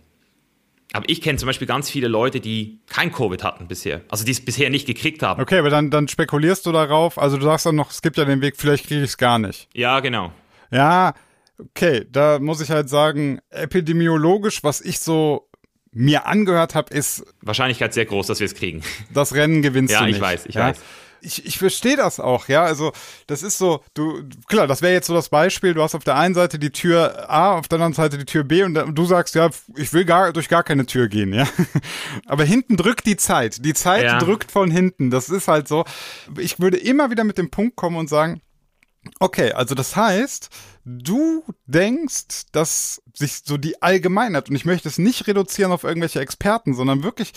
Aber 0.93 1.09
ich 1.09 1.21
kenne 1.21 1.39
zum 1.39 1.47
Beispiel 1.47 1.67
ganz 1.67 1.91
viele 1.91 2.09
Leute, 2.09 2.41
die 2.41 2.81
kein 2.87 3.13
Covid 3.13 3.43
hatten 3.43 3.69
bisher. 3.69 4.03
Also 4.09 4.25
die 4.25 4.31
es 4.31 4.45
bisher 4.45 4.71
nicht 4.71 4.87
gekriegt 4.87 5.23
haben. 5.23 5.43
Okay, 5.43 5.59
aber 5.59 5.69
dann, 5.69 5.91
dann 5.91 6.09
spekulierst 6.09 6.65
du 6.65 6.73
darauf. 6.73 7.19
Also 7.19 7.37
du 7.37 7.45
sagst 7.45 7.67
dann 7.67 7.75
noch, 7.75 7.91
es 7.91 8.03
gibt 8.03 8.17
ja 8.17 8.25
den 8.25 8.41
Weg, 8.41 8.57
vielleicht 8.57 8.87
kriege 8.87 9.01
ich 9.01 9.11
es 9.11 9.19
gar 9.19 9.39
nicht. 9.39 9.69
Ja, 9.75 10.01
genau. 10.01 10.33
Ja, 10.71 11.15
Okay, 11.59 12.07
da 12.11 12.39
muss 12.39 12.61
ich 12.61 12.71
halt 12.71 12.89
sagen, 12.89 13.41
epidemiologisch, 13.51 14.63
was 14.63 14.81
ich 14.81 15.01
so 15.01 15.49
mir 15.93 16.27
angehört 16.27 16.75
habe, 16.75 16.93
ist. 16.93 17.25
Wahrscheinlichkeit 17.41 17.95
sehr 17.95 18.05
groß, 18.05 18.27
dass 18.27 18.41
wir 18.41 18.45
es 18.45 18.55
kriegen. 18.55 18.83
Das 19.13 19.35
Rennen 19.35 19.63
gewinnst 19.63 19.93
ja, 19.93 20.01
du 20.01 20.07
nicht. 20.07 20.17
Ja, 20.17 20.19
ich 20.19 20.23
weiß, 20.23 20.47
ich 20.47 20.55
ja? 20.55 20.69
weiß. 20.69 20.77
Ich, 21.23 21.47
ich 21.47 21.59
verstehe 21.59 21.97
das 21.97 22.21
auch, 22.21 22.49
ja. 22.49 22.63
Also, 22.63 22.93
das 23.27 23.43
ist 23.43 23.57
so, 23.57 23.83
du, 23.95 24.23
klar, 24.47 24.67
das 24.67 24.83
wäre 24.83 24.93
jetzt 24.93 25.07
so 25.07 25.15
das 25.15 25.31
Beispiel, 25.31 25.73
du 25.73 25.83
hast 25.83 25.95
auf 25.95 26.05
der 26.05 26.17
einen 26.17 26.35
Seite 26.35 26.59
die 26.59 26.71
Tür 26.71 27.31
A, 27.31 27.55
auf 27.59 27.67
der 27.69 27.77
anderen 27.77 27.95
Seite 27.95 28.19
die 28.19 28.27
Tür 28.27 28.45
B 28.45 28.63
und 28.63 28.75
du 28.75 29.05
sagst, 29.07 29.35
ja, 29.35 29.49
ich 29.77 29.93
will 29.95 30.05
gar 30.05 30.33
durch 30.35 30.49
gar 30.49 30.63
keine 30.63 30.85
Tür 30.85 31.09
gehen, 31.09 31.33
ja. 31.33 31.49
Aber 32.27 32.45
hinten 32.45 32.77
drückt 32.77 33.07
die 33.07 33.17
Zeit. 33.17 33.65
Die 33.65 33.75
Zeit 33.75 34.05
ja. 34.05 34.19
drückt 34.19 34.53
von 34.53 34.71
hinten. 34.71 35.11
Das 35.11 35.31
ist 35.31 35.49
halt 35.49 35.67
so. 35.67 35.85
Ich 36.39 36.61
würde 36.61 36.77
immer 36.77 37.11
wieder 37.11 37.25
mit 37.25 37.39
dem 37.39 37.51
Punkt 37.51 37.77
kommen 37.77 37.97
und 37.97 38.09
sagen, 38.09 38.43
Okay, 39.21 39.53
also 39.53 39.75
das 39.75 39.97
heißt, 39.97 40.51
du 40.89 41.43
denkst, 41.67 42.47
dass 42.53 43.03
sich 43.13 43.43
so 43.45 43.57
die 43.57 43.83
Allgemeinheit, 43.83 44.49
und 44.49 44.55
ich 44.55 44.65
möchte 44.65 44.89
es 44.89 44.99
nicht 44.99 45.27
reduzieren 45.27 45.73
auf 45.73 45.83
irgendwelche 45.83 46.21
Experten, 46.21 46.75
sondern 46.75 47.03
wirklich 47.03 47.33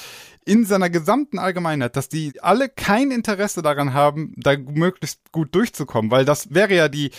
in 0.45 0.65
seiner 0.65 0.91
gesamten 0.91 1.39
Allgemeinheit, 1.39 1.95
dass 1.95 2.09
die 2.09 2.33
alle 2.41 2.69
kein 2.69 3.09
Interesse 3.09 3.63
daran 3.63 3.93
haben, 3.93 4.33
da 4.37 4.55
möglichst 4.55 5.31
gut 5.31 5.55
durchzukommen, 5.55 6.11
weil 6.11 6.25
das 6.25 6.53
wäre 6.53 6.75
ja 6.75 6.89
die, 6.89 7.09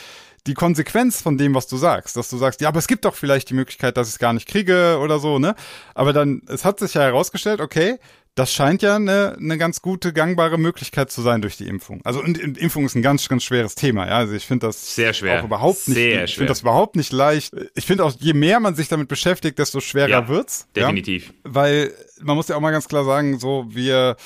die 0.46 0.54
Konsequenz 0.54 1.20
von 1.20 1.36
dem, 1.36 1.54
was 1.54 1.66
du 1.66 1.76
sagst, 1.76 2.16
dass 2.16 2.30
du 2.30 2.36
sagst, 2.36 2.60
ja, 2.60 2.68
aber 2.68 2.78
es 2.78 2.86
gibt 2.86 3.04
doch 3.04 3.16
vielleicht 3.16 3.50
die 3.50 3.54
Möglichkeit, 3.54 3.96
dass 3.96 4.06
ich 4.06 4.14
es 4.14 4.18
gar 4.20 4.32
nicht 4.32 4.46
kriege 4.46 4.98
oder 5.02 5.18
so, 5.18 5.40
ne? 5.40 5.56
Aber 5.94 6.12
dann, 6.12 6.42
es 6.46 6.64
hat 6.64 6.78
sich 6.78 6.94
ja 6.94 7.02
herausgestellt, 7.02 7.60
okay, 7.60 7.98
das 8.40 8.54
scheint 8.54 8.80
ja 8.80 8.96
eine, 8.96 9.36
eine 9.38 9.58
ganz 9.58 9.82
gute, 9.82 10.14
gangbare 10.14 10.56
Möglichkeit 10.56 11.10
zu 11.10 11.20
sein 11.20 11.42
durch 11.42 11.58
die 11.58 11.68
Impfung. 11.68 12.00
Also 12.04 12.22
und, 12.22 12.42
und 12.42 12.56
Impfung 12.56 12.86
ist 12.86 12.94
ein 12.94 13.02
ganz, 13.02 13.28
ganz 13.28 13.44
schweres 13.44 13.74
Thema. 13.74 14.06
Ja? 14.06 14.16
Also 14.16 14.32
ich 14.32 14.46
finde 14.46 14.66
das 14.66 14.94
sehr 14.94 15.12
schwer. 15.12 15.40
auch 15.40 15.44
überhaupt 15.44 15.88
nicht. 15.88 15.96
Sehr 15.96 16.24
ich 16.24 16.36
finde 16.36 16.48
das 16.48 16.62
überhaupt 16.62 16.96
nicht 16.96 17.12
leicht. 17.12 17.54
Ich 17.74 17.84
finde 17.84 18.02
auch, 18.02 18.14
je 18.18 18.32
mehr 18.32 18.58
man 18.58 18.74
sich 18.74 18.88
damit 18.88 19.08
beschäftigt, 19.08 19.58
desto 19.58 19.80
schwerer 19.80 20.08
ja, 20.08 20.28
wird's. 20.28 20.66
Definitiv. 20.74 21.26
Ja? 21.28 21.34
Weil 21.44 21.92
man 22.22 22.34
muss 22.34 22.48
ja 22.48 22.56
auch 22.56 22.60
mal 22.60 22.70
ganz 22.70 22.88
klar 22.88 23.04
sagen, 23.04 23.38
so 23.38 23.66
wir 23.68 24.16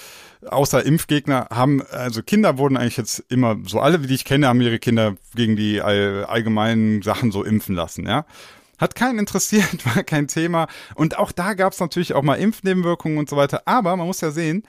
außer 0.47 0.87
Impfgegner 0.87 1.49
haben, 1.51 1.83
also 1.91 2.23
Kinder 2.23 2.57
wurden 2.57 2.77
eigentlich 2.77 2.97
jetzt 2.97 3.25
immer, 3.31 3.57
so 3.67 3.81
alle, 3.81 3.99
die 3.99 4.15
ich 4.15 4.25
kenne, 4.25 4.47
haben 4.47 4.61
ihre 4.61 4.79
Kinder 4.79 5.17
gegen 5.35 5.57
die 5.57 5.81
allgemeinen 5.81 7.03
Sachen 7.03 7.33
so 7.33 7.43
impfen 7.43 7.75
lassen, 7.75 8.07
ja. 8.07 8.27
Hat 8.79 8.95
keinen 8.95 9.19
interessiert, 9.19 9.85
war 9.95 10.03
kein 10.03 10.29
Thema. 10.29 10.69
Und 10.95 11.19
auch 11.19 11.33
da 11.33 11.55
gab 11.55 11.73
es 11.73 11.81
natürlich 11.81 12.15
auch 12.15 12.23
mal 12.23 12.37
Impfnebenwirkungen 12.37 13.19
und 13.19 13.29
so 13.29 13.37
weiter. 13.37 13.63
Aber 13.67 13.97
man 13.97 14.07
muss 14.07 14.21
ja 14.21 14.31
sehen, 14.31 14.65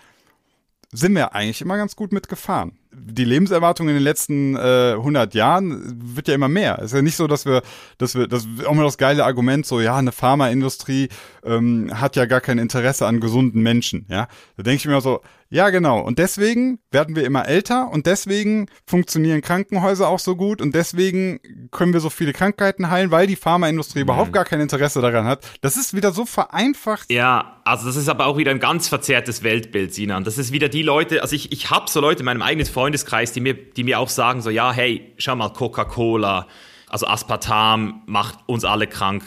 sind 0.92 1.16
wir 1.16 1.34
eigentlich 1.34 1.62
immer 1.62 1.78
ganz 1.78 1.96
gut 1.96 2.12
mitgefahren. 2.12 2.78
Die 2.98 3.26
Lebenserwartung 3.26 3.88
in 3.88 3.96
den 3.96 4.04
letzten 4.04 4.56
äh, 4.56 4.94
100 4.94 5.34
Jahren 5.34 6.16
wird 6.16 6.28
ja 6.28 6.36
immer 6.36 6.48
mehr. 6.48 6.78
Es 6.80 6.86
ist 6.86 6.94
ja 6.94 7.02
nicht 7.02 7.16
so, 7.16 7.28
dass 7.28 7.46
wir, 7.46 7.62
dass 7.98 8.16
wir, 8.16 8.28
das 8.28 8.46
ist 8.46 8.66
auch 8.66 8.74
mal 8.74 8.84
das 8.84 8.98
geile 8.98 9.26
Argument, 9.26 9.66
so 9.66 9.82
ja, 9.82 9.96
eine 9.96 10.12
Pharmaindustrie 10.12 11.10
ähm, 11.44 11.92
hat 11.94 12.16
ja 12.16 12.26
gar 12.26 12.42
kein 12.42 12.58
Interesse 12.58 13.06
an 13.06 13.20
gesunden 13.20 13.62
Menschen. 13.62 14.06
Ja, 14.10 14.28
da 14.58 14.64
denke 14.64 14.78
ich 14.78 14.88
mir 14.88 15.02
so, 15.02 15.22
ja, 15.50 15.70
genau. 15.70 16.00
Und 16.00 16.18
deswegen 16.18 16.80
werden 16.92 17.16
wir 17.16 17.24
immer 17.24 17.48
älter 17.48 17.92
und 17.92 18.08
deswegen 18.08 18.68
funktionieren 18.86 19.42
Krankenhäuser 19.42 20.08
auch 20.08 20.20
so 20.20 20.36
gut 20.36 20.62
und 20.62 20.74
deswegen 20.74 21.40
können 21.72 21.94
wir 21.94 22.00
so 22.00 22.10
viele 22.10 22.34
Krankheiten 22.34 22.90
heilen, 22.90 23.12
weil 23.12 23.28
die 23.28 23.36
Pharmaindustrie 23.36 24.00
mhm. 24.00 24.04
überhaupt 24.04 24.34
gar 24.34 24.44
kein 24.44 24.60
Interesse 24.60 25.02
daran 25.02 25.26
hat. 25.26 25.46
Das 25.62 25.78
ist 25.78 25.94
wieder 25.94 26.12
so 26.12 26.26
vereinfacht. 26.26 27.12
Ja, 27.12 27.62
also 27.64 27.86
das 27.86 27.96
ist 27.96 28.10
aber 28.10 28.26
auch 28.26 28.38
wieder 28.38 28.52
ein 28.52 28.60
ganz 28.60 28.88
verzerrtes 28.88 29.44
Weltbild, 29.44 29.94
Sinan. 29.94 30.24
Das 30.24 30.38
ist 30.38 30.52
wieder 30.52 30.68
die 30.68 30.82
Leute, 30.82 31.22
also 31.22 31.36
ich, 31.36 31.52
ich 31.52 31.70
habe 31.70 31.90
so 31.90 32.02
Leute 32.02 32.20
in 32.20 32.26
meinem 32.26 32.42
eigenen 32.42 32.66
Freundeskreis, 32.86 33.32
die 33.32 33.40
mir, 33.40 33.56
die 33.56 33.84
mir 33.84 34.00
auch 34.00 34.10
sagen 34.10 34.44
so, 34.44 34.52
ja, 34.52 34.72
hey, 34.72 35.12
schau 35.18 35.36
mal, 35.36 35.50
Coca-Cola, 35.50 36.48
also 36.88 37.08
Aspartam 37.08 38.04
macht 38.06 38.38
uns 38.46 38.64
alle 38.64 38.86
krank. 38.86 39.24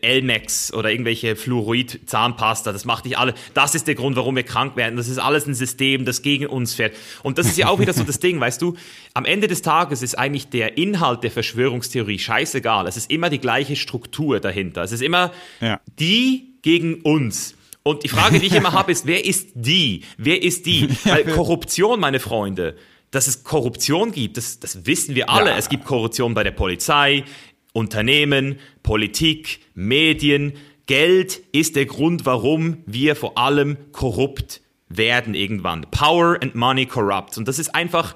Elmex 0.00 0.72
oder 0.72 0.90
irgendwelche 0.90 1.36
Fluorid-Zahnpasta, 1.36 2.72
das 2.72 2.86
macht 2.86 3.04
nicht 3.04 3.18
alle. 3.18 3.34
Das 3.54 3.74
ist 3.74 3.86
der 3.86 3.94
Grund, 3.94 4.16
warum 4.16 4.34
wir 4.34 4.44
krank 4.44 4.76
werden. 4.76 4.96
Das 4.96 5.08
ist 5.08 5.18
alles 5.18 5.46
ein 5.46 5.54
System, 5.54 6.06
das 6.06 6.22
gegen 6.22 6.46
uns 6.46 6.74
fährt. 6.74 6.96
Und 7.22 7.36
das 7.36 7.46
ist 7.46 7.58
ja 7.58 7.68
auch 7.68 7.78
wieder 7.78 7.92
so 7.92 8.02
das 8.02 8.18
Ding, 8.18 8.40
weißt 8.40 8.60
du? 8.62 8.76
Am 9.14 9.26
Ende 9.26 9.46
des 9.46 9.60
Tages 9.60 10.02
ist 10.02 10.18
eigentlich 10.18 10.48
der 10.48 10.78
Inhalt 10.78 11.22
der 11.22 11.30
Verschwörungstheorie 11.30 12.18
scheißegal. 12.18 12.88
Es 12.88 12.96
ist 12.96 13.10
immer 13.10 13.28
die 13.28 13.38
gleiche 13.38 13.76
Struktur 13.76 14.40
dahinter. 14.40 14.82
Es 14.82 14.90
ist 14.90 15.02
immer 15.02 15.32
ja. 15.60 15.80
die 16.00 16.56
gegen 16.62 17.02
uns. 17.02 17.54
Und 17.84 18.04
die 18.04 18.08
Frage, 18.08 18.38
die 18.38 18.46
ich 18.46 18.54
immer 18.54 18.72
habe, 18.78 18.90
ist, 18.92 19.06
wer 19.06 19.24
ist 19.24 19.50
die? 19.54 20.02
Wer 20.16 20.42
ist 20.42 20.66
die? 20.66 20.88
Weil 21.04 21.24
Korruption, 21.24 22.00
meine 22.00 22.20
Freunde, 22.20 22.76
dass 23.12 23.28
es 23.28 23.44
Korruption 23.44 24.10
gibt, 24.10 24.36
das, 24.36 24.58
das 24.58 24.84
wissen 24.86 25.14
wir 25.14 25.30
alle. 25.30 25.50
Ja. 25.50 25.56
Es 25.56 25.68
gibt 25.68 25.84
Korruption 25.84 26.34
bei 26.34 26.42
der 26.42 26.50
Polizei, 26.50 27.24
Unternehmen, 27.72 28.58
Politik, 28.82 29.60
Medien. 29.74 30.54
Geld 30.86 31.40
ist 31.52 31.76
der 31.76 31.86
Grund, 31.86 32.26
warum 32.26 32.78
wir 32.86 33.14
vor 33.14 33.38
allem 33.38 33.76
korrupt 33.92 34.62
werden 34.88 35.34
irgendwann. 35.34 35.86
Power 35.90 36.38
and 36.42 36.54
Money 36.54 36.86
corrupt. 36.86 37.38
Und 37.38 37.46
das 37.46 37.58
ist 37.58 37.74
einfach, 37.74 38.14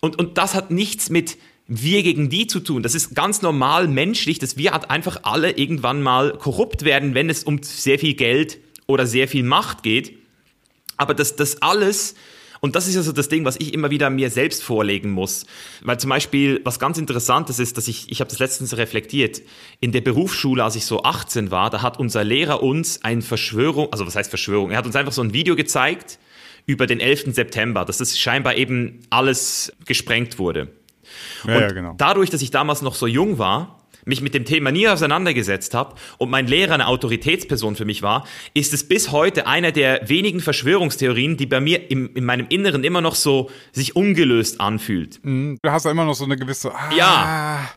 und, 0.00 0.18
und 0.18 0.38
das 0.38 0.54
hat 0.54 0.70
nichts 0.70 1.10
mit 1.10 1.36
wir 1.66 2.02
gegen 2.02 2.28
die 2.28 2.46
zu 2.46 2.60
tun. 2.60 2.82
Das 2.82 2.94
ist 2.94 3.14
ganz 3.14 3.40
normal 3.40 3.88
menschlich, 3.88 4.38
dass 4.38 4.58
wir 4.58 4.72
halt 4.72 4.90
einfach 4.90 5.20
alle 5.22 5.52
irgendwann 5.52 6.02
mal 6.02 6.36
korrupt 6.36 6.84
werden, 6.84 7.14
wenn 7.14 7.30
es 7.30 7.44
um 7.44 7.62
sehr 7.62 7.98
viel 7.98 8.12
Geld 8.12 8.58
oder 8.86 9.06
sehr 9.06 9.28
viel 9.28 9.42
Macht 9.42 9.82
geht. 9.82 10.18
Aber 10.98 11.14
dass 11.14 11.36
das 11.36 11.62
alles 11.62 12.14
und 12.64 12.74
das 12.76 12.88
ist 12.88 12.94
ja 12.94 13.02
so 13.02 13.12
das 13.12 13.28
Ding, 13.28 13.44
was 13.44 13.56
ich 13.56 13.74
immer 13.74 13.90
wieder 13.90 14.08
mir 14.08 14.30
selbst 14.30 14.64
vorlegen 14.64 15.10
muss. 15.10 15.44
Weil 15.82 16.00
zum 16.00 16.08
Beispiel, 16.08 16.62
was 16.64 16.78
ganz 16.78 16.96
Interessantes 16.96 17.58
ist, 17.58 17.76
dass 17.76 17.88
ich, 17.88 18.10
ich 18.10 18.20
habe 18.20 18.30
das 18.30 18.38
letztens 18.38 18.74
reflektiert, 18.78 19.42
in 19.80 19.92
der 19.92 20.00
Berufsschule, 20.00 20.64
als 20.64 20.74
ich 20.74 20.86
so 20.86 21.02
18 21.02 21.50
war, 21.50 21.68
da 21.68 21.82
hat 21.82 21.98
unser 21.98 22.24
Lehrer 22.24 22.62
uns 22.62 23.04
ein 23.04 23.20
Verschwörung, 23.20 23.92
also 23.92 24.06
was 24.06 24.16
heißt 24.16 24.30
Verschwörung? 24.30 24.70
Er 24.70 24.78
hat 24.78 24.86
uns 24.86 24.96
einfach 24.96 25.12
so 25.12 25.20
ein 25.20 25.34
Video 25.34 25.56
gezeigt 25.56 26.18
über 26.64 26.86
den 26.86 27.00
11. 27.00 27.34
September, 27.34 27.84
dass 27.84 27.98
das 27.98 28.18
scheinbar 28.18 28.56
eben 28.56 29.00
alles 29.10 29.70
gesprengt 29.84 30.38
wurde. 30.38 30.68
Ja, 31.46 31.56
und 31.56 31.60
ja, 31.60 31.70
genau. 31.70 31.94
dadurch, 31.98 32.30
dass 32.30 32.40
ich 32.40 32.50
damals 32.50 32.80
noch 32.80 32.94
so 32.94 33.06
jung 33.06 33.36
war, 33.36 33.83
mich 34.04 34.20
mit 34.20 34.34
dem 34.34 34.44
Thema 34.44 34.70
nie 34.70 34.88
auseinandergesetzt 34.88 35.74
habe 35.74 35.94
und 36.18 36.30
mein 36.30 36.46
Lehrer 36.46 36.74
eine 36.74 36.86
Autoritätsperson 36.86 37.76
für 37.76 37.84
mich 37.84 38.02
war, 38.02 38.26
ist 38.54 38.72
es 38.72 38.86
bis 38.86 39.12
heute 39.12 39.46
einer 39.46 39.72
der 39.72 40.08
wenigen 40.08 40.40
Verschwörungstheorien, 40.40 41.36
die 41.36 41.46
bei 41.46 41.60
mir 41.60 41.90
im, 41.90 42.14
in 42.14 42.24
meinem 42.24 42.46
Inneren 42.48 42.84
immer 42.84 43.00
noch 43.00 43.14
so 43.14 43.50
sich 43.72 43.96
ungelöst 43.96 44.60
anfühlt. 44.60 45.20
Mhm. 45.24 45.58
Du 45.62 45.70
hast 45.70 45.84
ja 45.84 45.90
immer 45.90 46.04
noch 46.04 46.14
so 46.14 46.24
eine 46.24 46.36
gewisse. 46.36 46.74
Ah, 46.74 46.90
Ja. 46.96 47.70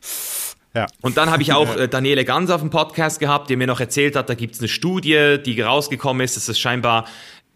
Ja. 0.76 0.86
Und 1.02 1.18
dann 1.18 1.32
habe 1.32 1.42
ich 1.42 1.54
auch 1.54 1.76
äh, 1.78 1.88
Daniele 1.88 2.24
Ganz 2.24 2.52
auf 2.52 2.62
dem 2.62 2.70
Podcast 2.70 3.20
gehabt, 3.20 3.50
der 3.50 3.58
mir 3.58 3.66
noch 3.66 3.80
erzählt 3.80 4.16
hat, 4.16 4.30
da 4.30 4.36
gibt 4.36 4.54
es 4.54 4.60
eine 4.60 4.68
Studie, 4.68 5.38
die 5.44 5.60
rausgekommen 5.60 6.24
ist, 6.24 6.36
dass 6.36 6.48
es 6.48 6.60
scheinbar 6.60 7.06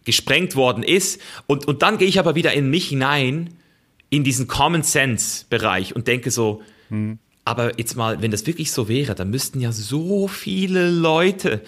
gesprengt 0.05 0.55
worden 0.55 0.81
ist. 0.83 1.21
Und, 1.45 1.67
und 1.67 1.83
dann 1.83 1.99
gehe 1.99 2.07
ich 2.07 2.17
aber 2.17 2.33
wieder 2.33 2.53
in 2.53 2.69
mich 2.71 2.87
hinein, 2.87 3.53
in 4.09 4.23
diesen 4.23 4.47
Common 4.47 4.81
Sense-Bereich 4.83 5.95
und 5.95 6.07
denke 6.07 6.31
so, 6.31 6.63
aber 7.43 7.79
jetzt 7.79 7.95
mal, 7.95 8.21
wenn 8.21 8.31
das 8.31 8.45
wirklich 8.45 8.71
so 8.71 8.87
wäre, 8.87 9.15
dann 9.15 9.29
müssten 9.29 9.59
ja 9.61 9.71
so 9.71 10.27
viele 10.27 10.89
Leute 10.89 11.61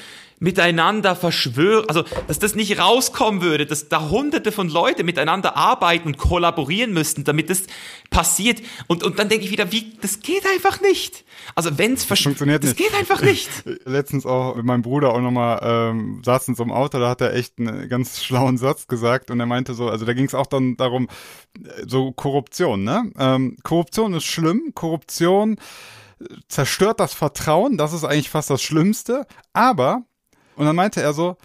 miteinander 0.44 1.16
verschwören, 1.16 1.86
also 1.88 2.04
dass 2.28 2.38
das 2.38 2.54
nicht 2.54 2.78
rauskommen 2.78 3.42
würde, 3.42 3.66
dass 3.66 3.88
da 3.88 4.10
hunderte 4.10 4.52
von 4.52 4.68
Leuten 4.68 5.06
miteinander 5.06 5.56
arbeiten 5.56 6.10
und 6.10 6.18
kollaborieren 6.18 6.92
müssten, 6.92 7.24
damit 7.24 7.50
das 7.50 7.64
passiert. 8.10 8.62
Und, 8.88 9.04
und 9.04 9.20
dann 9.20 9.30
denke 9.30 9.46
ich 9.46 9.52
wieder, 9.52 9.72
wie, 9.72 9.94
das 10.02 10.20
geht 10.20 10.46
einfach 10.46 10.82
nicht. 10.82 11.24
Also 11.56 11.78
wenn 11.78 11.94
es 11.94 12.04
funktioniert 12.04 12.62
das 12.62 12.72
nicht. 12.72 12.78
geht 12.78 12.94
einfach 12.94 13.22
nicht. 13.22 13.50
Letztens 13.86 14.26
auch 14.26 14.58
mit 14.58 14.66
meinem 14.66 14.82
Bruder 14.82 15.14
auch 15.14 15.22
nochmal 15.22 15.62
ähm, 15.64 16.22
saß 16.26 16.50
in 16.50 16.56
so 16.56 16.64
einem 16.64 16.74
Auto, 16.74 17.00
da 17.00 17.10
hat 17.10 17.22
er 17.22 17.34
echt 17.34 17.58
einen 17.58 17.88
ganz 17.88 18.22
schlauen 18.22 18.58
Satz 18.58 18.88
gesagt 18.88 19.32
und 19.32 19.40
er 19.40 19.46
meinte 19.46 19.74
so, 19.74 19.88
also 19.88 20.04
da 20.04 20.12
ging 20.12 20.26
es 20.26 20.36
auch 20.36 20.48
dann 20.48 20.76
darum, 20.76 21.08
äh, 21.58 21.86
so 21.88 22.12
Korruption, 22.12 22.84
ne? 22.84 23.10
Ähm, 23.18 23.56
Korruption 23.64 24.14
ist 24.14 24.26
schlimm, 24.26 24.74
Korruption 24.76 25.56
äh, 26.20 26.26
zerstört 26.50 27.00
das 27.00 27.14
Vertrauen, 27.14 27.78
das 27.78 27.94
ist 27.94 28.04
eigentlich 28.04 28.30
fast 28.30 28.50
das 28.50 28.62
Schlimmste, 28.62 29.26
aber, 29.54 30.04
und 30.56 30.66
dann 30.66 30.76
meinte 30.76 31.02
er 31.02 31.14
so, 31.14 31.38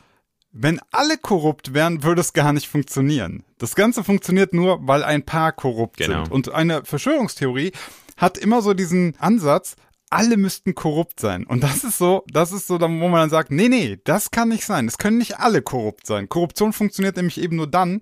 wenn 0.51 0.81
alle 0.91 1.19
korrupt 1.19 1.75
wären, 1.75 2.03
würde 2.03 2.21
es 2.21 2.33
gar 2.33 2.53
nicht 2.53 2.69
funktionieren. 2.69 3.45
Das 3.59 3.75
Ganze 3.75 4.03
funktioniert 4.03 4.55
nur, 4.55 4.87
weil 4.87 5.05
ein 5.05 5.25
paar 5.25 5.53
korrupt 5.53 5.99
Genau. 5.99 6.25
sind. 6.25 6.33
Und 6.33 6.51
eine 6.53 6.85
Verschwörungstheorie 6.85 7.73
hat 8.17 8.39
immer 8.39 8.63
so 8.63 8.75
diesen 8.75 9.15
Ansatz, 9.19 9.77
alle 10.11 10.37
müssten 10.39 10.75
korrupt 10.75 11.21
sein. 11.21 11.45
Und 11.45 11.63
das 11.63 11.85
ist 11.85 11.99
so, 11.99 12.25
das 12.33 12.53
ist 12.53 12.67
so, 12.67 12.81
wo 12.81 12.87
man 12.89 13.13
dann 13.21 13.31
sagt, 13.31 13.51
nee, 13.51 13.69
nee, 13.69 13.99
das 14.05 14.31
kann 14.31 14.49
nicht 14.49 14.65
sein. 14.65 14.89
Es 14.89 14.97
können 14.99 15.19
nicht 15.19 15.39
alle 15.39 15.61
korrupt 15.61 16.07
sein. 16.07 16.29
Korruption 16.31 16.73
funktioniert 16.73 17.17
nämlich 17.17 17.39
eben 17.41 17.57
nur 17.57 17.67
dann, 17.67 18.01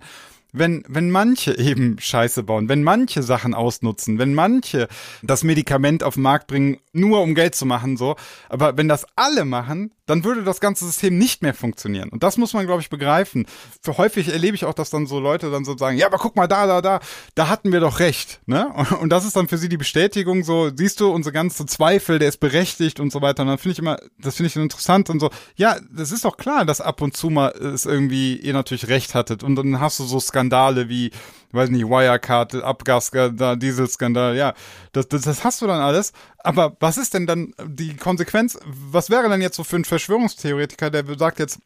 wenn, 0.52 0.84
wenn 0.88 1.11
manche 1.11 1.59
eben 1.59 1.98
Scheiße 1.98 2.42
bauen, 2.44 2.68
wenn 2.68 2.82
manche 2.82 3.22
Sachen 3.22 3.54
ausnutzen, 3.54 4.18
wenn 4.18 4.32
manche 4.34 4.88
das 5.22 5.42
Medikament 5.44 6.02
auf 6.02 6.14
den 6.14 6.22
Markt 6.22 6.46
bringen, 6.46 6.78
nur 6.97 7.20
um 7.20 7.34
Geld 7.34 7.55
zu 7.55 7.66
machen, 7.66 7.97
so. 7.97 8.16
Aber 8.49 8.76
wenn 8.76 8.88
das 8.88 9.07
alle 9.14 9.44
machen, 9.44 9.92
dann 10.07 10.24
würde 10.24 10.44
das 10.44 10.61
ganze 10.61 10.86
System 10.86 11.18
nicht 11.18 11.42
mehr 11.42 11.53
funktionieren. 11.53 12.09
Und 12.11 12.22
das 12.22 12.36
muss 12.36 12.55
man, 12.55 12.66
glaube 12.66 12.80
ich, 12.80 12.90
begreifen. 12.90 13.47
Für 13.82 13.99
häufig 13.99 14.28
erlebe 14.28 14.55
ich 14.55 14.64
auch, 14.64 14.74
dass 14.74 14.90
dann 14.90 15.07
so 15.07 15.18
Leute 15.18 15.51
dann 15.51 15.64
so 15.64 15.76
sagen, 15.76 15.99
ja, 15.99 16.07
aber 16.07 16.18
guck 16.18 16.36
mal 16.36 16.47
da, 16.47 16.66
da, 16.66 16.80
da, 16.80 17.01
da 17.34 17.49
hatten 17.49 17.72
wir 17.72 17.80
doch 17.80 17.99
recht, 17.99 18.40
ne? 18.47 18.72
Und, 19.01 19.11
das 19.11 19.24
ist 19.24 19.36
dann 19.36 19.49
für 19.49 19.59
sie 19.59 19.68
die 19.68 19.76
Bestätigung, 19.76 20.44
so, 20.44 20.70
siehst 20.74 21.01
du, 21.01 21.11
unsere 21.11 21.32
ganze 21.32 21.66
Zweifel, 21.66 22.18
der 22.18 22.28
ist 22.28 22.38
berechtigt 22.38 23.01
und 23.01 23.12
so 23.12 23.20
weiter. 23.20 23.42
Und 23.42 23.49
dann 23.49 23.59
finde 23.59 23.72
ich 23.72 23.78
immer, 23.78 23.99
das 24.18 24.36
finde 24.36 24.49
ich 24.49 24.57
interessant 24.57 25.11
und 25.11 25.20
so, 25.20 25.30
ja, 25.57 25.76
das 25.90 26.12
ist 26.12 26.24
doch 26.24 26.36
klar, 26.36 26.64
dass 26.64 26.80
ab 26.80 27.03
und 27.03 27.16
zu 27.16 27.30
mal 27.30 27.49
es 27.51 27.84
irgendwie 27.84 28.36
ihr 28.36 28.53
natürlich 28.53 28.88
recht 28.88 29.14
hattet. 29.14 29.42
Und 29.42 29.57
dann 29.57 29.80
hast 29.80 29.99
du 29.99 30.05
so 30.05 30.20
Skandale 30.20 30.88
wie, 30.88 31.11
weiß 31.53 31.70
nicht, 31.70 31.84
Wirecard, 31.84 32.55
Abgasskandal, 32.57 33.57
Dieselskandal, 33.57 34.36
ja, 34.36 34.55
das, 34.92 35.09
das, 35.09 35.22
das 35.22 35.44
hast 35.44 35.62
du 35.62 35.66
dann 35.66 35.80
alles. 35.80 36.12
Aber 36.38 36.76
was 36.80 36.99
ist 36.99 37.14
denn 37.14 37.26
dann 37.26 37.55
die 37.64 37.97
Konsequenz? 37.97 38.59
Was 38.64 39.11
wäre 39.11 39.28
denn 39.28 39.42
jetzt 39.42 39.57
so 39.57 39.64
für 39.64 39.76
ein 39.76 39.84
Verschwörungstheoretiker, 39.84 40.90
der 40.90 41.05
sagt 41.18 41.38
jetzt, 41.38 41.59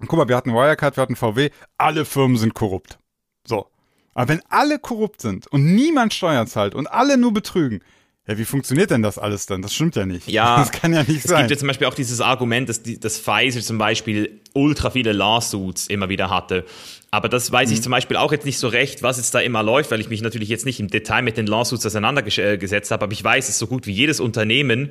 guck 0.00 0.18
mal, 0.18 0.28
wir 0.28 0.36
hatten 0.36 0.52
Wirecard, 0.52 0.96
wir 0.96 1.02
hatten 1.02 1.16
VW, 1.16 1.50
alle 1.78 2.04
Firmen 2.04 2.36
sind 2.36 2.54
korrupt. 2.54 2.98
So. 3.46 3.68
Aber 4.14 4.28
wenn 4.28 4.42
alle 4.48 4.78
korrupt 4.78 5.20
sind 5.20 5.46
und 5.48 5.74
niemand 5.74 6.14
Steuern 6.14 6.46
zahlt 6.46 6.74
und 6.74 6.86
alle 6.86 7.16
nur 7.16 7.32
betrügen, 7.32 7.80
ja, 8.26 8.38
wie 8.38 8.44
funktioniert 8.44 8.90
denn 8.90 9.02
das 9.02 9.18
alles 9.18 9.46
dann? 9.46 9.60
Das 9.62 9.74
stimmt 9.74 9.96
ja 9.96 10.06
nicht. 10.06 10.28
Ja, 10.28 10.56
Das 10.60 10.72
kann 10.72 10.92
ja 10.94 11.02
nicht 11.02 11.16
es 11.18 11.22
sein. 11.24 11.40
gibt 11.40 11.50
ja 11.50 11.56
zum 11.58 11.68
Beispiel 11.68 11.86
auch 11.86 11.94
dieses 11.94 12.20
Argument, 12.20 12.68
dass, 12.68 12.82
die, 12.82 12.98
dass 12.98 13.18
Pfizer 13.18 13.60
zum 13.60 13.78
Beispiel 13.78 14.40
ultra 14.54 14.90
viele 14.90 15.12
Lawsuits 15.12 15.88
immer 15.88 16.08
wieder 16.08 16.30
hatte. 16.30 16.64
Aber 17.10 17.28
das 17.28 17.52
weiß 17.52 17.68
Mhm. 17.68 17.74
ich 17.74 17.82
zum 17.82 17.90
Beispiel 17.92 18.16
auch 18.16 18.32
jetzt 18.32 18.44
nicht 18.46 18.58
so 18.58 18.68
recht, 18.68 19.02
was 19.02 19.18
jetzt 19.18 19.34
da 19.34 19.40
immer 19.40 19.62
läuft, 19.62 19.90
weil 19.90 20.00
ich 20.00 20.08
mich 20.08 20.22
natürlich 20.22 20.48
jetzt 20.48 20.64
nicht 20.66 20.80
im 20.80 20.88
Detail 20.88 21.22
mit 21.22 21.36
den 21.36 21.46
Lawsuits 21.46 21.84
auseinandergesetzt 21.86 22.90
habe. 22.90 23.04
Aber 23.04 23.12
ich 23.12 23.22
weiß, 23.22 23.46
dass 23.46 23.58
so 23.58 23.66
gut 23.66 23.86
wie 23.86 23.92
jedes 23.92 24.20
Unternehmen, 24.20 24.90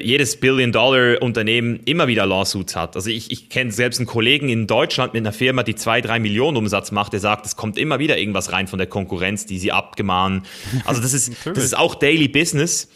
jedes 0.00 0.40
Billion-Dollar-Unternehmen 0.40 1.80
immer 1.84 2.08
wieder 2.08 2.26
Lawsuits 2.26 2.74
hat. 2.74 2.96
Also 2.96 3.10
ich, 3.10 3.30
ich 3.30 3.48
kenne 3.48 3.70
selbst 3.70 3.98
einen 3.98 4.06
Kollegen 4.06 4.48
in 4.48 4.66
Deutschland 4.66 5.14
mit 5.14 5.22
einer 5.22 5.32
Firma, 5.32 5.62
die 5.62 5.74
zwei, 5.74 6.00
drei 6.00 6.18
Millionen 6.18 6.56
Umsatz 6.56 6.90
macht, 6.90 7.12
der 7.12 7.20
sagt, 7.20 7.46
es 7.46 7.56
kommt 7.56 7.78
immer 7.78 7.98
wieder 7.98 8.18
irgendwas 8.18 8.52
rein 8.52 8.66
von 8.66 8.78
der 8.78 8.88
Konkurrenz, 8.88 9.46
die 9.46 9.58
sie 9.58 9.72
abgemahnen. 9.72 10.42
Also 10.84 11.00
das 11.00 11.12
ist, 11.12 11.32
das 11.44 11.64
ist 11.64 11.76
auch 11.76 11.94
Daily 11.94 12.28
Business. 12.28 12.88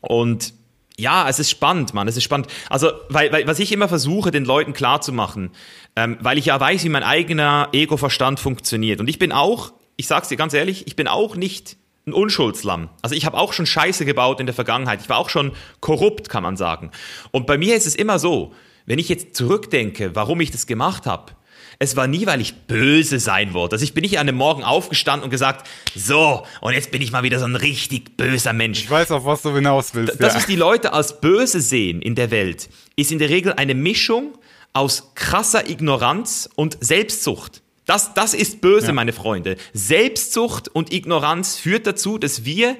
Und 0.00 0.52
ja, 0.98 1.28
es 1.28 1.38
ist 1.38 1.48
spannend, 1.48 1.94
Mann, 1.94 2.08
es 2.08 2.16
ist 2.16 2.24
spannend. 2.24 2.48
Also, 2.68 2.90
weil, 3.08 3.32
weil 3.32 3.46
was 3.46 3.60
ich 3.60 3.72
immer 3.72 3.88
versuche, 3.88 4.30
den 4.30 4.44
Leuten 4.44 4.72
klarzumachen, 4.72 5.50
ähm, 5.96 6.18
weil 6.20 6.38
ich 6.38 6.46
ja 6.46 6.58
weiß, 6.58 6.84
wie 6.84 6.88
mein 6.88 7.04
eigener 7.04 7.68
Ego-Verstand 7.72 8.40
funktioniert. 8.40 9.00
Und 9.00 9.08
ich 9.08 9.18
bin 9.18 9.30
auch, 9.32 9.72
ich 9.96 10.08
sag's 10.08 10.28
dir 10.28 10.36
ganz 10.36 10.54
ehrlich, 10.54 10.86
ich 10.86 10.96
bin 10.96 11.06
auch 11.06 11.36
nicht 11.36 11.76
ein 12.08 12.12
Unschuldslamm. 12.12 12.88
Also 13.02 13.14
ich 13.14 13.24
habe 13.26 13.36
auch 13.36 13.52
schon 13.52 13.66
Scheiße 13.66 14.04
gebaut 14.04 14.40
in 14.40 14.46
der 14.46 14.54
Vergangenheit. 14.54 15.00
Ich 15.00 15.08
war 15.08 15.18
auch 15.18 15.30
schon 15.30 15.52
korrupt, 15.80 16.28
kann 16.28 16.42
man 16.42 16.56
sagen. 16.56 16.90
Und 17.30 17.46
bei 17.46 17.58
mir 17.58 17.76
ist 17.76 17.86
es 17.86 17.94
immer 17.94 18.18
so, 18.18 18.54
wenn 18.86 18.98
ich 18.98 19.08
jetzt 19.08 19.36
zurückdenke, 19.36 20.14
warum 20.14 20.40
ich 20.40 20.50
das 20.50 20.66
gemacht 20.66 21.06
habe, 21.06 21.32
es 21.80 21.94
war 21.94 22.08
nie, 22.08 22.26
weil 22.26 22.40
ich 22.40 22.54
böse 22.66 23.20
sein 23.20 23.54
wollte. 23.54 23.74
Also 23.74 23.84
ich 23.84 23.94
bin 23.94 24.02
nicht 24.02 24.18
an 24.18 24.26
dem 24.26 24.34
Morgen 24.36 24.64
aufgestanden 24.64 25.24
und 25.24 25.30
gesagt, 25.30 25.68
so, 25.94 26.44
und 26.60 26.72
jetzt 26.72 26.90
bin 26.90 27.00
ich 27.02 27.12
mal 27.12 27.22
wieder 27.22 27.38
so 27.38 27.44
ein 27.44 27.54
richtig 27.54 28.16
böser 28.16 28.52
Mensch. 28.52 28.80
ich 28.80 28.90
weiß, 28.90 29.12
auf 29.12 29.24
was 29.24 29.42
du 29.42 29.54
hinaus 29.54 29.94
willst. 29.94 30.20
Das, 30.20 30.32
ja. 30.32 30.38
was 30.38 30.46
die 30.46 30.56
Leute 30.56 30.92
als 30.92 31.20
böse 31.20 31.60
sehen 31.60 32.02
in 32.02 32.16
der 32.16 32.32
Welt, 32.32 32.68
ist 32.96 33.12
in 33.12 33.20
der 33.20 33.28
Regel 33.28 33.52
eine 33.52 33.74
Mischung 33.74 34.36
aus 34.72 35.12
krasser 35.14 35.68
Ignoranz 35.70 36.48
und 36.56 36.78
Selbstsucht. 36.80 37.62
Das, 37.88 38.12
das 38.12 38.34
ist 38.34 38.60
böse, 38.60 38.88
Ja. 38.88 38.92
meine 38.92 39.14
Freunde. 39.14 39.56
Selbstsucht 39.72 40.68
und 40.68 40.92
Ignoranz 40.92 41.56
führt 41.56 41.86
dazu, 41.86 42.18
dass 42.18 42.44
wir 42.44 42.76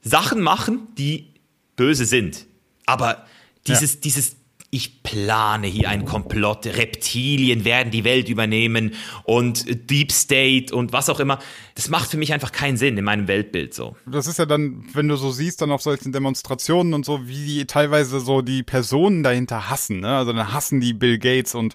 Sachen 0.00 0.40
machen, 0.40 0.86
die 0.96 1.34
böse 1.74 2.04
sind. 2.04 2.46
Aber 2.86 3.26
dieses, 3.66 3.98
dieses, 3.98 4.36
ich 4.70 5.02
plane 5.02 5.66
hier 5.66 5.88
einen 5.88 6.04
Komplott, 6.04 6.66
Reptilien 6.66 7.64
werden 7.64 7.90
die 7.90 8.04
Welt 8.04 8.28
übernehmen 8.28 8.94
und 9.24 9.64
Deep 9.90 10.12
State 10.12 10.74
und 10.74 10.92
was 10.92 11.08
auch 11.08 11.20
immer, 11.20 11.38
das 11.74 11.88
macht 11.88 12.10
für 12.10 12.18
mich 12.18 12.34
einfach 12.34 12.52
keinen 12.52 12.76
Sinn 12.76 12.98
in 12.98 13.04
meinem 13.04 13.28
Weltbild 13.28 13.72
so. 13.72 13.96
das 14.06 14.26
ist 14.26 14.38
ja 14.38 14.44
dann, 14.44 14.84
wenn 14.92 15.08
du 15.08 15.16
so 15.16 15.30
siehst, 15.30 15.62
dann 15.62 15.70
auf 15.70 15.80
solchen 15.80 16.12
Demonstrationen 16.12 16.92
und 16.92 17.06
so, 17.06 17.26
wie 17.28 17.46
die 17.46 17.66
teilweise 17.66 18.20
so 18.20 18.42
die 18.42 18.62
Personen 18.62 19.22
dahinter 19.22 19.70
hassen, 19.70 20.00
ne? 20.00 20.18
Also 20.18 20.34
dann 20.34 20.52
hassen 20.52 20.80
die 20.80 20.92
Bill 20.92 21.18
Gates 21.18 21.54
und 21.54 21.72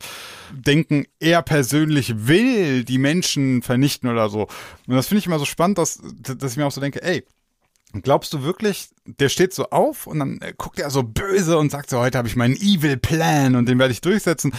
denken, 0.51 1.05
er 1.19 1.41
persönlich 1.41 2.27
will 2.27 2.83
die 2.83 2.99
Menschen 2.99 3.63
vernichten 3.63 4.07
oder 4.09 4.29
so. 4.29 4.43
Und 4.87 4.95
das 4.95 5.07
finde 5.07 5.19
ich 5.19 5.25
immer 5.25 5.39
so 5.39 5.45
spannend, 5.45 5.79
dass, 5.79 5.99
dass 6.21 6.51
ich 6.51 6.57
mir 6.57 6.67
auch 6.67 6.71
so 6.71 6.81
denke, 6.81 7.01
ey, 7.01 7.23
Glaubst 8.01 8.33
du 8.33 8.41
wirklich, 8.41 8.89
der 9.05 9.29
steht 9.29 9.53
so 9.53 9.69
auf 9.69 10.07
und 10.07 10.19
dann 10.19 10.39
äh, 10.41 10.53
guckt 10.57 10.79
er 10.79 10.89
so 10.89 11.03
böse 11.03 11.57
und 11.57 11.71
sagt 11.71 11.89
so, 11.89 11.99
heute 11.99 12.17
habe 12.17 12.27
ich 12.27 12.35
meinen 12.35 12.55
Evil 12.55 12.97
Plan 12.97 13.55
und 13.55 13.67
den 13.67 13.77
werde 13.77 13.91
ich 13.91 14.01
durchsetzen. 14.01 14.53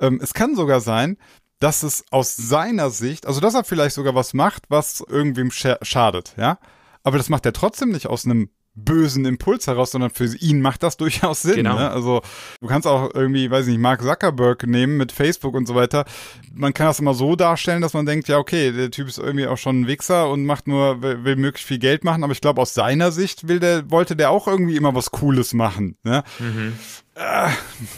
Ähm, 0.00 0.20
es 0.22 0.32
kann 0.32 0.56
sogar 0.56 0.80
sein, 0.80 1.18
dass 1.60 1.82
es 1.82 2.04
aus 2.10 2.36
seiner 2.36 2.90
Sicht, 2.90 3.26
also 3.26 3.40
dass 3.40 3.54
er 3.54 3.64
vielleicht 3.64 3.94
sogar 3.94 4.14
was 4.14 4.32
macht, 4.32 4.64
was 4.68 5.04
irgendwem 5.06 5.50
scha 5.50 5.76
schadet, 5.82 6.34
ja. 6.38 6.58
Aber 7.02 7.18
das 7.18 7.28
macht 7.28 7.46
er 7.46 7.52
trotzdem 7.52 7.90
nicht 7.90 8.06
aus 8.06 8.24
einem 8.24 8.50
bösen 8.84 9.24
Impuls 9.24 9.66
heraus, 9.66 9.92
sondern 9.92 10.10
für 10.10 10.34
ihn 10.36 10.60
macht 10.60 10.82
das 10.82 10.96
durchaus 10.98 11.42
Sinn. 11.42 11.56
Genau. 11.56 11.76
Ne? 11.76 11.90
Also 11.90 12.22
du 12.60 12.66
kannst 12.66 12.86
auch 12.86 13.10
irgendwie, 13.14 13.50
weiß 13.50 13.66
ich 13.66 13.72
nicht, 13.72 13.80
Mark 13.80 14.02
Zuckerberg 14.02 14.66
nehmen 14.66 14.96
mit 14.96 15.12
Facebook 15.12 15.54
und 15.54 15.66
so 15.66 15.74
weiter. 15.74 16.04
Man 16.52 16.74
kann 16.74 16.86
das 16.86 17.00
immer 17.00 17.14
so 17.14 17.36
darstellen, 17.36 17.82
dass 17.82 17.94
man 17.94 18.06
denkt, 18.06 18.28
ja 18.28 18.38
okay, 18.38 18.72
der 18.72 18.90
Typ 18.90 19.08
ist 19.08 19.18
irgendwie 19.18 19.46
auch 19.46 19.58
schon 19.58 19.82
ein 19.82 19.86
Wichser 19.86 20.30
und 20.30 20.44
macht 20.44 20.66
nur, 20.66 21.02
will, 21.02 21.24
will 21.24 21.36
möglichst 21.36 21.68
viel 21.68 21.78
Geld 21.78 22.04
machen. 22.04 22.24
Aber 22.24 22.32
ich 22.32 22.40
glaube, 22.40 22.60
aus 22.60 22.74
seiner 22.74 23.12
Sicht 23.12 23.48
will 23.48 23.60
der, 23.60 23.90
wollte 23.90 24.16
der 24.16 24.30
auch 24.30 24.46
irgendwie 24.46 24.76
immer 24.76 24.94
was 24.94 25.10
Cooles 25.10 25.54
machen. 25.54 25.96
Ne? 26.02 26.24
Äh, 27.14 27.48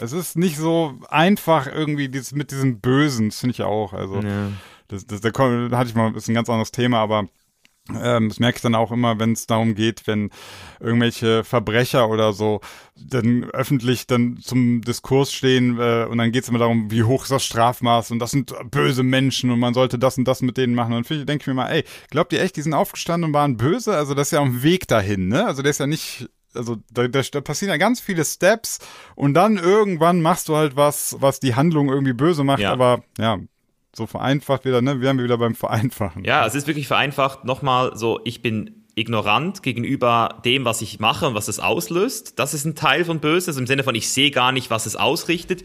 es 0.01 0.12
ist 0.12 0.36
nicht 0.36 0.57
so 0.57 0.94
einfach 1.09 1.66
irgendwie 1.66 2.09
dieses, 2.09 2.32
mit 2.32 2.51
diesem 2.51 2.81
Bösen, 2.81 3.28
das 3.28 3.40
finde 3.40 3.52
ich 3.52 3.59
ja 3.59 3.66
auch. 3.66 3.93
Also 3.93 4.20
das, 4.89 5.07
das, 5.07 5.20
da, 5.20 5.31
da 5.31 5.78
hatte 5.78 5.90
ich 5.90 5.94
mal, 5.94 6.15
ist 6.16 6.28
ein 6.28 6.35
ganz 6.35 6.48
anderes 6.48 6.73
Thema, 6.73 6.98
aber 6.98 7.27
ähm, 8.02 8.28
das 8.28 8.40
merke 8.40 8.56
ich 8.56 8.62
dann 8.62 8.74
auch 8.74 8.92
immer, 8.92 9.18
wenn 9.18 9.32
es 9.32 9.46
darum 9.46 9.74
geht, 9.74 10.06
wenn 10.06 10.30
irgendwelche 10.80 11.44
Verbrecher 11.44 12.08
oder 12.08 12.32
so 12.32 12.60
dann 12.96 13.44
öffentlich 13.44 14.06
dann 14.06 14.38
zum 14.42 14.82
Diskurs 14.82 15.32
stehen 15.32 15.78
äh, 15.78 16.04
und 16.04 16.18
dann 16.18 16.32
geht 16.32 16.44
es 16.44 16.48
immer 16.48 16.58
darum, 16.58 16.90
wie 16.90 17.04
hoch 17.04 17.22
ist 17.22 17.32
das 17.32 17.44
Strafmaß 17.44 18.10
und 18.10 18.18
das 18.18 18.30
sind 18.30 18.54
böse 18.70 19.02
Menschen 19.02 19.50
und 19.50 19.58
man 19.58 19.74
sollte 19.74 19.98
das 19.98 20.18
und 20.18 20.26
das 20.26 20.42
mit 20.42 20.56
denen 20.56 20.74
machen. 20.74 20.94
Und 20.94 21.10
dann 21.10 21.26
denke 21.26 21.42
ich 21.42 21.46
mir 21.46 21.54
mal, 21.54 21.70
ey, 21.70 21.84
glaubt 22.10 22.32
ihr 22.32 22.42
echt, 22.42 22.56
die 22.56 22.62
sind 22.62 22.74
aufgestanden 22.74 23.30
und 23.30 23.34
waren 23.34 23.56
böse? 23.56 23.96
Also 23.96 24.14
das 24.14 24.28
ist 24.28 24.32
ja 24.32 24.42
dem 24.42 24.62
Weg 24.62 24.86
dahin, 24.88 25.28
ne? 25.28 25.46
Also 25.46 25.62
der 25.62 25.70
ist 25.70 25.80
ja 25.80 25.86
nicht 25.86 26.28
also 26.54 26.76
da, 26.92 27.06
da, 27.06 27.20
da 27.22 27.40
passieren 27.40 27.70
ja 27.70 27.76
ganz 27.76 28.00
viele 28.00 28.24
Steps 28.24 28.78
und 29.14 29.34
dann 29.34 29.56
irgendwann 29.56 30.20
machst 30.20 30.48
du 30.48 30.56
halt 30.56 30.76
was, 30.76 31.16
was 31.20 31.40
die 31.40 31.54
Handlung 31.54 31.88
irgendwie 31.88 32.12
böse 32.12 32.44
macht, 32.44 32.60
ja. 32.60 32.72
aber 32.72 33.04
ja, 33.18 33.38
so 33.94 34.06
vereinfacht 34.06 34.64
wieder, 34.64 34.82
ne? 34.82 35.00
Wir 35.00 35.08
haben 35.08 35.22
wieder 35.22 35.38
beim 35.38 35.54
Vereinfachen. 35.54 36.24
Ja, 36.24 36.46
es 36.46 36.54
ist 36.54 36.66
wirklich 36.66 36.86
vereinfacht. 36.86 37.44
Nochmal 37.44 37.96
so, 37.96 38.20
ich 38.24 38.42
bin 38.42 38.80
ignorant 38.94 39.62
gegenüber 39.62 40.40
dem, 40.44 40.64
was 40.64 40.82
ich 40.82 41.00
mache 41.00 41.26
und 41.28 41.34
was 41.34 41.48
es 41.48 41.58
auslöst. 41.58 42.38
Das 42.38 42.54
ist 42.54 42.64
ein 42.64 42.74
Teil 42.74 43.04
von 43.04 43.20
Böses, 43.20 43.48
also 43.48 43.60
im 43.60 43.66
Sinne 43.66 43.82
von, 43.82 43.94
ich 43.94 44.08
sehe 44.08 44.30
gar 44.30 44.52
nicht, 44.52 44.70
was 44.70 44.86
es 44.86 44.96
ausrichtet. 44.96 45.62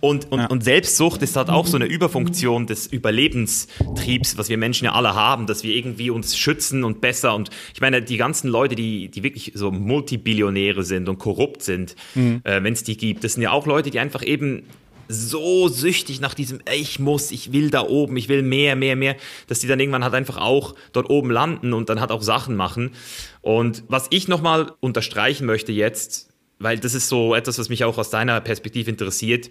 Und, 0.00 0.30
und, 0.30 0.40
ja. 0.40 0.46
und 0.46 0.62
Selbstsucht 0.62 1.22
ist 1.22 1.36
halt 1.36 1.50
auch 1.50 1.66
so 1.66 1.76
eine 1.76 1.86
Überfunktion 1.86 2.66
des 2.66 2.86
Überlebenstriebs, 2.86 4.38
was 4.38 4.48
wir 4.48 4.56
Menschen 4.58 4.86
ja 4.86 4.92
alle 4.92 5.14
haben, 5.14 5.46
dass 5.46 5.64
wir 5.64 5.74
irgendwie 5.74 6.10
uns 6.10 6.36
schützen 6.36 6.84
und 6.84 7.00
besser. 7.00 7.34
Und 7.34 7.50
ich 7.74 7.80
meine, 7.80 8.00
die 8.00 8.16
ganzen 8.16 8.48
Leute, 8.48 8.74
die, 8.74 9.08
die 9.08 9.22
wirklich 9.22 9.52
so 9.54 9.70
Multibillionäre 9.70 10.82
sind 10.84 11.08
und 11.08 11.18
korrupt 11.18 11.62
sind, 11.62 11.96
mhm. 12.14 12.40
äh, 12.44 12.62
wenn 12.62 12.72
es 12.72 12.84
die 12.84 12.96
gibt, 12.96 13.24
das 13.24 13.34
sind 13.34 13.42
ja 13.42 13.50
auch 13.50 13.66
Leute, 13.66 13.90
die 13.90 13.98
einfach 13.98 14.24
eben 14.24 14.64
so 15.08 15.68
süchtig 15.68 16.20
nach 16.20 16.34
diesem, 16.34 16.60
ich 16.72 16.98
muss, 16.98 17.30
ich 17.30 17.52
will 17.52 17.70
da 17.70 17.82
oben, 17.82 18.16
ich 18.16 18.28
will 18.28 18.42
mehr, 18.42 18.76
mehr, 18.76 18.94
mehr, 18.94 19.16
dass 19.46 19.60
die 19.60 19.66
dann 19.66 19.80
irgendwann 19.80 20.04
halt 20.04 20.14
einfach 20.14 20.36
auch 20.36 20.74
dort 20.92 21.10
oben 21.10 21.30
landen 21.30 21.72
und 21.72 21.88
dann 21.88 22.00
halt 22.00 22.10
auch 22.10 22.22
Sachen 22.22 22.56
machen. 22.56 22.92
Und 23.40 23.84
was 23.88 24.06
ich 24.10 24.28
nochmal 24.28 24.72
unterstreichen 24.80 25.46
möchte 25.46 25.72
jetzt, 25.72 26.28
weil 26.58 26.78
das 26.78 26.94
ist 26.94 27.08
so 27.08 27.34
etwas, 27.34 27.58
was 27.58 27.68
mich 27.68 27.84
auch 27.84 27.98
aus 27.98 28.10
deiner 28.10 28.40
Perspektive 28.40 28.90
interessiert, 28.90 29.50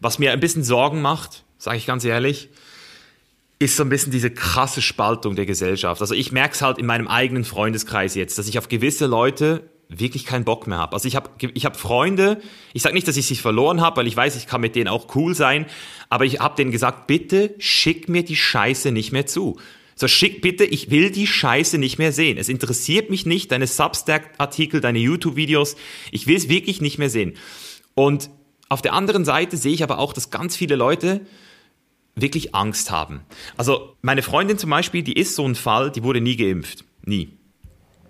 was 0.00 0.18
mir 0.18 0.32
ein 0.32 0.40
bisschen 0.40 0.64
Sorgen 0.64 1.02
macht, 1.02 1.44
sage 1.58 1.76
ich 1.76 1.86
ganz 1.86 2.04
ehrlich, 2.04 2.48
ist 3.58 3.76
so 3.76 3.84
ein 3.84 3.88
bisschen 3.88 4.10
diese 4.10 4.30
krasse 4.30 4.82
Spaltung 4.82 5.36
der 5.36 5.46
Gesellschaft. 5.46 6.00
Also 6.00 6.14
ich 6.14 6.32
merke 6.32 6.54
es 6.54 6.62
halt 6.62 6.78
in 6.78 6.86
meinem 6.86 7.06
eigenen 7.06 7.44
Freundeskreis 7.44 8.16
jetzt, 8.16 8.38
dass 8.38 8.48
ich 8.48 8.58
auf 8.58 8.68
gewisse 8.68 9.06
Leute 9.06 9.70
wirklich 9.98 10.24
keinen 10.24 10.44
Bock 10.44 10.66
mehr 10.66 10.78
habe. 10.78 10.94
Also 10.94 11.08
ich 11.08 11.16
habe 11.16 11.30
ich 11.40 11.64
hab 11.64 11.76
Freunde, 11.76 12.40
ich 12.72 12.82
sage 12.82 12.94
nicht, 12.94 13.08
dass 13.08 13.16
ich 13.16 13.26
sie 13.26 13.36
verloren 13.36 13.80
habe, 13.80 13.98
weil 13.98 14.06
ich 14.06 14.16
weiß, 14.16 14.36
ich 14.36 14.46
kann 14.46 14.60
mit 14.60 14.74
denen 14.76 14.88
auch 14.88 15.14
cool 15.14 15.34
sein, 15.34 15.66
aber 16.08 16.24
ich 16.24 16.40
habe 16.40 16.56
denen 16.56 16.70
gesagt, 16.70 17.06
bitte 17.06 17.54
schick 17.58 18.08
mir 18.08 18.24
die 18.24 18.36
Scheiße 18.36 18.92
nicht 18.92 19.12
mehr 19.12 19.26
zu. 19.26 19.58
So 19.94 20.08
schick 20.08 20.40
bitte, 20.40 20.64
ich 20.64 20.90
will 20.90 21.10
die 21.10 21.26
Scheiße 21.26 21.78
nicht 21.78 21.98
mehr 21.98 22.12
sehen. 22.12 22.38
Es 22.38 22.48
interessiert 22.48 23.10
mich 23.10 23.26
nicht, 23.26 23.52
deine 23.52 23.66
Substack-Artikel, 23.66 24.80
deine 24.80 24.98
YouTube-Videos. 24.98 25.76
Ich 26.10 26.26
will 26.26 26.36
es 26.36 26.48
wirklich 26.48 26.80
nicht 26.80 26.98
mehr 26.98 27.10
sehen. 27.10 27.34
Und 27.94 28.30
auf 28.68 28.82
der 28.82 28.94
anderen 28.94 29.24
Seite 29.24 29.56
sehe 29.56 29.74
ich 29.74 29.82
aber 29.82 29.98
auch, 29.98 30.12
dass 30.12 30.30
ganz 30.30 30.56
viele 30.56 30.76
Leute 30.76 31.20
wirklich 32.14 32.54
Angst 32.54 32.90
haben. 32.90 33.20
Also 33.56 33.96
meine 34.02 34.22
Freundin 34.22 34.58
zum 34.58 34.70
Beispiel, 34.70 35.02
die 35.02 35.12
ist 35.12 35.34
so 35.34 35.46
ein 35.46 35.54
Fall, 35.54 35.90
die 35.90 36.02
wurde 36.02 36.20
nie 36.20 36.36
geimpft. 36.36 36.84
Nie. 37.04 37.38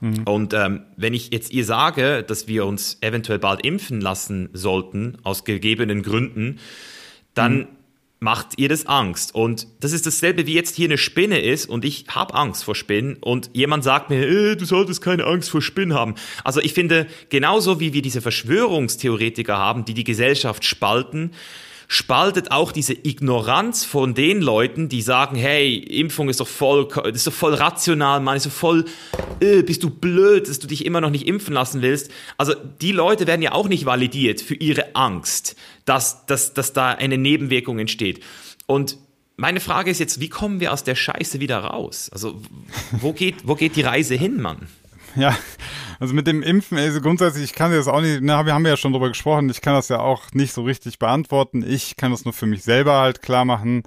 Mhm. 0.02 0.24
Und 0.24 0.52
ähm, 0.52 0.82
wenn 0.96 1.14
ich 1.14 1.30
jetzt 1.32 1.52
ihr 1.52 1.64
sage, 1.64 2.24
dass 2.24 2.48
wir 2.48 2.66
uns 2.66 2.98
eventuell 3.00 3.38
bald 3.38 3.64
impfen 3.64 4.00
lassen 4.00 4.48
sollten, 4.52 5.16
aus 5.22 5.44
gegebenen 5.44 6.02
Gründen, 6.02 6.58
dann 7.34 7.56
mhm. 7.56 7.66
macht 8.18 8.58
ihr 8.58 8.68
das 8.68 8.86
Angst. 8.86 9.32
Und 9.32 9.68
das 9.78 9.92
ist 9.92 10.04
dasselbe 10.04 10.44
wie 10.48 10.54
jetzt 10.54 10.74
hier 10.74 10.88
eine 10.88 10.98
Spinne 10.98 11.40
ist 11.40 11.66
und 11.66 11.84
ich 11.84 12.06
habe 12.08 12.34
Angst 12.34 12.64
vor 12.64 12.74
Spinnen 12.74 13.16
und 13.20 13.50
jemand 13.52 13.84
sagt 13.84 14.10
mir, 14.10 14.26
äh, 14.26 14.56
du 14.56 14.64
solltest 14.64 15.02
keine 15.02 15.24
Angst 15.24 15.50
vor 15.50 15.62
Spinnen 15.62 15.94
haben. 15.96 16.16
Also 16.42 16.60
ich 16.60 16.74
finde, 16.74 17.06
genauso 17.28 17.78
wie 17.78 17.92
wir 17.92 18.02
diese 18.02 18.20
Verschwörungstheoretiker 18.20 19.56
haben, 19.56 19.84
die 19.84 19.94
die 19.94 20.04
Gesellschaft 20.04 20.64
spalten, 20.64 21.30
spaltet 21.92 22.52
auch 22.52 22.72
diese 22.72 22.94
Ignoranz 22.94 23.84
von 23.84 24.14
den 24.14 24.40
Leuten, 24.40 24.88
die 24.88 25.02
sagen, 25.02 25.36
hey, 25.36 25.76
Impfung 25.76 26.30
ist 26.30 26.40
doch 26.40 26.48
voll, 26.48 26.88
ist 27.12 27.26
doch 27.26 27.34
voll 27.34 27.52
rational, 27.52 28.20
man 28.20 28.38
ist 28.38 28.46
doch 28.46 28.50
voll, 28.50 28.86
äh, 29.40 29.62
bist 29.62 29.82
du 29.82 29.90
blöd, 29.90 30.48
dass 30.48 30.58
du 30.58 30.66
dich 30.66 30.86
immer 30.86 31.02
noch 31.02 31.10
nicht 31.10 31.26
impfen 31.26 31.52
lassen 31.52 31.82
willst. 31.82 32.10
Also 32.38 32.54
die 32.80 32.92
Leute 32.92 33.26
werden 33.26 33.42
ja 33.42 33.52
auch 33.52 33.68
nicht 33.68 33.84
validiert 33.84 34.40
für 34.40 34.54
ihre 34.54 34.96
Angst, 34.96 35.54
dass, 35.84 36.24
dass, 36.24 36.54
dass 36.54 36.72
da 36.72 36.92
eine 36.92 37.18
Nebenwirkung 37.18 37.78
entsteht. 37.78 38.24
Und 38.64 38.96
meine 39.36 39.60
Frage 39.60 39.90
ist 39.90 40.00
jetzt, 40.00 40.18
wie 40.18 40.30
kommen 40.30 40.60
wir 40.60 40.72
aus 40.72 40.84
der 40.84 40.94
Scheiße 40.94 41.40
wieder 41.40 41.58
raus? 41.58 42.08
Also 42.10 42.40
wo 42.92 43.12
geht, 43.12 43.46
wo 43.46 43.54
geht 43.54 43.76
die 43.76 43.82
Reise 43.82 44.14
hin, 44.14 44.40
Mann? 44.40 44.66
Ja, 45.16 45.36
also 46.00 46.14
mit 46.14 46.26
dem 46.26 46.42
Impfen, 46.42 46.78
also 46.78 47.00
grundsätzlich, 47.00 47.44
ich 47.44 47.52
kann 47.52 47.70
das 47.70 47.86
auch 47.86 48.00
nicht, 48.00 48.22
ne, 48.22 48.44
wir 48.44 48.54
haben 48.54 48.66
ja 48.66 48.76
schon 48.76 48.92
drüber 48.92 49.08
gesprochen, 49.08 49.50
ich 49.50 49.60
kann 49.60 49.74
das 49.74 49.88
ja 49.88 50.00
auch 50.00 50.32
nicht 50.32 50.52
so 50.52 50.62
richtig 50.62 50.98
beantworten. 50.98 51.64
Ich 51.66 51.96
kann 51.96 52.10
das 52.10 52.24
nur 52.24 52.32
für 52.32 52.46
mich 52.46 52.62
selber 52.62 52.94
halt 53.00 53.22
klar 53.22 53.44
machen. 53.44 53.82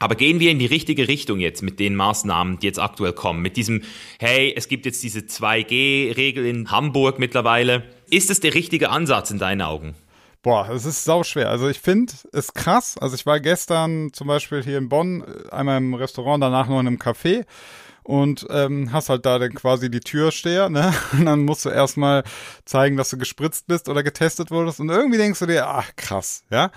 Aber 0.00 0.14
gehen 0.14 0.38
wir 0.38 0.50
in 0.50 0.58
die 0.58 0.66
richtige 0.66 1.08
Richtung 1.08 1.40
jetzt 1.40 1.62
mit 1.62 1.80
den 1.80 1.96
Maßnahmen, 1.96 2.58
die 2.60 2.66
jetzt 2.66 2.78
aktuell 2.78 3.12
kommen? 3.12 3.42
Mit 3.42 3.56
diesem, 3.56 3.82
hey, 4.20 4.52
es 4.56 4.68
gibt 4.68 4.86
jetzt 4.86 5.02
diese 5.02 5.20
2G-Regel 5.20 6.46
in 6.46 6.70
Hamburg 6.70 7.18
mittlerweile. 7.18 7.84
Ist 8.08 8.30
es 8.30 8.40
der 8.40 8.54
richtige 8.54 8.90
Ansatz 8.90 9.30
in 9.30 9.38
deinen 9.38 9.62
Augen? 9.62 9.94
Boah, 10.42 10.68
es 10.70 10.84
ist 10.84 11.02
sau 11.04 11.24
schwer. 11.24 11.50
Also 11.50 11.68
ich 11.68 11.80
finde 11.80 12.12
es 12.32 12.54
krass. 12.54 12.96
Also 12.96 13.16
ich 13.16 13.26
war 13.26 13.40
gestern 13.40 14.12
zum 14.12 14.28
Beispiel 14.28 14.62
hier 14.62 14.78
in 14.78 14.88
Bonn, 14.88 15.24
einmal 15.50 15.78
im 15.78 15.94
Restaurant, 15.94 16.42
danach 16.42 16.68
noch 16.68 16.78
in 16.78 16.86
einem 16.86 16.98
Café 16.98 17.44
und 18.08 18.46
ähm, 18.48 18.90
hast 18.90 19.10
halt 19.10 19.26
da 19.26 19.38
dann 19.38 19.52
quasi 19.52 19.90
die 19.90 20.00
Türsteher, 20.00 20.70
ne? 20.70 20.94
Und 21.12 21.26
dann 21.26 21.44
musst 21.44 21.66
du 21.66 21.68
erstmal 21.68 22.24
zeigen, 22.64 22.96
dass 22.96 23.10
du 23.10 23.18
gespritzt 23.18 23.66
bist 23.66 23.86
oder 23.90 24.02
getestet 24.02 24.50
wurdest. 24.50 24.80
Und 24.80 24.88
irgendwie 24.88 25.18
denkst 25.18 25.40
du 25.40 25.44
dir, 25.44 25.66
ach 25.66 25.94
krass, 25.94 26.42
ja. 26.48 26.70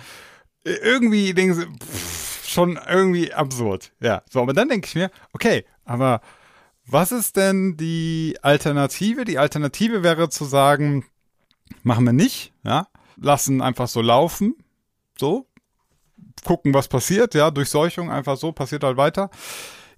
Irgendwie 0.62 1.32
denkst 1.32 1.60
du, 1.60 1.86
pff, 1.86 2.46
schon 2.46 2.78
irgendwie 2.86 3.32
absurd. 3.32 3.92
Ja. 3.98 4.22
So, 4.28 4.42
aber 4.42 4.52
dann 4.52 4.68
denke 4.68 4.86
ich 4.86 4.94
mir, 4.94 5.10
okay, 5.32 5.64
aber 5.86 6.20
was 6.84 7.12
ist 7.12 7.38
denn 7.38 7.78
die 7.78 8.36
Alternative? 8.42 9.24
Die 9.24 9.38
Alternative 9.38 10.02
wäre 10.02 10.28
zu 10.28 10.44
sagen, 10.44 11.06
machen 11.82 12.04
wir 12.04 12.12
nicht, 12.12 12.52
ja, 12.62 12.88
lassen 13.16 13.62
einfach 13.62 13.88
so 13.88 14.02
laufen, 14.02 14.54
so, 15.18 15.46
gucken, 16.44 16.74
was 16.74 16.88
passiert, 16.88 17.32
ja, 17.34 17.50
Durchseuchung 17.50 18.10
einfach 18.10 18.36
so, 18.36 18.52
passiert 18.52 18.84
halt 18.84 18.98
weiter. 18.98 19.30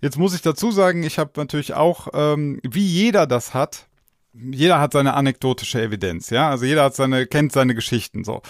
Jetzt 0.04 0.18
muss 0.18 0.34
ich 0.34 0.42
dazu 0.42 0.70
sagen, 0.70 1.02
ich 1.02 1.18
habe 1.18 1.30
natürlich 1.36 1.72
auch, 1.72 2.08
ähm, 2.12 2.60
wie 2.62 2.84
jeder 2.84 3.26
das 3.26 3.54
hat, 3.54 3.86
jeder 4.34 4.78
hat 4.78 4.92
seine 4.92 5.14
anekdotische 5.14 5.80
Evidenz, 5.80 6.28
ja. 6.28 6.50
Also 6.50 6.66
jeder 6.66 6.84
hat 6.84 6.94
seine, 6.94 7.26
kennt 7.26 7.52
seine 7.52 7.74
Geschichten 7.74 8.22
so. 8.22 8.42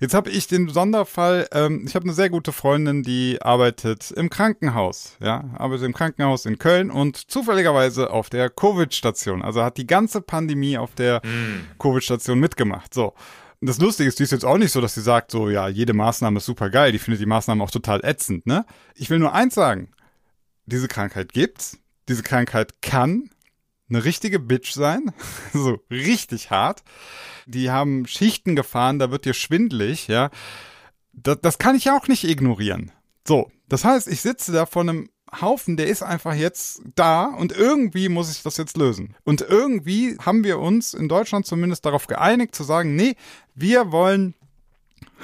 Jetzt 0.00 0.12
habe 0.12 0.28
ich 0.28 0.48
den 0.48 0.68
Sonderfall, 0.68 1.48
ähm, 1.52 1.84
ich 1.86 1.94
habe 1.94 2.04
eine 2.04 2.12
sehr 2.12 2.28
gute 2.28 2.52
Freundin, 2.52 3.04
die 3.04 3.40
arbeitet 3.40 4.10
im 4.10 4.28
Krankenhaus, 4.28 5.16
ja, 5.18 5.48
arbeitet 5.56 5.86
im 5.86 5.94
Krankenhaus 5.94 6.44
in 6.44 6.58
Köln 6.58 6.90
und 6.90 7.16
zufälligerweise 7.16 8.10
auf 8.10 8.28
der 8.28 8.50
Covid-Station. 8.50 9.40
Also 9.40 9.64
hat 9.64 9.78
die 9.78 9.86
ganze 9.86 10.20
Pandemie 10.20 10.76
auf 10.76 10.94
der 10.94 11.22
mm. 11.24 11.78
Covid-Station 11.78 12.38
mitgemacht. 12.38 12.92
So. 12.92 13.14
Und 13.62 13.66
das 13.70 13.78
Lustige 13.78 14.10
ist, 14.10 14.18
die 14.18 14.24
ist 14.24 14.32
jetzt 14.32 14.44
auch 14.44 14.58
nicht 14.58 14.72
so, 14.72 14.82
dass 14.82 14.92
sie 14.92 15.00
sagt, 15.00 15.30
so, 15.30 15.48
ja, 15.48 15.68
jede 15.68 15.94
Maßnahme 15.94 16.36
ist 16.36 16.44
super 16.44 16.68
geil, 16.68 16.92
die 16.92 16.98
findet 16.98 17.22
die 17.22 17.26
Maßnahmen 17.26 17.62
auch 17.62 17.70
total 17.70 18.04
ätzend, 18.04 18.46
ne? 18.46 18.66
Ich 18.94 19.08
will 19.08 19.18
nur 19.18 19.32
eins 19.32 19.54
sagen 19.54 19.88
diese 20.68 20.88
Krankheit 20.88 21.32
gibt's. 21.32 21.78
Diese 22.08 22.22
Krankheit 22.22 22.80
kann 22.82 23.30
eine 23.88 24.04
richtige 24.04 24.38
Bitch 24.38 24.72
sein. 24.72 25.12
so 25.52 25.80
richtig 25.90 26.50
hart. 26.50 26.82
Die 27.46 27.70
haben 27.70 28.06
Schichten 28.06 28.56
gefahren, 28.56 28.98
da 28.98 29.10
wird 29.10 29.24
dir 29.24 29.34
schwindlig, 29.34 30.08
ja. 30.08 30.30
Das, 31.12 31.38
das 31.40 31.58
kann 31.58 31.74
ich 31.74 31.90
auch 31.90 32.06
nicht 32.06 32.24
ignorieren. 32.24 32.92
So, 33.26 33.50
das 33.68 33.84
heißt, 33.84 34.08
ich 34.08 34.20
sitze 34.20 34.52
da 34.52 34.66
vor 34.66 34.82
einem 34.82 35.10
Haufen, 35.40 35.76
der 35.76 35.88
ist 35.88 36.02
einfach 36.02 36.34
jetzt 36.34 36.82
da 36.94 37.26
und 37.26 37.52
irgendwie 37.52 38.08
muss 38.08 38.30
ich 38.30 38.42
das 38.42 38.56
jetzt 38.56 38.76
lösen. 38.76 39.14
Und 39.24 39.42
irgendwie 39.42 40.16
haben 40.18 40.44
wir 40.44 40.58
uns 40.58 40.94
in 40.94 41.08
Deutschland 41.08 41.46
zumindest 41.46 41.84
darauf 41.84 42.06
geeinigt 42.06 42.54
zu 42.54 42.64
sagen, 42.64 42.96
nee, 42.96 43.14
wir 43.54 43.92
wollen 43.92 44.34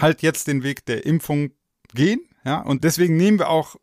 halt 0.01 0.23
jetzt 0.23 0.47
den 0.49 0.63
Weg 0.63 0.85
der 0.85 1.07
Impfung 1.07 1.53
gehen. 1.95 2.21
Ja, 2.45 2.61
und 2.61 2.85
deswegen 2.85 3.17
nehmen 3.17 3.39
wir 3.39 3.49
auch 3.49 3.77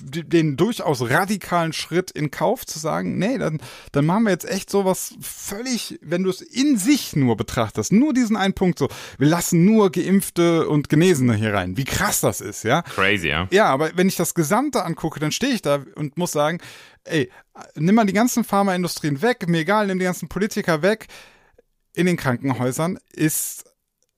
den 0.00 0.56
durchaus 0.56 1.02
radikalen 1.10 1.72
Schritt 1.72 2.12
in 2.12 2.30
Kauf 2.30 2.64
zu 2.64 2.78
sagen, 2.78 3.18
nee, 3.18 3.38
dann, 3.38 3.60
dann 3.90 4.06
machen 4.06 4.24
wir 4.24 4.30
jetzt 4.30 4.48
echt 4.48 4.70
sowas 4.70 5.16
völlig, 5.20 5.98
wenn 6.00 6.22
du 6.22 6.30
es 6.30 6.40
in 6.40 6.78
sich 6.78 7.16
nur 7.16 7.36
betrachtest, 7.36 7.92
nur 7.92 8.14
diesen 8.14 8.36
einen 8.36 8.54
Punkt 8.54 8.78
so, 8.78 8.88
wir 9.18 9.26
lassen 9.26 9.64
nur 9.64 9.90
Geimpfte 9.90 10.68
und 10.68 10.88
Genesene 10.88 11.34
hier 11.34 11.54
rein. 11.54 11.76
Wie 11.76 11.84
krass 11.84 12.20
das 12.20 12.40
ist, 12.40 12.62
ja. 12.62 12.82
Crazy, 12.82 13.28
ja. 13.28 13.48
Ja, 13.50 13.66
aber 13.66 13.90
wenn 13.96 14.06
ich 14.06 14.16
das 14.16 14.34
Gesamte 14.34 14.84
angucke, 14.84 15.18
dann 15.18 15.32
stehe 15.32 15.52
ich 15.52 15.62
da 15.62 15.82
und 15.96 16.16
muss 16.16 16.30
sagen, 16.30 16.58
ey, 17.02 17.32
nimm 17.74 17.96
mal 17.96 18.06
die 18.06 18.12
ganzen 18.12 18.44
Pharmaindustrien 18.44 19.22
weg, 19.22 19.48
mir 19.48 19.58
egal, 19.58 19.88
nimm 19.88 19.98
die 19.98 20.04
ganzen 20.04 20.28
Politiker 20.28 20.82
weg. 20.82 21.08
In 21.94 22.06
den 22.06 22.16
Krankenhäusern 22.16 22.98
ist 23.12 23.64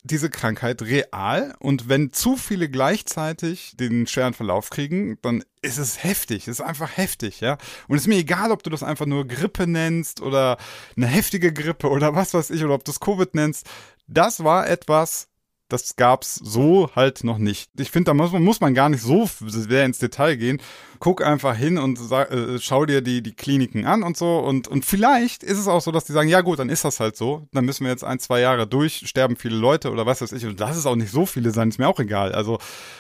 diese 0.07 0.31
Krankheit 0.31 0.83
real 0.83 1.55
und 1.59 1.89
wenn 1.89 2.13
zu 2.13 2.37
viele 2.37 2.69
gleichzeitig 2.69 3.77
den 3.77 4.07
schweren 4.07 4.35
Verlauf 4.35 4.71
kriegen, 4.71 5.19
dann 5.23 5.45
ist 5.63 5.79
es 5.79 6.03
heftig, 6.03 6.49
es 6.49 6.61
ist 6.61 6.61
einfach 6.61 6.97
heftig, 6.97 7.41
ja. 7.41 7.59
Und 7.89 7.97
es 7.97 8.03
ist 8.03 8.09
mir 8.09 8.19
egal, 8.19 8.53
ob 8.53 8.63
du 8.63 8.71
das 8.71 8.83
einfach 8.83 9.07
nur 9.07 9.27
Grippe 9.27 9.67
nennst 9.67 10.21
oder 10.21 10.59
eine 10.97 11.07
heftige 11.07 11.53
Grippe 11.53 11.89
oder 11.89 12.15
was 12.15 12.35
weiß 12.35 12.51
ich 12.51 12.65
oder 12.65 12.75
ob 12.75 12.85
du 12.85 12.93
es 12.93 13.01
Covid 13.01 13.35
nennst. 13.35 13.67
Das 14.07 14.45
war 14.45 14.69
etwas, 14.69 15.29
das 15.69 15.97
gab's 15.97 16.37
so 16.37 16.91
halt 16.95 17.25
noch 17.25 17.39
nicht. 17.39 17.71
Ich 17.79 17.91
finde, 17.91 18.11
da 18.11 18.15
muss 18.15 18.33
man, 18.33 18.43
muss 18.43 18.61
man 18.61 18.75
gar 18.75 18.89
nicht 18.89 19.03
so 19.03 19.29
sehr 19.41 19.85
ins 19.85 19.99
Detail 19.99 20.37
gehen. 20.37 20.61
Guck 21.01 21.23
einfach 21.25 21.57
hin 21.57 21.77
und 21.77 21.99
sag, 21.99 22.31
äh, 22.31 22.59
schau 22.61 22.87
dir 22.87 23.01
die, 23.03 23.23
die 23.23 23.35
Kliniken 23.35 23.85
an 23.85 24.03
und 24.03 24.17
so. 24.17 24.39
Und, 24.39 24.69
und 24.69 24.85
vielleicht 24.85 25.43
ist 25.43 25.59
es 25.59 25.67
auch 25.67 25.81
so, 25.81 25.91
dass 25.91 26.05
die 26.05 26.13
sagen, 26.13 26.29
ja 26.29 26.41
gut, 26.41 26.61
dann 26.61 26.69
ist 26.69 26.85
das 26.85 27.01
halt 27.01 27.17
so. 27.17 27.49
Dann 27.53 27.65
müssen 27.65 27.85
wir 27.85 27.91
jetzt 27.91 28.05
ein, 28.05 28.21
zwei 28.21 28.41
Jahre 28.41 28.67
durch, 28.67 29.03
sterben 29.07 29.37
viele 29.37 29.57
Leute 29.57 29.91
oder 29.91 30.07
was 30.07 30.21
weiß 30.21 30.33
ich. 30.33 30.47
Und 30.47 30.61
lass 30.61 30.77
es 30.77 30.87
auch 30.87 30.97
nicht 30.97 31.11
so 31.11 31.27
viele 31.27 31.51
sein, 31.51 31.69
ist 31.69 31.79
mir 31.79 31.89
auch 31.89 32.01
egal. 32.01 32.33
Also, 32.33 32.59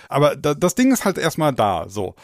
aber 0.09 0.35
da, 0.35 0.55
das 0.55 0.75
Ding 0.75 0.93
ist 0.93 1.05
halt 1.05 1.19
erstmal 1.19 1.55
da, 1.55 1.89
so. 1.89 2.17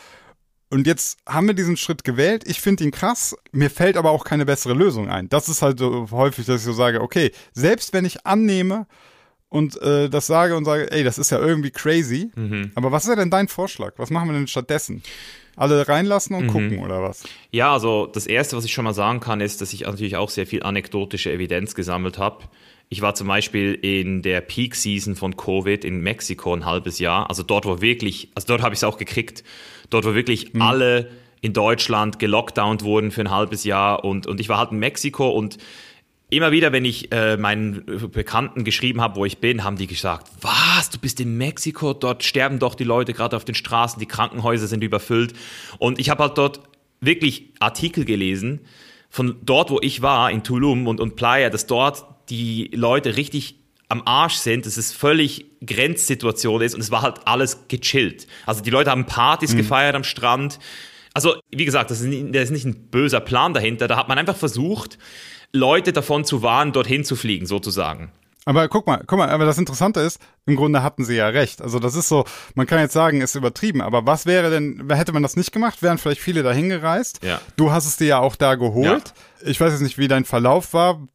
Und 0.70 0.86
jetzt 0.86 1.18
haben 1.28 1.46
wir 1.46 1.54
diesen 1.54 1.76
Schritt 1.76 2.02
gewählt. 2.02 2.44
Ich 2.46 2.62
finde 2.62 2.82
ihn 2.82 2.92
krass. 2.92 3.36
Mir 3.52 3.68
fällt 3.68 3.98
aber 3.98 4.10
auch 4.10 4.24
keine 4.24 4.46
bessere 4.46 4.72
Lösung 4.72 5.10
ein. 5.10 5.28
Das 5.28 5.50
ist 5.50 5.60
halt 5.60 5.78
so 5.78 6.08
häufig, 6.10 6.46
dass 6.46 6.62
ich 6.62 6.64
so 6.64 6.72
sage, 6.72 7.02
okay, 7.02 7.30
selbst 7.52 7.92
wenn 7.92 8.06
ich 8.06 8.26
annehme, 8.26 8.86
und 9.52 9.80
äh, 9.82 10.08
das 10.08 10.26
sage 10.26 10.56
und 10.56 10.64
sage, 10.64 10.90
ey, 10.90 11.04
das 11.04 11.18
ist 11.18 11.30
ja 11.30 11.38
irgendwie 11.38 11.70
crazy. 11.70 12.30
Mhm. 12.34 12.72
Aber 12.74 12.90
was 12.90 13.04
ist 13.04 13.14
denn 13.14 13.30
dein 13.30 13.48
Vorschlag? 13.48 13.92
Was 13.98 14.08
machen 14.08 14.28
wir 14.28 14.32
denn 14.32 14.46
stattdessen? 14.46 15.02
Alle 15.56 15.86
reinlassen 15.86 16.34
und 16.34 16.44
mhm. 16.44 16.48
gucken 16.48 16.78
oder 16.78 17.02
was? 17.02 17.24
Ja, 17.50 17.74
also 17.74 18.06
das 18.06 18.26
Erste, 18.26 18.56
was 18.56 18.64
ich 18.64 18.72
schon 18.72 18.84
mal 18.84 18.94
sagen 18.94 19.20
kann, 19.20 19.42
ist, 19.42 19.60
dass 19.60 19.74
ich 19.74 19.82
natürlich 19.82 20.16
auch 20.16 20.30
sehr 20.30 20.46
viel 20.46 20.62
anekdotische 20.62 21.30
Evidenz 21.30 21.74
gesammelt 21.74 22.16
habe. 22.16 22.44
Ich 22.88 23.02
war 23.02 23.14
zum 23.14 23.28
Beispiel 23.28 23.74
in 23.74 24.22
der 24.22 24.40
Peak-Season 24.40 25.16
von 25.16 25.36
Covid 25.36 25.84
in 25.84 26.00
Mexiko 26.00 26.54
ein 26.54 26.64
halbes 26.64 26.98
Jahr. 26.98 27.28
Also 27.28 27.42
dort, 27.42 27.66
wo 27.66 27.82
wirklich, 27.82 28.30
also 28.34 28.46
dort 28.46 28.62
habe 28.62 28.72
ich 28.72 28.78
es 28.78 28.84
auch 28.84 28.96
gekriegt, 28.96 29.44
dort, 29.90 30.06
wo 30.06 30.14
wirklich 30.14 30.54
mhm. 30.54 30.62
alle 30.62 31.10
in 31.42 31.52
Deutschland 31.52 32.18
gelockdownt 32.18 32.84
wurden 32.84 33.10
für 33.10 33.20
ein 33.20 33.30
halbes 33.30 33.64
Jahr. 33.64 34.02
Und, 34.02 34.26
und 34.26 34.40
ich 34.40 34.48
war 34.48 34.56
halt 34.56 34.72
in 34.72 34.78
Mexiko 34.78 35.28
und 35.28 35.58
immer 36.32 36.50
wieder, 36.50 36.72
wenn 36.72 36.84
ich 36.84 37.12
äh, 37.12 37.36
meinen 37.36 37.84
Bekannten 38.10 38.64
geschrieben 38.64 39.00
habe, 39.00 39.16
wo 39.16 39.24
ich 39.24 39.38
bin, 39.38 39.64
haben 39.64 39.76
die 39.76 39.86
gesagt, 39.86 40.28
was, 40.40 40.90
du 40.90 40.98
bist 40.98 41.20
in 41.20 41.36
Mexiko, 41.36 41.92
dort 41.92 42.24
sterben 42.24 42.58
doch 42.58 42.74
die 42.74 42.84
Leute 42.84 43.12
gerade 43.12 43.36
auf 43.36 43.44
den 43.44 43.54
Straßen, 43.54 44.00
die 44.00 44.06
Krankenhäuser 44.06 44.66
sind 44.66 44.82
überfüllt. 44.82 45.34
Und 45.78 45.98
ich 45.98 46.08
habe 46.08 46.24
halt 46.24 46.38
dort 46.38 46.60
wirklich 47.00 47.50
Artikel 47.60 48.04
gelesen 48.04 48.60
von 49.10 49.36
dort, 49.42 49.70
wo 49.70 49.78
ich 49.82 50.00
war, 50.00 50.30
in 50.30 50.42
Tulum 50.42 50.86
und, 50.86 51.00
und 51.00 51.16
Playa, 51.16 51.50
dass 51.50 51.66
dort 51.66 52.04
die 52.30 52.70
Leute 52.72 53.16
richtig 53.16 53.56
am 53.88 54.02
Arsch 54.06 54.36
sind, 54.36 54.64
dass 54.64 54.78
es 54.78 54.90
völlig 54.90 55.44
Grenzsituation 55.64 56.62
ist 56.62 56.74
und 56.74 56.80
es 56.80 56.90
war 56.90 57.02
halt 57.02 57.26
alles 57.26 57.68
gechillt. 57.68 58.26
Also 58.46 58.62
die 58.62 58.70
Leute 58.70 58.90
haben 58.90 59.04
Partys 59.04 59.52
mhm. 59.52 59.58
gefeiert 59.58 59.94
am 59.94 60.04
Strand. 60.04 60.58
Also, 61.12 61.34
wie 61.50 61.66
gesagt, 61.66 61.90
das 61.90 62.00
ist, 62.00 62.06
nicht, 62.06 62.34
das 62.34 62.44
ist 62.44 62.52
nicht 62.52 62.64
ein 62.64 62.88
böser 62.90 63.20
Plan 63.20 63.52
dahinter. 63.52 63.86
Da 63.86 63.98
hat 63.98 64.08
man 64.08 64.16
einfach 64.16 64.36
versucht, 64.36 64.96
Leute 65.52 65.92
davon 65.92 66.24
zu 66.24 66.42
warnen, 66.42 66.72
dorthin 66.72 67.04
zu 67.04 67.16
fliegen, 67.16 67.46
sozusagen. 67.46 68.10
Aber 68.44 68.68
guck 68.68 68.86
mal, 68.88 69.04
guck 69.06 69.18
mal, 69.18 69.28
aber 69.28 69.44
das 69.44 69.58
Interessante 69.58 70.00
ist, 70.00 70.20
im 70.46 70.56
Grunde 70.56 70.82
hatten 70.82 71.04
sie 71.04 71.14
ja 71.14 71.28
recht. 71.28 71.62
Also 71.62 71.78
das 71.78 71.94
ist 71.94 72.08
so, 72.08 72.24
man 72.56 72.66
kann 72.66 72.80
jetzt 72.80 72.92
sagen, 72.92 73.20
ist 73.20 73.36
übertrieben, 73.36 73.80
aber 73.80 74.04
was 74.04 74.26
wäre 74.26 74.50
denn, 74.50 74.88
hätte 74.90 75.12
man 75.12 75.22
das 75.22 75.36
nicht 75.36 75.52
gemacht, 75.52 75.80
wären 75.80 75.96
vielleicht 75.96 76.20
viele 76.20 76.42
dahin 76.42 76.68
gereist. 76.68 77.20
Ja. 77.24 77.40
Du 77.56 77.70
hast 77.70 77.86
es 77.86 77.98
dir 77.98 78.06
ja 78.06 78.18
auch 78.18 78.34
da 78.34 78.56
geholt. 78.56 79.12
Ja. 79.44 79.48
Ich 79.48 79.60
weiß 79.60 79.72
jetzt 79.72 79.82
nicht, 79.82 79.96
wie 79.96 80.08
dein 80.08 80.24
Verlauf 80.24 80.74
war. 80.74 81.06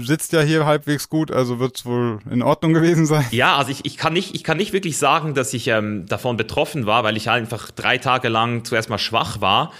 Sitzt 0.00 0.32
ja 0.32 0.40
hier 0.40 0.66
halbwegs 0.66 1.08
gut, 1.08 1.32
also 1.32 1.58
wird 1.58 1.78
es 1.78 1.84
wohl 1.84 2.20
in 2.30 2.42
Ordnung 2.42 2.74
gewesen 2.74 3.06
sein. 3.06 3.26
Ja, 3.32 3.56
also 3.56 3.72
ich, 3.72 3.84
ich, 3.84 3.96
kann, 3.96 4.12
nicht, 4.12 4.36
ich 4.36 4.44
kann 4.44 4.56
nicht 4.56 4.72
wirklich 4.72 4.98
sagen, 4.98 5.34
dass 5.34 5.52
ich 5.54 5.66
ähm, 5.66 6.06
davon 6.06 6.36
betroffen 6.36 6.86
war, 6.86 7.02
weil 7.02 7.16
ich 7.16 7.28
einfach 7.28 7.72
drei 7.72 7.98
Tage 7.98 8.28
lang 8.28 8.64
zuerst 8.64 8.88
mal 8.88 8.98
schwach 8.98 9.40
war. 9.40 9.72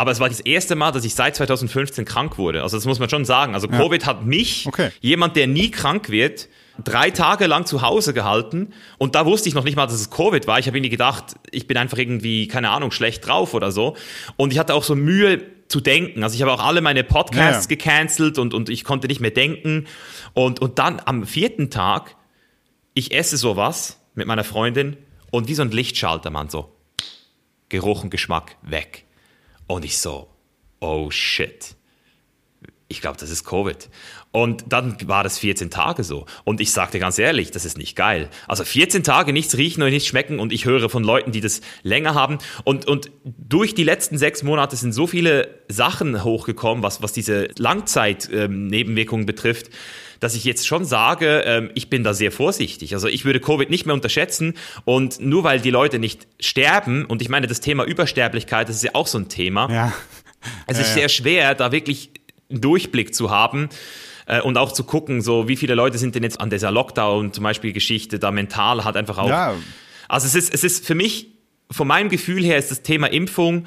Aber 0.00 0.12
es 0.12 0.18
war 0.18 0.30
das 0.30 0.40
erste 0.40 0.76
Mal, 0.76 0.92
dass 0.92 1.04
ich 1.04 1.14
seit 1.14 1.36
2015 1.36 2.06
krank 2.06 2.38
wurde. 2.38 2.62
Also 2.62 2.74
das 2.78 2.86
muss 2.86 2.98
man 2.98 3.10
schon 3.10 3.26
sagen. 3.26 3.52
Also 3.52 3.68
Covid 3.68 4.00
ja. 4.00 4.08
hat 4.08 4.24
mich, 4.24 4.64
okay. 4.66 4.88
jemand, 5.02 5.36
der 5.36 5.46
nie 5.46 5.70
krank 5.70 6.08
wird, 6.08 6.48
drei 6.82 7.10
Tage 7.10 7.46
lang 7.46 7.66
zu 7.66 7.82
Hause 7.82 8.14
gehalten 8.14 8.72
und 8.96 9.14
da 9.14 9.26
wusste 9.26 9.50
ich 9.50 9.54
noch 9.54 9.62
nicht 9.62 9.76
mal, 9.76 9.84
dass 9.84 9.96
es 9.96 10.08
Covid 10.08 10.46
war. 10.46 10.58
Ich 10.58 10.66
habe 10.68 10.78
irgendwie 10.78 10.88
gedacht, 10.88 11.34
ich 11.50 11.66
bin 11.66 11.76
einfach 11.76 11.98
irgendwie, 11.98 12.48
keine 12.48 12.70
Ahnung, 12.70 12.92
schlecht 12.92 13.26
drauf 13.26 13.52
oder 13.52 13.72
so. 13.72 13.94
Und 14.38 14.54
ich 14.54 14.58
hatte 14.58 14.72
auch 14.72 14.84
so 14.84 14.96
Mühe 14.96 15.42
zu 15.68 15.82
denken. 15.82 16.24
Also 16.24 16.34
ich 16.34 16.40
habe 16.40 16.50
auch 16.50 16.64
alle 16.64 16.80
meine 16.80 17.04
Podcasts 17.04 17.66
ja. 17.66 17.76
gecancelt 17.76 18.38
und, 18.38 18.54
und 18.54 18.70
ich 18.70 18.84
konnte 18.84 19.06
nicht 19.06 19.20
mehr 19.20 19.32
denken. 19.32 19.86
Und, 20.32 20.60
und 20.60 20.78
dann 20.78 21.02
am 21.04 21.26
vierten 21.26 21.68
Tag, 21.68 22.16
ich 22.94 23.12
esse 23.12 23.36
sowas 23.36 24.00
mit 24.14 24.26
meiner 24.26 24.44
Freundin 24.44 24.96
und 25.30 25.46
wie 25.48 25.54
so 25.54 25.60
ein 25.60 25.70
Lichtschalter, 25.70 26.30
man, 26.30 26.48
so 26.48 26.74
Geruch 27.68 28.02
und 28.02 28.08
Geschmack 28.08 28.56
weg. 28.62 29.04
Und 29.70 29.84
ich 29.84 29.98
so, 29.98 30.26
oh 30.80 31.12
shit. 31.12 31.76
Ich 32.88 33.00
glaube, 33.00 33.18
das 33.20 33.30
ist 33.30 33.44
Covid. 33.44 33.88
Und 34.32 34.64
dann 34.68 34.96
war 35.06 35.22
das 35.22 35.38
14 35.38 35.70
Tage 35.70 36.02
so. 36.02 36.26
Und 36.42 36.60
ich 36.60 36.72
sagte 36.72 36.98
ganz 36.98 37.20
ehrlich, 37.20 37.52
das 37.52 37.64
ist 37.64 37.78
nicht 37.78 37.94
geil. 37.94 38.30
Also 38.48 38.64
14 38.64 39.04
Tage 39.04 39.32
nichts 39.32 39.56
riechen 39.56 39.84
und 39.84 39.90
nichts 39.90 40.08
schmecken 40.08 40.40
und 40.40 40.52
ich 40.52 40.64
höre 40.64 40.90
von 40.90 41.04
Leuten, 41.04 41.30
die 41.30 41.40
das 41.40 41.60
länger 41.84 42.14
haben. 42.14 42.38
Und, 42.64 42.88
und 42.88 43.12
durch 43.22 43.72
die 43.72 43.84
letzten 43.84 44.18
sechs 44.18 44.42
Monate 44.42 44.74
sind 44.74 44.92
so 44.92 45.06
viele 45.06 45.60
Sachen 45.68 46.24
hochgekommen, 46.24 46.82
was, 46.82 47.00
was 47.00 47.12
diese 47.12 47.50
Langzeit-Nebenwirkungen 47.56 49.22
ähm, 49.22 49.26
betrifft 49.26 49.70
dass 50.20 50.34
ich 50.34 50.44
jetzt 50.44 50.66
schon 50.66 50.84
sage, 50.84 51.42
ähm, 51.46 51.70
ich 51.74 51.90
bin 51.90 52.04
da 52.04 52.14
sehr 52.14 52.30
vorsichtig. 52.30 52.94
Also 52.94 53.08
ich 53.08 53.24
würde 53.24 53.40
Covid 53.40 53.70
nicht 53.70 53.86
mehr 53.86 53.94
unterschätzen 53.94 54.54
und 54.84 55.20
nur 55.20 55.44
weil 55.44 55.60
die 55.60 55.70
Leute 55.70 55.98
nicht 55.98 56.28
sterben, 56.38 57.06
und 57.06 57.22
ich 57.22 57.28
meine, 57.28 57.46
das 57.46 57.60
Thema 57.60 57.84
Übersterblichkeit, 57.84 58.68
das 58.68 58.76
ist 58.76 58.84
ja 58.84 58.90
auch 58.94 59.06
so 59.06 59.18
ein 59.18 59.28
Thema. 59.28 59.70
Ja. 59.72 59.92
Es 60.66 60.78
ist 60.78 60.88
ja, 60.88 60.94
sehr 60.94 61.08
schwer, 61.08 61.54
da 61.54 61.72
wirklich 61.72 62.10
einen 62.48 62.60
Durchblick 62.60 63.14
zu 63.14 63.30
haben 63.30 63.68
äh, 64.26 64.40
und 64.40 64.56
auch 64.56 64.72
zu 64.72 64.84
gucken, 64.84 65.22
so 65.22 65.48
wie 65.48 65.56
viele 65.56 65.74
Leute 65.74 65.98
sind 65.98 66.14
denn 66.14 66.22
jetzt 66.22 66.40
an 66.40 66.50
dieser 66.50 66.70
Lockdown 66.70 67.32
zum 67.32 67.44
Beispiel 67.44 67.72
Geschichte 67.72 68.18
da 68.18 68.30
mental 68.30 68.84
hat 68.84 68.96
einfach 68.96 69.18
auch. 69.18 69.28
Ja. 69.28 69.54
Also 70.08 70.26
es 70.26 70.34
ist, 70.34 70.52
es 70.52 70.64
ist 70.64 70.86
für 70.86 70.94
mich, 70.94 71.28
von 71.70 71.86
meinem 71.86 72.08
Gefühl 72.08 72.42
her 72.44 72.58
ist 72.58 72.70
das 72.70 72.82
Thema 72.82 73.06
Impfung, 73.06 73.66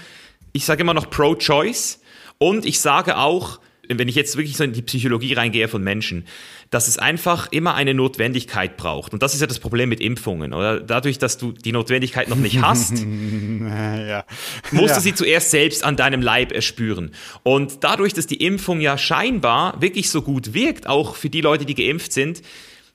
ich 0.52 0.66
sage 0.66 0.82
immer 0.82 0.94
noch 0.94 1.10
pro-choice 1.10 2.02
und 2.38 2.66
ich 2.66 2.80
sage 2.80 3.18
auch, 3.18 3.60
wenn 3.90 4.08
ich 4.08 4.16
jetzt 4.16 4.38
wirklich 4.38 4.56
so 4.56 4.64
in 4.64 4.74
die 4.74 4.82
Psychologie 4.82 5.34
reingehe 5.34 5.68
von 5.68 5.84
Menschen, 5.84 6.26
dass 6.70 6.88
es 6.88 6.98
einfach 6.98 7.52
immer 7.52 7.76
eine 7.76 7.94
Notwendigkeit 7.94 8.78
braucht. 8.78 9.14
Und 9.14 9.22
das 9.22 9.34
ist 9.34 9.42
ja 9.42 9.48
das 9.48 9.60
Problem 9.60 9.90
mit 9.90 10.00
Impfungen, 10.00 10.54
oder? 10.54 10.80
Dadurch, 10.80 11.20
dass 11.20 11.38
du 11.38 11.52
die 11.52 11.72
Notwendigkeit 11.72 12.30
noch 12.30 12.38
nicht 12.38 12.62
hast, 12.62 13.00
ja. 13.04 14.24
musst 14.72 14.90
ja. 14.90 14.96
du 14.96 15.02
sie 15.02 15.14
zuerst 15.14 15.52
selbst 15.52 15.84
an 15.84 15.98
deinem 15.98 16.22
Leib 16.22 16.54
erspüren. 16.54 17.12
Und 17.44 17.84
dadurch, 17.84 18.14
dass 18.14 18.26
die 18.26 18.38
Impfung 18.38 18.80
ja 18.80 18.98
scheinbar 18.98 19.82
wirklich 19.82 20.10
so 20.10 20.22
gut 20.22 20.54
wirkt, 20.54 20.88
auch 20.88 21.16
für 21.16 21.30
die 21.30 21.42
Leute, 21.42 21.66
die 21.66 21.76
geimpft 21.76 22.14
sind, 22.14 22.42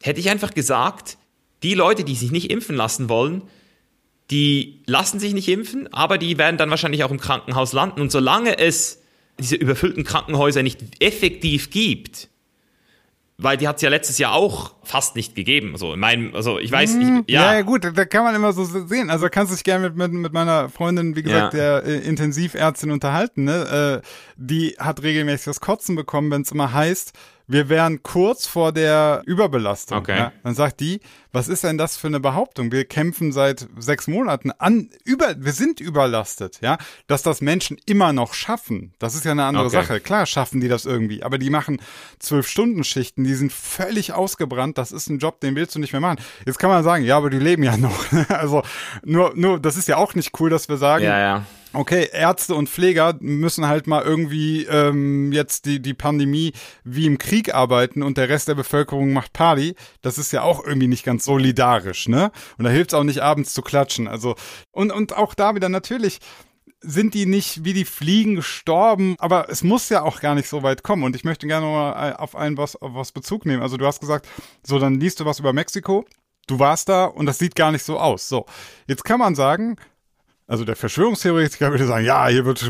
hätte 0.03 0.21
ich 0.21 0.31
einfach 0.31 0.55
gesagt, 0.55 1.19
die 1.63 1.75
Leute, 1.75 2.05
die 2.05 2.15
sich 2.15 2.31
nicht 2.31 2.51
impfen 2.51 2.77
lassen 2.77 3.09
wollen, 3.09 3.43
die 4.31 4.83
lassen 4.87 5.21
sich 5.21 5.33
nicht 5.35 5.49
impfen, 5.49 5.93
aber 5.93 6.19
die 6.19 6.39
werden 6.39 6.57
dann 6.57 6.71
wahrscheinlich 6.71 7.05
auch 7.05 7.11
im 7.11 7.21
Krankenhaus 7.21 7.73
landen. 7.73 8.01
Und 8.01 8.13
solange 8.13 8.59
es 8.59 9.03
diese 9.39 9.57
überfüllten 9.57 10.05
Krankenhäuser 10.05 10.63
nicht 10.63 11.03
effektiv 11.03 11.71
gibt, 11.71 12.29
weil 13.41 13.57
die 13.57 13.69
hat 13.69 13.77
es 13.77 13.83
ja 13.83 13.89
letztes 13.89 14.19
Jahr 14.19 14.35
auch 14.35 14.75
fast 14.83 15.15
nicht 15.15 15.37
gegeben. 15.37 15.77
So 15.77 15.95
in 15.95 16.01
meinem, 16.01 16.35
also 16.35 16.59
ich 16.59 16.73
weiß, 16.73 16.97
ich, 16.97 17.09
ja. 17.33 17.55
Ja, 17.55 17.63
gut, 17.63 17.85
da 17.85 18.05
kann 18.05 18.25
man 18.25 18.35
immer 18.35 18.53
so 18.53 18.65
sehen. 18.65 19.11
Also 19.11 19.29
kannst 19.31 19.53
du 19.53 19.55
dich 19.57 19.63
gerne 19.63 19.89
mit, 19.89 19.97
mit, 19.97 20.13
mit 20.13 20.33
meiner 20.33 20.69
Freundin, 20.69 21.15
wie 21.15 21.23
gesagt, 21.23 21.55
ja. 21.55 21.81
der 21.81 21.85
äh, 21.85 21.99
Intensivärztin 21.99 22.91
unterhalten. 22.91 23.45
Ne? 23.45 24.03
Äh, 24.03 24.09
die 24.37 24.75
hat 24.79 25.03
regelmäßig 25.05 25.45
das 25.45 25.61
Kotzen 25.61 25.95
bekommen, 25.95 26.33
wenn 26.33 26.43
es 26.43 26.51
immer 26.51 26.73
heißt, 26.73 27.13
wir 27.49 27.71
wären 27.71 28.03
kurz 28.03 28.47
vor 28.47 28.73
der 28.73 29.23
Überbelastung. 29.25 29.99
Okay. 29.99 30.17
Ja? 30.17 30.33
Dann 30.45 30.55
sagt 30.55 30.81
die, 30.81 31.01
was 31.33 31.49
ist 31.49 31.65
denn 31.65 31.79
das 31.79 31.97
für 31.97 32.07
eine 32.07 32.21
Behauptung? 32.21 32.71
Wir 32.73 32.85
kämpfen 32.85 33.33
seit 33.33 33.67
sechs 33.79 34.07
Monaten 34.07 34.51
an, 34.53 34.91
über, 35.05 35.35
wir 35.39 35.53
sind 35.53 35.81
überlastet, 35.81 36.59
ja. 36.61 36.79
Dass 37.07 37.23
das 37.23 37.41
Menschen 37.41 37.79
immer 37.87 38.13
noch 38.13 38.35
schaffen, 38.35 38.93
das 38.99 39.15
ist 39.15 39.25
ja 39.25 39.33
eine 39.33 39.45
andere 39.45 39.67
okay. 39.67 39.77
Sache. 39.77 40.01
Klar 40.01 40.27
schaffen 40.27 40.61
die 40.61 40.69
das 40.69 40.85
irgendwie, 40.85 41.23
aber 41.23 41.39
die 41.39 41.51
machen 41.51 41.81
zwölf 42.19 42.47
Stunden 42.49 42.85
Schichten, 42.85 43.25
die 43.25 43.35
sind 43.35 43.53
völlig 43.53 44.13
ausgebrannt. 44.13 44.77
Das 44.77 44.93
ist 44.93 45.09
ein 45.09 45.19
Job, 45.19 45.41
den 45.41 45.57
willst 45.57 45.75
du 45.75 45.79
nicht 45.79 45.93
mehr 45.93 46.01
machen. 46.01 46.21
Jetzt 46.47 46.59
kann 46.59 46.71
man 46.71 46.85
sagen, 46.85 47.05
ja, 47.05 47.17
aber 47.17 47.31
die 47.31 47.39
leben 47.39 47.63
ja 47.63 47.77
noch. 47.77 48.13
also 48.29 48.63
nur, 49.05 49.33
nur, 49.35 49.59
das 49.59 49.77
ist 49.77 49.89
ja 49.89 49.97
auch 49.97 50.15
nicht 50.15 50.39
cool, 50.39 50.51
dass 50.51 50.69
wir 50.69 50.77
sagen, 50.77 51.05
ja, 51.05 51.19
ja 51.19 51.45
okay, 51.73 52.09
Ärzte 52.13 52.55
und 52.55 52.69
Pfleger 52.69 53.17
müssen 53.21 53.67
halt 53.67 53.87
mal 53.87 54.03
irgendwie 54.03 54.65
ähm, 54.65 55.33
jetzt 55.33 55.67
die, 55.67 55.81
die 55.81 55.95
Pandemie 55.95 56.53
wie 56.85 57.07
im 57.07 57.19
Krieg 57.19 57.55
arbeiten 57.55 58.03
und 58.03 58.19
der 58.19 58.29
Rest 58.29 58.49
der 58.49 58.55
Bevölkerung 58.55 59.13
macht 59.13 59.33
Party. 59.33 59.75
Das 60.03 60.19
ist 60.19 60.33
ja 60.33 60.43
auch 60.43 60.65
irgendwie 60.65 60.89
nicht 60.89 61.05
ganz 61.05 61.25
solidarisch, 61.25 62.09
ne? 62.09 62.31
Und 62.57 62.65
da 62.65 62.71
hilft 62.71 62.93
es 62.93 62.99
auch 62.99 63.05
nicht 63.05 63.21
abends 63.21 63.55
zu 63.55 63.63
klatschen. 63.63 64.09
Also, 64.09 64.35
und, 64.71 64.93
und 64.93 65.17
auch 65.17 65.35
da 65.35 65.55
wieder 65.55 65.69
natürlich 65.69 66.19
sind 66.81 67.15
die 67.15 67.27
nicht 67.27 67.65
wie 67.65 67.73
die 67.73 67.85
Fliegen 67.85 68.37
gestorben, 68.37 69.17
aber 69.19 69.51
es 69.51 69.65
muss 69.65 69.89
ja 69.89 70.03
auch 70.03 70.21
gar 70.21 70.35
nicht 70.35 70.49
so 70.49 70.63
weit 70.63 70.83
kommen. 70.83 71.03
Und 71.03 71.17
ich 71.17 71.25
möchte 71.25 71.47
gerne 71.47 71.67
mal 71.67 72.17
auf 72.17 72.37
einen 72.37 72.57
was, 72.57 72.77
auf 72.77 72.95
was 72.95 73.13
Bezug 73.13 73.47
nehmen. 73.47 73.63
Also 73.63 73.77
du 73.77 73.87
hast 73.87 74.01
gesagt, 74.01 74.29
so 74.65 74.79
dann 74.79 75.01
liest 75.01 75.21
du 75.21 75.25
was 75.25 75.41
über 75.41 75.53
Mexiko. 75.53 76.05
Du 76.47 76.59
warst 76.59 76.89
da 76.89 77.05
und 77.05 77.27
das 77.27 77.39
sieht 77.39 77.57
gar 77.57 77.73
nicht 77.73 77.85
so 77.85 77.99
aus. 77.99 78.29
So, 78.29 78.47
jetzt 78.87 79.05
kann 79.05 79.19
man 79.19 79.35
sagen, 79.35 79.77
also 80.49 80.65
der 80.65 80.77
Verschwörungstheoretiker 80.77 81.71
würde 81.71 81.87
sagen, 81.87 82.07
ja, 82.07 82.27
hier 82.27 82.45
wird 82.47 82.69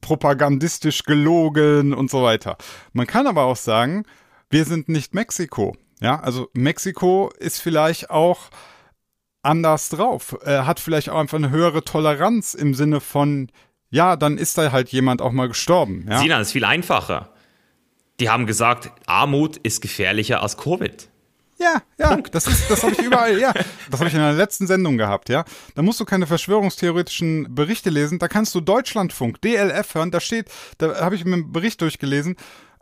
propagandistisch 0.00 1.02
gelogen 1.02 1.92
und 1.92 2.08
so 2.10 2.22
weiter. 2.22 2.56
Man 2.92 3.06
kann 3.06 3.26
aber 3.26 3.42
auch 3.42 3.56
sagen, 3.56 4.04
wir 4.48 4.64
sind 4.64 4.88
nicht 4.88 5.12
Mexiko. 5.12 5.76
Ja, 6.00 6.20
also 6.20 6.48
Mexiko 6.54 7.32
ist 7.38 7.60
vielleicht 7.60 8.10
auch 8.10 8.50
anders 9.42 9.88
drauf, 9.88 10.38
äh, 10.44 10.60
hat 10.60 10.80
vielleicht 10.80 11.10
auch 11.10 11.18
einfach 11.18 11.36
eine 11.38 11.50
höhere 11.50 11.84
Toleranz 11.84 12.54
im 12.54 12.74
Sinne 12.74 13.00
von, 13.00 13.50
ja, 13.90 14.16
dann 14.16 14.38
ist 14.38 14.56
da 14.56 14.72
halt 14.72 14.90
jemand 14.90 15.20
auch 15.20 15.32
mal 15.32 15.48
gestorben. 15.48 16.06
Ja? 16.08 16.18
Sinan, 16.18 16.40
ist 16.40 16.52
viel 16.52 16.64
einfacher. 16.64 17.30
Die 18.20 18.30
haben 18.30 18.46
gesagt, 18.46 18.92
Armut 19.06 19.56
ist 19.58 19.80
gefährlicher 19.80 20.42
als 20.42 20.56
Covid. 20.56 21.08
Ja, 21.64 21.82
ja, 21.96 22.16
das 22.16 22.46
ist, 22.46 22.70
das 22.70 22.82
habe 22.82 22.92
ich 22.92 22.98
überall, 23.00 23.38
ja. 23.40 23.54
Das 23.90 24.00
habe 24.00 24.08
ich 24.08 24.14
in 24.14 24.20
der 24.20 24.34
letzten 24.34 24.66
Sendung 24.66 24.98
gehabt, 24.98 25.30
ja. 25.30 25.46
Da 25.74 25.80
musst 25.80 25.98
du 25.98 26.04
keine 26.04 26.26
verschwörungstheoretischen 26.26 27.54
Berichte 27.54 27.88
lesen, 27.88 28.18
da 28.18 28.28
kannst 28.28 28.54
du 28.54 28.60
Deutschlandfunk, 28.60 29.40
DLF 29.40 29.94
hören, 29.94 30.10
da 30.10 30.20
steht, 30.20 30.50
da 30.76 31.00
habe 31.00 31.14
ich 31.14 31.24
mir 31.24 31.32
einen 31.32 31.52
Bericht 31.52 31.80
durchgelesen, 31.80 32.36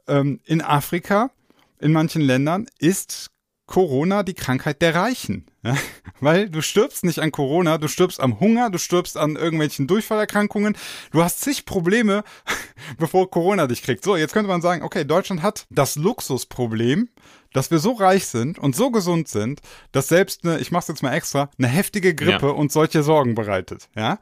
ähm, 0.09 0.41
in 0.45 0.63
Afrika, 0.63 1.31
in 1.79 1.93
manchen 1.93 2.23
Ländern 2.23 2.67
ist 2.81 3.31
Corona 3.67 4.25
die 4.25 4.35
Krankheit 4.35 4.83
der 4.83 4.97
Reichen. 4.97 5.47
Ja? 5.63 5.77
Weil 6.21 6.51
du 6.51 6.61
stirbst 6.61 7.05
nicht 7.05 7.21
an 7.21 7.31
Corona, 7.31 7.79
du 7.79 7.89
stirbst 7.89 8.21
am 8.21 8.41
Hunger, 8.41 8.69
du 8.69 8.79
stirbst 8.79 9.17
an 9.17 9.37
irgendwelchen 9.37 9.87
Durchfallerkrankungen. 9.87 10.77
Du 11.13 11.23
hast 11.23 11.41
zig 11.41 11.65
Probleme, 11.65 12.25
bevor 12.99 13.31
Corona 13.31 13.67
dich 13.69 13.83
kriegt. 13.83 14.05
So, 14.05 14.17
jetzt 14.17 14.33
könnte 14.35 14.49
man 14.49 14.61
sagen, 14.61 14.83
okay, 14.83 15.05
Deutschland 15.05 15.43
hat 15.43 15.67
das 15.71 15.97
Luxusproblem, 15.97 17.09
dass 17.53 17.71
wir 17.71 17.79
so 17.79 17.93
reich 17.93 18.27
sind 18.27 18.59
und 18.59 18.75
so 18.77 18.91
gesund 18.91 19.29
sind, 19.29 19.61
dass 19.93 20.09
selbst 20.09 20.45
eine, 20.45 20.59
ich 20.59 20.71
mach's 20.71 20.89
jetzt 20.89 21.03
mal 21.03 21.13
extra, 21.13 21.51
eine 21.59 21.69
heftige 21.69 22.15
Grippe 22.15 22.47
ja. 22.47 22.53
uns 22.53 22.73
solche 22.73 23.03
Sorgen 23.03 23.35
bereitet. 23.35 23.89
Ja. 23.95 24.19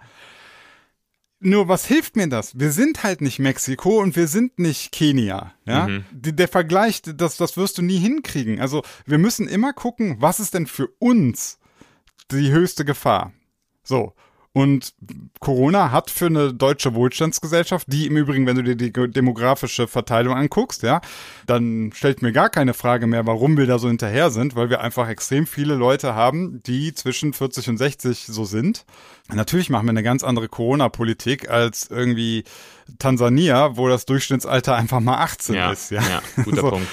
Nur 1.42 1.68
was 1.68 1.86
hilft 1.86 2.16
mir 2.16 2.28
das? 2.28 2.58
Wir 2.58 2.70
sind 2.70 3.02
halt 3.02 3.22
nicht 3.22 3.38
Mexiko 3.38 3.98
und 4.00 4.14
wir 4.14 4.28
sind 4.28 4.58
nicht 4.58 4.92
Kenia. 4.92 5.54
Ja? 5.64 5.88
Mhm. 5.88 6.04
Der 6.12 6.48
Vergleich, 6.48 7.00
das, 7.02 7.38
das 7.38 7.56
wirst 7.56 7.78
du 7.78 7.82
nie 7.82 7.98
hinkriegen. 7.98 8.60
Also 8.60 8.82
wir 9.06 9.16
müssen 9.16 9.48
immer 9.48 9.72
gucken, 9.72 10.16
was 10.18 10.38
ist 10.38 10.52
denn 10.52 10.66
für 10.66 10.88
uns 10.98 11.58
die 12.30 12.50
höchste 12.50 12.84
Gefahr? 12.84 13.32
So. 13.82 14.14
Und 14.52 14.94
Corona 15.38 15.92
hat 15.92 16.10
für 16.10 16.26
eine 16.26 16.52
deutsche 16.52 16.94
Wohlstandsgesellschaft, 16.94 17.86
die 17.88 18.06
im 18.06 18.16
Übrigen, 18.16 18.46
wenn 18.46 18.56
du 18.56 18.64
dir 18.64 18.74
die 18.74 18.92
demografische 18.92 19.86
Verteilung 19.86 20.34
anguckst, 20.34 20.82
ja, 20.82 21.00
dann 21.46 21.92
stellt 21.94 22.20
mir 22.20 22.32
gar 22.32 22.50
keine 22.50 22.74
Frage 22.74 23.06
mehr, 23.06 23.26
warum 23.26 23.56
wir 23.56 23.66
da 23.66 23.78
so 23.78 23.86
hinterher 23.86 24.30
sind, 24.30 24.56
weil 24.56 24.68
wir 24.68 24.80
einfach 24.80 25.08
extrem 25.08 25.46
viele 25.46 25.76
Leute 25.76 26.16
haben, 26.16 26.62
die 26.64 26.92
zwischen 26.94 27.32
40 27.32 27.68
und 27.68 27.76
60 27.76 28.26
so 28.26 28.44
sind. 28.44 28.86
Natürlich 29.32 29.70
machen 29.70 29.86
wir 29.86 29.90
eine 29.90 30.02
ganz 30.02 30.24
andere 30.24 30.48
Corona-Politik 30.48 31.48
als 31.48 31.88
irgendwie 31.88 32.42
Tansania, 32.98 33.76
wo 33.76 33.86
das 33.86 34.04
Durchschnittsalter 34.04 34.74
einfach 34.74 34.98
mal 34.98 35.18
18 35.18 35.54
ja, 35.54 35.70
ist, 35.70 35.92
ja. 35.92 36.02
Ja, 36.02 36.22
guter 36.42 36.56
so, 36.60 36.70
Punkt. 36.70 36.88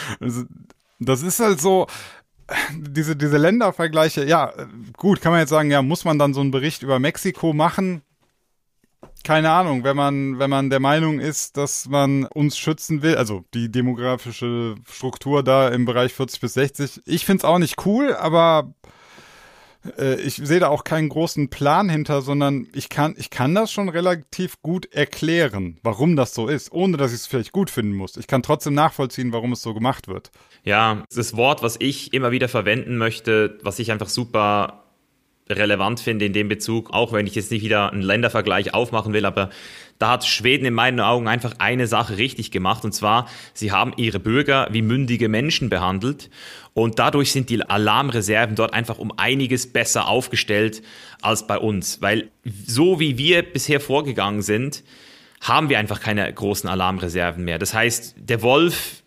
Das 0.99 1.21
ist 1.21 1.39
halt 1.39 1.61
so, 1.61 1.87
diese, 2.75 3.15
diese 3.15 3.37
Ländervergleiche, 3.37 4.25
ja, 4.25 4.53
gut, 4.95 5.21
kann 5.21 5.31
man 5.31 5.41
jetzt 5.41 5.49
sagen, 5.49 5.71
ja, 5.71 5.81
muss 5.81 6.05
man 6.05 6.19
dann 6.19 6.33
so 6.33 6.41
einen 6.41 6.51
Bericht 6.51 6.83
über 6.83 6.99
Mexiko 6.99 7.53
machen? 7.53 8.01
Keine 9.23 9.51
Ahnung, 9.51 9.83
wenn 9.83 9.97
man, 9.97 10.39
wenn 10.39 10.49
man 10.49 10.69
der 10.69 10.79
Meinung 10.79 11.19
ist, 11.19 11.57
dass 11.57 11.87
man 11.87 12.25
uns 12.25 12.57
schützen 12.57 13.01
will, 13.01 13.15
also 13.15 13.43
die 13.53 13.69
demografische 13.69 14.75
Struktur 14.89 15.43
da 15.43 15.69
im 15.69 15.85
Bereich 15.85 16.13
40 16.13 16.39
bis 16.39 16.53
60, 16.53 17.01
ich 17.05 17.25
find's 17.25 17.43
auch 17.43 17.57
nicht 17.57 17.85
cool, 17.85 18.15
aber 18.15 18.73
äh, 19.97 20.15
ich 20.21 20.35
sehe 20.35 20.59
da 20.59 20.67
auch 20.69 20.83
keinen 20.83 21.09
großen 21.09 21.49
Plan 21.49 21.89
hinter, 21.89 22.21
sondern 22.21 22.67
ich 22.73 22.89
kann, 22.89 23.15
ich 23.17 23.29
kann 23.29 23.55
das 23.55 23.71
schon 23.71 23.89
relativ 23.89 24.61
gut 24.61 24.91
erklären, 24.93 25.79
warum 25.83 26.15
das 26.15 26.33
so 26.33 26.47
ist, 26.47 26.71
ohne 26.71 26.97
dass 26.97 27.11
ich 27.11 27.19
es 27.19 27.27
vielleicht 27.27 27.51
gut 27.51 27.69
finden 27.69 27.93
muss. 27.93 28.17
Ich 28.17 28.27
kann 28.27 28.43
trotzdem 28.43 28.73
nachvollziehen, 28.73 29.33
warum 29.33 29.51
es 29.53 29.61
so 29.61 29.73
gemacht 29.73 30.07
wird. 30.07 30.31
Ja, 30.63 31.03
das 31.13 31.35
Wort, 31.35 31.63
was 31.63 31.77
ich 31.79 32.13
immer 32.13 32.31
wieder 32.31 32.49
verwenden 32.49 32.97
möchte, 32.97 33.57
was 33.61 33.79
ich 33.79 33.91
einfach 33.91 34.09
super 34.09 34.86
relevant 35.49 35.99
finde 35.99 36.25
in 36.25 36.33
dem 36.33 36.47
Bezug, 36.47 36.91
auch 36.91 37.13
wenn 37.13 37.27
ich 37.27 37.35
jetzt 37.35 37.51
nicht 37.51 37.63
wieder 37.63 37.91
einen 37.91 38.01
Ländervergleich 38.01 38.73
aufmachen 38.73 39.13
will, 39.13 39.25
aber 39.25 39.49
da 39.99 40.11
hat 40.11 40.25
Schweden 40.25 40.65
in 40.65 40.73
meinen 40.73 40.99
Augen 40.99 41.27
einfach 41.27 41.55
eine 41.57 41.87
Sache 41.87 42.17
richtig 42.17 42.51
gemacht 42.51 42.85
und 42.85 42.91
zwar, 42.91 43.27
sie 43.53 43.71
haben 43.71 43.93
ihre 43.97 44.19
Bürger 44.19 44.67
wie 44.71 44.81
mündige 44.81 45.29
Menschen 45.29 45.69
behandelt 45.69 46.29
und 46.73 46.99
dadurch 46.99 47.31
sind 47.31 47.49
die 47.49 47.61
Alarmreserven 47.67 48.55
dort 48.55 48.73
einfach 48.73 48.99
um 48.99 49.11
einiges 49.17 49.71
besser 49.71 50.07
aufgestellt 50.07 50.83
als 51.21 51.47
bei 51.47 51.57
uns, 51.57 52.01
weil 52.01 52.29
so 52.43 52.99
wie 52.99 53.17
wir 53.17 53.41
bisher 53.41 53.79
vorgegangen 53.79 54.41
sind, 54.41 54.83
haben 55.41 55.69
wir 55.69 55.79
einfach 55.79 55.99
keine 55.99 56.31
großen 56.31 56.69
Alarmreserven 56.69 57.43
mehr. 57.43 57.59
Das 57.59 57.73
heißt, 57.73 58.15
der 58.17 58.41
Wolf 58.41 59.03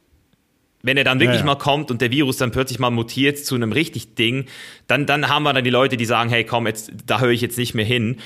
wenn 0.83 0.97
er 0.97 1.05
dann 1.05 1.21
wirklich 1.21 1.41
ja, 1.41 1.47
ja. 1.47 1.53
mal 1.53 1.59
kommt 1.59 1.91
und 1.91 2.01
der 2.01 2.11
Virus 2.11 2.37
dann 2.37 2.51
plötzlich 2.51 2.79
mal 2.79 2.91
mutiert 2.91 3.39
zu 3.39 3.55
einem 3.55 3.73
richtig 3.73 4.15
Ding, 4.15 4.47
dann, 4.87 5.07
dann 5.07 5.29
haben 5.29 5.43
wir 5.43 5.53
dann 5.53 5.65
die 5.65 5.71
Leute, 5.71 5.97
die 5.97 6.07
sagen, 6.07 6.31
hey 6.31 6.45
komm, 6.45 6.67
jetzt, 6.67 6.93
da 7.07 7.21
höre 7.21 7.31
ich 7.31 7.41
jetzt 7.41 7.59
nicht 7.59 7.75
mehr 7.75 7.85
hin 7.85 8.17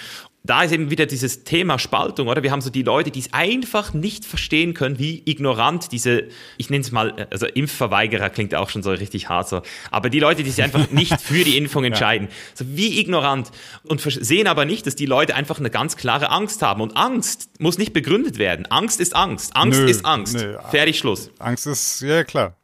da 0.46 0.62
ist 0.62 0.72
eben 0.72 0.90
wieder 0.90 1.06
dieses 1.06 1.42
Thema 1.44 1.78
Spaltung, 1.78 2.28
oder? 2.28 2.42
Wir 2.42 2.52
haben 2.52 2.60
so 2.60 2.68
die 2.68 2.82
Leute, 2.82 3.10
die 3.10 3.20
es 3.20 3.32
einfach 3.32 3.94
nicht 3.94 4.26
verstehen 4.26 4.74
können, 4.74 4.98
wie 4.98 5.22
ignorant 5.24 5.90
diese, 5.90 6.24
ich 6.58 6.68
nenne 6.68 6.82
es 6.82 6.92
mal, 6.92 7.26
also 7.30 7.46
Impfverweigerer 7.46 8.28
klingt 8.28 8.54
auch 8.54 8.68
schon 8.68 8.82
so 8.82 8.90
richtig 8.90 9.30
hart 9.30 9.48
so, 9.48 9.62
aber 9.90 10.10
die 10.10 10.20
Leute, 10.20 10.42
die 10.42 10.50
sich 10.50 10.62
einfach 10.62 10.90
nicht 10.90 11.18
für 11.18 11.44
die 11.44 11.56
Impfung 11.56 11.84
entscheiden, 11.84 12.28
ja. 12.28 12.34
so 12.52 12.64
wie 12.76 13.00
ignorant 13.00 13.50
und 13.84 14.02
sehen 14.02 14.46
aber 14.46 14.66
nicht, 14.66 14.86
dass 14.86 14.96
die 14.96 15.06
Leute 15.06 15.34
einfach 15.34 15.58
eine 15.58 15.70
ganz 15.70 15.96
klare 15.96 16.30
Angst 16.30 16.60
haben 16.60 16.82
und 16.82 16.94
Angst 16.94 17.48
muss 17.58 17.78
nicht 17.78 17.94
begründet 17.94 18.36
werden. 18.36 18.66
Angst 18.66 19.00
ist 19.00 19.16
Angst. 19.16 19.56
Angst 19.56 19.80
nö, 19.80 19.86
ist 19.86 20.04
Angst. 20.04 20.34
Nö. 20.34 20.58
Fertig, 20.70 20.98
Schluss. 20.98 21.30
Angst 21.38 21.66
ist, 21.66 22.02
ja 22.02 22.22
klar. 22.22 22.54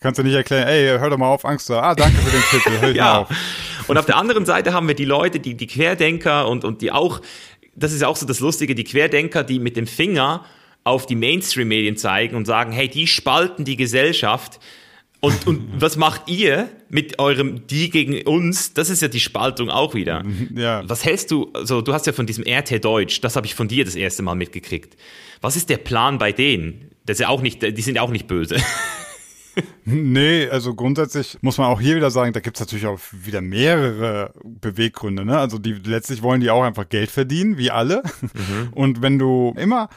Kannst 0.00 0.20
du 0.20 0.22
nicht 0.22 0.34
erklären, 0.34 0.68
ey, 0.68 0.96
hör 0.98 1.10
doch 1.10 1.18
mal 1.18 1.26
auf, 1.26 1.44
Angst 1.44 1.66
zu 1.66 1.74
Ah, 1.74 1.96
danke 1.96 2.16
für 2.18 2.30
den 2.30 2.42
Titel, 2.42 2.80
hör 2.80 2.90
ich 2.90 2.96
ja. 2.96 3.04
mal 3.04 3.18
auf. 3.18 3.28
Und 3.88 3.96
auf 3.96 4.06
der 4.06 4.16
anderen 4.16 4.46
Seite 4.46 4.72
haben 4.72 4.86
wir 4.86 4.94
die 4.94 5.06
Leute, 5.06 5.40
die, 5.40 5.54
die 5.54 5.66
Querdenker 5.66 6.46
und, 6.48 6.64
und 6.64 6.82
die 6.82 6.92
auch, 6.92 7.20
das 7.74 7.92
ist 7.92 8.02
ja 8.02 8.08
auch 8.08 8.16
so 8.16 8.26
das 8.26 8.40
Lustige, 8.40 8.74
die 8.74 8.84
Querdenker, 8.84 9.42
die 9.42 9.58
mit 9.58 9.76
dem 9.76 9.86
Finger 9.86 10.44
auf 10.84 11.06
die 11.06 11.16
Mainstream-Medien 11.16 11.96
zeigen 11.96 12.36
und 12.36 12.46
sagen, 12.46 12.70
hey, 12.72 12.88
die 12.88 13.06
spalten 13.06 13.64
die 13.64 13.76
Gesellschaft. 13.76 14.60
Und, 15.20 15.46
und 15.46 15.68
was 15.80 15.96
macht 15.96 16.28
ihr 16.28 16.68
mit 16.90 17.18
eurem 17.18 17.66
Die 17.66 17.90
gegen 17.90 18.22
uns? 18.22 18.74
Das 18.74 18.90
ist 18.90 19.02
ja 19.02 19.08
die 19.08 19.20
Spaltung 19.20 19.70
auch 19.70 19.94
wieder. 19.94 20.22
Ja. 20.54 20.82
Was 20.88 21.04
hältst 21.04 21.30
du, 21.30 21.50
also 21.54 21.82
du 21.82 21.92
hast 21.92 22.06
ja 22.06 22.12
von 22.12 22.26
diesem 22.26 22.44
RT 22.46 22.84
Deutsch, 22.84 23.20
das 23.20 23.36
habe 23.36 23.46
ich 23.46 23.54
von 23.54 23.68
dir 23.68 23.84
das 23.84 23.94
erste 23.94 24.22
Mal 24.22 24.34
mitgekriegt. 24.34 24.96
Was 25.40 25.56
ist 25.56 25.70
der 25.70 25.76
Plan 25.76 26.18
bei 26.18 26.32
denen? 26.32 26.90
Das 27.06 27.16
ist 27.16 27.20
ja 27.20 27.28
auch 27.28 27.42
nicht, 27.42 27.62
die 27.62 27.82
sind 27.82 27.94
ja 27.94 28.02
auch 28.02 28.10
nicht 28.10 28.26
böse. 28.26 28.56
Nee, 29.84 30.48
also 30.48 30.74
grundsätzlich 30.74 31.38
muss 31.40 31.58
man 31.58 31.68
auch 31.68 31.80
hier 31.80 31.96
wieder 31.96 32.10
sagen, 32.10 32.32
da 32.32 32.40
gibt's 32.40 32.60
natürlich 32.60 32.86
auch 32.86 33.00
wieder 33.12 33.40
mehrere 33.40 34.32
Beweggründe. 34.44 35.24
Ne? 35.24 35.38
Also 35.38 35.58
die 35.58 35.72
letztlich 35.72 36.22
wollen 36.22 36.40
die 36.40 36.50
auch 36.50 36.62
einfach 36.62 36.88
Geld 36.88 37.10
verdienen, 37.10 37.58
wie 37.58 37.70
alle. 37.70 38.02
Mhm. 38.20 38.68
Und 38.72 39.02
wenn 39.02 39.18
du 39.18 39.54
immer 39.56 39.88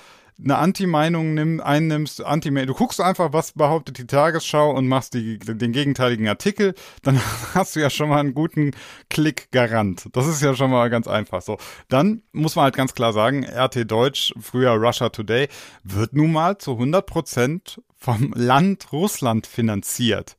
eine 0.43 0.57
Anti-Meinung 0.57 1.33
nimm, 1.33 1.61
einnimmst, 1.61 2.23
Anti 2.23 2.49
du 2.49 2.73
guckst 2.73 2.99
einfach, 2.99 3.33
was 3.33 3.51
behauptet 3.53 3.97
die 3.97 4.07
Tagesschau 4.07 4.71
und 4.71 4.88
machst 4.88 5.13
die, 5.13 5.38
den 5.38 5.71
gegenteiligen 5.71 6.27
Artikel, 6.27 6.73
dann 7.03 7.19
hast 7.53 7.75
du 7.75 7.79
ja 7.79 7.89
schon 7.89 8.09
mal 8.09 8.19
einen 8.19 8.33
guten 8.33 8.71
Klick 9.09 9.51
garant. 9.51 10.07
Das 10.13 10.27
ist 10.27 10.41
ja 10.41 10.55
schon 10.55 10.71
mal 10.71 10.89
ganz 10.89 11.07
einfach 11.07 11.41
so. 11.41 11.57
Dann 11.89 12.23
muss 12.31 12.55
man 12.55 12.63
halt 12.63 12.75
ganz 12.75 12.93
klar 12.93 13.13
sagen, 13.13 13.45
RT 13.45 13.89
Deutsch, 13.89 14.33
früher 14.39 14.71
Russia 14.71 15.09
Today, 15.09 15.47
wird 15.83 16.13
nun 16.13 16.31
mal 16.31 16.57
zu 16.57 16.71
100 16.71 17.05
Prozent 17.05 17.81
vom 18.02 18.34
Land 18.36 18.91
Russland 18.91 19.45
finanziert. 19.45 20.36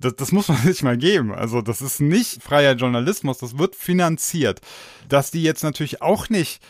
Das, 0.00 0.16
das 0.16 0.32
muss 0.32 0.48
man 0.48 0.58
sich 0.64 0.82
mal 0.82 0.98
geben. 0.98 1.32
Also 1.32 1.62
das 1.62 1.80
ist 1.80 2.00
nicht 2.00 2.42
freier 2.42 2.74
Journalismus, 2.74 3.38
das 3.38 3.58
wird 3.58 3.76
finanziert. 3.76 4.60
Dass 5.08 5.30
die 5.30 5.42
jetzt 5.42 5.62
natürlich 5.62 6.02
auch 6.02 6.28
nicht 6.28 6.60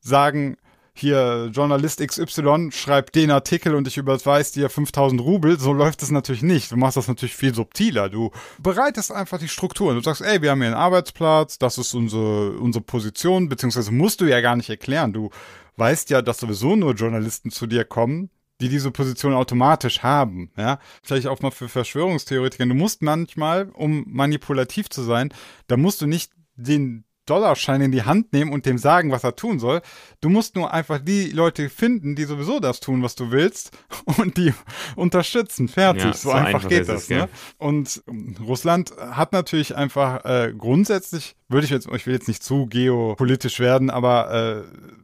sagen, 0.00 0.56
hier 0.94 1.48
Journalist 1.52 2.06
XY 2.06 2.70
schreibt 2.70 3.14
den 3.14 3.30
Artikel 3.30 3.74
und 3.74 3.86
ich 3.88 3.96
überweise 3.96 4.52
dir 4.52 4.68
5000 4.68 5.20
Rubel. 5.22 5.58
So 5.58 5.72
läuft 5.72 6.02
es 6.02 6.10
natürlich 6.10 6.42
nicht. 6.42 6.72
Du 6.72 6.76
machst 6.76 6.96
das 6.96 7.08
natürlich 7.08 7.36
viel 7.36 7.54
subtiler. 7.54 8.10
Du 8.10 8.30
bereitest 8.58 9.10
einfach 9.12 9.38
die 9.38 9.48
Strukturen. 9.48 9.94
Du 9.94 10.02
sagst, 10.02 10.20
ey, 10.20 10.42
wir 10.42 10.50
haben 10.50 10.58
hier 10.58 10.66
einen 10.66 10.76
Arbeitsplatz, 10.76 11.58
das 11.58 11.78
ist 11.78 11.94
unsere, 11.94 12.58
unsere 12.58 12.84
Position, 12.84 13.48
beziehungsweise 13.48 13.92
musst 13.92 14.20
du 14.20 14.26
ja 14.26 14.40
gar 14.42 14.56
nicht 14.56 14.68
erklären. 14.68 15.12
Du 15.14 15.30
weißt 15.76 16.10
ja, 16.10 16.20
dass 16.20 16.38
sowieso 16.38 16.76
nur 16.76 16.92
Journalisten 16.92 17.50
zu 17.50 17.66
dir 17.66 17.84
kommen, 17.84 18.28
die 18.62 18.68
diese 18.68 18.90
Position 18.90 19.34
automatisch 19.34 20.02
haben. 20.02 20.50
Ja, 20.56 20.78
vielleicht 21.02 21.26
auch 21.26 21.40
mal 21.42 21.50
für 21.50 21.68
Verschwörungstheoretiker. 21.68 22.64
Du 22.64 22.74
musst 22.74 23.02
manchmal, 23.02 23.68
um 23.74 24.04
manipulativ 24.06 24.88
zu 24.88 25.02
sein, 25.02 25.34
da 25.66 25.76
musst 25.76 26.00
du 26.00 26.06
nicht 26.06 26.32
den 26.54 27.04
Dollarschein 27.26 27.80
in 27.80 27.92
die 27.92 28.02
Hand 28.02 28.32
nehmen 28.32 28.52
und 28.52 28.66
dem 28.66 28.78
sagen, 28.78 29.12
was 29.12 29.22
er 29.22 29.36
tun 29.36 29.60
soll. 29.60 29.80
Du 30.20 30.28
musst 30.28 30.56
nur 30.56 30.72
einfach 30.72 30.98
die 30.98 31.30
Leute 31.30 31.68
finden, 31.70 32.16
die 32.16 32.24
sowieso 32.24 32.58
das 32.58 32.80
tun, 32.80 33.02
was 33.02 33.14
du 33.14 33.30
willst 33.30 33.70
und 34.18 34.36
die 34.36 34.52
unterstützen. 34.96 35.68
Fertig. 35.68 36.04
Ja, 36.04 36.12
so, 36.12 36.30
so, 36.30 36.30
einfach, 36.30 36.46
einfach 36.46 36.68
geht 36.68 36.88
das. 36.88 37.04
Es, 37.04 37.10
ne? 37.10 37.28
Und 37.58 38.02
Russland 38.40 38.92
hat 38.96 39.32
natürlich 39.32 39.76
einfach 39.76 40.24
äh, 40.24 40.52
grundsätzlich, 40.56 41.36
würde 41.48 41.64
ich 41.64 41.70
jetzt, 41.70 41.88
ich 41.92 42.06
will 42.06 42.14
jetzt 42.14 42.28
nicht 42.28 42.42
zu 42.42 42.66
geopolitisch 42.66 43.60
werden, 43.60 43.90
aber 43.90 44.64
äh, 44.64 45.02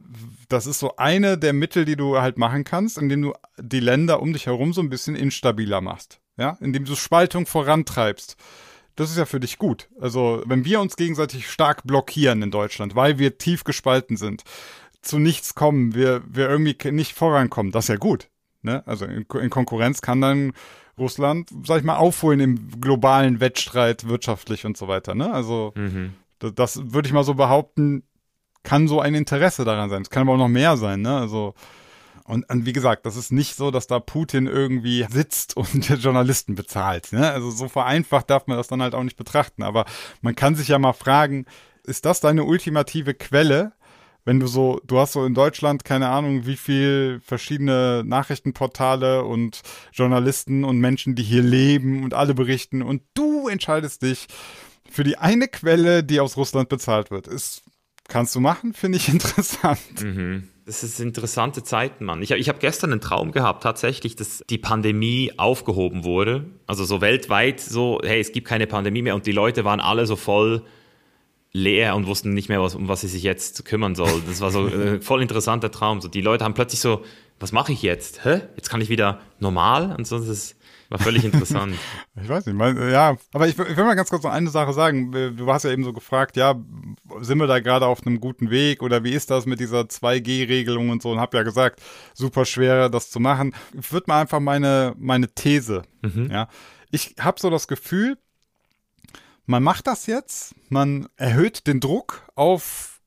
das 0.49 0.65
ist 0.65 0.79
so 0.79 0.95
eine 0.97 1.37
der 1.37 1.53
Mittel, 1.53 1.85
die 1.85 1.95
du 1.95 2.19
halt 2.19 2.37
machen 2.37 2.63
kannst, 2.63 2.97
indem 2.97 3.21
du 3.21 3.33
die 3.57 3.79
Länder 3.79 4.21
um 4.21 4.33
dich 4.33 4.47
herum 4.47 4.73
so 4.73 4.81
ein 4.81 4.89
bisschen 4.89 5.15
instabiler 5.15 5.81
machst. 5.81 6.19
ja, 6.37 6.57
indem 6.61 6.85
du 6.85 6.95
Spaltung 6.95 7.45
vorantreibst. 7.45 8.37
Das 8.95 9.11
ist 9.11 9.17
ja 9.17 9.25
für 9.25 9.39
dich 9.39 9.57
gut. 9.57 9.89
Also, 10.01 10.41
wenn 10.45 10.65
wir 10.65 10.81
uns 10.81 10.95
gegenseitig 10.95 11.49
stark 11.49 11.83
blockieren 11.85 12.41
in 12.41 12.51
Deutschland, 12.51 12.95
weil 12.95 13.19
wir 13.19 13.37
tief 13.37 13.63
gespalten 13.63 14.17
sind, 14.17 14.43
zu 15.01 15.19
nichts 15.19 15.55
kommen, 15.55 15.93
wir, 15.93 16.21
wir 16.27 16.49
irgendwie 16.49 16.75
nicht 16.91 17.13
vorankommen, 17.13 17.71
das 17.71 17.85
ist 17.85 17.89
ja 17.89 17.95
gut. 17.95 18.29
Ne? 18.61 18.83
Also 18.85 19.05
in, 19.05 19.25
in 19.41 19.49
Konkurrenz 19.49 20.01
kann 20.01 20.19
dann 20.19 20.53
Russland, 20.97 21.49
sag 21.65 21.79
ich 21.79 21.85
mal, 21.85 21.95
aufholen 21.95 22.41
im 22.41 22.81
globalen 22.81 23.39
Wettstreit 23.39 24.07
wirtschaftlich 24.07 24.65
und 24.65 24.75
so 24.75 24.89
weiter. 24.89 25.15
Ne? 25.15 25.31
Also 25.31 25.71
mhm. 25.75 26.13
das, 26.39 26.53
das 26.55 26.93
würde 26.93 27.07
ich 27.07 27.13
mal 27.13 27.23
so 27.23 27.35
behaupten, 27.35 28.03
kann 28.63 28.87
so 28.87 28.99
ein 28.99 29.15
Interesse 29.15 29.65
daran 29.65 29.89
sein. 29.89 30.01
Es 30.01 30.09
kann 30.09 30.23
aber 30.23 30.33
auch 30.33 30.37
noch 30.37 30.47
mehr 30.47 30.77
sein. 30.77 31.01
Ne? 31.01 31.17
Also 31.17 31.53
und, 32.29 32.47
und, 32.47 32.67
wie 32.67 32.73
gesagt, 32.73 33.07
das 33.07 33.15
ist 33.15 33.31
nicht 33.31 33.55
so, 33.55 33.71
dass 33.71 33.87
da 33.87 33.99
Putin 33.99 34.45
irgendwie 34.45 35.03
sitzt 35.09 35.57
und 35.57 35.89
Journalisten 36.03 36.53
bezahlt. 36.53 37.11
Ne? 37.11 37.31
Also 37.31 37.49
so 37.49 37.67
vereinfacht 37.67 38.29
darf 38.29 38.45
man 38.45 38.57
das 38.57 38.67
dann 38.67 38.83
halt 38.83 38.93
auch 38.93 39.03
nicht 39.03 39.17
betrachten. 39.17 39.63
Aber 39.63 39.85
man 40.21 40.35
kann 40.35 40.53
sich 40.53 40.67
ja 40.67 40.77
mal 40.77 40.93
fragen, 40.93 41.47
ist 41.83 42.05
das 42.05 42.19
deine 42.19 42.43
ultimative 42.43 43.15
Quelle? 43.15 43.71
Wenn 44.25 44.39
du 44.39 44.45
so, 44.45 44.79
du 44.85 44.99
hast 44.99 45.13
so 45.13 45.25
in 45.25 45.33
Deutschland 45.33 45.83
keine 45.83 46.09
Ahnung, 46.09 46.45
wie 46.45 46.57
viel 46.57 47.19
verschiedene 47.25 48.03
Nachrichtenportale 48.05 49.23
und 49.23 49.61
Journalisten 49.91 50.63
und 50.63 50.77
Menschen, 50.77 51.15
die 51.15 51.23
hier 51.23 51.41
leben 51.41 52.03
und 52.03 52.13
alle 52.13 52.35
berichten 52.35 52.83
und 52.83 53.01
du 53.15 53.47
entscheidest 53.47 54.03
dich 54.03 54.27
für 54.87 55.03
die 55.03 55.17
eine 55.17 55.47
Quelle, 55.47 56.03
die 56.03 56.19
aus 56.19 56.37
Russland 56.37 56.69
bezahlt 56.69 57.09
wird. 57.09 57.25
Ist, 57.27 57.63
kannst 58.09 58.35
du 58.35 58.39
machen, 58.39 58.73
finde 58.73 58.97
ich 58.97 59.09
interessant. 59.09 60.03
Mhm. 60.03 60.47
Das 60.65 60.83
ist 60.83 60.99
interessante 60.99 61.63
Zeiten, 61.63 62.05
Mann. 62.05 62.21
Ich, 62.21 62.29
ich 62.29 62.47
habe 62.47 62.59
gestern 62.59 62.91
einen 62.91 63.01
Traum 63.01 63.31
gehabt, 63.31 63.63
tatsächlich, 63.63 64.15
dass 64.15 64.43
die 64.49 64.59
Pandemie 64.59 65.31
aufgehoben 65.37 66.03
wurde. 66.03 66.45
Also 66.67 66.83
so 66.83 67.01
weltweit 67.01 67.59
so, 67.59 67.99
hey, 68.03 68.19
es 68.19 68.31
gibt 68.31 68.47
keine 68.47 68.67
Pandemie 68.67 69.01
mehr 69.01 69.15
und 69.15 69.25
die 69.25 69.31
Leute 69.31 69.65
waren 69.65 69.79
alle 69.79 70.05
so 70.05 70.15
voll 70.15 70.63
leer 71.51 71.95
und 71.95 72.05
wussten 72.05 72.33
nicht 72.33 72.49
mehr, 72.49 72.61
was, 72.61 72.75
um 72.75 72.87
was 72.87 73.01
sie 73.01 73.07
sich 73.07 73.23
jetzt 73.23 73.65
kümmern 73.65 73.95
sollen. 73.95 74.21
Das 74.27 74.41
war 74.41 74.51
so 74.51 74.67
ein 74.67 74.81
äh, 74.81 75.01
voll 75.01 75.23
interessanter 75.23 75.71
Traum. 75.71 76.01
So, 76.01 76.07
die 76.07 76.21
Leute 76.21 76.43
haben 76.43 76.53
plötzlich 76.53 76.81
so, 76.81 77.03
was 77.39 77.51
mache 77.51 77.71
ich 77.71 77.81
jetzt? 77.81 78.23
Hä? 78.23 78.41
Jetzt 78.55 78.69
kann 78.69 78.81
ich 78.81 78.89
wieder 78.89 79.21
normal? 79.39 79.95
Und 79.97 80.05
so, 80.05 80.19
das 80.19 80.27
ist 80.27 80.55
war 80.89 80.99
völlig 80.99 81.23
interessant. 81.23 81.75
ich 82.21 82.27
weiß 82.27 82.47
nicht, 82.47 82.55
mein, 82.55 82.77
ja, 82.89 83.15
aber 83.31 83.47
ich, 83.47 83.57
ich 83.57 83.77
will 83.77 83.83
mal 83.83 83.95
ganz 83.95 84.09
kurz 84.09 84.23
noch 84.23 84.31
eine 84.31 84.49
Sache 84.49 84.73
sagen. 84.73 85.11
Du 85.37 85.51
hast 85.51 85.63
ja 85.63 85.71
eben 85.71 85.83
so 85.83 85.93
gefragt, 85.93 86.35
ja, 86.35 86.55
sind 87.21 87.37
wir 87.37 87.47
da 87.47 87.59
gerade 87.59 87.85
auf 87.85 88.05
einem 88.05 88.19
guten 88.19 88.49
Weg 88.49 88.81
oder 88.81 89.03
wie 89.03 89.13
ist 89.13 89.29
das 89.29 89.45
mit 89.45 89.59
dieser 89.59 89.81
2G-Regelung 89.81 90.89
und 90.89 91.01
so 91.01 91.11
und 91.11 91.19
hab 91.19 91.33
ja 91.33 91.43
gesagt, 91.43 91.81
super 92.13 92.45
schwer 92.45 92.89
das 92.89 93.11
zu 93.11 93.19
machen. 93.19 93.53
Ich 93.79 93.91
würde 93.91 94.05
mal 94.07 94.21
einfach 94.21 94.39
meine, 94.39 94.95
meine 94.97 95.29
These, 95.29 95.83
mhm. 96.01 96.29
ja. 96.31 96.47
Ich 96.91 97.15
habe 97.19 97.39
so 97.39 97.51
das 97.51 97.67
Gefühl, 97.67 98.17
man 99.45 99.61
macht 99.61 99.87
das 99.87 100.07
jetzt, 100.07 100.55
man 100.69 101.07
erhöht 101.17 101.67
den 101.67 101.79
Druck 101.79 102.23
auf 102.35 102.99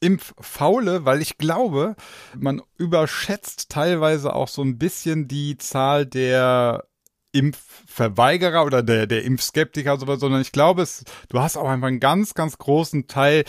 Impffaule, 0.00 1.04
weil 1.04 1.22
ich 1.22 1.38
glaube, 1.38 1.96
man 2.36 2.60
überschätzt 2.76 3.70
teilweise 3.70 4.34
auch 4.34 4.48
so 4.48 4.62
ein 4.62 4.76
bisschen 4.76 5.28
die 5.28 5.56
Zahl 5.56 6.04
der 6.04 6.84
Impfverweigerer 7.32 8.64
oder 8.64 8.82
der, 8.82 9.06
der 9.06 9.24
Impfskeptiker, 9.24 9.98
sowas, 9.98 10.20
sondern 10.20 10.40
ich 10.40 10.52
glaube, 10.52 10.82
es, 10.82 11.04
du 11.28 11.40
hast 11.40 11.56
auch 11.56 11.68
einfach 11.68 11.88
einen 11.88 12.00
ganz, 12.00 12.34
ganz 12.34 12.58
großen 12.58 13.06
Teil, 13.06 13.44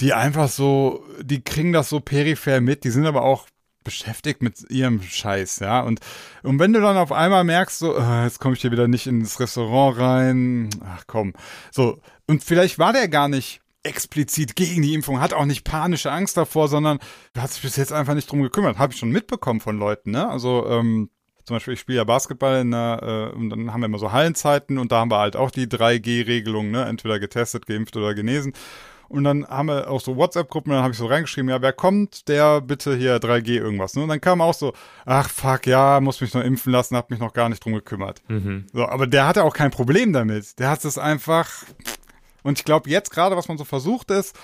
die 0.00 0.12
einfach 0.12 0.48
so, 0.48 1.04
die 1.20 1.42
kriegen 1.42 1.72
das 1.72 1.88
so 1.88 2.00
peripher 2.00 2.60
mit, 2.60 2.84
die 2.84 2.90
sind 2.90 3.06
aber 3.06 3.22
auch 3.22 3.46
beschäftigt 3.84 4.42
mit 4.42 4.70
ihrem 4.70 5.02
Scheiß, 5.02 5.60
ja. 5.60 5.80
Und, 5.80 6.00
und 6.42 6.58
wenn 6.58 6.72
du 6.72 6.80
dann 6.80 6.96
auf 6.96 7.12
einmal 7.12 7.44
merkst, 7.44 7.78
so, 7.78 7.96
äh, 7.96 8.24
jetzt 8.24 8.38
komme 8.38 8.54
ich 8.54 8.60
hier 8.60 8.72
wieder 8.72 8.88
nicht 8.88 9.06
ins 9.06 9.40
Restaurant 9.40 9.98
rein, 9.98 10.70
ach 10.84 11.04
komm. 11.06 11.32
So, 11.70 12.00
und 12.26 12.44
vielleicht 12.44 12.78
war 12.78 12.92
der 12.92 13.08
gar 13.08 13.28
nicht 13.28 13.60
explizit 13.82 14.56
gegen 14.56 14.82
die 14.82 14.92
Impfung, 14.92 15.20
hat 15.20 15.32
auch 15.32 15.46
nicht 15.46 15.64
panische 15.64 16.12
Angst 16.12 16.36
davor, 16.36 16.68
sondern 16.68 16.98
hat 17.36 17.50
sich 17.50 17.62
bis 17.62 17.76
jetzt 17.76 17.92
einfach 17.92 18.14
nicht 18.14 18.30
drum 18.30 18.42
gekümmert. 18.42 18.78
Habe 18.78 18.92
ich 18.92 18.98
schon 18.98 19.10
mitbekommen 19.10 19.60
von 19.60 19.78
Leuten, 19.78 20.10
ne? 20.10 20.28
Also, 20.28 20.66
ähm, 20.68 21.08
zum 21.44 21.56
Beispiel, 21.56 21.74
ich 21.74 21.80
spiele 21.80 21.98
ja 21.98 22.04
Basketball 22.04 22.60
in 22.60 22.74
einer, 22.74 23.30
äh, 23.32 23.36
und 23.36 23.50
dann 23.50 23.72
haben 23.72 23.80
wir 23.80 23.86
immer 23.86 23.98
so 23.98 24.12
Hallenzeiten 24.12 24.78
und 24.78 24.92
da 24.92 25.00
haben 25.00 25.10
wir 25.10 25.18
halt 25.18 25.36
auch 25.36 25.50
die 25.50 25.66
3G-Regelung, 25.66 26.70
ne? 26.70 26.84
Entweder 26.84 27.18
getestet, 27.18 27.66
geimpft 27.66 27.96
oder 27.96 28.14
genesen. 28.14 28.52
Und 29.10 29.24
dann 29.24 29.44
haben 29.48 29.66
wir 29.66 29.90
auch 29.90 30.00
so 30.00 30.16
WhatsApp-Gruppen, 30.16 30.70
dann 30.70 30.84
habe 30.84 30.92
ich 30.92 30.98
so 30.98 31.06
reingeschrieben, 31.06 31.50
ja, 31.50 31.60
wer 31.60 31.72
kommt, 31.72 32.28
der 32.28 32.60
bitte 32.60 32.94
hier 32.94 33.18
3G 33.18 33.56
irgendwas. 33.56 33.96
Ne? 33.96 34.04
Und 34.04 34.08
dann 34.08 34.20
kam 34.20 34.40
auch 34.40 34.54
so, 34.54 34.72
ach 35.04 35.28
fuck, 35.28 35.66
ja, 35.66 35.98
muss 35.98 36.20
mich 36.20 36.32
noch 36.32 36.44
impfen 36.44 36.72
lassen, 36.72 36.96
hab 36.96 37.10
mich 37.10 37.18
noch 37.18 37.32
gar 37.32 37.48
nicht 37.48 37.64
drum 37.64 37.72
gekümmert. 37.72 38.22
Mhm. 38.28 38.66
So, 38.72 38.86
aber 38.86 39.08
der 39.08 39.26
hatte 39.26 39.42
auch 39.42 39.52
kein 39.52 39.72
Problem 39.72 40.12
damit. 40.12 40.60
Der 40.60 40.70
hat 40.70 40.84
es 40.84 40.96
einfach. 40.96 41.50
Und 42.44 42.60
ich 42.60 42.64
glaube, 42.64 42.88
jetzt 42.88 43.10
gerade, 43.10 43.36
was 43.36 43.48
man 43.48 43.58
so 43.58 43.64
versucht, 43.64 44.12
ist, 44.12 44.38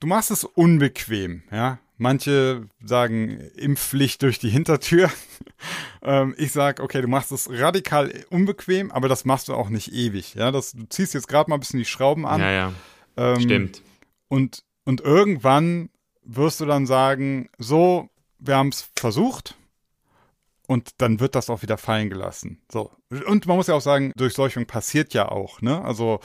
du 0.00 0.06
machst 0.06 0.30
es 0.30 0.44
unbequem, 0.44 1.42
ja. 1.50 1.78
Manche 1.96 2.66
sagen 2.84 3.38
Impfpflicht 3.56 4.22
durch 4.22 4.38
die 4.38 4.50
Hintertür. 4.50 5.10
ähm, 6.02 6.34
ich 6.38 6.50
sage, 6.50 6.82
okay, 6.82 7.00
du 7.00 7.08
machst 7.08 7.30
es 7.30 7.48
radikal 7.50 8.12
unbequem, 8.30 8.90
aber 8.90 9.08
das 9.08 9.24
machst 9.24 9.48
du 9.48 9.54
auch 9.54 9.68
nicht 9.68 9.92
ewig. 9.92 10.34
Ja, 10.34 10.50
das, 10.50 10.72
du 10.72 10.84
ziehst 10.88 11.14
jetzt 11.14 11.28
gerade 11.28 11.48
mal 11.48 11.56
ein 11.56 11.60
bisschen 11.60 11.78
die 11.78 11.84
Schrauben 11.84 12.26
an. 12.26 12.40
Ja, 12.40 12.50
ja. 12.50 12.72
Ähm, 13.16 13.40
Stimmt. 13.40 13.82
Und, 14.28 14.64
und 14.84 15.00
irgendwann 15.02 15.90
wirst 16.24 16.60
du 16.60 16.66
dann 16.66 16.86
sagen, 16.86 17.48
so, 17.58 18.08
wir 18.38 18.56
haben 18.56 18.70
es 18.70 18.88
versucht 18.96 19.56
und 20.66 20.90
dann 20.98 21.20
wird 21.20 21.34
das 21.34 21.50
auch 21.50 21.62
wieder 21.62 21.78
fallen 21.78 22.10
gelassen. 22.10 22.60
So. 22.72 22.90
Und 23.26 23.46
man 23.46 23.56
muss 23.56 23.66
ja 23.66 23.74
auch 23.74 23.80
sagen, 23.80 24.12
Durchseuchung 24.16 24.66
passiert 24.66 25.14
ja 25.14 25.28
auch, 25.28 25.60
ne? 25.60 25.82
Also 25.84 26.20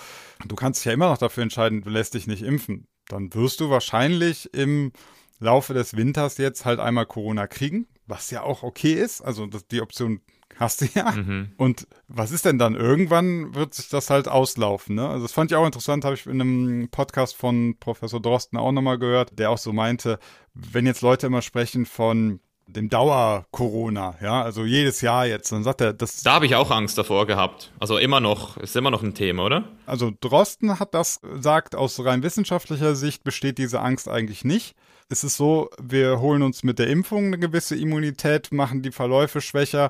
du 0.46 0.56
kannst 0.56 0.80
dich 0.80 0.86
ja 0.86 0.94
immer 0.94 1.10
noch 1.10 1.18
dafür 1.18 1.44
entscheiden, 1.44 1.82
du 1.82 1.90
lässt 1.90 2.14
dich 2.14 2.26
nicht 2.26 2.42
impfen. 2.42 2.88
Dann 3.08 3.34
wirst 3.34 3.60
du 3.60 3.70
wahrscheinlich 3.70 4.54
im 4.54 4.92
Laufe 5.40 5.74
des 5.74 5.96
Winters 5.96 6.38
jetzt 6.38 6.66
halt 6.66 6.80
einmal 6.80 7.06
Corona 7.06 7.48
kriegen, 7.48 7.88
was 8.06 8.30
ja 8.32 8.44
auch 8.44 8.64
okay 8.64 8.94
ist. 8.94 9.22
Also 9.22 9.48
das, 9.48 9.68
die 9.68 9.82
Option 9.82 10.22
hast 10.58 10.82
du 10.82 10.86
ja. 10.94 11.12
Mhm. 11.12 11.52
Und 11.58 11.88
was 12.08 12.32
ist 12.32 12.46
denn 12.46 12.60
dann? 12.60 12.76
Irgendwann 12.76 13.56
wird 13.56 13.74
sich 13.74 13.90
das 13.90 14.10
halt 14.10 14.28
auslaufen. 14.28 14.96
Ne? 14.96 15.08
Also 15.08 15.24
das 15.24 15.32
fand 15.32 15.52
ich 15.52 15.58
auch 15.58 15.66
interessant, 15.66 16.06
habe 16.06 16.16
ich 16.16 16.26
in 16.26 16.42
einem 16.42 16.90
Podcast 16.90 17.36
von 17.36 17.78
Professor 17.80 18.22
Drosten 18.22 18.60
auch 18.60 18.72
nochmal 18.72 19.00
gehört, 19.00 19.40
der 19.40 19.50
auch 19.52 19.58
so 19.58 19.72
meinte, 19.74 20.20
wenn 20.54 20.86
jetzt 20.86 21.02
Leute 21.02 21.28
immer 21.28 21.42
sprechen 21.42 21.86
von 21.86 22.42
dem 22.68 22.88
Dauer-Corona, 22.88 24.18
ja, 24.22 24.44
also 24.44 24.64
jedes 24.64 25.02
Jahr 25.02 25.26
jetzt, 25.26 25.52
dann 25.52 25.64
sagt 25.64 25.82
er, 25.82 25.92
das. 25.92 26.22
Da 26.22 26.34
habe 26.34 26.46
ich 26.46 26.54
auch 26.54 26.70
Angst 26.70 27.00
davor 27.00 27.26
gehabt. 27.26 27.72
Also 27.80 27.98
immer 27.98 28.20
noch, 28.20 28.58
ist 28.58 28.76
immer 28.76 28.92
noch 28.92 29.02
ein 29.02 29.16
Thema, 29.16 29.46
oder? 29.46 29.70
Also 29.88 30.12
Drosten 30.22 30.80
hat 30.80 30.94
das 30.94 31.20
gesagt, 31.22 31.76
aus 31.76 32.04
rein 32.06 32.22
wissenschaftlicher 32.22 32.94
Sicht 32.94 33.24
besteht 33.24 33.58
diese 33.58 33.80
Angst 33.80 34.08
eigentlich 34.08 34.44
nicht 34.44 34.76
ist 35.10 35.24
es 35.24 35.36
so, 35.36 35.70
wir 35.82 36.20
holen 36.20 36.44
uns 36.44 36.64
mit 36.64 36.80
der 36.80 36.88
Impfung 36.88 37.28
eine 37.28 37.40
gewisse 37.40 37.76
Immunität, 37.76 38.52
machen 38.52 38.82
die 38.82 38.92
Verläufe 38.92 39.42
schwächer. 39.42 39.90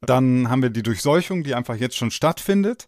Dann 0.00 0.48
haben 0.48 0.62
wir 0.62 0.70
die 0.70 0.82
Durchseuchung, 0.82 1.42
die 1.42 1.54
einfach 1.54 1.74
jetzt 1.74 1.96
schon 1.96 2.10
stattfindet. 2.10 2.86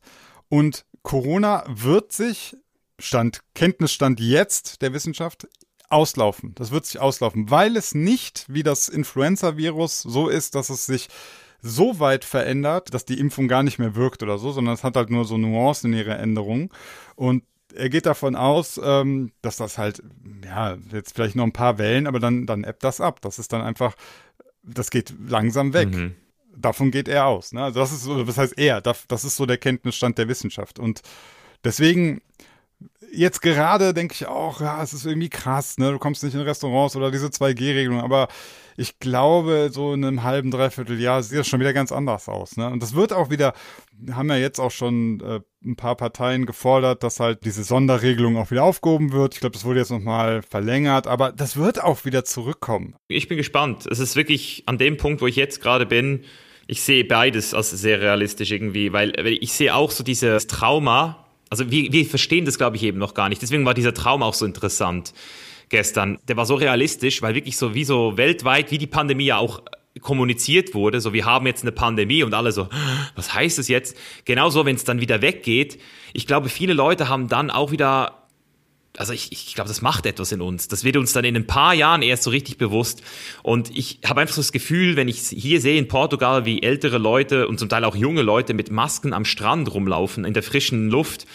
Und 0.49 0.85
Corona 1.03 1.65
wird 1.67 2.13
sich, 2.13 2.57
Stand, 2.99 3.41
Kenntnisstand 3.55 4.21
jetzt 4.21 4.83
der 4.83 4.93
Wissenschaft, 4.93 5.49
auslaufen. 5.89 6.55
Das 6.55 6.71
wird 6.71 6.87
sich 6.87 7.01
auslaufen, 7.01 7.51
weil 7.51 7.77
es 7.77 7.95
nicht 7.95 8.47
wie 8.49 8.63
das 8.63 8.89
Influenza-Virus 8.89 10.03
so 10.03 10.29
ist, 10.29 10.55
dass 10.55 10.71
es 10.71 10.87
sich 10.87 11.09
so 11.63 11.99
weit 11.99 12.25
verändert, 12.25 12.95
dass 12.95 13.05
die 13.05 13.19
Impfung 13.19 13.49
gar 13.49 13.63
nicht 13.63 13.79
mehr 13.79 13.95
wirkt 13.95 14.23
oder 14.23 14.39
so, 14.39 14.53
sondern 14.53 14.75
es 14.75 14.85
hat 14.85 14.97
halt 14.97 15.11
nur 15.11 15.25
so 15.25 15.37
Nuancen 15.37 15.93
in 15.93 15.99
ihrer 15.99 16.19
Änderung. 16.19 16.73
Und 17.17 17.43
er 17.75 17.89
geht 17.89 18.07
davon 18.07 18.37
aus, 18.37 18.81
ähm, 18.83 19.33
dass 19.43 19.57
das 19.57 19.79
halt, 19.79 20.03
ja, 20.45 20.77
jetzt 20.93 21.15
vielleicht 21.15 21.37
noch 21.37 21.45
ein 21.45 21.53
paar 21.53 21.79
Wellen, 21.79 22.07
aber 22.07 22.21
dann, 22.21 22.47
dann 22.47 22.65
ebbt 22.65 22.85
das 22.85 23.01
ab. 23.01 23.21
Das 23.21 23.39
ist 23.39 23.53
dann 23.53 23.63
einfach, 23.63 23.95
das 24.63 24.91
geht 24.91 25.15
langsam 25.27 25.73
weg. 25.73 25.91
Mhm. 25.91 26.15
Davon 26.57 26.91
geht 26.91 27.09
er 27.09 27.27
aus. 27.27 27.53
Ne? 27.53 27.63
Also 27.63 27.81
das 27.81 27.93
ist 27.93 28.03
so, 28.03 28.27
was 28.27 28.37
heißt 28.37 28.59
er? 28.59 28.81
Das, 28.81 29.07
das 29.07 29.25
ist 29.25 29.37
so 29.37 29.47
der 29.47 29.59
Kenntnisstand 29.59 30.19
der 30.19 30.29
Wissenschaft. 30.29 30.79
Und 30.79 31.03
deswegen, 31.65 32.21
jetzt 33.13 33.43
gerade 33.43 33.95
denke 33.95 34.15
ich 34.15 34.27
auch, 34.27 34.61
ja, 34.61 34.83
es 34.83 34.93
ist 34.93 35.07
irgendwie 35.07 35.29
krass, 35.29 35.79
ne? 35.79 35.93
Du 35.93 35.99
kommst 35.99 36.23
nicht 36.23 36.35
in 36.35 36.41
Restaurants 36.41 36.97
oder 36.97 37.11
diese 37.11 37.29
2G-Regelung, 37.29 38.01
aber 38.01 38.29
ich 38.77 38.99
glaube, 38.99 39.69
so 39.73 39.93
in 39.93 40.05
einem 40.05 40.23
halben, 40.23 40.51
dreiviertel 40.51 40.99
Jahr 40.99 41.23
sieht 41.23 41.39
das 41.39 41.49
schon 41.49 41.61
wieder 41.61 41.75
ganz 41.75 41.93
anders 41.93 42.29
aus. 42.29 42.57
Ne? 42.57 42.71
Und 42.71 42.83
das 42.83 42.95
wird 42.95 43.13
auch 43.13 43.29
wieder, 43.29 43.53
haben 44.11 44.31
ja 44.31 44.37
jetzt 44.37 44.59
auch 44.59 44.71
schon 44.71 45.21
äh, 45.21 45.41
ein 45.63 45.77
paar 45.77 45.97
Parteien 45.97 46.47
gefordert, 46.47 47.03
dass 47.03 47.21
halt 47.21 47.45
diese 47.45 47.63
Sonderregelung 47.63 48.39
auch 48.39 48.51
wieder 48.51 48.65
aufgehoben 48.65 49.13
wird. 49.13 49.35
Ich 49.35 49.41
glaube, 49.41 49.53
das 49.53 49.67
wurde 49.67 49.81
jetzt 49.81 49.91
nochmal 49.91 50.41
verlängert, 50.41 51.07
aber 51.07 51.31
das 51.31 51.59
wird 51.59 51.83
auch 51.83 52.07
wieder 52.07 52.25
zurückkommen. 52.25 52.95
Ich 53.09 53.29
bin 53.29 53.37
gespannt. 53.37 53.87
Es 53.87 53.99
ist 53.99 54.17
wirklich 54.17 54.63
an 54.65 54.79
dem 54.79 54.97
Punkt, 54.97 55.21
wo 55.21 55.27
ich 55.27 55.37
jetzt 55.37 55.61
gerade 55.61 55.85
bin, 55.85 56.25
ich 56.67 56.83
sehe 56.83 57.05
beides 57.05 57.53
als 57.53 57.71
sehr 57.71 58.01
realistisch 58.01 58.51
irgendwie, 58.51 58.93
weil 58.95 59.13
ich 59.27 59.53
sehe 59.53 59.75
auch 59.75 59.91
so 59.91 60.05
dieses 60.05 60.47
Trauma, 60.47 61.27
also 61.51 61.71
wir, 61.71 61.93
wir 61.93 62.07
verstehen 62.07 62.45
das, 62.45 62.57
glaube 62.57 62.77
ich, 62.77 62.83
eben 62.85 62.99
noch 62.99 63.15
gar 63.15 63.29
nicht. 63.29 63.43
Deswegen 63.43 63.67
war 63.67 63.75
dieser 63.75 63.93
Traum 63.93 64.23
auch 64.23 64.35
so 64.35 64.47
interessant 64.47 65.13
gestern. 65.69 66.19
Der 66.29 66.37
war 66.37 66.47
so 66.47 66.55
realistisch, 66.55 67.23
weil 67.23 67.35
wirklich 67.35 67.57
so 67.57 67.75
wie 67.75 67.85
so 67.85 68.17
weltweit, 68.17 68.71
wie 68.71 68.79
die 68.79 68.87
Pandemie 68.87 69.27
ja 69.27 69.39
auch 69.39 69.63
kommuniziert 70.01 70.75
wurde, 70.75 71.01
so 71.01 71.13
wir 71.13 71.25
haben 71.25 71.47
jetzt 71.47 71.63
eine 71.63 71.73
Pandemie 71.73 72.23
und 72.23 72.33
alle 72.33 72.53
so, 72.53 72.69
was 73.17 73.35
heißt 73.35 73.59
das 73.59 73.69
jetzt? 73.69 73.97
Genauso, 74.25 74.65
wenn 74.65 74.77
es 74.77 74.85
dann 74.85 75.01
wieder 75.01 75.21
weggeht. 75.21 75.81
Ich 76.13 76.27
glaube, 76.27 76.49
viele 76.49 76.75
Leute 76.75 77.09
haben 77.09 77.29
dann 77.29 77.51
auch 77.51 77.73
wieder 77.73 78.20
also 78.97 79.13
ich, 79.13 79.31
ich 79.33 79.55
glaube, 79.55 79.69
das 79.69 79.83
macht 79.83 80.05
etwas 80.05 80.33
in 80.33 80.41
uns. 80.41 80.69
Das 80.69 80.85
wird 80.85 80.97
uns 80.97 81.13
dann 81.13 81.25
in 81.25 81.37
ein 81.37 81.47
paar 81.47 81.75
Jahren 81.75 82.03
erst 82.03 82.25
so 82.25 82.31
richtig 82.31 82.59
bewusst. 82.59 83.03
Und 83.43 83.77
ich 83.77 84.01
habe 84.05 84.21
einfach 84.21 84.35
so 84.35 84.41
das 84.41 84.53
Gefühl, 84.53 84.97
wenn 84.97 85.09
ich 85.09 85.21
hier 85.21 85.61
sehe 85.61 85.79
in 85.79 85.89
Portugal, 85.89 86.45
wie 86.45 86.63
ältere 86.63 86.99
Leute 86.99 87.47
und 87.47 87.59
zum 87.59 87.69
Teil 87.69 87.85
auch 87.85 87.95
junge 87.95 88.23
Leute 88.23 88.53
mit 88.53 88.71
Masken 88.71 89.13
am 89.13 89.25
Strand 89.25 89.73
rumlaufen, 89.73 90.25
in 90.25 90.35
der 90.35 90.43
frischen 90.43 90.91
Luft, 90.91 91.27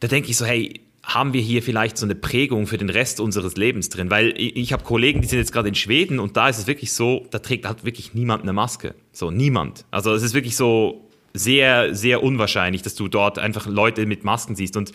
da 0.00 0.08
denke 0.08 0.30
ich 0.30 0.36
so, 0.36 0.46
hey, 0.46 0.80
haben 1.02 1.32
wir 1.32 1.40
hier 1.40 1.62
vielleicht 1.62 1.96
so 1.96 2.04
eine 2.04 2.14
Prägung 2.14 2.66
für 2.66 2.76
den 2.76 2.90
Rest 2.90 3.20
unseres 3.20 3.56
Lebens 3.56 3.88
drin? 3.88 4.10
Weil 4.10 4.34
ich, 4.36 4.72
habe 4.72 4.84
Kollegen, 4.84 5.22
die 5.22 5.28
sind 5.28 5.38
jetzt 5.38 5.52
gerade 5.52 5.68
in 5.68 5.74
Schweden 5.74 6.18
und 6.18 6.36
da 6.36 6.48
ist 6.48 6.58
es 6.58 6.66
wirklich 6.66 6.92
so, 6.92 7.26
da 7.30 7.38
trägt 7.38 7.66
halt 7.66 7.84
wirklich 7.84 8.12
niemand 8.12 8.42
eine 8.42 8.52
Maske. 8.52 8.94
So, 9.12 9.30
niemand. 9.30 9.86
Also 9.90 10.12
es 10.12 10.22
ist 10.22 10.34
wirklich 10.34 10.54
so 10.54 11.08
sehr, 11.32 11.94
sehr 11.94 12.22
unwahrscheinlich, 12.22 12.82
dass 12.82 12.94
du 12.94 13.08
dort 13.08 13.38
einfach 13.38 13.66
Leute 13.66 14.04
mit 14.04 14.24
Masken 14.24 14.54
siehst. 14.54 14.76
Und 14.76 14.92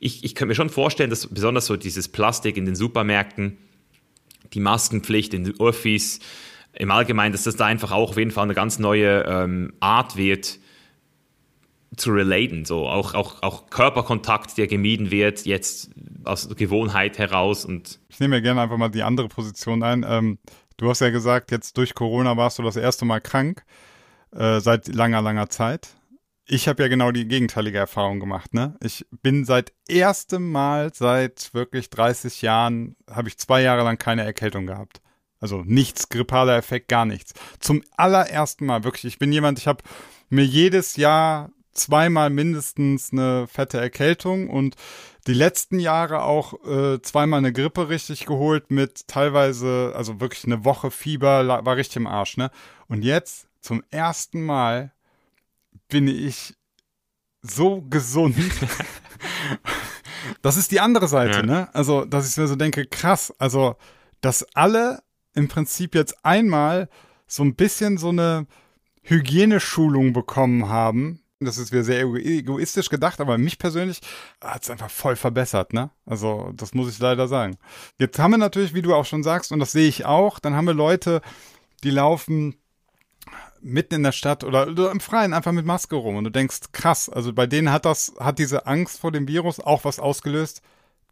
ich, 0.00 0.24
ich 0.24 0.34
könnte 0.34 0.48
mir 0.48 0.54
schon 0.54 0.70
vorstellen, 0.70 1.10
dass 1.10 1.26
besonders 1.28 1.66
so 1.66 1.76
dieses 1.76 2.08
Plastik 2.08 2.56
in 2.56 2.64
den 2.64 2.74
Supermärkten, 2.74 3.58
die 4.52 4.60
Maskenpflicht 4.60 5.34
in 5.34 5.44
den 5.44 5.54
Urfis, 5.60 6.18
im 6.72 6.90
Allgemeinen, 6.90 7.32
dass 7.32 7.44
das 7.44 7.56
da 7.56 7.66
einfach 7.66 7.92
auch 7.92 8.10
auf 8.10 8.16
jeden 8.16 8.30
Fall 8.30 8.44
eine 8.44 8.54
ganz 8.54 8.78
neue 8.78 9.24
ähm, 9.28 9.74
Art 9.80 10.16
wird, 10.16 10.58
zu 11.96 12.12
relaten, 12.12 12.64
so 12.64 12.86
auch, 12.88 13.14
auch, 13.14 13.42
auch 13.42 13.68
Körperkontakt, 13.68 14.56
der 14.56 14.68
gemieden 14.68 15.10
wird, 15.10 15.44
jetzt 15.44 15.90
aus 16.24 16.48
Gewohnheit 16.56 17.18
heraus 17.18 17.64
und. 17.64 17.98
Ich 18.08 18.20
nehme 18.20 18.36
ja 18.36 18.40
gerne 18.40 18.60
einfach 18.60 18.76
mal 18.76 18.90
die 18.90 19.02
andere 19.02 19.28
Position 19.28 19.82
ein. 19.82 20.06
Ähm, 20.08 20.38
du 20.76 20.88
hast 20.88 21.00
ja 21.00 21.10
gesagt, 21.10 21.50
jetzt 21.50 21.76
durch 21.76 21.94
Corona 21.94 22.36
warst 22.36 22.58
du 22.58 22.62
das 22.62 22.76
erste 22.76 23.04
Mal 23.04 23.20
krank, 23.20 23.64
äh, 24.32 24.60
seit 24.60 24.88
langer, 24.88 25.20
langer 25.20 25.50
Zeit. 25.50 25.96
Ich 26.52 26.66
habe 26.66 26.82
ja 26.82 26.88
genau 26.88 27.12
die 27.12 27.28
gegenteilige 27.28 27.78
Erfahrung 27.78 28.18
gemacht, 28.18 28.54
ne? 28.54 28.76
Ich 28.82 29.06
bin 29.22 29.44
seit 29.44 29.72
erstem 29.86 30.50
Mal 30.50 30.90
seit 30.92 31.54
wirklich 31.54 31.90
30 31.90 32.42
Jahren, 32.42 32.96
habe 33.08 33.28
ich 33.28 33.38
zwei 33.38 33.62
Jahre 33.62 33.84
lang 33.84 33.98
keine 33.98 34.24
Erkältung 34.24 34.66
gehabt. 34.66 35.00
Also 35.38 35.62
nichts, 35.64 36.08
grippaler 36.08 36.56
Effekt, 36.56 36.88
gar 36.88 37.04
nichts. 37.04 37.34
Zum 37.60 37.84
allerersten 37.96 38.66
Mal, 38.66 38.82
wirklich. 38.82 39.04
Ich 39.04 39.20
bin 39.20 39.30
jemand, 39.30 39.60
ich 39.60 39.68
habe 39.68 39.84
mir 40.28 40.44
jedes 40.44 40.96
Jahr 40.96 41.50
zweimal 41.70 42.30
mindestens 42.30 43.12
eine 43.12 43.46
fette 43.46 43.78
Erkältung 43.78 44.50
und 44.50 44.74
die 45.28 45.34
letzten 45.34 45.78
Jahre 45.78 46.24
auch 46.24 46.54
äh, 46.64 47.00
zweimal 47.00 47.38
eine 47.38 47.52
Grippe 47.52 47.88
richtig 47.88 48.26
geholt 48.26 48.72
mit 48.72 49.06
teilweise, 49.06 49.92
also 49.94 50.20
wirklich 50.20 50.46
eine 50.46 50.64
Woche 50.64 50.90
Fieber, 50.90 51.46
war 51.46 51.76
richtig 51.76 51.98
im 51.98 52.08
Arsch, 52.08 52.36
ne? 52.36 52.50
Und 52.88 53.04
jetzt 53.04 53.46
zum 53.60 53.84
ersten 53.92 54.42
Mal 54.42 54.90
bin 55.90 56.08
ich 56.08 56.54
so 57.42 57.82
gesund. 57.82 58.36
das 60.42 60.56
ist 60.56 60.70
die 60.70 60.80
andere 60.80 61.08
Seite, 61.08 61.38
ja. 61.38 61.42
ne? 61.42 61.74
Also, 61.74 62.04
dass 62.04 62.28
ich 62.28 62.36
mir 62.36 62.46
so 62.46 62.56
denke, 62.56 62.86
krass, 62.86 63.32
also, 63.38 63.76
dass 64.20 64.46
alle 64.54 65.02
im 65.34 65.48
Prinzip 65.48 65.94
jetzt 65.94 66.24
einmal 66.24 66.88
so 67.26 67.42
ein 67.42 67.54
bisschen 67.54 67.98
so 67.98 68.08
eine 68.08 68.46
Hygieneschulung 69.02 70.12
bekommen 70.12 70.68
haben, 70.68 71.20
das 71.42 71.56
ist 71.56 71.72
wieder 71.72 71.84
sehr 71.84 72.02
egoistisch 72.02 72.90
gedacht, 72.90 73.18
aber 73.18 73.38
mich 73.38 73.58
persönlich 73.58 74.00
hat 74.42 74.62
es 74.62 74.70
einfach 74.70 74.90
voll 74.90 75.16
verbessert, 75.16 75.72
ne? 75.72 75.90
Also, 76.04 76.52
das 76.54 76.74
muss 76.74 76.90
ich 76.90 76.98
leider 76.98 77.28
sagen. 77.28 77.56
Jetzt 77.98 78.18
haben 78.18 78.32
wir 78.32 78.38
natürlich, 78.38 78.74
wie 78.74 78.82
du 78.82 78.94
auch 78.94 79.06
schon 79.06 79.22
sagst, 79.22 79.50
und 79.52 79.58
das 79.58 79.72
sehe 79.72 79.88
ich 79.88 80.04
auch, 80.04 80.38
dann 80.38 80.54
haben 80.54 80.66
wir 80.66 80.74
Leute, 80.74 81.22
die 81.82 81.90
laufen 81.90 82.59
mitten 83.62 83.94
in 83.94 84.02
der 84.02 84.12
Stadt 84.12 84.44
oder, 84.44 84.66
im 84.66 85.00
Freien 85.00 85.34
einfach 85.34 85.52
mit 85.52 85.66
Maske 85.66 85.96
rum 85.96 86.16
und 86.16 86.24
du 86.24 86.30
denkst, 86.30 86.72
krass, 86.72 87.08
also 87.08 87.32
bei 87.32 87.46
denen 87.46 87.70
hat 87.70 87.84
das, 87.84 88.14
hat 88.18 88.38
diese 88.38 88.66
Angst 88.66 89.00
vor 89.00 89.12
dem 89.12 89.28
Virus 89.28 89.60
auch 89.60 89.84
was 89.84 89.98
ausgelöst. 89.98 90.62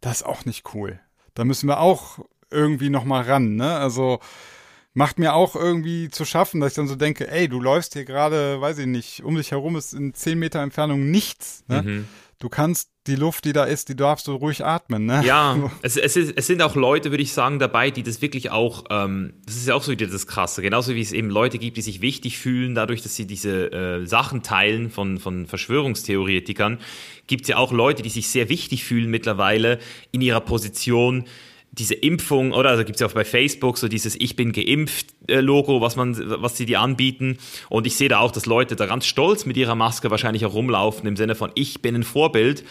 Das 0.01 0.17
ist 0.17 0.25
auch 0.25 0.45
nicht 0.45 0.73
cool. 0.73 0.99
Da 1.33 1.45
müssen 1.45 1.67
wir 1.67 1.79
auch 1.79 2.19
irgendwie 2.51 2.89
nochmal 2.89 3.23
ran, 3.23 3.55
ne? 3.55 3.75
Also, 3.75 4.19
macht 4.93 5.19
mir 5.19 5.33
auch 5.33 5.55
irgendwie 5.55 6.09
zu 6.09 6.25
schaffen, 6.25 6.59
dass 6.59 6.71
ich 6.71 6.75
dann 6.75 6.87
so 6.87 6.95
denke, 6.95 7.29
ey, 7.29 7.47
du 7.47 7.59
läufst 7.59 7.93
hier 7.93 8.05
gerade, 8.05 8.59
weiß 8.59 8.79
ich 8.79 8.87
nicht, 8.87 9.23
um 9.23 9.35
dich 9.35 9.51
herum 9.51 9.75
ist 9.75 9.93
in 9.93 10.13
zehn 10.13 10.39
Meter 10.39 10.61
Entfernung 10.61 11.09
nichts. 11.11 11.63
Ne? 11.67 11.83
Mhm. 11.83 12.07
Du 12.41 12.47
kannst 12.47 12.89
die 13.05 13.15
Luft, 13.15 13.43
die 13.43 13.51
da 13.51 13.65
ist, 13.65 13.89
die 13.89 13.97
darfst 13.97 14.25
du 14.27 14.33
ruhig 14.33 14.63
atmen. 14.63 15.05
Ne? 15.05 15.21
Ja, 15.25 15.71
es, 15.81 15.97
es, 15.97 16.15
ist, 16.15 16.33
es 16.37 16.47
sind 16.47 16.61
auch 16.61 16.75
Leute, 16.75 17.11
würde 17.11 17.21
ich 17.21 17.33
sagen, 17.33 17.59
dabei, 17.59 17.91
die 17.91 18.01
das 18.01 18.21
wirklich 18.21 18.49
auch, 18.49 18.85
ähm, 18.89 19.33
das 19.45 19.57
ist 19.57 19.67
ja 19.67 19.75
auch 19.75 19.83
so 19.83 19.91
wieder 19.91 20.07
das 20.07 20.25
Krasse, 20.25 20.61
genauso 20.61 20.95
wie 20.95 21.01
es 21.01 21.11
eben 21.11 21.29
Leute 21.29 21.57
gibt, 21.57 21.75
die 21.75 21.81
sich 21.81 21.99
wichtig 21.99 22.37
fühlen, 22.37 22.75
dadurch, 22.75 23.01
dass 23.01 23.15
sie 23.15 23.27
diese 23.27 23.71
äh, 23.73 24.05
Sachen 24.05 24.41
teilen 24.41 24.89
von, 24.89 25.17
von 25.19 25.47
Verschwörungstheoretikern, 25.47 26.79
gibt 27.27 27.41
es 27.41 27.49
ja 27.49 27.57
auch 27.57 27.73
Leute, 27.73 28.03
die 28.03 28.09
sich 28.09 28.29
sehr 28.29 28.47
wichtig 28.47 28.85
fühlen 28.85 29.09
mittlerweile 29.09 29.79
in 30.11 30.21
ihrer 30.21 30.41
Position, 30.41 31.25
diese 31.71 31.93
Impfung, 31.93 32.51
oder? 32.51 32.69
Also 32.69 32.83
gibt 32.83 32.95
es 32.95 33.01
ja 33.01 33.07
auch 33.07 33.13
bei 33.13 33.25
Facebook 33.25 33.77
so 33.77 33.87
dieses 33.87 34.15
Ich 34.15 34.35
bin 34.35 34.51
geimpft 34.51 35.07
äh, 35.27 35.39
Logo, 35.39 35.81
was 35.81 35.95
man, 35.95 36.15
was 36.41 36.57
sie 36.57 36.65
dir 36.65 36.81
anbieten. 36.81 37.37
Und 37.69 37.85
ich 37.85 37.95
sehe 37.95 38.09
da 38.09 38.19
auch, 38.19 38.31
dass 38.31 38.45
Leute 38.45 38.75
da 38.75 38.85
ganz 38.85 39.05
stolz 39.05 39.45
mit 39.45 39.55
ihrer 39.55 39.75
Maske 39.75 40.09
wahrscheinlich 40.09 40.45
auch 40.45 40.53
rumlaufen, 40.53 41.07
im 41.07 41.15
Sinne 41.15 41.35
von 41.35 41.51
Ich 41.55 41.81
bin 41.81 41.95
ein 41.95 42.03
Vorbild. 42.03 42.63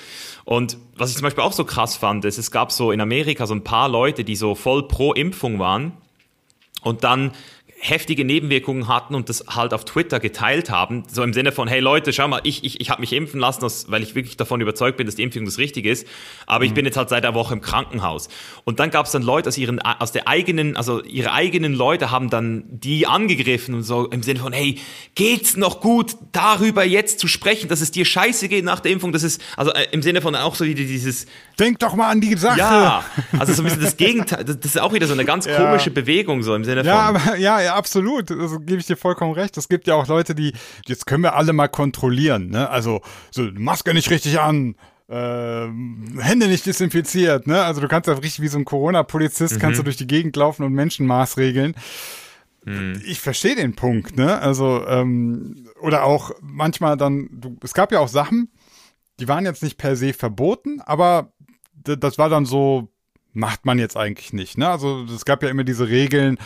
Und 0.45 0.79
was 0.97 1.11
ich 1.11 1.17
zum 1.17 1.25
Beispiel 1.25 1.45
auch 1.45 1.53
so 1.53 1.65
krass 1.65 1.97
fand, 1.97 2.25
ist, 2.25 2.39
es 2.39 2.51
gab 2.51 2.73
so 2.73 2.91
in 2.91 3.01
Amerika 3.01 3.47
so 3.47 3.55
ein 3.55 3.65
paar 3.65 3.89
Leute, 3.89 4.25
die 4.25 4.37
so 4.37 4.55
voll 4.55 4.89
pro 4.89 5.13
Impfung 5.13 5.59
waren. 5.59 5.93
Und 6.83 7.05
dann 7.05 7.33
heftige 7.81 8.25
Nebenwirkungen 8.25 8.89
hatten 8.89 9.15
und 9.15 9.29
das 9.29 9.45
halt 9.49 9.73
auf 9.73 9.85
Twitter 9.85 10.19
geteilt 10.19 10.69
haben, 10.69 11.05
so 11.11 11.23
im 11.23 11.33
Sinne 11.33 11.53
von, 11.53 11.69
hey 11.69 11.79
Leute, 11.81 12.13
schau 12.13 12.27
mal, 12.27 12.41
ich, 12.43 12.65
ich, 12.65 12.81
ich 12.81 12.91
habe 12.91 13.01
mich 13.01 13.13
impfen 13.13 13.39
lassen, 13.39 13.65
weil 13.91 14.03
ich 14.03 14.15
wirklich 14.17 14.37
davon 14.37 14.61
überzeugt 14.61 14.97
bin, 14.97 15.07
dass 15.07 15.15
die 15.15 15.23
Impfung 15.23 15.45
das 15.45 15.59
Richtige 15.59 15.91
ist, 15.91 16.07
aber 16.47 16.65
mhm. 16.65 16.69
ich 16.69 16.75
bin 16.75 16.85
jetzt 16.85 16.97
halt 16.97 17.09
seit 17.09 17.23
der 17.23 17.35
Woche 17.35 17.55
im 17.55 17.61
Krankenhaus. 17.61 18.29
Und 18.65 18.81
dann 18.81 18.91
gab 18.91 19.07
es 19.07 19.13
dann 19.13 19.23
Leute 19.23 19.49
aus 19.49 19.57
ihren, 19.57 19.81
aus 19.81 20.11
der 20.11 20.27
eigenen, 20.27 20.77
also 20.77 21.03
ihre 21.03 21.33
eigenen 21.33 21.73
Leute 21.73 22.11
haben 22.11 22.31
dann 22.31 22.65
die 22.69 23.07
angegriffen 23.07 23.77
und 23.77 23.85
so 23.85 24.07
im 24.07 24.25
Sinne 24.25 24.41
von, 24.41 24.53
hey, 24.53 24.79
geht's 25.15 25.57
noch 25.57 25.81
gut, 25.81 26.17
darüber 26.33 26.85
jetzt 26.85 27.21
zu 27.21 27.29
sprechen, 27.29 27.69
dass 27.69 27.81
es 27.81 27.93
dir 27.93 28.05
scheiße 28.05 28.49
geht 28.49 28.65
nach 28.65 28.81
der 28.81 28.91
Impfung, 28.91 29.13
das 29.13 29.23
ist, 29.23 29.41
also 29.57 29.73
äh, 29.73 29.87
im 29.93 30.03
Sinne 30.03 30.21
von 30.21 30.35
auch 30.35 30.57
so 30.57 30.65
dieses... 30.65 31.27
Denk 31.59 31.79
doch 31.81 31.95
mal 31.95 32.11
an 32.11 32.21
die 32.21 32.37
Sache! 32.37 32.59
Ja, 32.59 33.05
also 33.39 33.53
so 33.53 33.63
ein 33.63 33.65
bisschen 33.65 33.83
das 33.83 33.97
Gegenteil, 33.97 34.45
das 34.45 34.57
ist 34.57 34.81
auch 34.81 34.93
wieder 34.93 35.07
so 35.07 35.13
eine 35.13 35.25
ganz 35.25 35.47
ja. 35.47 35.57
komische 35.57 35.91
Bewegung, 35.91 36.43
so 36.43 36.55
im 36.55 36.65
Sinne 36.65 36.83
von... 36.83 36.89
Ja, 36.89 36.99
aber, 37.01 37.37
ja, 37.37 37.61
ja, 37.61 37.75
absolut. 37.75 38.31
Also 38.31 38.61
gebe 38.61 38.79
ich 38.79 38.87
dir 38.87 38.97
vollkommen 38.97 39.33
recht. 39.33 39.57
Es 39.57 39.69
gibt 39.69 39.87
ja 39.87 39.95
auch 39.95 40.07
Leute, 40.07 40.35
die, 40.35 40.53
jetzt 40.87 41.07
können 41.07 41.23
wir 41.23 41.35
alle 41.35 41.53
mal 41.53 41.69
kontrollieren, 41.69 42.49
ne? 42.51 42.71
Also, 42.71 43.01
so, 43.31 43.49
Maske 43.55 43.93
nicht 43.95 44.11
richtig 44.11 44.39
an, 44.39 44.77
äh, 45.09 45.67
Hände 46.21 46.49
nicht 46.49 46.67
desinfiziert, 46.67 47.47
ne? 47.47 47.63
Also 47.63 47.81
du 47.81 47.89
kannst 47.89 48.09
ja 48.09 48.15
richtig 48.15 48.43
wie 48.43 48.49
so 48.49 48.59
ein 48.59 48.65
Corona-Polizist 48.65 49.55
mhm. 49.55 49.59
kannst 49.59 49.79
du 49.79 49.83
durch 49.83 49.97
die 49.97 50.07
Gegend 50.07 50.37
laufen 50.37 50.65
und 50.65 50.75
Menschen 50.75 51.07
maßregeln. 51.07 51.75
Mhm. 52.65 53.03
Ich 53.07 53.21
verstehe 53.21 53.57
den 53.57 53.75
Punkt, 53.75 54.17
ne? 54.17 54.39
Also, 54.41 54.87
ähm, 54.87 55.67
oder 55.81 56.05
auch 56.05 56.33
manchmal 56.41 56.97
dann, 56.97 57.29
du, 57.33 57.57
es 57.63 57.73
gab 57.73 57.91
ja 57.91 58.01
auch 58.01 58.09
Sachen, 58.09 58.51
die 59.19 59.29
waren 59.29 59.45
jetzt 59.45 59.63
nicht 59.63 59.79
per 59.79 59.97
se 59.97 60.13
verboten, 60.13 60.81
aber 60.81 61.33
das 61.97 62.19
war 62.19 62.29
dann 62.29 62.45
so, 62.45 62.89
macht 63.33 63.65
man 63.67 63.79
jetzt 63.79 63.97
eigentlich 63.97 64.33
nicht, 64.33 64.59
ne? 64.59 64.69
Also 64.69 65.05
es 65.05 65.25
gab 65.25 65.43
ja 65.43 65.49
immer 65.49 65.65
diese 65.65 65.89
Regeln, 65.89 66.39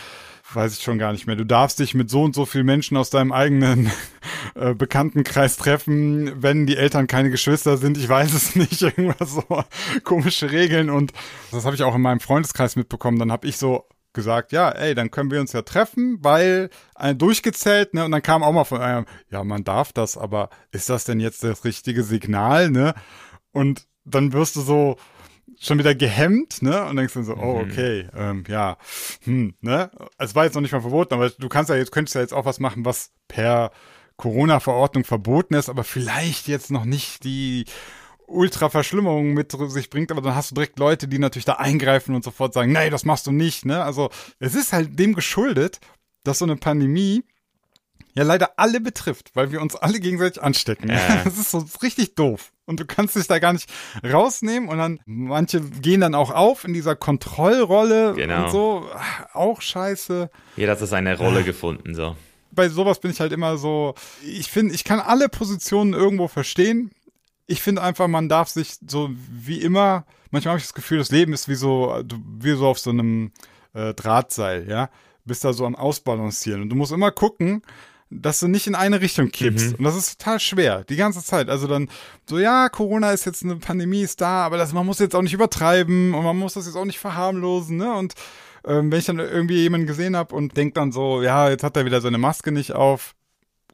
weiß 0.54 0.76
ich 0.76 0.82
schon 0.82 0.98
gar 0.98 1.12
nicht 1.12 1.26
mehr. 1.26 1.36
Du 1.36 1.44
darfst 1.44 1.78
dich 1.78 1.94
mit 1.94 2.10
so 2.10 2.22
und 2.22 2.34
so 2.34 2.44
vielen 2.44 2.66
Menschen 2.66 2.96
aus 2.96 3.10
deinem 3.10 3.32
eigenen 3.32 3.90
äh, 4.54 4.74
Bekanntenkreis 4.74 5.56
treffen, 5.56 6.42
wenn 6.42 6.66
die 6.66 6.76
Eltern 6.76 7.06
keine 7.06 7.30
Geschwister 7.30 7.76
sind. 7.76 7.96
Ich 7.96 8.08
weiß 8.08 8.34
es 8.34 8.56
nicht. 8.56 8.82
Irgendwas 8.82 9.32
so 9.34 9.64
komische 10.04 10.50
Regeln. 10.50 10.90
Und 10.90 11.12
das 11.50 11.64
habe 11.64 11.74
ich 11.74 11.82
auch 11.82 11.94
in 11.94 12.02
meinem 12.02 12.20
Freundeskreis 12.20 12.76
mitbekommen. 12.76 13.18
Dann 13.18 13.32
habe 13.32 13.46
ich 13.46 13.56
so 13.56 13.86
gesagt, 14.12 14.52
ja, 14.52 14.70
ey, 14.70 14.94
dann 14.94 15.10
können 15.10 15.30
wir 15.30 15.40
uns 15.40 15.52
ja 15.52 15.62
treffen, 15.62 16.18
weil 16.20 16.68
ein 16.94 17.16
durchgezählt, 17.16 17.94
ne, 17.94 18.04
und 18.04 18.10
dann 18.10 18.20
kam 18.20 18.42
auch 18.42 18.52
mal 18.52 18.64
von 18.64 18.82
einem, 18.82 19.06
ja, 19.30 19.42
man 19.42 19.64
darf 19.64 19.94
das, 19.94 20.18
aber 20.18 20.50
ist 20.70 20.90
das 20.90 21.04
denn 21.04 21.18
jetzt 21.18 21.42
das 21.42 21.64
richtige 21.64 22.02
Signal, 22.02 22.70
ne? 22.70 22.92
Und 23.52 23.86
dann 24.04 24.34
wirst 24.34 24.56
du 24.56 24.60
so, 24.60 24.96
schon 25.62 25.78
wieder 25.78 25.94
gehemmt, 25.94 26.60
ne? 26.62 26.84
Und 26.84 26.96
denkst 26.96 27.14
dann 27.14 27.24
so, 27.24 27.36
oh, 27.36 27.62
mhm. 27.62 27.70
okay, 27.70 28.08
ähm, 28.14 28.44
ja, 28.48 28.76
hm, 29.24 29.54
ne? 29.60 29.90
Es 30.18 30.34
war 30.34 30.44
jetzt 30.44 30.54
noch 30.54 30.62
nicht 30.62 30.72
mal 30.72 30.80
verboten, 30.80 31.14
aber 31.14 31.30
du 31.30 31.48
kannst 31.48 31.70
ja 31.70 31.76
jetzt, 31.76 31.92
könntest 31.92 32.14
ja 32.14 32.20
jetzt 32.20 32.34
auch 32.34 32.44
was 32.44 32.58
machen, 32.60 32.84
was 32.84 33.12
per 33.28 33.70
Corona-Verordnung 34.16 35.04
verboten 35.04 35.54
ist, 35.54 35.68
aber 35.68 35.84
vielleicht 35.84 36.48
jetzt 36.48 36.70
noch 36.70 36.84
nicht 36.84 37.24
die 37.24 37.64
Ultra-Verschlimmerung 38.26 39.34
mit 39.34 39.52
sich 39.52 39.90
bringt, 39.90 40.10
aber 40.10 40.20
dann 40.20 40.34
hast 40.34 40.50
du 40.50 40.54
direkt 40.54 40.78
Leute, 40.78 41.06
die 41.06 41.18
natürlich 41.18 41.44
da 41.44 41.54
eingreifen 41.54 42.14
und 42.14 42.24
sofort 42.24 42.54
sagen, 42.54 42.72
nee, 42.72 42.90
das 42.90 43.04
machst 43.04 43.26
du 43.26 43.32
nicht, 43.32 43.64
ne? 43.64 43.82
Also, 43.82 44.10
es 44.38 44.54
ist 44.54 44.72
halt 44.72 44.98
dem 44.98 45.14
geschuldet, 45.14 45.80
dass 46.24 46.38
so 46.38 46.44
eine 46.44 46.56
Pandemie 46.56 47.24
ja 48.14 48.24
leider 48.24 48.58
alle 48.58 48.80
betrifft, 48.80 49.30
weil 49.34 49.52
wir 49.52 49.60
uns 49.60 49.76
alle 49.76 50.00
gegenseitig 50.00 50.42
anstecken. 50.42 50.90
Äh. 50.90 50.98
Das 51.24 51.38
ist 51.38 51.50
so 51.50 51.64
richtig 51.82 52.14
doof. 52.14 52.51
Und 52.66 52.80
du 52.80 52.84
kannst 52.84 53.16
dich 53.16 53.26
da 53.26 53.38
gar 53.38 53.52
nicht 53.52 53.68
rausnehmen 54.04 54.68
und 54.68 54.78
dann 54.78 55.00
manche 55.06 55.60
gehen 55.60 56.00
dann 56.00 56.14
auch 56.14 56.30
auf 56.30 56.64
in 56.64 56.72
dieser 56.74 56.96
Kontrollrolle 56.96 58.14
Genau. 58.14 58.44
und 58.44 58.50
so. 58.50 58.86
Auch 59.32 59.60
scheiße. 59.60 60.30
Jeder 60.56 60.72
hat 60.72 60.78
seine 60.80 61.16
Rolle 61.18 61.42
gefunden, 61.44 61.94
so. 61.94 62.16
Bei 62.50 62.68
sowas 62.68 63.00
bin 63.00 63.10
ich 63.10 63.20
halt 63.20 63.32
immer 63.32 63.56
so, 63.56 63.94
ich 64.24 64.50
finde, 64.50 64.74
ich 64.74 64.84
kann 64.84 65.00
alle 65.00 65.28
Positionen 65.28 65.94
irgendwo 65.94 66.28
verstehen. 66.28 66.90
Ich 67.46 67.62
finde 67.62 67.82
einfach, 67.82 68.08
man 68.08 68.28
darf 68.28 68.48
sich 68.48 68.74
so 68.86 69.10
wie 69.30 69.60
immer, 69.60 70.04
manchmal 70.30 70.52
habe 70.52 70.58
ich 70.58 70.64
das 70.66 70.74
Gefühl, 70.74 70.98
das 70.98 71.10
Leben 71.10 71.32
ist 71.32 71.48
wie 71.48 71.54
so, 71.54 72.02
wie 72.38 72.52
so 72.54 72.66
auf 72.68 72.78
so 72.78 72.90
einem 72.90 73.32
äh, 73.74 73.94
Drahtseil, 73.94 74.68
ja. 74.68 74.90
Bist 75.24 75.44
da 75.44 75.52
so 75.52 75.64
am 75.66 75.76
Ausbalancieren 75.76 76.62
und 76.62 76.68
du 76.68 76.76
musst 76.76 76.92
immer 76.92 77.10
gucken, 77.10 77.62
dass 78.20 78.40
du 78.40 78.48
nicht 78.48 78.66
in 78.66 78.74
eine 78.74 79.00
Richtung 79.00 79.30
kippst. 79.30 79.78
Und 79.78 79.84
das 79.84 79.96
ist 79.96 80.18
total 80.18 80.40
schwer, 80.40 80.84
die 80.84 80.96
ganze 80.96 81.24
Zeit. 81.24 81.48
Also 81.48 81.66
dann 81.66 81.88
so, 82.28 82.38
ja, 82.38 82.68
Corona 82.68 83.12
ist 83.12 83.24
jetzt 83.24 83.42
eine 83.44 83.56
Pandemie, 83.56 84.02
ist 84.02 84.20
da, 84.20 84.44
aber 84.44 84.56
das, 84.56 84.72
man 84.72 84.86
muss 84.86 84.98
jetzt 84.98 85.14
auch 85.14 85.22
nicht 85.22 85.34
übertreiben 85.34 86.14
und 86.14 86.24
man 86.24 86.36
muss 86.36 86.54
das 86.54 86.66
jetzt 86.66 86.76
auch 86.76 86.84
nicht 86.84 86.98
verharmlosen, 86.98 87.76
ne? 87.76 87.94
Und 87.94 88.14
ähm, 88.64 88.92
wenn 88.92 88.98
ich 88.98 89.06
dann 89.06 89.18
irgendwie 89.18 89.62
jemanden 89.62 89.86
gesehen 89.86 90.16
habe 90.16 90.34
und 90.34 90.56
denk 90.56 90.74
dann 90.74 90.92
so, 90.92 91.22
ja, 91.22 91.48
jetzt 91.48 91.64
hat 91.64 91.76
er 91.76 91.84
wieder 91.84 92.00
seine 92.00 92.18
Maske 92.18 92.52
nicht 92.52 92.72
auf. 92.72 93.14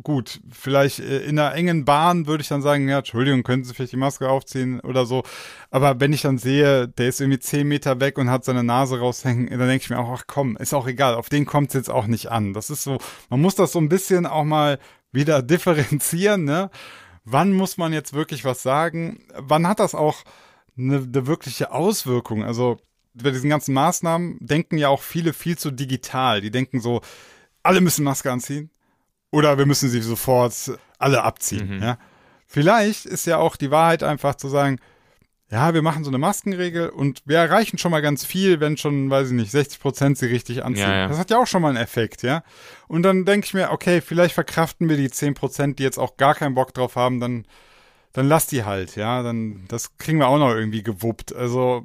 Gut, 0.04 0.40
vielleicht 0.50 1.00
äh, 1.00 1.24
in 1.24 1.38
einer 1.38 1.54
engen 1.54 1.84
Bahn 1.84 2.26
würde 2.26 2.42
ich 2.42 2.48
dann 2.48 2.62
sagen, 2.62 2.88
ja, 2.88 2.98
Entschuldigung, 2.98 3.42
können 3.42 3.64
Sie 3.64 3.74
vielleicht 3.74 3.92
die 3.92 3.96
Maske 3.96 4.28
aufziehen 4.28 4.80
oder 4.80 5.06
so. 5.06 5.24
Aber 5.70 5.98
wenn 6.00 6.12
ich 6.12 6.22
dann 6.22 6.38
sehe, 6.38 6.86
der 6.86 7.08
ist 7.08 7.20
irgendwie 7.20 7.40
zehn 7.40 7.66
Meter 7.66 7.98
weg 7.98 8.16
und 8.16 8.30
hat 8.30 8.44
seine 8.44 8.62
Nase 8.62 9.00
raushängen, 9.00 9.48
dann 9.50 9.68
denke 9.68 9.82
ich 9.82 9.90
mir 9.90 9.98
auch, 9.98 10.10
ach 10.10 10.24
komm, 10.28 10.56
ist 10.56 10.72
auch 10.72 10.86
egal, 10.86 11.14
auf 11.14 11.28
den 11.28 11.46
kommt 11.46 11.68
es 11.68 11.74
jetzt 11.74 11.90
auch 11.90 12.06
nicht 12.06 12.30
an. 12.30 12.52
Das 12.52 12.70
ist 12.70 12.84
so, 12.84 12.98
man 13.28 13.40
muss 13.40 13.56
das 13.56 13.72
so 13.72 13.80
ein 13.80 13.88
bisschen 13.88 14.26
auch 14.26 14.44
mal 14.44 14.78
wieder 15.10 15.42
differenzieren, 15.42 16.44
ne? 16.44 16.70
Wann 17.24 17.52
muss 17.52 17.76
man 17.76 17.92
jetzt 17.92 18.14
wirklich 18.14 18.44
was 18.44 18.62
sagen? 18.62 19.24
Wann 19.36 19.66
hat 19.66 19.80
das 19.80 19.94
auch 19.94 20.24
eine, 20.78 20.96
eine 20.98 21.26
wirkliche 21.26 21.72
Auswirkung? 21.72 22.44
Also 22.44 22.78
bei 23.14 23.30
diesen 23.32 23.50
ganzen 23.50 23.74
Maßnahmen 23.74 24.38
denken 24.40 24.78
ja 24.78 24.88
auch 24.88 25.02
viele 25.02 25.32
viel 25.34 25.58
zu 25.58 25.70
digital. 25.70 26.40
Die 26.40 26.50
denken 26.50 26.80
so, 26.80 27.02
alle 27.62 27.80
müssen 27.80 28.04
Maske 28.04 28.32
anziehen 28.32 28.70
oder 29.30 29.58
wir 29.58 29.66
müssen 29.66 29.90
sie 29.90 30.00
sofort 30.00 30.54
alle 30.98 31.22
abziehen. 31.22 31.80
Ja? 31.80 31.98
Vielleicht 32.46 33.06
ist 33.06 33.26
ja 33.26 33.38
auch 33.38 33.56
die 33.56 33.70
Wahrheit 33.70 34.02
einfach 34.02 34.34
zu 34.34 34.48
sagen, 34.48 34.78
ja, 35.50 35.72
wir 35.72 35.80
machen 35.80 36.04
so 36.04 36.10
eine 36.10 36.18
Maskenregel 36.18 36.90
und 36.90 37.22
wir 37.24 37.38
erreichen 37.38 37.78
schon 37.78 37.90
mal 37.90 38.02
ganz 38.02 38.24
viel, 38.24 38.60
wenn 38.60 38.76
schon, 38.76 39.08
weiß 39.08 39.28
ich 39.28 39.34
nicht, 39.34 39.50
60 39.50 39.80
Prozent 39.80 40.18
sie 40.18 40.26
richtig 40.26 40.62
anziehen. 40.62 40.88
Ja, 40.88 40.96
ja. 40.96 41.08
Das 41.08 41.18
hat 41.18 41.30
ja 41.30 41.38
auch 41.38 41.46
schon 41.46 41.62
mal 41.62 41.68
einen 41.68 41.78
Effekt, 41.78 42.22
ja. 42.22 42.42
Und 42.86 43.02
dann 43.02 43.24
denke 43.24 43.46
ich 43.46 43.54
mir, 43.54 43.70
okay, 43.70 44.02
vielleicht 44.02 44.34
verkraften 44.34 44.90
wir 44.90 44.98
die 44.98 45.10
10 45.10 45.32
Prozent, 45.34 45.78
die 45.78 45.84
jetzt 45.84 45.98
auch 45.98 46.18
gar 46.18 46.34
keinen 46.34 46.54
Bock 46.54 46.74
drauf 46.74 46.96
haben, 46.96 47.18
dann, 47.18 47.46
dann 48.12 48.28
lass 48.28 48.46
die 48.46 48.64
halt, 48.64 48.96
ja. 48.96 49.22
Dann, 49.22 49.64
das 49.68 49.96
kriegen 49.96 50.18
wir 50.18 50.28
auch 50.28 50.38
noch 50.38 50.54
irgendwie 50.54 50.82
gewuppt. 50.82 51.34
Also, 51.34 51.82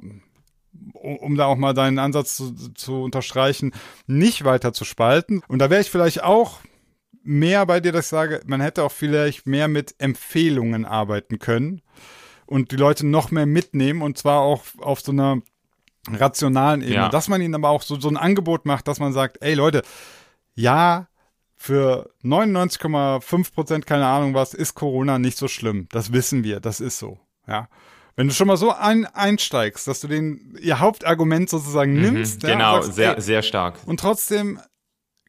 um, 0.92 1.16
um 1.16 1.36
da 1.36 1.46
auch 1.46 1.56
mal 1.56 1.72
deinen 1.72 1.98
Ansatz 1.98 2.36
zu, 2.36 2.52
zu 2.74 3.02
unterstreichen, 3.02 3.72
nicht 4.06 4.44
weiter 4.44 4.74
zu 4.74 4.84
spalten. 4.84 5.42
Und 5.48 5.60
da 5.60 5.70
wäre 5.70 5.80
ich 5.80 5.90
vielleicht 5.90 6.22
auch 6.22 6.58
mehr 7.24 7.64
bei 7.66 7.80
dir, 7.80 7.92
dass 7.92 8.06
ich 8.06 8.10
sage, 8.10 8.40
man 8.46 8.60
hätte 8.60 8.82
auch 8.84 8.92
vielleicht 8.92 9.46
mehr 9.46 9.66
mit 9.68 9.94
Empfehlungen 9.98 10.84
arbeiten 10.84 11.38
können 11.38 11.82
und 12.46 12.70
die 12.70 12.76
Leute 12.76 13.06
noch 13.06 13.30
mehr 13.30 13.46
mitnehmen 13.46 14.02
und 14.02 14.18
zwar 14.18 14.40
auch 14.40 14.62
auf 14.78 15.00
so 15.00 15.12
einer 15.12 15.38
rationalen 16.10 16.82
Ebene, 16.82 16.96
Ja. 16.96 17.08
dass 17.08 17.28
man 17.28 17.40
ihnen 17.40 17.54
aber 17.54 17.70
auch 17.70 17.82
so, 17.82 17.98
so 17.98 18.08
ein 18.08 18.16
Angebot 18.18 18.66
macht, 18.66 18.86
dass 18.88 19.00
man 19.00 19.12
sagt, 19.12 19.38
ey 19.40 19.54
Leute, 19.54 19.82
ja, 20.54 21.08
für 21.56 22.10
99,5 22.22 23.52
Prozent, 23.54 23.86
keine 23.86 24.06
Ahnung 24.06 24.34
was, 24.34 24.52
ist 24.54 24.74
Corona 24.74 25.18
nicht 25.18 25.38
so 25.38 25.48
schlimm. 25.48 25.88
Das 25.92 26.12
wissen 26.12 26.44
wir, 26.44 26.60
das 26.60 26.80
ist 26.80 26.98
so, 26.98 27.18
ja. 27.48 27.68
Wenn 28.16 28.28
du 28.28 28.34
schon 28.34 28.46
mal 28.46 28.56
so 28.56 28.70
ein, 28.72 29.06
einsteigst, 29.06 29.88
dass 29.88 30.00
du 30.00 30.06
den, 30.06 30.56
ihr 30.60 30.78
Hauptargument 30.78 31.48
sozusagen 31.50 31.94
nimmst, 32.00 32.42
ja, 32.44 32.50
und 32.50 32.58
Genau, 32.58 32.74
sagst, 32.82 32.94
sehr, 32.94 33.16
ey, 33.16 33.20
sehr 33.22 33.42
stark. 33.42 33.78
und 33.86 33.98
trotzdem, 33.98 34.60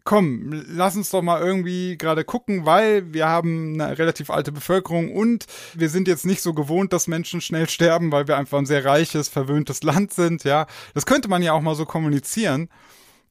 komm, 0.05 0.63
lass 0.67 0.95
uns 0.95 1.09
doch 1.09 1.23
mal 1.23 1.41
irgendwie 1.41 1.97
gerade 1.97 2.23
gucken, 2.23 2.65
weil 2.65 3.11
wir 3.11 3.27
haben 3.27 3.73
eine 3.73 3.97
relativ 3.97 4.29
alte 4.29 4.51
Bevölkerung 4.51 5.11
und 5.11 5.45
wir 5.73 5.89
sind 5.89 6.07
jetzt 6.07 6.25
nicht 6.25 6.41
so 6.41 6.53
gewohnt, 6.53 6.93
dass 6.93 7.07
Menschen 7.07 7.41
schnell 7.41 7.67
sterben, 7.67 8.11
weil 8.11 8.27
wir 8.27 8.37
einfach 8.37 8.59
ein 8.59 8.67
sehr 8.67 8.85
reiches, 8.85 9.27
verwöhntes 9.27 9.81
Land 9.83 10.13
sind, 10.13 10.43
ja. 10.43 10.67
Das 10.93 11.07
könnte 11.07 11.27
man 11.27 11.41
ja 11.41 11.53
auch 11.53 11.61
mal 11.61 11.75
so 11.75 11.85
kommunizieren. 11.85 12.69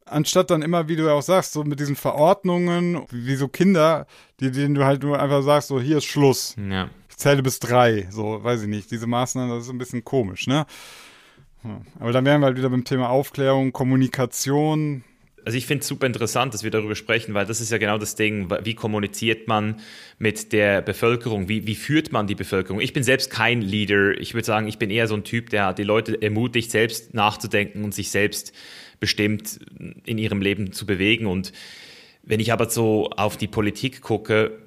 Anstatt 0.05 0.51
dann 0.51 0.63
immer, 0.63 0.89
wie 0.89 0.97
du 0.97 1.07
ja 1.07 1.13
auch 1.13 1.23
sagst, 1.23 1.53
so 1.53 1.65
mit 1.65 1.81
diesen 1.81 1.97
Verordnungen, 1.97 3.07
wie 3.11 3.37
so 3.37 3.49
Kinder, 3.49 4.07
die, 4.41 4.51
denen 4.51 4.75
du 4.75 4.85
halt 4.85 5.03
nur 5.03 5.19
einfach 5.19 5.43
sagst, 5.43 5.69
so 5.69 5.81
hier 5.81 5.99
ist 5.99 6.05
Schluss. 6.05 6.57
Ja. 6.59 6.91
Ich 7.09 7.17
zähle 7.17 7.43
bis 7.43 7.61
drei, 7.61 8.09
so, 8.11 8.43
weiß 8.43 8.63
ich 8.63 8.69
nicht. 8.69 8.91
Diese 8.91 9.07
Maßnahmen, 9.07 9.51
das 9.51 9.65
ist 9.65 9.71
ein 9.71 9.79
bisschen 9.79 10.05
komisch, 10.05 10.49
ne? 10.49 10.67
Aber 11.99 12.13
dann 12.13 12.27
wären 12.27 12.41
wir 12.43 12.47
halt 12.47 12.59
wieder 12.59 12.69
beim 12.69 12.85
Thema 12.85 13.09
Aufklärung, 13.09 13.73
Kommunikation, 13.73 15.05
Also 15.45 15.59
ich 15.59 15.67
finde 15.67 15.83
es 15.83 15.89
super 15.89 16.07
interessant, 16.07 16.55
dass 16.55 16.65
wir 16.65 16.71
darüber 16.71 16.95
sprechen, 16.95 17.35
weil 17.35 17.45
das 17.45 17.61
ist 17.61 17.71
ja 17.71 17.79
genau 17.79 17.99
das 17.99 18.15
Ding, 18.15 18.51
wie 18.63 18.75
kommuniziert 18.75 19.47
man 19.47 19.81
mit 20.19 20.53
der 20.53 20.81
Bevölkerung, 20.81 21.49
wie, 21.49 21.67
wie 21.67 21.75
führt 21.75 22.13
man 22.13 22.27
die 22.27 22.35
Bevölkerung. 22.35 22.81
Ich 22.81 22.95
bin 22.95 23.03
selbst 23.03 23.31
kein 23.31 23.61
Leader, 23.61 24.19
ich 24.19 24.33
würde 24.33 24.47
sagen, 24.47 24.69
ich 24.69 24.79
bin 24.79 24.91
eher 24.91 25.07
so 25.07 25.15
ein 25.15 25.25
Typ, 25.25 25.51
der 25.51 25.75
die 25.75 25.83
Leute 25.83 26.21
ermutigt, 26.21 26.71
selbst 26.71 27.13
nachzudenken 27.13 27.85
und 27.85 27.95
sich 27.95 28.11
selbst 28.11 28.55
bestimmt 29.01 29.59
in 30.07 30.17
ihrem 30.17 30.41
Leben 30.41 30.73
zu 30.73 30.87
bewegen. 30.87 31.27
Und 31.27 31.53
wenn 32.23 32.41
ich 32.41 32.53
aber 32.53 32.71
so 32.71 33.11
auf 33.11 33.37
die 33.37 33.49
Politik 33.49 34.01
gucke, 34.01 34.59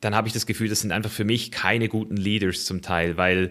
dann 0.00 0.14
habe 0.14 0.28
ich 0.28 0.34
das 0.34 0.46
Gefühl, 0.46 0.68
das 0.68 0.80
sind 0.80 0.92
einfach 0.92 1.10
für 1.10 1.24
mich 1.24 1.50
keine 1.50 1.88
guten 1.88 2.16
Leaders 2.16 2.64
zum 2.64 2.82
Teil, 2.82 3.16
weil 3.16 3.50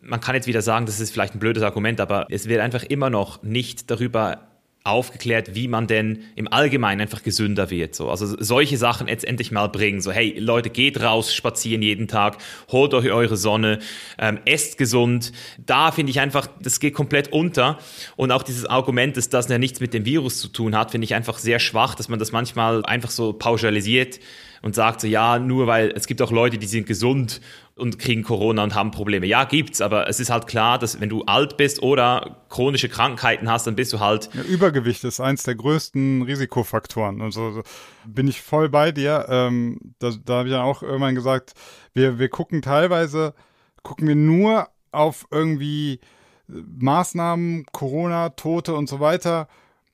man 0.00 0.20
kann 0.20 0.34
jetzt 0.34 0.46
wieder 0.46 0.62
sagen, 0.62 0.86
das 0.86 1.00
ist 1.00 1.10
vielleicht 1.10 1.34
ein 1.34 1.40
blödes 1.40 1.62
Argument, 1.62 2.00
aber 2.00 2.26
es 2.30 2.48
wird 2.48 2.60
einfach 2.60 2.84
immer 2.84 3.10
noch 3.10 3.42
nicht 3.42 3.90
darüber 3.90 4.49
aufgeklärt, 4.82 5.54
wie 5.54 5.68
man 5.68 5.86
denn 5.86 6.24
im 6.36 6.50
Allgemeinen 6.50 7.02
einfach 7.02 7.22
gesünder 7.22 7.70
wird. 7.70 7.94
So. 7.94 8.08
Also 8.08 8.34
solche 8.38 8.78
Sachen 8.78 9.08
jetzt 9.08 9.24
endlich 9.24 9.50
mal 9.50 9.68
bringen. 9.68 10.00
So, 10.00 10.10
hey 10.10 10.38
Leute, 10.38 10.70
geht 10.70 11.00
raus, 11.02 11.34
spazieren 11.34 11.82
jeden 11.82 12.08
Tag, 12.08 12.38
holt 12.70 12.94
euch 12.94 13.10
eure 13.10 13.36
Sonne, 13.36 13.80
ähm, 14.18 14.38
esst 14.46 14.78
gesund. 14.78 15.32
Da 15.58 15.92
finde 15.92 16.10
ich 16.10 16.20
einfach, 16.20 16.48
das 16.62 16.80
geht 16.80 16.94
komplett 16.94 17.30
unter. 17.30 17.78
Und 18.16 18.32
auch 18.32 18.42
dieses 18.42 18.64
Argument, 18.64 19.18
dass 19.18 19.28
das 19.28 19.48
ja 19.48 19.58
nichts 19.58 19.80
mit 19.80 19.92
dem 19.92 20.06
Virus 20.06 20.38
zu 20.38 20.48
tun 20.48 20.74
hat, 20.74 20.92
finde 20.92 21.04
ich 21.04 21.14
einfach 21.14 21.38
sehr 21.38 21.58
schwach, 21.58 21.94
dass 21.94 22.08
man 22.08 22.18
das 22.18 22.32
manchmal 22.32 22.84
einfach 22.86 23.10
so 23.10 23.34
pauschalisiert 23.34 24.18
und 24.62 24.74
sagt 24.74 25.00
so, 25.00 25.06
ja, 25.06 25.38
nur 25.38 25.66
weil 25.66 25.92
es 25.94 26.06
gibt 26.06 26.20
auch 26.22 26.30
Leute, 26.30 26.58
die 26.58 26.66
sind 26.66 26.86
gesund 26.86 27.40
und 27.76 27.98
kriegen 27.98 28.22
Corona 28.22 28.62
und 28.62 28.74
haben 28.74 28.90
Probleme. 28.90 29.26
Ja, 29.26 29.44
gibt's, 29.44 29.80
aber 29.80 30.08
es 30.08 30.20
ist 30.20 30.30
halt 30.30 30.46
klar, 30.46 30.78
dass 30.78 31.00
wenn 31.00 31.08
du 31.08 31.22
alt 31.24 31.56
bist 31.56 31.82
oder 31.82 32.44
chronische 32.50 32.88
Krankheiten 32.88 33.50
hast, 33.50 33.66
dann 33.66 33.74
bist 33.74 33.92
du 33.92 34.00
halt 34.00 34.28
Ja, 34.34 34.42
Übergewicht 34.42 35.02
ist 35.04 35.20
eins 35.20 35.44
der 35.44 35.54
größten 35.54 36.22
Risikofaktoren. 36.22 37.22
Also 37.22 37.52
so 37.52 37.62
bin 38.04 38.28
ich 38.28 38.42
voll 38.42 38.68
bei 38.68 38.92
dir. 38.92 39.26
Ähm, 39.28 39.78
da 39.98 40.10
da 40.24 40.38
habe 40.38 40.48
ich 40.48 40.54
ja 40.54 40.62
auch 40.62 40.82
irgendwann 40.82 41.14
gesagt, 41.14 41.54
wir, 41.94 42.18
wir 42.18 42.28
gucken 42.28 42.60
teilweise, 42.60 43.34
gucken 43.82 44.06
wir 44.06 44.16
nur 44.16 44.68
auf 44.92 45.26
irgendwie 45.30 46.00
Maßnahmen, 46.48 47.64
Corona, 47.72 48.30
Tote 48.30 48.74
und 48.74 48.88
so 48.88 49.00
weiter. 49.00 49.48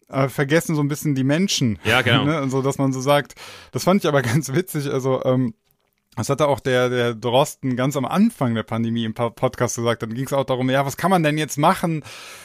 Äh, 0.08 0.28
vergessen 0.28 0.74
so 0.76 0.82
ein 0.82 0.88
bisschen 0.88 1.14
die 1.14 1.24
Menschen. 1.24 1.78
Ja, 1.84 2.02
genau. 2.02 2.24
ne? 2.26 2.42
Und 2.42 2.50
so, 2.50 2.62
dass 2.62 2.78
man 2.78 2.92
so 2.92 3.00
sagt, 3.00 3.34
das 3.72 3.84
fand 3.84 4.02
ich 4.04 4.08
aber 4.08 4.22
ganz 4.22 4.52
witzig. 4.52 4.90
Also, 4.90 5.24
ähm, 5.24 5.54
das 6.18 6.30
hatte 6.30 6.48
auch 6.48 6.60
der, 6.60 6.88
der 6.88 7.14
Drosten 7.14 7.76
ganz 7.76 7.94
am 7.94 8.06
Anfang 8.06 8.54
der 8.54 8.62
Pandemie 8.62 9.04
im 9.04 9.12
Po- 9.12 9.28
Podcast 9.28 9.76
gesagt. 9.76 10.02
Dann 10.02 10.14
ging 10.14 10.24
es 10.24 10.32
auch 10.32 10.44
darum, 10.44 10.70
ja, 10.70 10.86
was 10.86 10.96
kann 10.96 11.10
man 11.10 11.22
denn 11.22 11.36
jetzt 11.36 11.58
machen? 11.58 12.02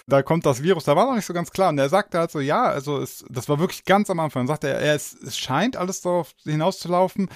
Da 0.07 0.23
kommt 0.23 0.45
das 0.45 0.61
Virus. 0.61 0.83
Da 0.83 0.97
war 0.97 1.05
noch 1.05 1.15
nicht 1.15 1.25
so 1.25 1.33
ganz 1.33 1.51
klar. 1.51 1.69
Und 1.69 1.77
er 1.77 1.87
sagte 1.87 2.19
halt 2.19 2.31
so, 2.31 2.41
ja, 2.41 2.63
also 2.63 2.97
es, 2.99 3.23
das 3.29 3.47
war 3.47 3.59
wirklich 3.59 3.85
ganz 3.85 4.09
am 4.09 4.19
Anfang. 4.19 4.41
Dann 4.41 4.47
sagte 4.47 4.67
er, 4.67 4.79
er 4.79 4.95
es, 4.95 5.13
es 5.13 5.37
scheint 5.37 5.77
alles 5.77 6.01
darauf 6.01 6.33
hinauszulaufen, 6.43 7.29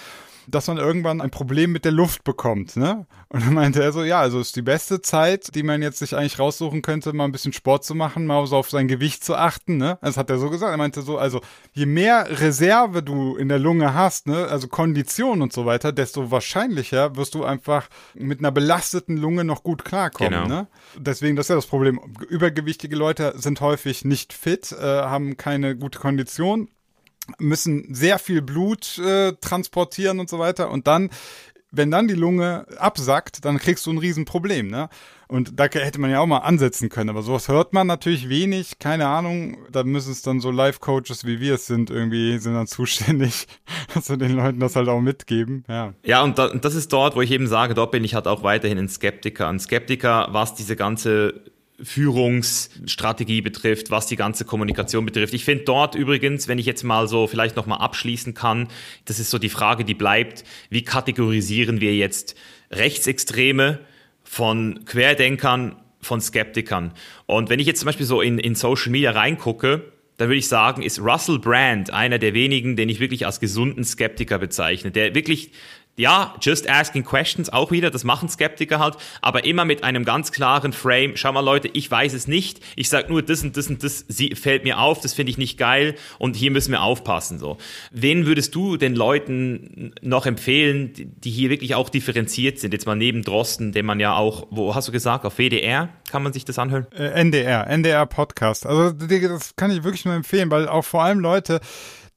dass 0.47 0.67
man 0.67 0.77
irgendwann 0.77 1.21
ein 1.21 1.31
Problem 1.31 1.71
mit 1.71 1.85
der 1.85 1.91
Luft 1.91 2.23
bekommt, 2.23 2.75
ne? 2.75 3.05
Und 3.29 3.45
dann 3.45 3.53
meinte 3.53 3.81
er 3.83 3.91
so, 3.91 4.03
ja, 4.03 4.19
also 4.19 4.39
ist 4.39 4.55
die 4.55 4.61
beste 4.61 5.01
Zeit, 5.01 5.55
die 5.55 5.63
man 5.63 5.81
jetzt 5.81 5.99
sich 5.99 6.15
eigentlich 6.15 6.39
raussuchen 6.39 6.81
könnte, 6.81 7.13
mal 7.13 7.25
ein 7.25 7.31
bisschen 7.31 7.53
Sport 7.53 7.83
zu 7.83 7.95
machen, 7.95 8.25
mal 8.25 8.45
so 8.47 8.55
auf 8.57 8.69
sein 8.69 8.87
Gewicht 8.87 9.23
zu 9.23 9.35
achten, 9.35 9.77
ne? 9.77 9.97
Das 10.01 10.17
hat 10.17 10.29
er 10.29 10.37
so 10.37 10.49
gesagt. 10.49 10.71
Er 10.71 10.77
meinte 10.77 11.01
so, 11.01 11.17
also 11.17 11.41
je 11.73 11.85
mehr 11.85 12.27
Reserve 12.39 13.01
du 13.03 13.35
in 13.35 13.49
der 13.49 13.59
Lunge 13.59 13.93
hast, 13.93 14.27
ne, 14.27 14.47
also 14.47 14.67
Kondition 14.67 15.41
und 15.41 15.53
so 15.53 15.65
weiter, 15.65 15.91
desto 15.91 16.31
wahrscheinlicher 16.31 17.15
wirst 17.15 17.35
du 17.35 17.43
einfach 17.43 17.87
mit 18.13 18.39
einer 18.39 18.51
belasteten 18.51 19.17
Lunge 19.17 19.43
noch 19.43 19.63
gut 19.63 19.85
klarkommen, 19.85 20.43
Genau. 20.43 20.47
ne? 20.47 20.67
Deswegen, 20.97 21.35
das 21.35 21.45
ist 21.45 21.49
ja 21.49 21.55
das 21.55 21.65
Problem. 21.67 21.99
Übergewichtige 22.29 22.95
Leute 22.95 23.33
sind 23.37 23.61
häufig 23.61 24.05
nicht 24.05 24.33
fit, 24.33 24.71
äh, 24.71 24.83
haben 24.83 25.37
keine 25.37 25.75
gute 25.75 25.99
Kondition 25.99 26.69
müssen 27.39 27.93
sehr 27.93 28.19
viel 28.19 28.41
Blut 28.41 28.97
äh, 28.99 29.33
transportieren 29.41 30.19
und 30.19 30.29
so 30.29 30.39
weiter. 30.39 30.69
Und 30.69 30.87
dann 30.87 31.09
wenn 31.77 31.91
dann 31.91 32.07
die 32.07 32.15
Lunge 32.15 32.65
absackt, 32.77 33.45
dann 33.45 33.57
kriegst 33.57 33.85
du 33.85 33.91
ein 33.91 33.97
Riesenproblem, 33.97 34.67
ne? 34.67 34.89
Und 35.27 35.59
da 35.59 35.63
hätte 35.63 35.99
man 35.99 36.11
ja 36.11 36.19
auch 36.19 36.27
mal 36.27 36.39
ansetzen 36.39 36.87
können, 36.89 37.09
aber 37.09 37.23
sowas 37.23 37.47
hört 37.47 37.73
man 37.73 37.87
natürlich 37.87 38.29
wenig, 38.29 38.77
keine 38.77 39.07
Ahnung. 39.07 39.57
Da 39.71 39.83
müssen 39.83 40.11
es 40.11 40.21
dann 40.21 40.39
so 40.39 40.51
Life-Coaches 40.51 41.25
wie 41.25 41.39
wir 41.39 41.55
es 41.55 41.65
sind, 41.65 41.89
irgendwie 41.89 42.37
sind 42.37 42.53
dann 42.53 42.67
zuständig, 42.67 43.47
dass 43.93 44.09
wir 44.09 44.17
den 44.17 44.33
Leuten 44.33 44.59
das 44.59 44.75
halt 44.75 44.87
auch 44.87 45.01
mitgeben. 45.01 45.63
Ja, 45.67 45.93
ja 46.03 46.21
und, 46.21 46.37
da, 46.37 46.45
und 46.45 46.63
das 46.63 46.75
ist 46.75 46.93
dort, 46.93 47.15
wo 47.15 47.21
ich 47.21 47.31
eben 47.31 47.47
sage, 47.47 47.73
dort 47.73 47.91
bin 47.91 48.03
ich 48.03 48.13
halt 48.13 48.27
auch 48.27 48.43
weiterhin 48.43 48.77
ein 48.77 48.89
Skeptiker. 48.89 49.47
Ein 49.47 49.59
Skeptiker, 49.59 50.27
was 50.29 50.53
diese 50.53 50.75
ganze 50.75 51.41
Führungsstrategie 51.81 53.41
betrifft, 53.41 53.91
was 53.91 54.07
die 54.07 54.15
ganze 54.15 54.45
Kommunikation 54.45 55.05
betrifft. 55.05 55.33
Ich 55.33 55.43
finde 55.43 55.65
dort 55.65 55.95
übrigens, 55.95 56.47
wenn 56.47 56.57
ich 56.57 56.65
jetzt 56.65 56.83
mal 56.83 57.07
so 57.07 57.27
vielleicht 57.27 57.55
nochmal 57.55 57.79
abschließen 57.79 58.33
kann, 58.33 58.69
das 59.05 59.19
ist 59.19 59.29
so 59.29 59.37
die 59.37 59.49
Frage, 59.49 59.83
die 59.83 59.93
bleibt, 59.93 60.43
wie 60.69 60.83
kategorisieren 60.83 61.81
wir 61.81 61.95
jetzt 61.95 62.35
Rechtsextreme 62.71 63.79
von 64.23 64.85
Querdenkern, 64.85 65.75
von 65.99 66.21
Skeptikern? 66.21 66.93
Und 67.25 67.49
wenn 67.49 67.59
ich 67.59 67.67
jetzt 67.67 67.79
zum 67.79 67.87
Beispiel 67.87 68.05
so 68.05 68.21
in, 68.21 68.39
in 68.39 68.55
Social 68.55 68.91
Media 68.91 69.11
reingucke, 69.11 69.91
dann 70.17 70.29
würde 70.29 70.39
ich 70.39 70.47
sagen, 70.47 70.81
ist 70.81 70.99
Russell 70.99 71.39
Brand 71.39 71.91
einer 71.91 72.19
der 72.19 72.33
wenigen, 72.33 72.77
den 72.77 72.87
ich 72.87 73.01
wirklich 73.01 73.25
als 73.25 73.41
gesunden 73.41 73.83
Skeptiker 73.83 74.39
bezeichne, 74.39 74.91
der 74.91 75.13
wirklich 75.13 75.51
ja, 75.97 76.35
just 76.41 76.69
asking 76.69 77.03
questions 77.03 77.49
auch 77.51 77.71
wieder, 77.71 77.89
das 77.89 78.03
machen 78.03 78.27
Skeptiker 78.27 78.79
halt, 78.79 78.97
aber 79.21 79.45
immer 79.45 79.65
mit 79.65 79.83
einem 79.83 80.03
ganz 80.03 80.31
klaren 80.31 80.73
Frame. 80.73 81.15
Schau 81.15 81.31
mal 81.31 81.41
Leute, 81.41 81.69
ich 81.69 81.89
weiß 81.89 82.13
es 82.13 82.27
nicht. 82.27 82.59
Ich 82.75 82.89
sage 82.89 83.09
nur, 83.09 83.21
das 83.21 83.43
und 83.43 83.55
das 83.55 83.67
und 83.67 83.83
das 83.83 84.05
fällt 84.33 84.63
mir 84.63 84.79
auf, 84.79 84.99
das 84.99 85.13
finde 85.13 85.29
ich 85.29 85.37
nicht 85.37 85.57
geil 85.57 85.95
und 86.19 86.35
hier 86.35 86.51
müssen 86.51 86.71
wir 86.71 86.81
aufpassen 86.81 87.39
so. 87.39 87.57
Wen 87.91 88.25
würdest 88.25 88.53
du 88.55 88.77
den 88.77 88.95
Leuten 88.95 89.93
noch 90.01 90.25
empfehlen, 90.25 90.91
die 91.23 91.31
hier 91.31 91.49
wirklich 91.49 91.75
auch 91.75 91.89
differenziert 91.89 92.59
sind? 92.59 92.73
Jetzt 92.73 92.85
mal 92.85 92.95
neben 92.95 93.23
Drosten, 93.23 93.71
den 93.71 93.85
man 93.85 93.99
ja 93.99 94.15
auch, 94.15 94.47
wo 94.49 94.75
hast 94.75 94.87
du 94.87 94.91
gesagt, 94.91 95.25
auf 95.25 95.37
WDR 95.37 95.89
kann 96.11 96.23
man 96.23 96.33
sich 96.33 96.45
das 96.45 96.59
anhören? 96.59 96.87
Äh, 96.91 97.21
NDR, 97.21 97.67
NDR 97.67 98.05
Podcast. 98.05 98.65
Also 98.65 98.91
das 98.91 99.55
kann 99.55 99.71
ich 99.71 99.83
wirklich 99.83 100.05
nur 100.05 100.13
empfehlen, 100.13 100.51
weil 100.51 100.67
auch 100.67 100.83
vor 100.83 101.03
allem 101.03 101.19
Leute, 101.19 101.61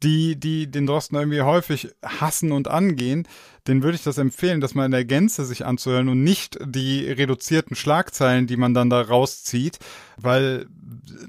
die, 0.03 0.37
die 0.37 0.71
den 0.71 0.87
Drosten 0.87 1.17
irgendwie 1.17 1.43
häufig 1.43 1.89
hassen 2.05 2.53
und 2.53 2.69
angehen, 2.69 3.27
den 3.67 3.83
würde 3.83 3.97
ich 3.97 4.03
das 4.03 4.19
empfehlen, 4.19 4.61
das 4.61 4.75
mal 4.75 4.87
in 4.87 4.93
der 4.93 5.05
Gänze 5.05 5.45
sich 5.45 5.67
anzuhören 5.67 6.09
und 6.09 6.23
nicht 6.23 6.59
die 6.65 7.11
reduzierten 7.11 7.77
Schlagzeilen, 7.77 8.47
die 8.47 8.57
man 8.57 8.75
dann 8.75 8.91
da 8.91 9.01
rauszieht, 9.01 9.79
weil 10.17 10.67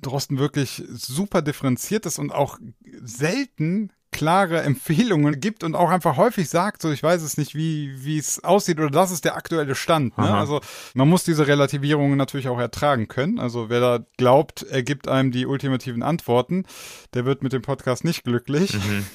Drosten 0.02 0.40
wirklich 0.40 0.84
super 0.88 1.42
differenziert 1.42 2.06
ist 2.06 2.20
und 2.20 2.32
auch 2.32 2.58
selten 3.02 3.92
klare 4.20 4.64
Empfehlungen 4.64 5.40
gibt 5.40 5.64
und 5.64 5.76
auch 5.76 5.90
einfach 5.90 6.18
häufig 6.18 6.50
sagt, 6.50 6.82
so 6.82 6.92
ich 6.92 7.02
weiß 7.02 7.22
es 7.22 7.38
nicht, 7.38 7.56
wie 7.56 8.04
wie 8.04 8.18
es 8.18 8.44
aussieht 8.44 8.78
oder 8.78 8.90
das 8.90 9.12
ist 9.12 9.24
der 9.24 9.38
aktuelle 9.38 9.76
Stand. 9.76 10.18
Ne? 10.18 10.30
Also 10.30 10.60
man 10.94 11.08
muss 11.08 11.24
diese 11.24 11.48
Relativierungen 11.48 12.18
natürlich 12.18 12.50
auch 12.50 12.60
ertragen 12.60 13.08
können. 13.08 13.40
Also 13.40 13.70
wer 13.70 13.80
da 13.80 14.00
glaubt, 14.18 14.64
er 14.64 14.84
gibt 14.84 15.08
einem 15.08 15.32
die 15.32 15.46
ultimativen 15.46 16.04
Antworten, 16.04 16.66
der 17.14 17.24
wird 17.24 17.44
mit 17.44 17.54
dem 17.54 17.62
Podcast 17.62 18.04
nicht 18.04 18.26
glücklich. 18.26 18.74
Mhm. 18.74 19.06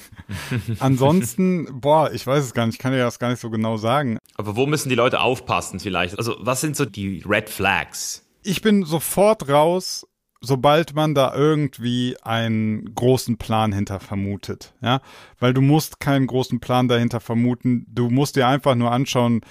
Ansonsten, 0.79 1.81
boah, 1.81 2.11
ich 2.11 2.25
weiß 2.25 2.43
es 2.43 2.55
gar 2.55 2.65
nicht, 2.65 2.77
ich 2.77 2.79
kann 2.79 2.91
dir 2.91 2.97
das 2.97 3.19
gar 3.19 3.29
nicht 3.29 3.39
so 3.39 3.51
genau 3.51 3.77
sagen. 3.77 4.17
Aber 4.37 4.55
wo 4.55 4.65
müssen 4.65 4.89
die 4.89 4.95
Leute 4.95 5.19
aufpassen 5.19 5.79
vielleicht? 5.79 6.17
Also 6.17 6.35
was 6.39 6.61
sind 6.61 6.75
so 6.75 6.85
die 6.85 7.23
Red 7.29 7.51
Flags? 7.51 8.25
Ich 8.41 8.63
bin 8.63 8.85
sofort 8.85 9.49
raus, 9.49 10.07
sobald 10.45 10.93
man 10.93 11.15
da 11.15 11.33
irgendwie 11.35 12.15
einen 12.21 12.93
großen 12.93 13.37
Plan 13.37 13.71
hinter 13.71 13.99
vermutet, 13.99 14.73
ja, 14.81 15.01
weil 15.39 15.53
du 15.53 15.61
musst 15.61 15.99
keinen 15.99 16.27
großen 16.27 16.59
Plan 16.59 16.87
dahinter 16.87 17.19
vermuten, 17.19 17.85
du 17.89 18.09
musst 18.09 18.35
dir 18.35 18.47
einfach 18.47 18.75
nur 18.75 18.91
anschauen, 18.91 19.41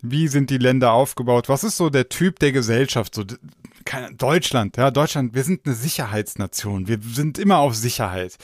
wie 0.00 0.28
sind 0.28 0.50
die 0.50 0.58
Länder 0.58 0.92
aufgebaut, 0.92 1.48
was 1.48 1.64
ist 1.64 1.76
so 1.76 1.90
der 1.90 2.08
Typ 2.08 2.38
der 2.38 2.52
Gesellschaft, 2.52 3.14
so 3.14 3.24
Deutschland, 4.16 4.76
ja, 4.76 4.90
Deutschland, 4.90 5.34
wir 5.34 5.44
sind 5.44 5.66
eine 5.66 5.74
Sicherheitsnation, 5.74 6.88
wir 6.88 6.98
sind 7.02 7.38
immer 7.38 7.58
auf 7.58 7.74
Sicherheit. 7.74 8.36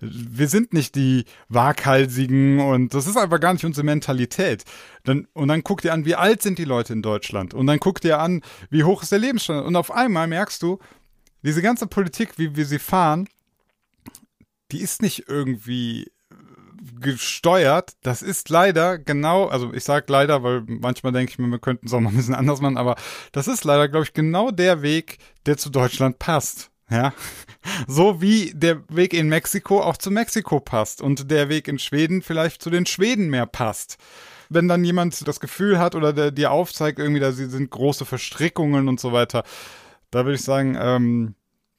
Wir 0.00 0.46
sind 0.46 0.72
nicht 0.72 0.94
die 0.94 1.24
waghalsigen 1.48 2.60
und 2.60 2.94
das 2.94 3.08
ist 3.08 3.16
einfach 3.16 3.40
gar 3.40 3.52
nicht 3.52 3.64
unsere 3.64 3.84
Mentalität. 3.84 4.62
Dann, 5.02 5.26
und 5.32 5.48
dann 5.48 5.64
guck 5.64 5.80
dir 5.80 5.92
an, 5.92 6.04
wie 6.04 6.14
alt 6.14 6.40
sind 6.40 6.58
die 6.58 6.64
Leute 6.64 6.92
in 6.92 7.02
Deutschland? 7.02 7.52
Und 7.52 7.66
dann 7.66 7.80
guck 7.80 8.00
dir 8.00 8.20
an, 8.20 8.42
wie 8.70 8.84
hoch 8.84 9.02
ist 9.02 9.10
der 9.10 9.18
Lebensstandard 9.18 9.66
und 9.66 9.74
auf 9.74 9.90
einmal 9.90 10.28
merkst 10.28 10.62
du, 10.62 10.78
diese 11.42 11.62
ganze 11.62 11.86
Politik, 11.86 12.38
wie 12.38 12.56
wir 12.56 12.66
sie 12.66 12.78
fahren, 12.78 13.28
die 14.72 14.80
ist 14.80 15.02
nicht 15.02 15.28
irgendwie 15.28 16.10
gesteuert. 17.00 17.92
Das 18.02 18.22
ist 18.22 18.48
leider 18.48 18.98
genau, 18.98 19.46
also 19.46 19.72
ich 19.72 19.84
sage 19.84 20.06
leider, 20.08 20.42
weil 20.42 20.62
manchmal 20.66 21.12
denke 21.12 21.32
ich 21.32 21.38
mir, 21.38 21.48
wir 21.48 21.58
könnten 21.58 21.86
es 21.86 21.92
auch 21.92 22.00
mal 22.00 22.10
ein 22.10 22.16
bisschen 22.16 22.34
anders 22.34 22.60
machen, 22.60 22.76
aber 22.76 22.96
das 23.32 23.48
ist 23.48 23.64
leider, 23.64 23.88
glaube 23.88 24.04
ich, 24.04 24.12
genau 24.12 24.50
der 24.50 24.82
Weg, 24.82 25.18
der 25.46 25.56
zu 25.56 25.70
Deutschland 25.70 26.18
passt. 26.18 26.70
Ja, 26.90 27.12
so 27.86 28.22
wie 28.22 28.52
der 28.54 28.82
Weg 28.88 29.12
in 29.12 29.28
Mexiko 29.28 29.82
auch 29.82 29.98
zu 29.98 30.10
Mexiko 30.10 30.58
passt 30.58 31.02
und 31.02 31.30
der 31.30 31.50
Weg 31.50 31.68
in 31.68 31.78
Schweden 31.78 32.22
vielleicht 32.22 32.62
zu 32.62 32.70
den 32.70 32.86
Schweden 32.86 33.28
mehr 33.28 33.46
passt. 33.46 33.98
Wenn 34.48 34.68
dann 34.68 34.84
jemand 34.84 35.28
das 35.28 35.40
Gefühl 35.40 35.78
hat 35.78 35.94
oder 35.94 36.14
der 36.14 36.30
dir 36.30 36.50
aufzeigt, 36.50 36.98
irgendwie, 36.98 37.20
da 37.20 37.32
sind 37.32 37.70
große 37.70 38.06
Verstrickungen 38.06 38.88
und 38.88 38.98
so 38.98 39.12
weiter, 39.12 39.44
da 40.10 40.24
würde 40.24 40.36
ich 40.36 40.42
sagen, 40.42 40.76
ähm, 40.80 41.34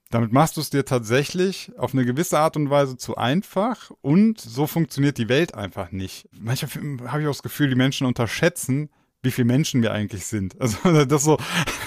damit 0.10 0.32
machst 0.32 0.58
du 0.58 0.62
es 0.62 0.72
dir 0.72 0.86
tatsächlich 0.86 1.72
auf 1.78 1.94
eine 1.94 2.04
gewisse 2.04 2.40
Art 2.40 2.58
und 2.58 2.70
Weise 2.70 2.98
zu 2.98 3.16
einfach 3.16 3.92
und 4.02 4.40
so 4.40 4.66
funktioniert 4.66 5.18
die 5.18 5.30
Welt 5.30 5.54
einfach 5.54 5.92
nicht. 5.92 6.28
Manchmal 6.32 7.12
habe 7.12 7.22
ich 7.22 7.28
auch 7.28 7.34
das 7.34 7.44
Gefühl, 7.44 7.70
die 7.70 7.76
Menschen 7.76 8.08
unterschätzen, 8.08 8.90
wie 9.22 9.32
viele 9.32 9.46
Menschen 9.46 9.82
wir 9.84 9.92
eigentlich 9.92 10.26
sind. 10.26 10.60
Also 10.60 11.06
das 11.06 11.24
so, 11.24 11.38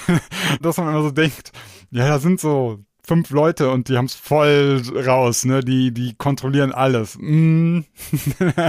dass 0.61 0.77
man 0.77 0.89
immer 0.89 1.03
so 1.03 1.11
denkt, 1.11 1.51
ja, 1.91 2.07
da 2.07 2.19
sind 2.19 2.39
so 2.39 2.79
fünf 3.05 3.29
Leute 3.31 3.69
und 3.69 3.89
die 3.89 3.97
haben 3.97 4.05
es 4.05 4.15
voll 4.15 4.81
raus, 5.05 5.43
ne? 5.43 5.59
Die, 5.61 5.93
die 5.93 6.15
kontrollieren 6.15 6.71
alles. 6.71 7.17
Mm. 7.23 7.85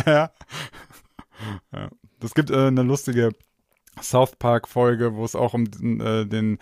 ja. 0.07 0.31
Das 2.21 2.35
gibt 2.35 2.51
äh, 2.51 2.69
eine 2.69 2.83
lustige 2.83 3.31
South 4.01 4.37
Park 4.37 4.67
Folge, 4.67 5.15
wo 5.15 5.25
es 5.25 5.37
auch 5.37 5.53
um 5.53 5.65
äh, 6.01 6.25
den 6.25 6.59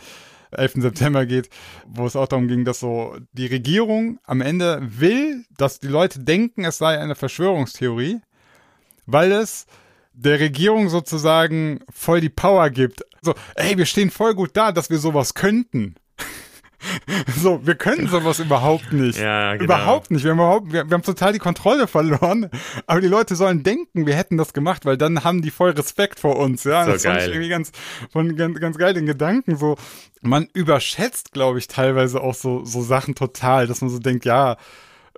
11. 0.53 0.83
September 0.83 1.27
geht, 1.27 1.49
wo 1.87 2.07
es 2.07 2.17
auch 2.17 2.29
darum 2.29 2.49
ging, 2.49 2.65
dass 2.65 2.81
so 2.81 3.17
die 3.33 3.47
Regierung 3.47 4.19
am 4.25 4.41
Ende 4.41 4.81
will, 4.83 5.45
dass 5.57 5.81
die 5.81 5.89
Leute 5.89 6.21
denken, 6.21 6.65
es 6.65 6.79
sei 6.79 6.99
eine 6.99 7.15
Verschwörungstheorie, 7.15 8.21
weil 9.07 9.33
es 9.33 9.67
der 10.13 10.41
Regierung 10.41 10.89
sozusagen 10.89 11.81
voll 11.91 12.21
die 12.21 12.29
Power 12.29 12.71
gibt. 12.71 13.03
So, 13.23 13.35
ey, 13.55 13.79
wir 13.79 13.87
stehen 13.87 14.11
voll 14.11 14.35
gut 14.35 14.51
da, 14.55 14.73
dass 14.73 14.91
wir 14.91 14.99
sowas 14.99 15.35
könnten. 15.35 15.95
So, 17.37 17.67
wir 17.67 17.75
können 17.75 18.09
sowas 18.09 18.39
überhaupt 18.39 18.93
nicht. 18.93 19.19
Ja, 19.19 19.53
genau. 19.53 19.65
Überhaupt 19.65 20.11
nicht. 20.11 20.25
Wir 20.25 20.33
haben, 20.33 20.39
überhaupt, 20.39 20.73
wir, 20.73 20.89
wir, 20.89 20.95
haben 20.95 21.03
total 21.03 21.33
die 21.33 21.39
Kontrolle 21.39 21.87
verloren. 21.87 22.49
Aber 22.87 23.01
die 23.01 23.09
Leute 23.09 23.37
sollen 23.37 23.63
denken, 23.63 24.07
wir 24.07 24.15
hätten 24.15 24.37
das 24.37 24.53
gemacht, 24.53 24.85
weil 24.85 24.97
dann 24.97 25.25
haben 25.25 25.43
die 25.43 25.51
voll 25.51 25.71
Respekt 25.71 26.21
vor 26.21 26.37
uns. 26.37 26.65
Ja, 26.65 26.85
so 26.85 26.93
das 26.93 27.03
geil. 27.03 27.13
fand 27.13 27.27
ich 27.27 27.33
irgendwie 27.33 27.49
ganz, 27.49 27.73
von, 28.11 28.37
ganz, 28.37 28.61
ganz 28.61 28.79
geil 28.79 28.95
den 28.95 29.07
Gedanken. 29.07 29.57
So, 29.57 29.77
man 30.21 30.49
überschätzt, 30.53 31.33
glaube 31.33 31.59
ich, 31.59 31.69
teilweise 31.69 32.21
auch 32.21 32.35
so, 32.35 32.65
so 32.65 32.83
Sachen 32.83 33.15
total, 33.15 33.67
dass 33.67 33.81
man 33.81 33.91
so 33.91 33.99
denkt, 33.99 34.25
ja, 34.25 34.57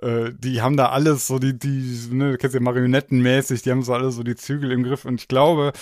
äh, 0.05 0.33
die 0.37 0.61
haben 0.61 0.77
da 0.77 0.89
alles 0.89 1.25
so 1.25 1.39
die, 1.39 1.57
die, 1.57 1.97
ne, 2.11 2.31
du 2.33 2.37
kennst 2.37 2.53
ja 2.53 2.59
marionettenmäßig, 2.59 3.63
die 3.63 3.71
haben 3.71 3.81
so 3.81 3.93
alle 3.93 4.11
so 4.11 4.21
die 4.21 4.35
Zügel 4.35 4.71
im 4.71 4.83
Griff. 4.83 5.03
Und 5.03 5.19
ich 5.19 5.27
glaube, 5.27 5.73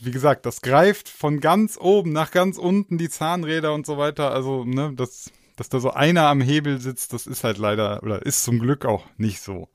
wie 0.00 0.10
gesagt, 0.10 0.44
das 0.44 0.60
greift 0.60 1.08
von 1.08 1.40
ganz 1.40 1.78
oben 1.80 2.12
nach 2.12 2.30
ganz 2.30 2.58
unten 2.58 2.98
die 2.98 3.08
Zahnräder 3.08 3.72
und 3.72 3.86
so 3.86 3.96
weiter. 3.96 4.32
Also, 4.32 4.64
ne, 4.64 4.92
das, 4.94 5.30
dass 5.56 5.70
da 5.70 5.80
so 5.80 5.92
einer 5.92 6.26
am 6.26 6.42
Hebel 6.42 6.78
sitzt, 6.78 7.14
das 7.14 7.26
ist 7.26 7.42
halt 7.42 7.56
leider, 7.56 8.02
oder 8.02 8.24
ist 8.24 8.44
zum 8.44 8.58
Glück 8.58 8.84
auch 8.84 9.04
nicht 9.16 9.40
so. 9.40 9.68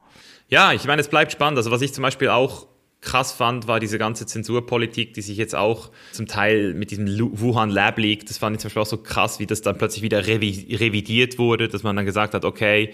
Ja, 0.49 0.71
ich 0.73 0.85
meine, 0.85 1.01
es 1.01 1.07
bleibt 1.07 1.31
spannend. 1.31 1.57
Also, 1.57 1.71
was 1.71 1.81
ich 1.81 1.93
zum 1.93 2.03
Beispiel 2.03 2.29
auch 2.29 2.67
krass 3.01 3.31
fand, 3.31 3.67
war 3.67 3.79
diese 3.79 3.97
ganze 3.97 4.25
Zensurpolitik, 4.25 5.13
die 5.13 5.21
sich 5.21 5.37
jetzt 5.37 5.55
auch 5.55 5.91
zum 6.11 6.27
Teil 6.27 6.73
mit 6.73 6.91
diesem 6.91 7.07
Wuhan 7.39 7.69
Lab 7.69 7.97
Leak, 7.97 8.25
das 8.25 8.37
fand 8.37 8.55
ich 8.55 8.61
zum 8.61 8.69
Beispiel 8.69 8.81
auch 8.81 8.87
so 8.87 8.97
krass, 8.97 9.39
wie 9.39 9.45
das 9.45 9.61
dann 9.61 9.77
plötzlich 9.77 10.01
wieder 10.01 10.25
revidiert 10.25 11.37
wurde, 11.37 11.67
dass 11.67 11.83
man 11.83 11.95
dann 11.95 12.05
gesagt 12.05 12.33
hat, 12.33 12.45
okay, 12.45 12.93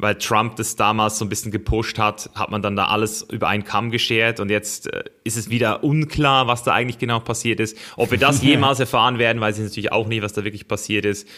weil 0.00 0.16
Trump 0.16 0.56
das 0.56 0.76
damals 0.76 1.18
so 1.18 1.24
ein 1.24 1.28
bisschen 1.28 1.50
gepusht 1.50 1.98
hat, 1.98 2.30
hat 2.34 2.50
man 2.50 2.62
dann 2.62 2.76
da 2.76 2.86
alles 2.86 3.22
über 3.30 3.48
einen 3.48 3.64
Kamm 3.64 3.90
geschert 3.90 4.40
und 4.40 4.50
jetzt 4.50 4.92
äh, 4.92 5.04
ist 5.24 5.36
es 5.36 5.50
wieder 5.50 5.84
unklar, 5.84 6.46
was 6.46 6.62
da 6.62 6.72
eigentlich 6.72 6.98
genau 6.98 7.20
passiert 7.20 7.60
ist. 7.60 7.76
Ob 7.96 8.10
wir 8.10 8.18
das 8.18 8.42
jemals 8.42 8.80
erfahren 8.80 9.18
werden, 9.18 9.40
weiß 9.40 9.58
ich 9.58 9.64
natürlich 9.64 9.92
auch 9.92 10.08
nie, 10.08 10.22
was 10.22 10.32
da 10.32 10.44
wirklich 10.44 10.68
passiert 10.68 11.04
ist. 11.04 11.28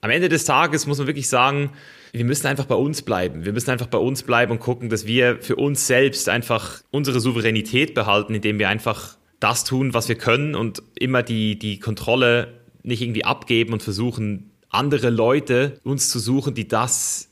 Am 0.00 0.10
Ende 0.10 0.28
des 0.28 0.44
Tages 0.44 0.86
muss 0.86 0.98
man 0.98 1.06
wirklich 1.06 1.28
sagen, 1.28 1.70
wir 2.12 2.24
müssen 2.24 2.46
einfach 2.46 2.66
bei 2.66 2.74
uns 2.74 3.02
bleiben. 3.02 3.44
Wir 3.44 3.52
müssen 3.52 3.70
einfach 3.70 3.86
bei 3.86 3.98
uns 3.98 4.24
bleiben 4.24 4.52
und 4.52 4.58
gucken, 4.58 4.90
dass 4.90 5.06
wir 5.06 5.38
für 5.40 5.56
uns 5.56 5.86
selbst 5.86 6.28
einfach 6.28 6.82
unsere 6.90 7.20
Souveränität 7.20 7.94
behalten, 7.94 8.34
indem 8.34 8.58
wir 8.58 8.68
einfach 8.68 9.16
das 9.38 9.64
tun, 9.64 9.94
was 9.94 10.08
wir 10.08 10.16
können 10.16 10.54
und 10.54 10.82
immer 10.94 11.22
die, 11.22 11.58
die 11.58 11.78
Kontrolle 11.78 12.60
nicht 12.82 13.00
irgendwie 13.00 13.24
abgeben 13.24 13.72
und 13.72 13.82
versuchen, 13.82 14.50
andere 14.68 15.10
Leute 15.10 15.78
uns 15.84 16.10
zu 16.10 16.18
suchen, 16.18 16.54
die 16.54 16.66
das 16.66 17.28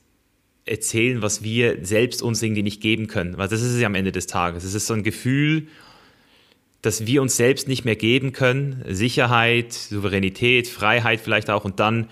erzählen, 0.64 1.22
was 1.22 1.42
wir 1.42 1.78
selbst 1.82 2.22
uns 2.22 2.42
irgendwie 2.42 2.62
nicht 2.62 2.80
geben 2.80 3.06
können. 3.06 3.38
Weil 3.38 3.48
das 3.48 3.60
ist 3.62 3.72
es 3.72 3.80
ja 3.80 3.86
am 3.86 3.94
Ende 3.94 4.12
des 4.12 4.26
Tages. 4.26 4.64
Es 4.64 4.74
ist 4.74 4.86
so 4.86 4.94
ein 4.94 5.02
Gefühl, 5.02 5.68
dass 6.82 7.06
wir 7.06 7.22
uns 7.22 7.36
selbst 7.36 7.68
nicht 7.68 7.84
mehr 7.84 7.96
geben 7.96 8.32
können. 8.32 8.84
Sicherheit, 8.88 9.72
Souveränität, 9.72 10.68
Freiheit 10.68 11.20
vielleicht 11.20 11.50
auch. 11.50 11.64
Und 11.64 11.80
dann 11.80 12.08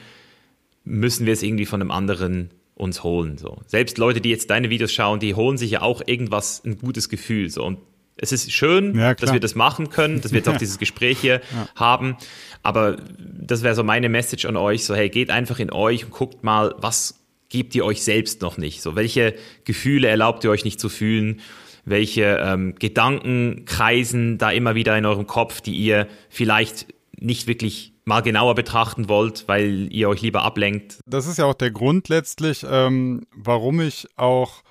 müssen 0.84 1.26
wir 1.26 1.32
es 1.32 1.42
irgendwie 1.42 1.66
von 1.66 1.80
einem 1.80 1.90
anderen 1.90 2.50
uns 2.74 3.02
holen. 3.02 3.38
So. 3.38 3.58
Selbst 3.66 3.98
Leute, 3.98 4.20
die 4.20 4.30
jetzt 4.30 4.50
deine 4.50 4.70
Videos 4.70 4.92
schauen, 4.92 5.20
die 5.20 5.34
holen 5.34 5.58
sich 5.58 5.70
ja 5.72 5.82
auch 5.82 6.02
irgendwas, 6.06 6.62
ein 6.64 6.78
gutes 6.78 7.08
Gefühl. 7.08 7.50
So. 7.50 7.64
Und 7.64 7.78
es 8.16 8.32
ist 8.32 8.52
schön, 8.52 8.98
ja, 8.98 9.14
dass 9.14 9.32
wir 9.32 9.40
das 9.40 9.54
machen 9.54 9.90
können, 9.90 10.20
dass 10.20 10.32
wir 10.32 10.38
jetzt 10.38 10.48
auch 10.48 10.56
dieses 10.58 10.78
Gespräch 10.78 11.18
hier 11.18 11.40
ja. 11.54 11.68
haben. 11.76 12.16
Aber 12.62 12.96
das 13.18 13.62
wäre 13.62 13.74
so 13.74 13.84
meine 13.84 14.08
Message 14.08 14.44
an 14.44 14.56
euch: 14.56 14.84
so, 14.84 14.94
hey, 14.94 15.08
geht 15.08 15.30
einfach 15.30 15.58
in 15.58 15.72
euch 15.72 16.04
und 16.04 16.10
guckt 16.10 16.44
mal, 16.44 16.74
was 16.78 17.17
gebt 17.48 17.74
ihr 17.74 17.84
euch 17.84 18.02
selbst 18.02 18.42
noch 18.42 18.58
nicht? 18.58 18.82
So, 18.82 18.96
welche 18.96 19.34
Gefühle 19.64 20.08
erlaubt 20.08 20.44
ihr 20.44 20.50
euch 20.50 20.64
nicht 20.64 20.80
zu 20.80 20.88
fühlen? 20.88 21.40
Welche 21.84 22.40
ähm, 22.42 22.74
Gedanken 22.78 23.64
kreisen 23.64 24.38
da 24.38 24.50
immer 24.50 24.74
wieder 24.74 24.96
in 24.98 25.06
eurem 25.06 25.26
Kopf, 25.26 25.60
die 25.60 25.74
ihr 25.74 26.06
vielleicht 26.28 26.86
nicht 27.18 27.46
wirklich 27.46 27.94
mal 28.04 28.22
genauer 28.22 28.54
betrachten 28.54 29.08
wollt, 29.08 29.44
weil 29.46 29.92
ihr 29.92 30.08
euch 30.08 30.22
lieber 30.22 30.42
ablenkt. 30.42 30.98
Das 31.06 31.26
ist 31.26 31.38
ja 31.38 31.44
auch 31.44 31.54
der 31.54 31.70
Grund 31.70 32.08
letztlich, 32.08 32.64
ähm, 32.68 33.26
warum 33.34 33.80
ich 33.80 34.08
auch 34.16 34.62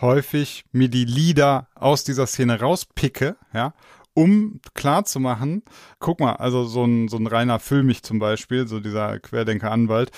häufig 0.00 0.64
mir 0.72 0.88
die 0.88 1.04
Lieder 1.04 1.68
aus 1.74 2.04
dieser 2.04 2.26
Szene 2.26 2.60
rauspicke, 2.60 3.36
ja, 3.52 3.74
um 4.14 4.60
klarzumachen, 4.74 5.64
guck 5.98 6.20
mal, 6.20 6.34
also 6.34 6.64
so 6.64 6.84
ein, 6.84 7.08
so 7.08 7.16
ein 7.16 7.26
reiner 7.26 7.58
Füllmich 7.58 8.04
zum 8.04 8.20
Beispiel, 8.20 8.68
so 8.68 8.78
dieser 8.78 9.18
Querdenker-Anwalt, 9.18 10.12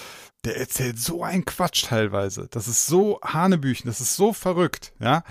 der 0.47 0.56
erzählt 0.56 0.98
so 0.98 1.23
ein 1.23 1.44
Quatsch 1.44 1.86
teilweise. 1.86 2.48
Das 2.51 2.68
ist 2.68 2.86
so 2.86 3.20
Hanebüchen, 3.23 3.89
das 3.89 4.01
ist 4.01 4.16
so 4.16 4.32
verrückt, 4.32 4.93
ja. 5.01 5.23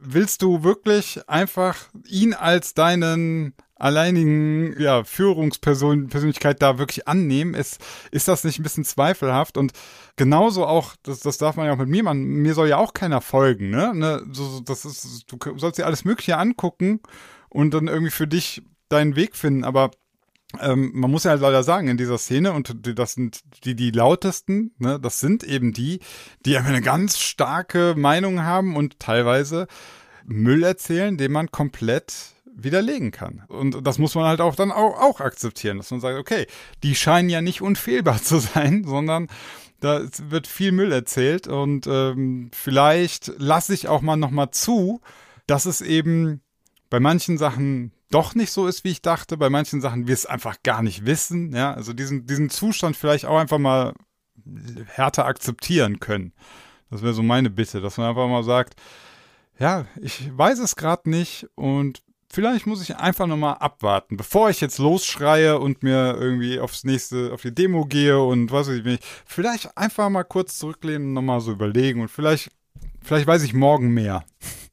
Willst 0.00 0.42
du 0.42 0.62
wirklich 0.62 1.28
einfach 1.28 1.76
ihn 2.06 2.32
als 2.32 2.74
deinen 2.74 3.54
alleinigen 3.74 4.80
ja, 4.80 5.04
Führungspersönlichkeit 5.04 6.62
da 6.62 6.78
wirklich 6.78 7.08
annehmen, 7.08 7.54
ist, 7.54 7.80
ist 8.10 8.28
das 8.28 8.44
nicht 8.44 8.58
ein 8.58 8.62
bisschen 8.62 8.84
zweifelhaft? 8.84 9.56
Und 9.56 9.72
genauso 10.16 10.66
auch, 10.66 10.94
das, 11.02 11.20
das 11.20 11.38
darf 11.38 11.56
man 11.56 11.66
ja 11.66 11.72
auch 11.72 11.78
mit 11.78 11.88
mir 11.88 12.02
machen, 12.02 12.24
mir 12.24 12.54
soll 12.54 12.68
ja 12.68 12.76
auch 12.76 12.92
keiner 12.92 13.20
folgen, 13.20 13.70
ne? 13.70 13.92
ne 13.94 14.24
so, 14.32 14.60
das 14.60 14.84
ist, 14.84 15.26
du 15.28 15.38
sollst 15.56 15.78
dir 15.78 15.86
alles 15.86 16.04
Mögliche 16.04 16.36
angucken 16.36 17.00
und 17.48 17.72
dann 17.72 17.88
irgendwie 17.88 18.10
für 18.10 18.26
dich 18.26 18.62
deinen 18.88 19.16
Weg 19.16 19.36
finden, 19.36 19.64
aber 19.64 19.90
ähm, 20.60 20.92
man 20.94 21.10
muss 21.10 21.24
ja 21.24 21.34
leider 21.34 21.62
sagen, 21.62 21.88
in 21.88 21.98
dieser 21.98 22.18
Szene, 22.18 22.52
und 22.52 22.74
das 22.98 23.12
sind 23.12 23.40
die, 23.64 23.74
die 23.74 23.90
lautesten, 23.90 24.72
ne, 24.78 24.98
das 24.98 25.20
sind 25.20 25.44
eben 25.44 25.72
die, 25.72 26.00
die 26.46 26.56
eine 26.56 26.80
ganz 26.80 27.18
starke 27.18 27.94
Meinung 27.96 28.42
haben 28.42 28.74
und 28.74 28.98
teilweise 28.98 29.66
Müll 30.24 30.62
erzählen, 30.62 31.16
den 31.18 31.32
man 31.32 31.50
komplett 31.50 32.14
widerlegen 32.46 33.10
kann. 33.10 33.44
Und 33.48 33.86
das 33.86 33.98
muss 33.98 34.14
man 34.14 34.24
halt 34.24 34.40
auch 34.40 34.56
dann 34.56 34.72
auch, 34.72 34.98
auch 34.98 35.20
akzeptieren, 35.20 35.76
dass 35.76 35.90
man 35.90 36.00
sagt, 36.00 36.18
okay, 36.18 36.46
die 36.82 36.94
scheinen 36.94 37.28
ja 37.28 37.40
nicht 37.40 37.60
unfehlbar 37.60 38.22
zu 38.22 38.38
sein, 38.38 38.84
sondern 38.84 39.28
da 39.80 40.02
wird 40.28 40.46
viel 40.46 40.72
Müll 40.72 40.90
erzählt 40.90 41.46
und 41.46 41.86
ähm, 41.86 42.50
vielleicht 42.52 43.32
lasse 43.38 43.74
ich 43.74 43.86
auch 43.86 44.00
mal 44.00 44.16
nochmal 44.16 44.50
zu, 44.50 45.00
dass 45.46 45.66
es 45.66 45.80
eben 45.80 46.40
bei 46.90 47.00
manchen 47.00 47.38
Sachen 47.38 47.92
doch 48.10 48.34
nicht 48.34 48.52
so 48.52 48.66
ist, 48.66 48.84
wie 48.84 48.90
ich 48.90 49.02
dachte, 49.02 49.36
bei 49.36 49.50
manchen 49.50 49.80
Sachen 49.80 50.06
wir 50.06 50.14
es 50.14 50.26
einfach 50.26 50.62
gar 50.62 50.82
nicht 50.82 51.04
wissen, 51.04 51.54
ja, 51.54 51.74
also 51.74 51.92
diesen, 51.92 52.26
diesen 52.26 52.50
Zustand 52.50 52.96
vielleicht 52.96 53.26
auch 53.26 53.38
einfach 53.38 53.58
mal 53.58 53.94
härter 54.86 55.26
akzeptieren 55.26 56.00
können. 56.00 56.32
Das 56.90 57.02
wäre 57.02 57.12
so 57.12 57.22
meine 57.22 57.50
Bitte, 57.50 57.80
dass 57.80 57.98
man 57.98 58.08
einfach 58.08 58.28
mal 58.28 58.44
sagt, 58.44 58.80
ja, 59.58 59.86
ich 60.00 60.30
weiß 60.36 60.58
es 60.60 60.76
gerade 60.76 61.10
nicht 61.10 61.46
und 61.54 62.02
vielleicht 62.30 62.66
muss 62.66 62.82
ich 62.82 62.96
einfach 62.96 63.26
nochmal 63.26 63.54
abwarten, 63.54 64.16
bevor 64.16 64.50
ich 64.50 64.60
jetzt 64.60 64.78
losschreie 64.78 65.58
und 65.58 65.82
mir 65.82 66.16
irgendwie 66.18 66.60
aufs 66.60 66.84
nächste, 66.84 67.32
auf 67.32 67.42
die 67.42 67.54
Demo 67.54 67.84
gehe 67.84 68.20
und 68.20 68.52
was 68.52 68.68
weiß 68.68 68.76
ich 68.76 68.84
nicht. 68.84 69.04
Vielleicht 69.26 69.76
einfach 69.76 70.08
mal 70.08 70.24
kurz 70.24 70.58
zurücklehnen 70.58 71.08
und 71.08 71.14
nochmal 71.14 71.40
so 71.40 71.52
überlegen 71.52 72.00
und 72.00 72.08
vielleicht, 72.08 72.50
vielleicht 73.02 73.26
weiß 73.26 73.42
ich 73.42 73.52
morgen 73.52 73.92
mehr. 73.92 74.24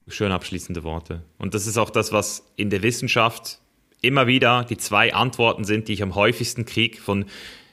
Schön 0.07 0.32
abschließende 0.32 0.84
Worte. 0.84 1.23
Und 1.40 1.56
das 1.56 1.65
ist 1.65 1.77
auch 1.77 1.90
das, 1.90 2.11
was 2.11 2.45
in 2.56 2.69
der 2.69 2.84
Wissenschaft 2.84 3.60
immer 4.02 4.27
wieder 4.27 4.64
die 4.64 4.77
zwei 4.77 5.15
Antworten 5.15 5.64
sind, 5.64 5.88
die 5.88 5.94
ich 5.94 6.03
am 6.03 6.14
häufigsten 6.14 6.65
kriege 6.65 6.98
von 6.98 7.26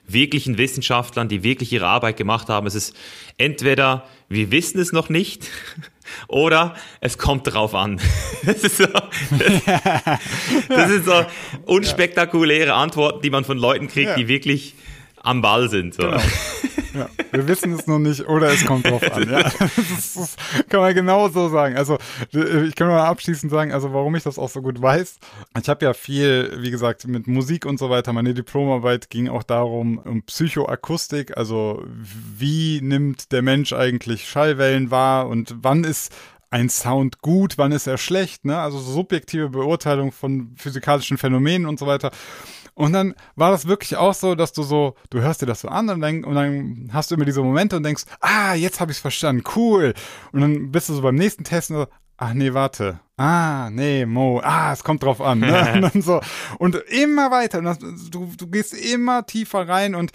wirklichen 0.06 0.56
Wissenschaftlern, 0.56 1.28
die 1.28 1.42
wirklich 1.42 1.72
ihre 1.72 1.86
Arbeit 1.86 2.16
gemacht 2.16 2.48
haben. 2.48 2.66
Es 2.66 2.74
ist 2.74 2.96
entweder 3.36 4.06
wir 4.30 4.50
wissen 4.50 4.80
es 4.80 4.92
noch 4.92 5.10
nicht 5.10 5.48
oder 6.28 6.74
es 7.00 7.18
kommt 7.18 7.52
drauf 7.52 7.74
an. 7.74 8.00
Das 8.44 8.64
ist 8.64 8.78
so, 8.78 8.86
das, 8.86 9.64
das 10.68 10.90
ist 10.90 11.04
so 11.04 11.24
unspektakuläre 11.64 12.74
Antworten, 12.74 13.22
die 13.22 13.30
man 13.30 13.44
von 13.44 13.56
Leuten 13.56 13.86
kriegt, 13.86 14.09
ja. 14.09 14.16
die 14.16 14.26
wirklich 14.26 14.74
am 15.22 15.42
Ball 15.42 15.68
sind. 15.68 15.94
So. 15.94 16.02
Genau. 16.02 16.20
Ja, 16.94 17.09
wir 17.31 17.48
wissen 17.48 17.73
es 17.73 17.86
noch 17.86 17.98
nicht 17.98 18.28
oder 18.28 18.48
es 18.48 18.64
kommt 18.64 18.86
drauf 18.86 19.02
an. 19.12 19.31
Ja. 19.31 19.51
Das, 19.93 20.14
das 20.14 20.36
kann 20.69 20.81
man 20.81 20.94
genau 20.94 21.28
so 21.28 21.48
sagen. 21.48 21.77
Also 21.77 21.98
ich 22.31 22.74
kann 22.74 22.89
mal 22.89 23.06
abschließend 23.06 23.51
sagen, 23.51 23.73
also 23.73 23.93
warum 23.93 24.14
ich 24.14 24.23
das 24.23 24.39
auch 24.39 24.48
so 24.48 24.62
gut 24.62 24.81
weiß. 24.81 25.19
Ich 25.60 25.69
habe 25.69 25.85
ja 25.85 25.93
viel, 25.93 26.56
wie 26.59 26.70
gesagt, 26.70 27.06
mit 27.06 27.27
Musik 27.27 27.66
und 27.66 27.78
so 27.78 27.90
weiter. 27.90 28.12
Meine 28.12 28.35
Diplomarbeit 28.35 29.10
ging 29.10 29.28
auch 29.28 29.43
darum, 29.43 29.98
um 29.98 30.23
Psychoakustik, 30.23 31.36
also 31.36 31.85
wie 31.86 32.81
nimmt 32.82 33.32
der 33.32 33.43
Mensch 33.43 33.73
eigentlich 33.73 34.28
Schallwellen 34.28 34.90
wahr 34.90 35.28
und 35.28 35.55
wann 35.62 35.85
ist 35.85 36.12
ein 36.52 36.69
Sound 36.69 37.23
gut, 37.23 37.56
wann 37.56 37.73
ist 37.73 37.86
er 37.86 37.97
schlecht, 37.97 38.44
ne? 38.44 38.59
Also 38.59 38.78
subjektive 38.78 39.48
Beurteilung 39.48 40.12
von 40.12 40.52
physikalischen 40.56 41.16
Phänomenen 41.16 41.66
und 41.66 41.78
so 41.78 41.86
weiter. 41.86 42.10
Und 42.74 42.93
dann 42.93 43.15
war 43.36 43.51
das 43.51 43.66
wirklich 43.66 43.97
auch 43.97 44.15
so, 44.15 44.35
dass 44.35 44.53
du 44.53 44.62
so, 44.62 44.94
du 45.11 45.20
hörst 45.20 45.43
dir 45.43 45.47
das 45.47 45.61
so 45.61 45.69
an 45.69 45.89
und 45.90 46.01
dann, 46.01 46.24
und 46.24 46.35
dann 46.35 46.90
hast 46.93 47.11
du 47.11 47.15
immer 47.15 47.24
diese 47.24 47.43
Momente 47.43 47.77
und 47.77 47.82
denkst, 47.82 48.05
ah, 48.20 48.55
jetzt 48.55 48.81
habe 48.81 48.90
ich 48.90 48.99
es 48.99 49.03
verstanden, 49.03 49.44
cool. 49.57 49.94
Und 50.32 50.40
dann 50.40 50.70
bist 50.70 50.89
du 50.89 50.94
so 50.94 51.03
beim 51.03 51.15
nächsten 51.15 51.44
Test 51.44 51.70
und 51.70 51.77
so, 51.77 51.86
ach 52.16 52.35
nee, 52.35 52.55
warte. 52.55 53.01
Ah, 53.16 53.69
nee, 53.70 54.07
Mo, 54.07 54.40
ah, 54.43 54.73
es 54.73 54.82
kommt 54.82 55.03
drauf 55.03 55.20
an. 55.20 55.40
Ne? 55.40 55.90
und, 55.94 56.03
so. 56.03 56.20
und 56.59 56.77
immer 56.77 57.31
weiter. 57.31 57.59
Und 57.59 57.65
das, 57.65 57.78
du, 57.78 58.32
du 58.36 58.47
gehst 58.47 58.74
immer 58.74 59.27
tiefer 59.27 59.69
rein 59.69 59.94
und 59.94 60.12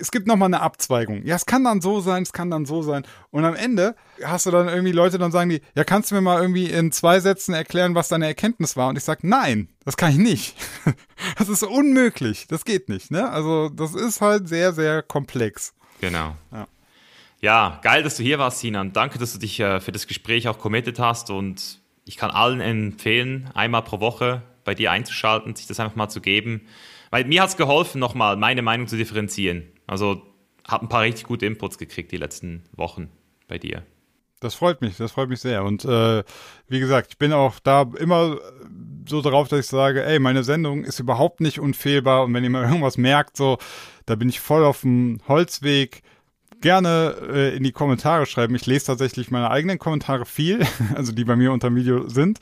es 0.00 0.10
gibt 0.10 0.26
nochmal 0.26 0.46
eine 0.46 0.60
Abzweigung. 0.60 1.24
Ja, 1.24 1.36
es 1.36 1.46
kann 1.46 1.64
dann 1.64 1.80
so 1.80 2.00
sein, 2.00 2.22
es 2.22 2.32
kann 2.32 2.50
dann 2.50 2.66
so 2.66 2.82
sein. 2.82 3.06
Und 3.30 3.44
am 3.44 3.54
Ende 3.54 3.94
hast 4.22 4.46
du 4.46 4.50
dann 4.50 4.68
irgendwie 4.68 4.92
Leute, 4.92 5.18
dann 5.18 5.32
sagen 5.32 5.50
die, 5.50 5.60
ja, 5.74 5.84
kannst 5.84 6.10
du 6.10 6.14
mir 6.14 6.20
mal 6.20 6.40
irgendwie 6.40 6.66
in 6.66 6.92
zwei 6.92 7.20
Sätzen 7.20 7.54
erklären, 7.54 7.94
was 7.94 8.08
deine 8.08 8.26
Erkenntnis 8.26 8.76
war? 8.76 8.88
Und 8.88 8.96
ich 8.96 9.04
sage, 9.04 9.26
nein, 9.28 9.68
das 9.84 9.96
kann 9.96 10.10
ich 10.10 10.18
nicht. 10.18 10.56
Das 11.38 11.48
ist 11.48 11.62
unmöglich. 11.62 12.46
Das 12.46 12.64
geht 12.66 12.90
nicht. 12.90 13.10
Ne? 13.10 13.30
Also, 13.30 13.70
das 13.70 13.94
ist 13.94 14.20
halt 14.20 14.48
sehr, 14.48 14.74
sehr 14.74 15.02
komplex. 15.02 15.72
Genau. 16.00 16.36
Ja. 16.52 16.68
ja 17.40 17.80
geil, 17.82 18.02
dass 18.02 18.18
du 18.18 18.22
hier 18.22 18.38
warst, 18.38 18.60
Sinan. 18.60 18.92
Danke, 18.92 19.18
dass 19.18 19.32
du 19.32 19.38
dich 19.38 19.58
äh, 19.60 19.80
für 19.80 19.92
das 19.92 20.06
Gespräch 20.06 20.46
auch 20.46 20.58
committed 20.58 20.98
hast. 20.98 21.30
Und 21.30 21.80
ich 22.04 22.18
kann 22.18 22.30
allen 22.30 22.60
empfehlen, 22.60 23.50
einmal 23.54 23.82
pro 23.82 24.00
Woche 24.00 24.42
bei 24.64 24.74
dir 24.74 24.90
einzuschalten, 24.90 25.56
sich 25.56 25.66
das 25.66 25.80
einfach 25.80 25.96
mal 25.96 26.08
zu 26.10 26.20
geben. 26.20 26.68
Weil 27.10 27.24
mir 27.24 27.42
hat 27.42 27.50
es 27.50 27.56
geholfen, 27.56 27.98
nochmal 27.98 28.36
meine 28.36 28.62
Meinung 28.62 28.88
zu 28.88 28.96
differenzieren. 28.96 29.64
Also 29.86 30.22
habe 30.66 30.86
ein 30.86 30.88
paar 30.88 31.02
richtig 31.02 31.26
gute 31.26 31.46
Inputs 31.46 31.78
gekriegt 31.78 32.12
die 32.12 32.16
letzten 32.16 32.64
Wochen 32.72 33.10
bei 33.48 33.58
dir. 33.58 33.82
Das 34.40 34.54
freut 34.54 34.82
mich, 34.82 34.96
das 34.96 35.12
freut 35.12 35.30
mich 35.30 35.40
sehr. 35.40 35.64
Und 35.64 35.84
äh, 35.84 36.22
wie 36.68 36.80
gesagt, 36.80 37.08
ich 37.12 37.18
bin 37.18 37.32
auch 37.32 37.58
da 37.60 37.90
immer 37.98 38.38
so 39.08 39.22
drauf, 39.22 39.48
dass 39.48 39.60
ich 39.60 39.66
sage, 39.66 40.04
ey, 40.04 40.18
meine 40.18 40.44
Sendung 40.44 40.84
ist 40.84 41.00
überhaupt 41.00 41.40
nicht 41.40 41.58
unfehlbar 41.58 42.24
und 42.24 42.34
wenn 42.34 42.44
ihr 42.44 42.50
mal 42.50 42.64
irgendwas 42.68 42.98
merkt, 42.98 43.36
so, 43.36 43.58
da 44.04 44.14
bin 44.14 44.28
ich 44.28 44.40
voll 44.40 44.64
auf 44.64 44.82
dem 44.82 45.20
Holzweg. 45.28 46.02
Gerne 46.62 47.16
äh, 47.32 47.56
in 47.56 47.64
die 47.64 47.72
Kommentare 47.72 48.24
schreiben. 48.24 48.54
Ich 48.54 48.64
lese 48.64 48.86
tatsächlich 48.86 49.30
meine 49.30 49.50
eigenen 49.50 49.78
Kommentare 49.78 50.24
viel, 50.24 50.66
also 50.94 51.12
die 51.12 51.24
bei 51.24 51.36
mir 51.36 51.52
unter 51.52 51.68
dem 51.68 51.76
Video 51.76 52.08
sind. 52.08 52.38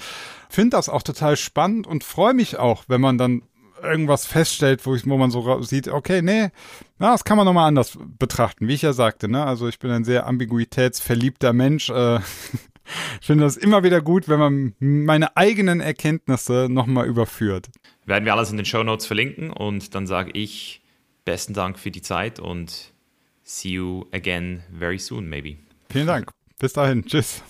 Finde 0.48 0.76
das 0.76 0.88
auch 0.88 1.02
total 1.02 1.36
spannend 1.36 1.86
und 1.86 2.04
freue 2.04 2.32
mich 2.32 2.56
auch, 2.56 2.84
wenn 2.86 3.00
man 3.00 3.18
dann 3.18 3.42
irgendwas 3.84 4.26
feststellt, 4.26 4.84
wo, 4.86 4.94
ich, 4.94 5.06
wo 5.06 5.16
man 5.16 5.30
so 5.30 5.62
sieht, 5.62 5.88
okay, 5.88 6.22
nee, 6.22 6.50
na, 6.98 7.12
das 7.12 7.24
kann 7.24 7.36
man 7.36 7.46
nochmal 7.46 7.68
anders 7.68 7.98
betrachten, 8.18 8.68
wie 8.68 8.74
ich 8.74 8.82
ja 8.82 8.92
sagte, 8.92 9.28
ne? 9.28 9.44
Also 9.44 9.68
ich 9.68 9.78
bin 9.78 9.90
ein 9.90 10.04
sehr 10.04 10.26
ambiguitätsverliebter 10.26 11.52
Mensch. 11.52 11.90
Äh, 11.90 12.18
ich 13.20 13.26
finde 13.26 13.44
das 13.44 13.56
immer 13.56 13.82
wieder 13.82 14.00
gut, 14.00 14.28
wenn 14.28 14.38
man 14.38 14.74
meine 14.78 15.36
eigenen 15.36 15.80
Erkenntnisse 15.80 16.68
nochmal 16.70 17.06
überführt. 17.06 17.68
Werden 18.06 18.24
wir 18.24 18.34
alles 18.34 18.50
in 18.50 18.56
den 18.56 18.66
Show 18.66 18.82
Notes 18.82 19.06
verlinken 19.06 19.50
und 19.50 19.94
dann 19.94 20.06
sage 20.06 20.30
ich 20.32 20.82
besten 21.24 21.54
Dank 21.54 21.78
für 21.78 21.90
die 21.90 22.02
Zeit 22.02 22.38
und 22.38 22.92
see 23.42 23.70
you 23.70 24.04
again 24.12 24.62
very 24.76 24.98
soon, 24.98 25.28
maybe. 25.28 25.56
Vielen 25.90 26.06
Dank. 26.06 26.30
Bis 26.58 26.72
dahin. 26.72 27.04
Tschüss. 27.04 27.42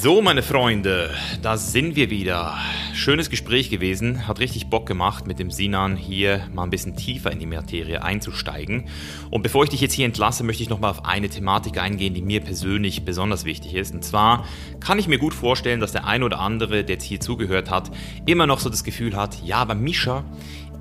So, 0.00 0.20
meine 0.22 0.42
Freunde, 0.42 1.10
da 1.42 1.56
sind 1.56 1.94
wir 1.96 2.08
wieder. 2.10 2.58
Schönes 2.94 3.30
Gespräch 3.30 3.70
gewesen, 3.70 4.26
hat 4.26 4.40
richtig 4.40 4.68
Bock 4.68 4.86
gemacht, 4.86 5.26
mit 5.26 5.38
dem 5.38 5.50
Sinan 5.50 5.96
hier 5.96 6.48
mal 6.52 6.64
ein 6.64 6.70
bisschen 6.70 6.96
tiefer 6.96 7.30
in 7.30 7.38
die 7.38 7.46
Materie 7.46 8.02
einzusteigen. 8.02 8.88
Und 9.30 9.42
bevor 9.42 9.62
ich 9.62 9.70
dich 9.70 9.80
jetzt 9.80 9.92
hier 9.92 10.06
entlasse, 10.06 10.44
möchte 10.44 10.62
ich 10.62 10.70
nochmal 10.70 10.90
auf 10.90 11.04
eine 11.04 11.28
Thematik 11.28 11.78
eingehen, 11.78 12.14
die 12.14 12.22
mir 12.22 12.40
persönlich 12.40 13.04
besonders 13.04 13.44
wichtig 13.44 13.74
ist. 13.74 13.94
Und 13.94 14.02
zwar 14.02 14.46
kann 14.80 14.98
ich 14.98 15.08
mir 15.08 15.18
gut 15.18 15.34
vorstellen, 15.34 15.78
dass 15.78 15.92
der 15.92 16.06
ein 16.06 16.22
oder 16.22 16.40
andere, 16.40 16.84
der 16.84 16.94
jetzt 16.94 17.04
hier 17.04 17.20
zugehört 17.20 17.70
hat, 17.70 17.92
immer 18.26 18.46
noch 18.46 18.58
so 18.58 18.70
das 18.70 18.84
Gefühl 18.84 19.14
hat, 19.14 19.40
ja, 19.44 19.58
aber 19.58 19.74
Mischa, 19.74 20.24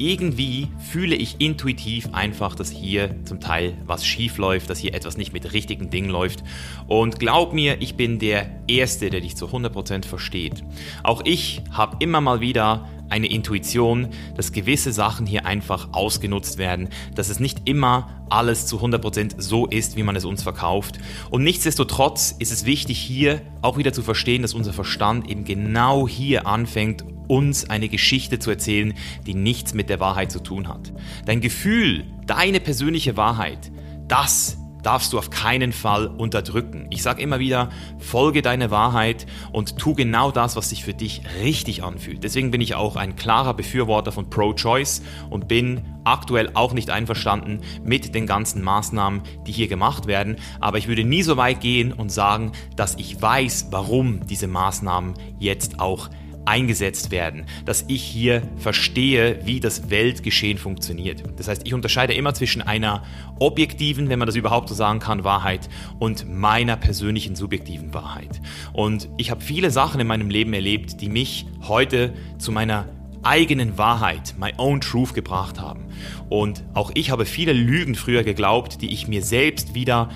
irgendwie 0.01 0.67
fühle 0.79 1.15
ich 1.15 1.39
intuitiv 1.39 2.09
einfach, 2.11 2.55
dass 2.55 2.71
hier 2.71 3.15
zum 3.23 3.39
Teil 3.39 3.73
was 3.85 4.05
schief 4.05 4.37
läuft, 4.37 4.69
dass 4.69 4.79
hier 4.79 4.93
etwas 4.93 5.15
nicht 5.15 5.31
mit 5.31 5.53
richtigen 5.53 5.89
Dingen 5.89 6.09
läuft. 6.09 6.43
Und 6.87 7.19
glaub 7.19 7.53
mir, 7.53 7.79
ich 7.81 7.95
bin 7.95 8.19
der 8.19 8.49
Erste, 8.67 9.09
der 9.09 9.21
dich 9.21 9.35
zu 9.35 9.45
100% 9.45 10.05
versteht. 10.05 10.63
Auch 11.03 11.21
ich 11.23 11.61
habe 11.71 11.97
immer 11.99 12.19
mal 12.19 12.41
wieder 12.41 12.89
eine 13.11 13.27
Intuition, 13.27 14.07
dass 14.35 14.51
gewisse 14.51 14.91
Sachen 14.91 15.25
hier 15.25 15.45
einfach 15.45 15.89
ausgenutzt 15.91 16.57
werden, 16.57 16.89
dass 17.13 17.29
es 17.29 17.39
nicht 17.39 17.67
immer 17.69 18.25
alles 18.29 18.65
zu 18.65 18.79
100% 18.79 19.41
so 19.41 19.67
ist, 19.67 19.97
wie 19.97 20.03
man 20.03 20.15
es 20.15 20.25
uns 20.25 20.43
verkauft. 20.43 20.99
Und 21.29 21.43
nichtsdestotrotz 21.43 22.33
ist 22.39 22.51
es 22.51 22.65
wichtig 22.65 22.97
hier 22.97 23.41
auch 23.61 23.77
wieder 23.77 23.93
zu 23.93 24.01
verstehen, 24.01 24.41
dass 24.41 24.53
unser 24.53 24.73
Verstand 24.73 25.29
eben 25.29 25.43
genau 25.43 26.07
hier 26.07 26.47
anfängt, 26.47 27.03
uns 27.27 27.69
eine 27.69 27.89
Geschichte 27.89 28.39
zu 28.39 28.49
erzählen, 28.49 28.93
die 29.25 29.33
nichts 29.33 29.73
mit 29.73 29.89
der 29.89 29.99
Wahrheit 29.99 30.31
zu 30.31 30.39
tun 30.39 30.67
hat. 30.67 30.93
Dein 31.25 31.41
Gefühl, 31.41 32.05
deine 32.25 32.59
persönliche 32.59 33.17
Wahrheit, 33.17 33.71
das 34.07 34.57
darfst 34.83 35.13
du 35.13 35.17
auf 35.17 35.29
keinen 35.29 35.73
Fall 35.73 36.07
unterdrücken. 36.07 36.87
Ich 36.89 37.03
sage 37.03 37.21
immer 37.21 37.39
wieder, 37.39 37.69
folge 37.99 38.41
deine 38.41 38.71
Wahrheit 38.71 39.25
und 39.51 39.77
tu 39.77 39.93
genau 39.93 40.31
das, 40.31 40.55
was 40.55 40.69
sich 40.69 40.83
für 40.83 40.93
dich 40.93 41.21
richtig 41.41 41.83
anfühlt. 41.83 42.23
Deswegen 42.23 42.51
bin 42.51 42.61
ich 42.61 42.75
auch 42.75 42.95
ein 42.95 43.15
klarer 43.15 43.53
Befürworter 43.53 44.11
von 44.11 44.29
Pro-Choice 44.29 45.01
und 45.29 45.47
bin 45.47 45.81
aktuell 46.03 46.51
auch 46.53 46.73
nicht 46.73 46.89
einverstanden 46.89 47.61
mit 47.83 48.15
den 48.15 48.25
ganzen 48.25 48.63
Maßnahmen, 48.63 49.21
die 49.45 49.51
hier 49.51 49.67
gemacht 49.67 50.07
werden. 50.07 50.37
Aber 50.59 50.77
ich 50.77 50.87
würde 50.87 51.03
nie 51.03 51.23
so 51.23 51.37
weit 51.37 51.61
gehen 51.61 51.93
und 51.93 52.11
sagen, 52.11 52.51
dass 52.75 52.95
ich 52.95 53.21
weiß, 53.21 53.67
warum 53.71 54.25
diese 54.25 54.47
Maßnahmen 54.47 55.13
jetzt 55.39 55.79
auch 55.79 56.09
eingesetzt 56.45 57.11
werden, 57.11 57.45
dass 57.65 57.85
ich 57.88 58.03
hier 58.03 58.41
verstehe, 58.57 59.39
wie 59.45 59.59
das 59.59 59.89
Weltgeschehen 59.89 60.57
funktioniert. 60.57 61.23
Das 61.38 61.47
heißt, 61.47 61.61
ich 61.65 61.73
unterscheide 61.73 62.13
immer 62.13 62.34
zwischen 62.34 62.61
einer 62.61 63.03
objektiven, 63.39 64.09
wenn 64.09 64.19
man 64.19 64.26
das 64.26 64.35
überhaupt 64.35 64.69
so 64.69 64.76
sagen 64.76 64.99
kann, 64.99 65.23
Wahrheit 65.23 65.69
und 65.99 66.27
meiner 66.31 66.77
persönlichen 66.77 67.35
subjektiven 67.35 67.93
Wahrheit. 67.93 68.41
Und 68.73 69.09
ich 69.18 69.31
habe 69.31 69.41
viele 69.41 69.72
Sachen 69.72 69.99
in 69.99 70.07
meinem 70.07 70.30
Leben 70.30 70.53
erlebt, 70.53 71.01
die 71.01 71.09
mich 71.09 71.45
heute 71.68 72.13
zu 72.38 72.51
meiner 72.51 72.88
eigenen 73.23 73.77
Wahrheit, 73.77 74.35
my 74.39 74.53
own 74.57 74.81
truth 74.81 75.13
gebracht 75.13 75.59
haben. 75.59 75.85
Und 76.30 76.63
auch 76.73 76.91
ich 76.95 77.11
habe 77.11 77.26
viele 77.26 77.53
Lügen 77.53 77.95
früher 77.95 78.23
geglaubt, 78.23 78.81
die 78.81 78.91
ich 78.91 79.07
mir 79.07 79.22
selbst 79.22 79.76
wieder 79.76 80.09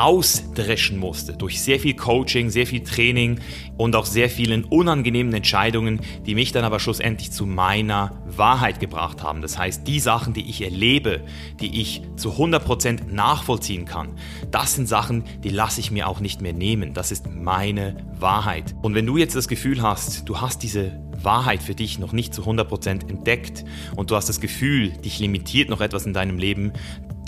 ausdreschen 0.00 0.98
musste 0.98 1.34
durch 1.34 1.60
sehr 1.60 1.78
viel 1.78 1.94
Coaching, 1.94 2.48
sehr 2.48 2.66
viel 2.66 2.82
Training 2.82 3.38
und 3.76 3.94
auch 3.94 4.06
sehr 4.06 4.30
vielen 4.30 4.64
unangenehmen 4.64 5.34
Entscheidungen, 5.34 6.00
die 6.24 6.34
mich 6.34 6.52
dann 6.52 6.64
aber 6.64 6.80
schlussendlich 6.80 7.32
zu 7.32 7.44
meiner 7.44 8.22
Wahrheit 8.24 8.80
gebracht 8.80 9.22
haben. 9.22 9.42
Das 9.42 9.58
heißt, 9.58 9.86
die 9.86 10.00
Sachen, 10.00 10.32
die 10.32 10.48
ich 10.48 10.62
erlebe, 10.62 11.20
die 11.60 11.82
ich 11.82 12.02
zu 12.16 12.30
100% 12.30 13.12
nachvollziehen 13.12 13.84
kann, 13.84 14.16
das 14.50 14.74
sind 14.74 14.88
Sachen, 14.88 15.24
die 15.44 15.50
lasse 15.50 15.80
ich 15.80 15.90
mir 15.90 16.08
auch 16.08 16.20
nicht 16.20 16.40
mehr 16.40 16.54
nehmen. 16.54 16.94
Das 16.94 17.12
ist 17.12 17.30
meine 17.30 17.96
Wahrheit. 18.18 18.74
Und 18.80 18.94
wenn 18.94 19.04
du 19.04 19.18
jetzt 19.18 19.36
das 19.36 19.48
Gefühl 19.48 19.82
hast, 19.82 20.26
du 20.28 20.40
hast 20.40 20.62
diese 20.62 20.98
Wahrheit 21.22 21.62
für 21.62 21.74
dich 21.74 21.98
noch 21.98 22.12
nicht 22.12 22.34
zu 22.34 22.42
100% 22.42 23.08
entdeckt 23.08 23.64
und 23.96 24.10
du 24.10 24.16
hast 24.16 24.28
das 24.30 24.40
Gefühl, 24.40 24.90
dich 24.90 25.18
limitiert 25.18 25.68
noch 25.68 25.82
etwas 25.82 26.06
in 26.06 26.14
deinem 26.14 26.38
Leben, 26.38 26.72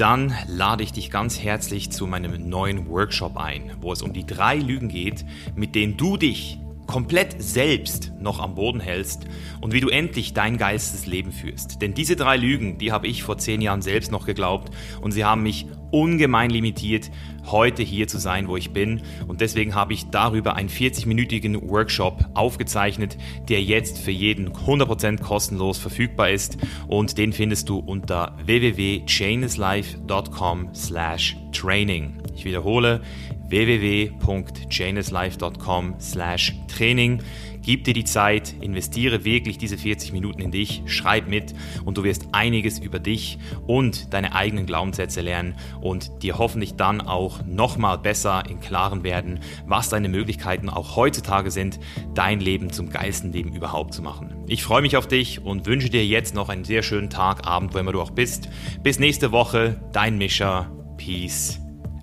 dann 0.03 0.35
lade 0.49 0.83
ich 0.83 0.91
dich 0.91 1.13
ganz 1.13 1.39
herzlich 1.39 1.93
zu 1.93 2.09
meinem 2.09 2.49
neuen 2.49 2.89
Workshop 2.89 3.37
ein, 3.37 3.71
wo 3.81 3.93
es 3.93 4.03
um 4.03 4.13
die 4.13 4.27
drei 4.27 4.57
Lügen 4.57 4.89
geht, 4.89 5.25
mit 5.55 5.77
denen 5.77 5.97
du 5.97 6.17
dich 6.17 6.59
komplett 6.89 7.41
selbst 7.41 8.11
noch 8.19 8.41
am 8.41 8.57
Boden 8.57 8.81
hältst 8.81 9.27
und 9.61 9.73
wie 9.73 9.79
du 9.79 9.91
endlich 9.91 10.35
dein 10.35 10.59
geilstes 10.59 11.07
Leben 11.07 11.31
führst. 11.31 11.81
Denn 11.83 11.95
diese 11.95 12.17
drei 12.17 12.37
Lügen, 12.37 12.79
die 12.79 12.91
habe 12.91 13.07
ich 13.07 13.23
vor 13.23 13.39
zehn 13.39 13.61
Jahren 13.61 13.81
selbst 13.81 14.11
noch 14.11 14.27
geglaubt 14.27 14.75
und 15.01 15.13
sie 15.13 15.25
haben 15.25 15.45
mich 15.45 15.69
ungemein 15.93 16.51
limitiert, 16.51 17.13
heute 17.47 17.83
hier 17.83 18.09
zu 18.09 18.19
sein, 18.19 18.49
wo 18.49 18.57
ich 18.57 18.73
bin. 18.73 19.03
Und 19.27 19.41
deswegen 19.41 19.75
habe 19.75 19.93
ich 19.93 20.11
darüber 20.11 20.55
einen 20.57 20.69
40-minütigen 20.69 21.69
Workshop 21.69 22.25
aufgezeichnet, 22.35 23.17
der 23.49 23.63
jetzt 23.63 23.99
für 23.99 24.11
jeden 24.11 24.51
100% 24.51 25.21
kostenlos 25.21 25.79
verfügbar 25.79 26.31
ist. 26.31 26.59
Und 26.89 27.19
den 27.19 27.33
findest 27.33 27.69
du 27.69 27.79
unter 27.79 28.37
www.chainislife.com 28.45 30.75
slash 30.75 31.37
training. 31.53 32.15
Ich 32.35 32.45
wiederhole 32.45 33.03
www.janislife.com 33.49 35.95
slash 36.01 36.55
Training. 36.69 37.21
Gib 37.63 37.85
dir 37.85 37.95
die 37.95 38.05
Zeit, 38.05 38.55
investiere 38.61 39.25
wirklich 39.25 39.57
diese 39.59 39.79
40 39.79 40.13
Minuten 40.13 40.41
in 40.41 40.51
dich, 40.51 40.83
schreib 40.87 41.29
mit 41.29 41.55
und 41.85 41.97
du 41.97 42.05
wirst 42.05 42.27
einiges 42.33 42.79
über 42.79 42.99
dich 42.99 43.39
und 43.67 44.13
deine 44.13 44.35
eigenen 44.35 44.67
Glaubenssätze 44.67 45.21
lernen 45.21 45.55
und 45.81 46.23
dir 46.23 46.39
hoffentlich 46.39 46.75
dann 46.75 47.01
auch 47.01 47.45
nochmal 47.47 47.99
besser 47.99 48.43
im 48.49 48.61
Klaren 48.61 49.05
werden, 49.05 49.41
was 49.67 49.89
deine 49.89 50.09
Möglichkeiten 50.09 50.69
auch 50.69 50.97
heutzutage 50.97 51.51
sind, 51.51 51.79
dein 52.15 52.41
Leben 52.41 52.71
zum 52.71 52.91
geilsten 52.91 53.33
Leben 53.33 53.55
überhaupt 53.55 53.95
zu 53.95 54.03
machen. 54.03 54.35
Ich 54.49 54.65
freue 54.65 54.83
mich 54.83 54.97
auf 54.97 55.07
dich 55.07 55.41
und 55.41 55.67
wünsche 55.67 55.91
dir 55.91 56.05
jetzt 56.05 56.35
noch 56.35 56.49
einen 56.49 56.65
sehr 56.65 56.83
schönen 56.83 57.11
Tag, 57.11 57.47
Abend, 57.47 57.75
wo 57.75 57.79
immer 57.79 57.93
du 57.93 58.01
auch 58.01 58.11
bist. 58.11 58.49
Bis 58.83 58.99
nächste 58.99 59.33
Woche, 59.33 59.81
dein 59.93 60.19
Mischer. 60.19 60.71
Peace 60.97 61.61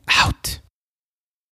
out. 0.07 0.68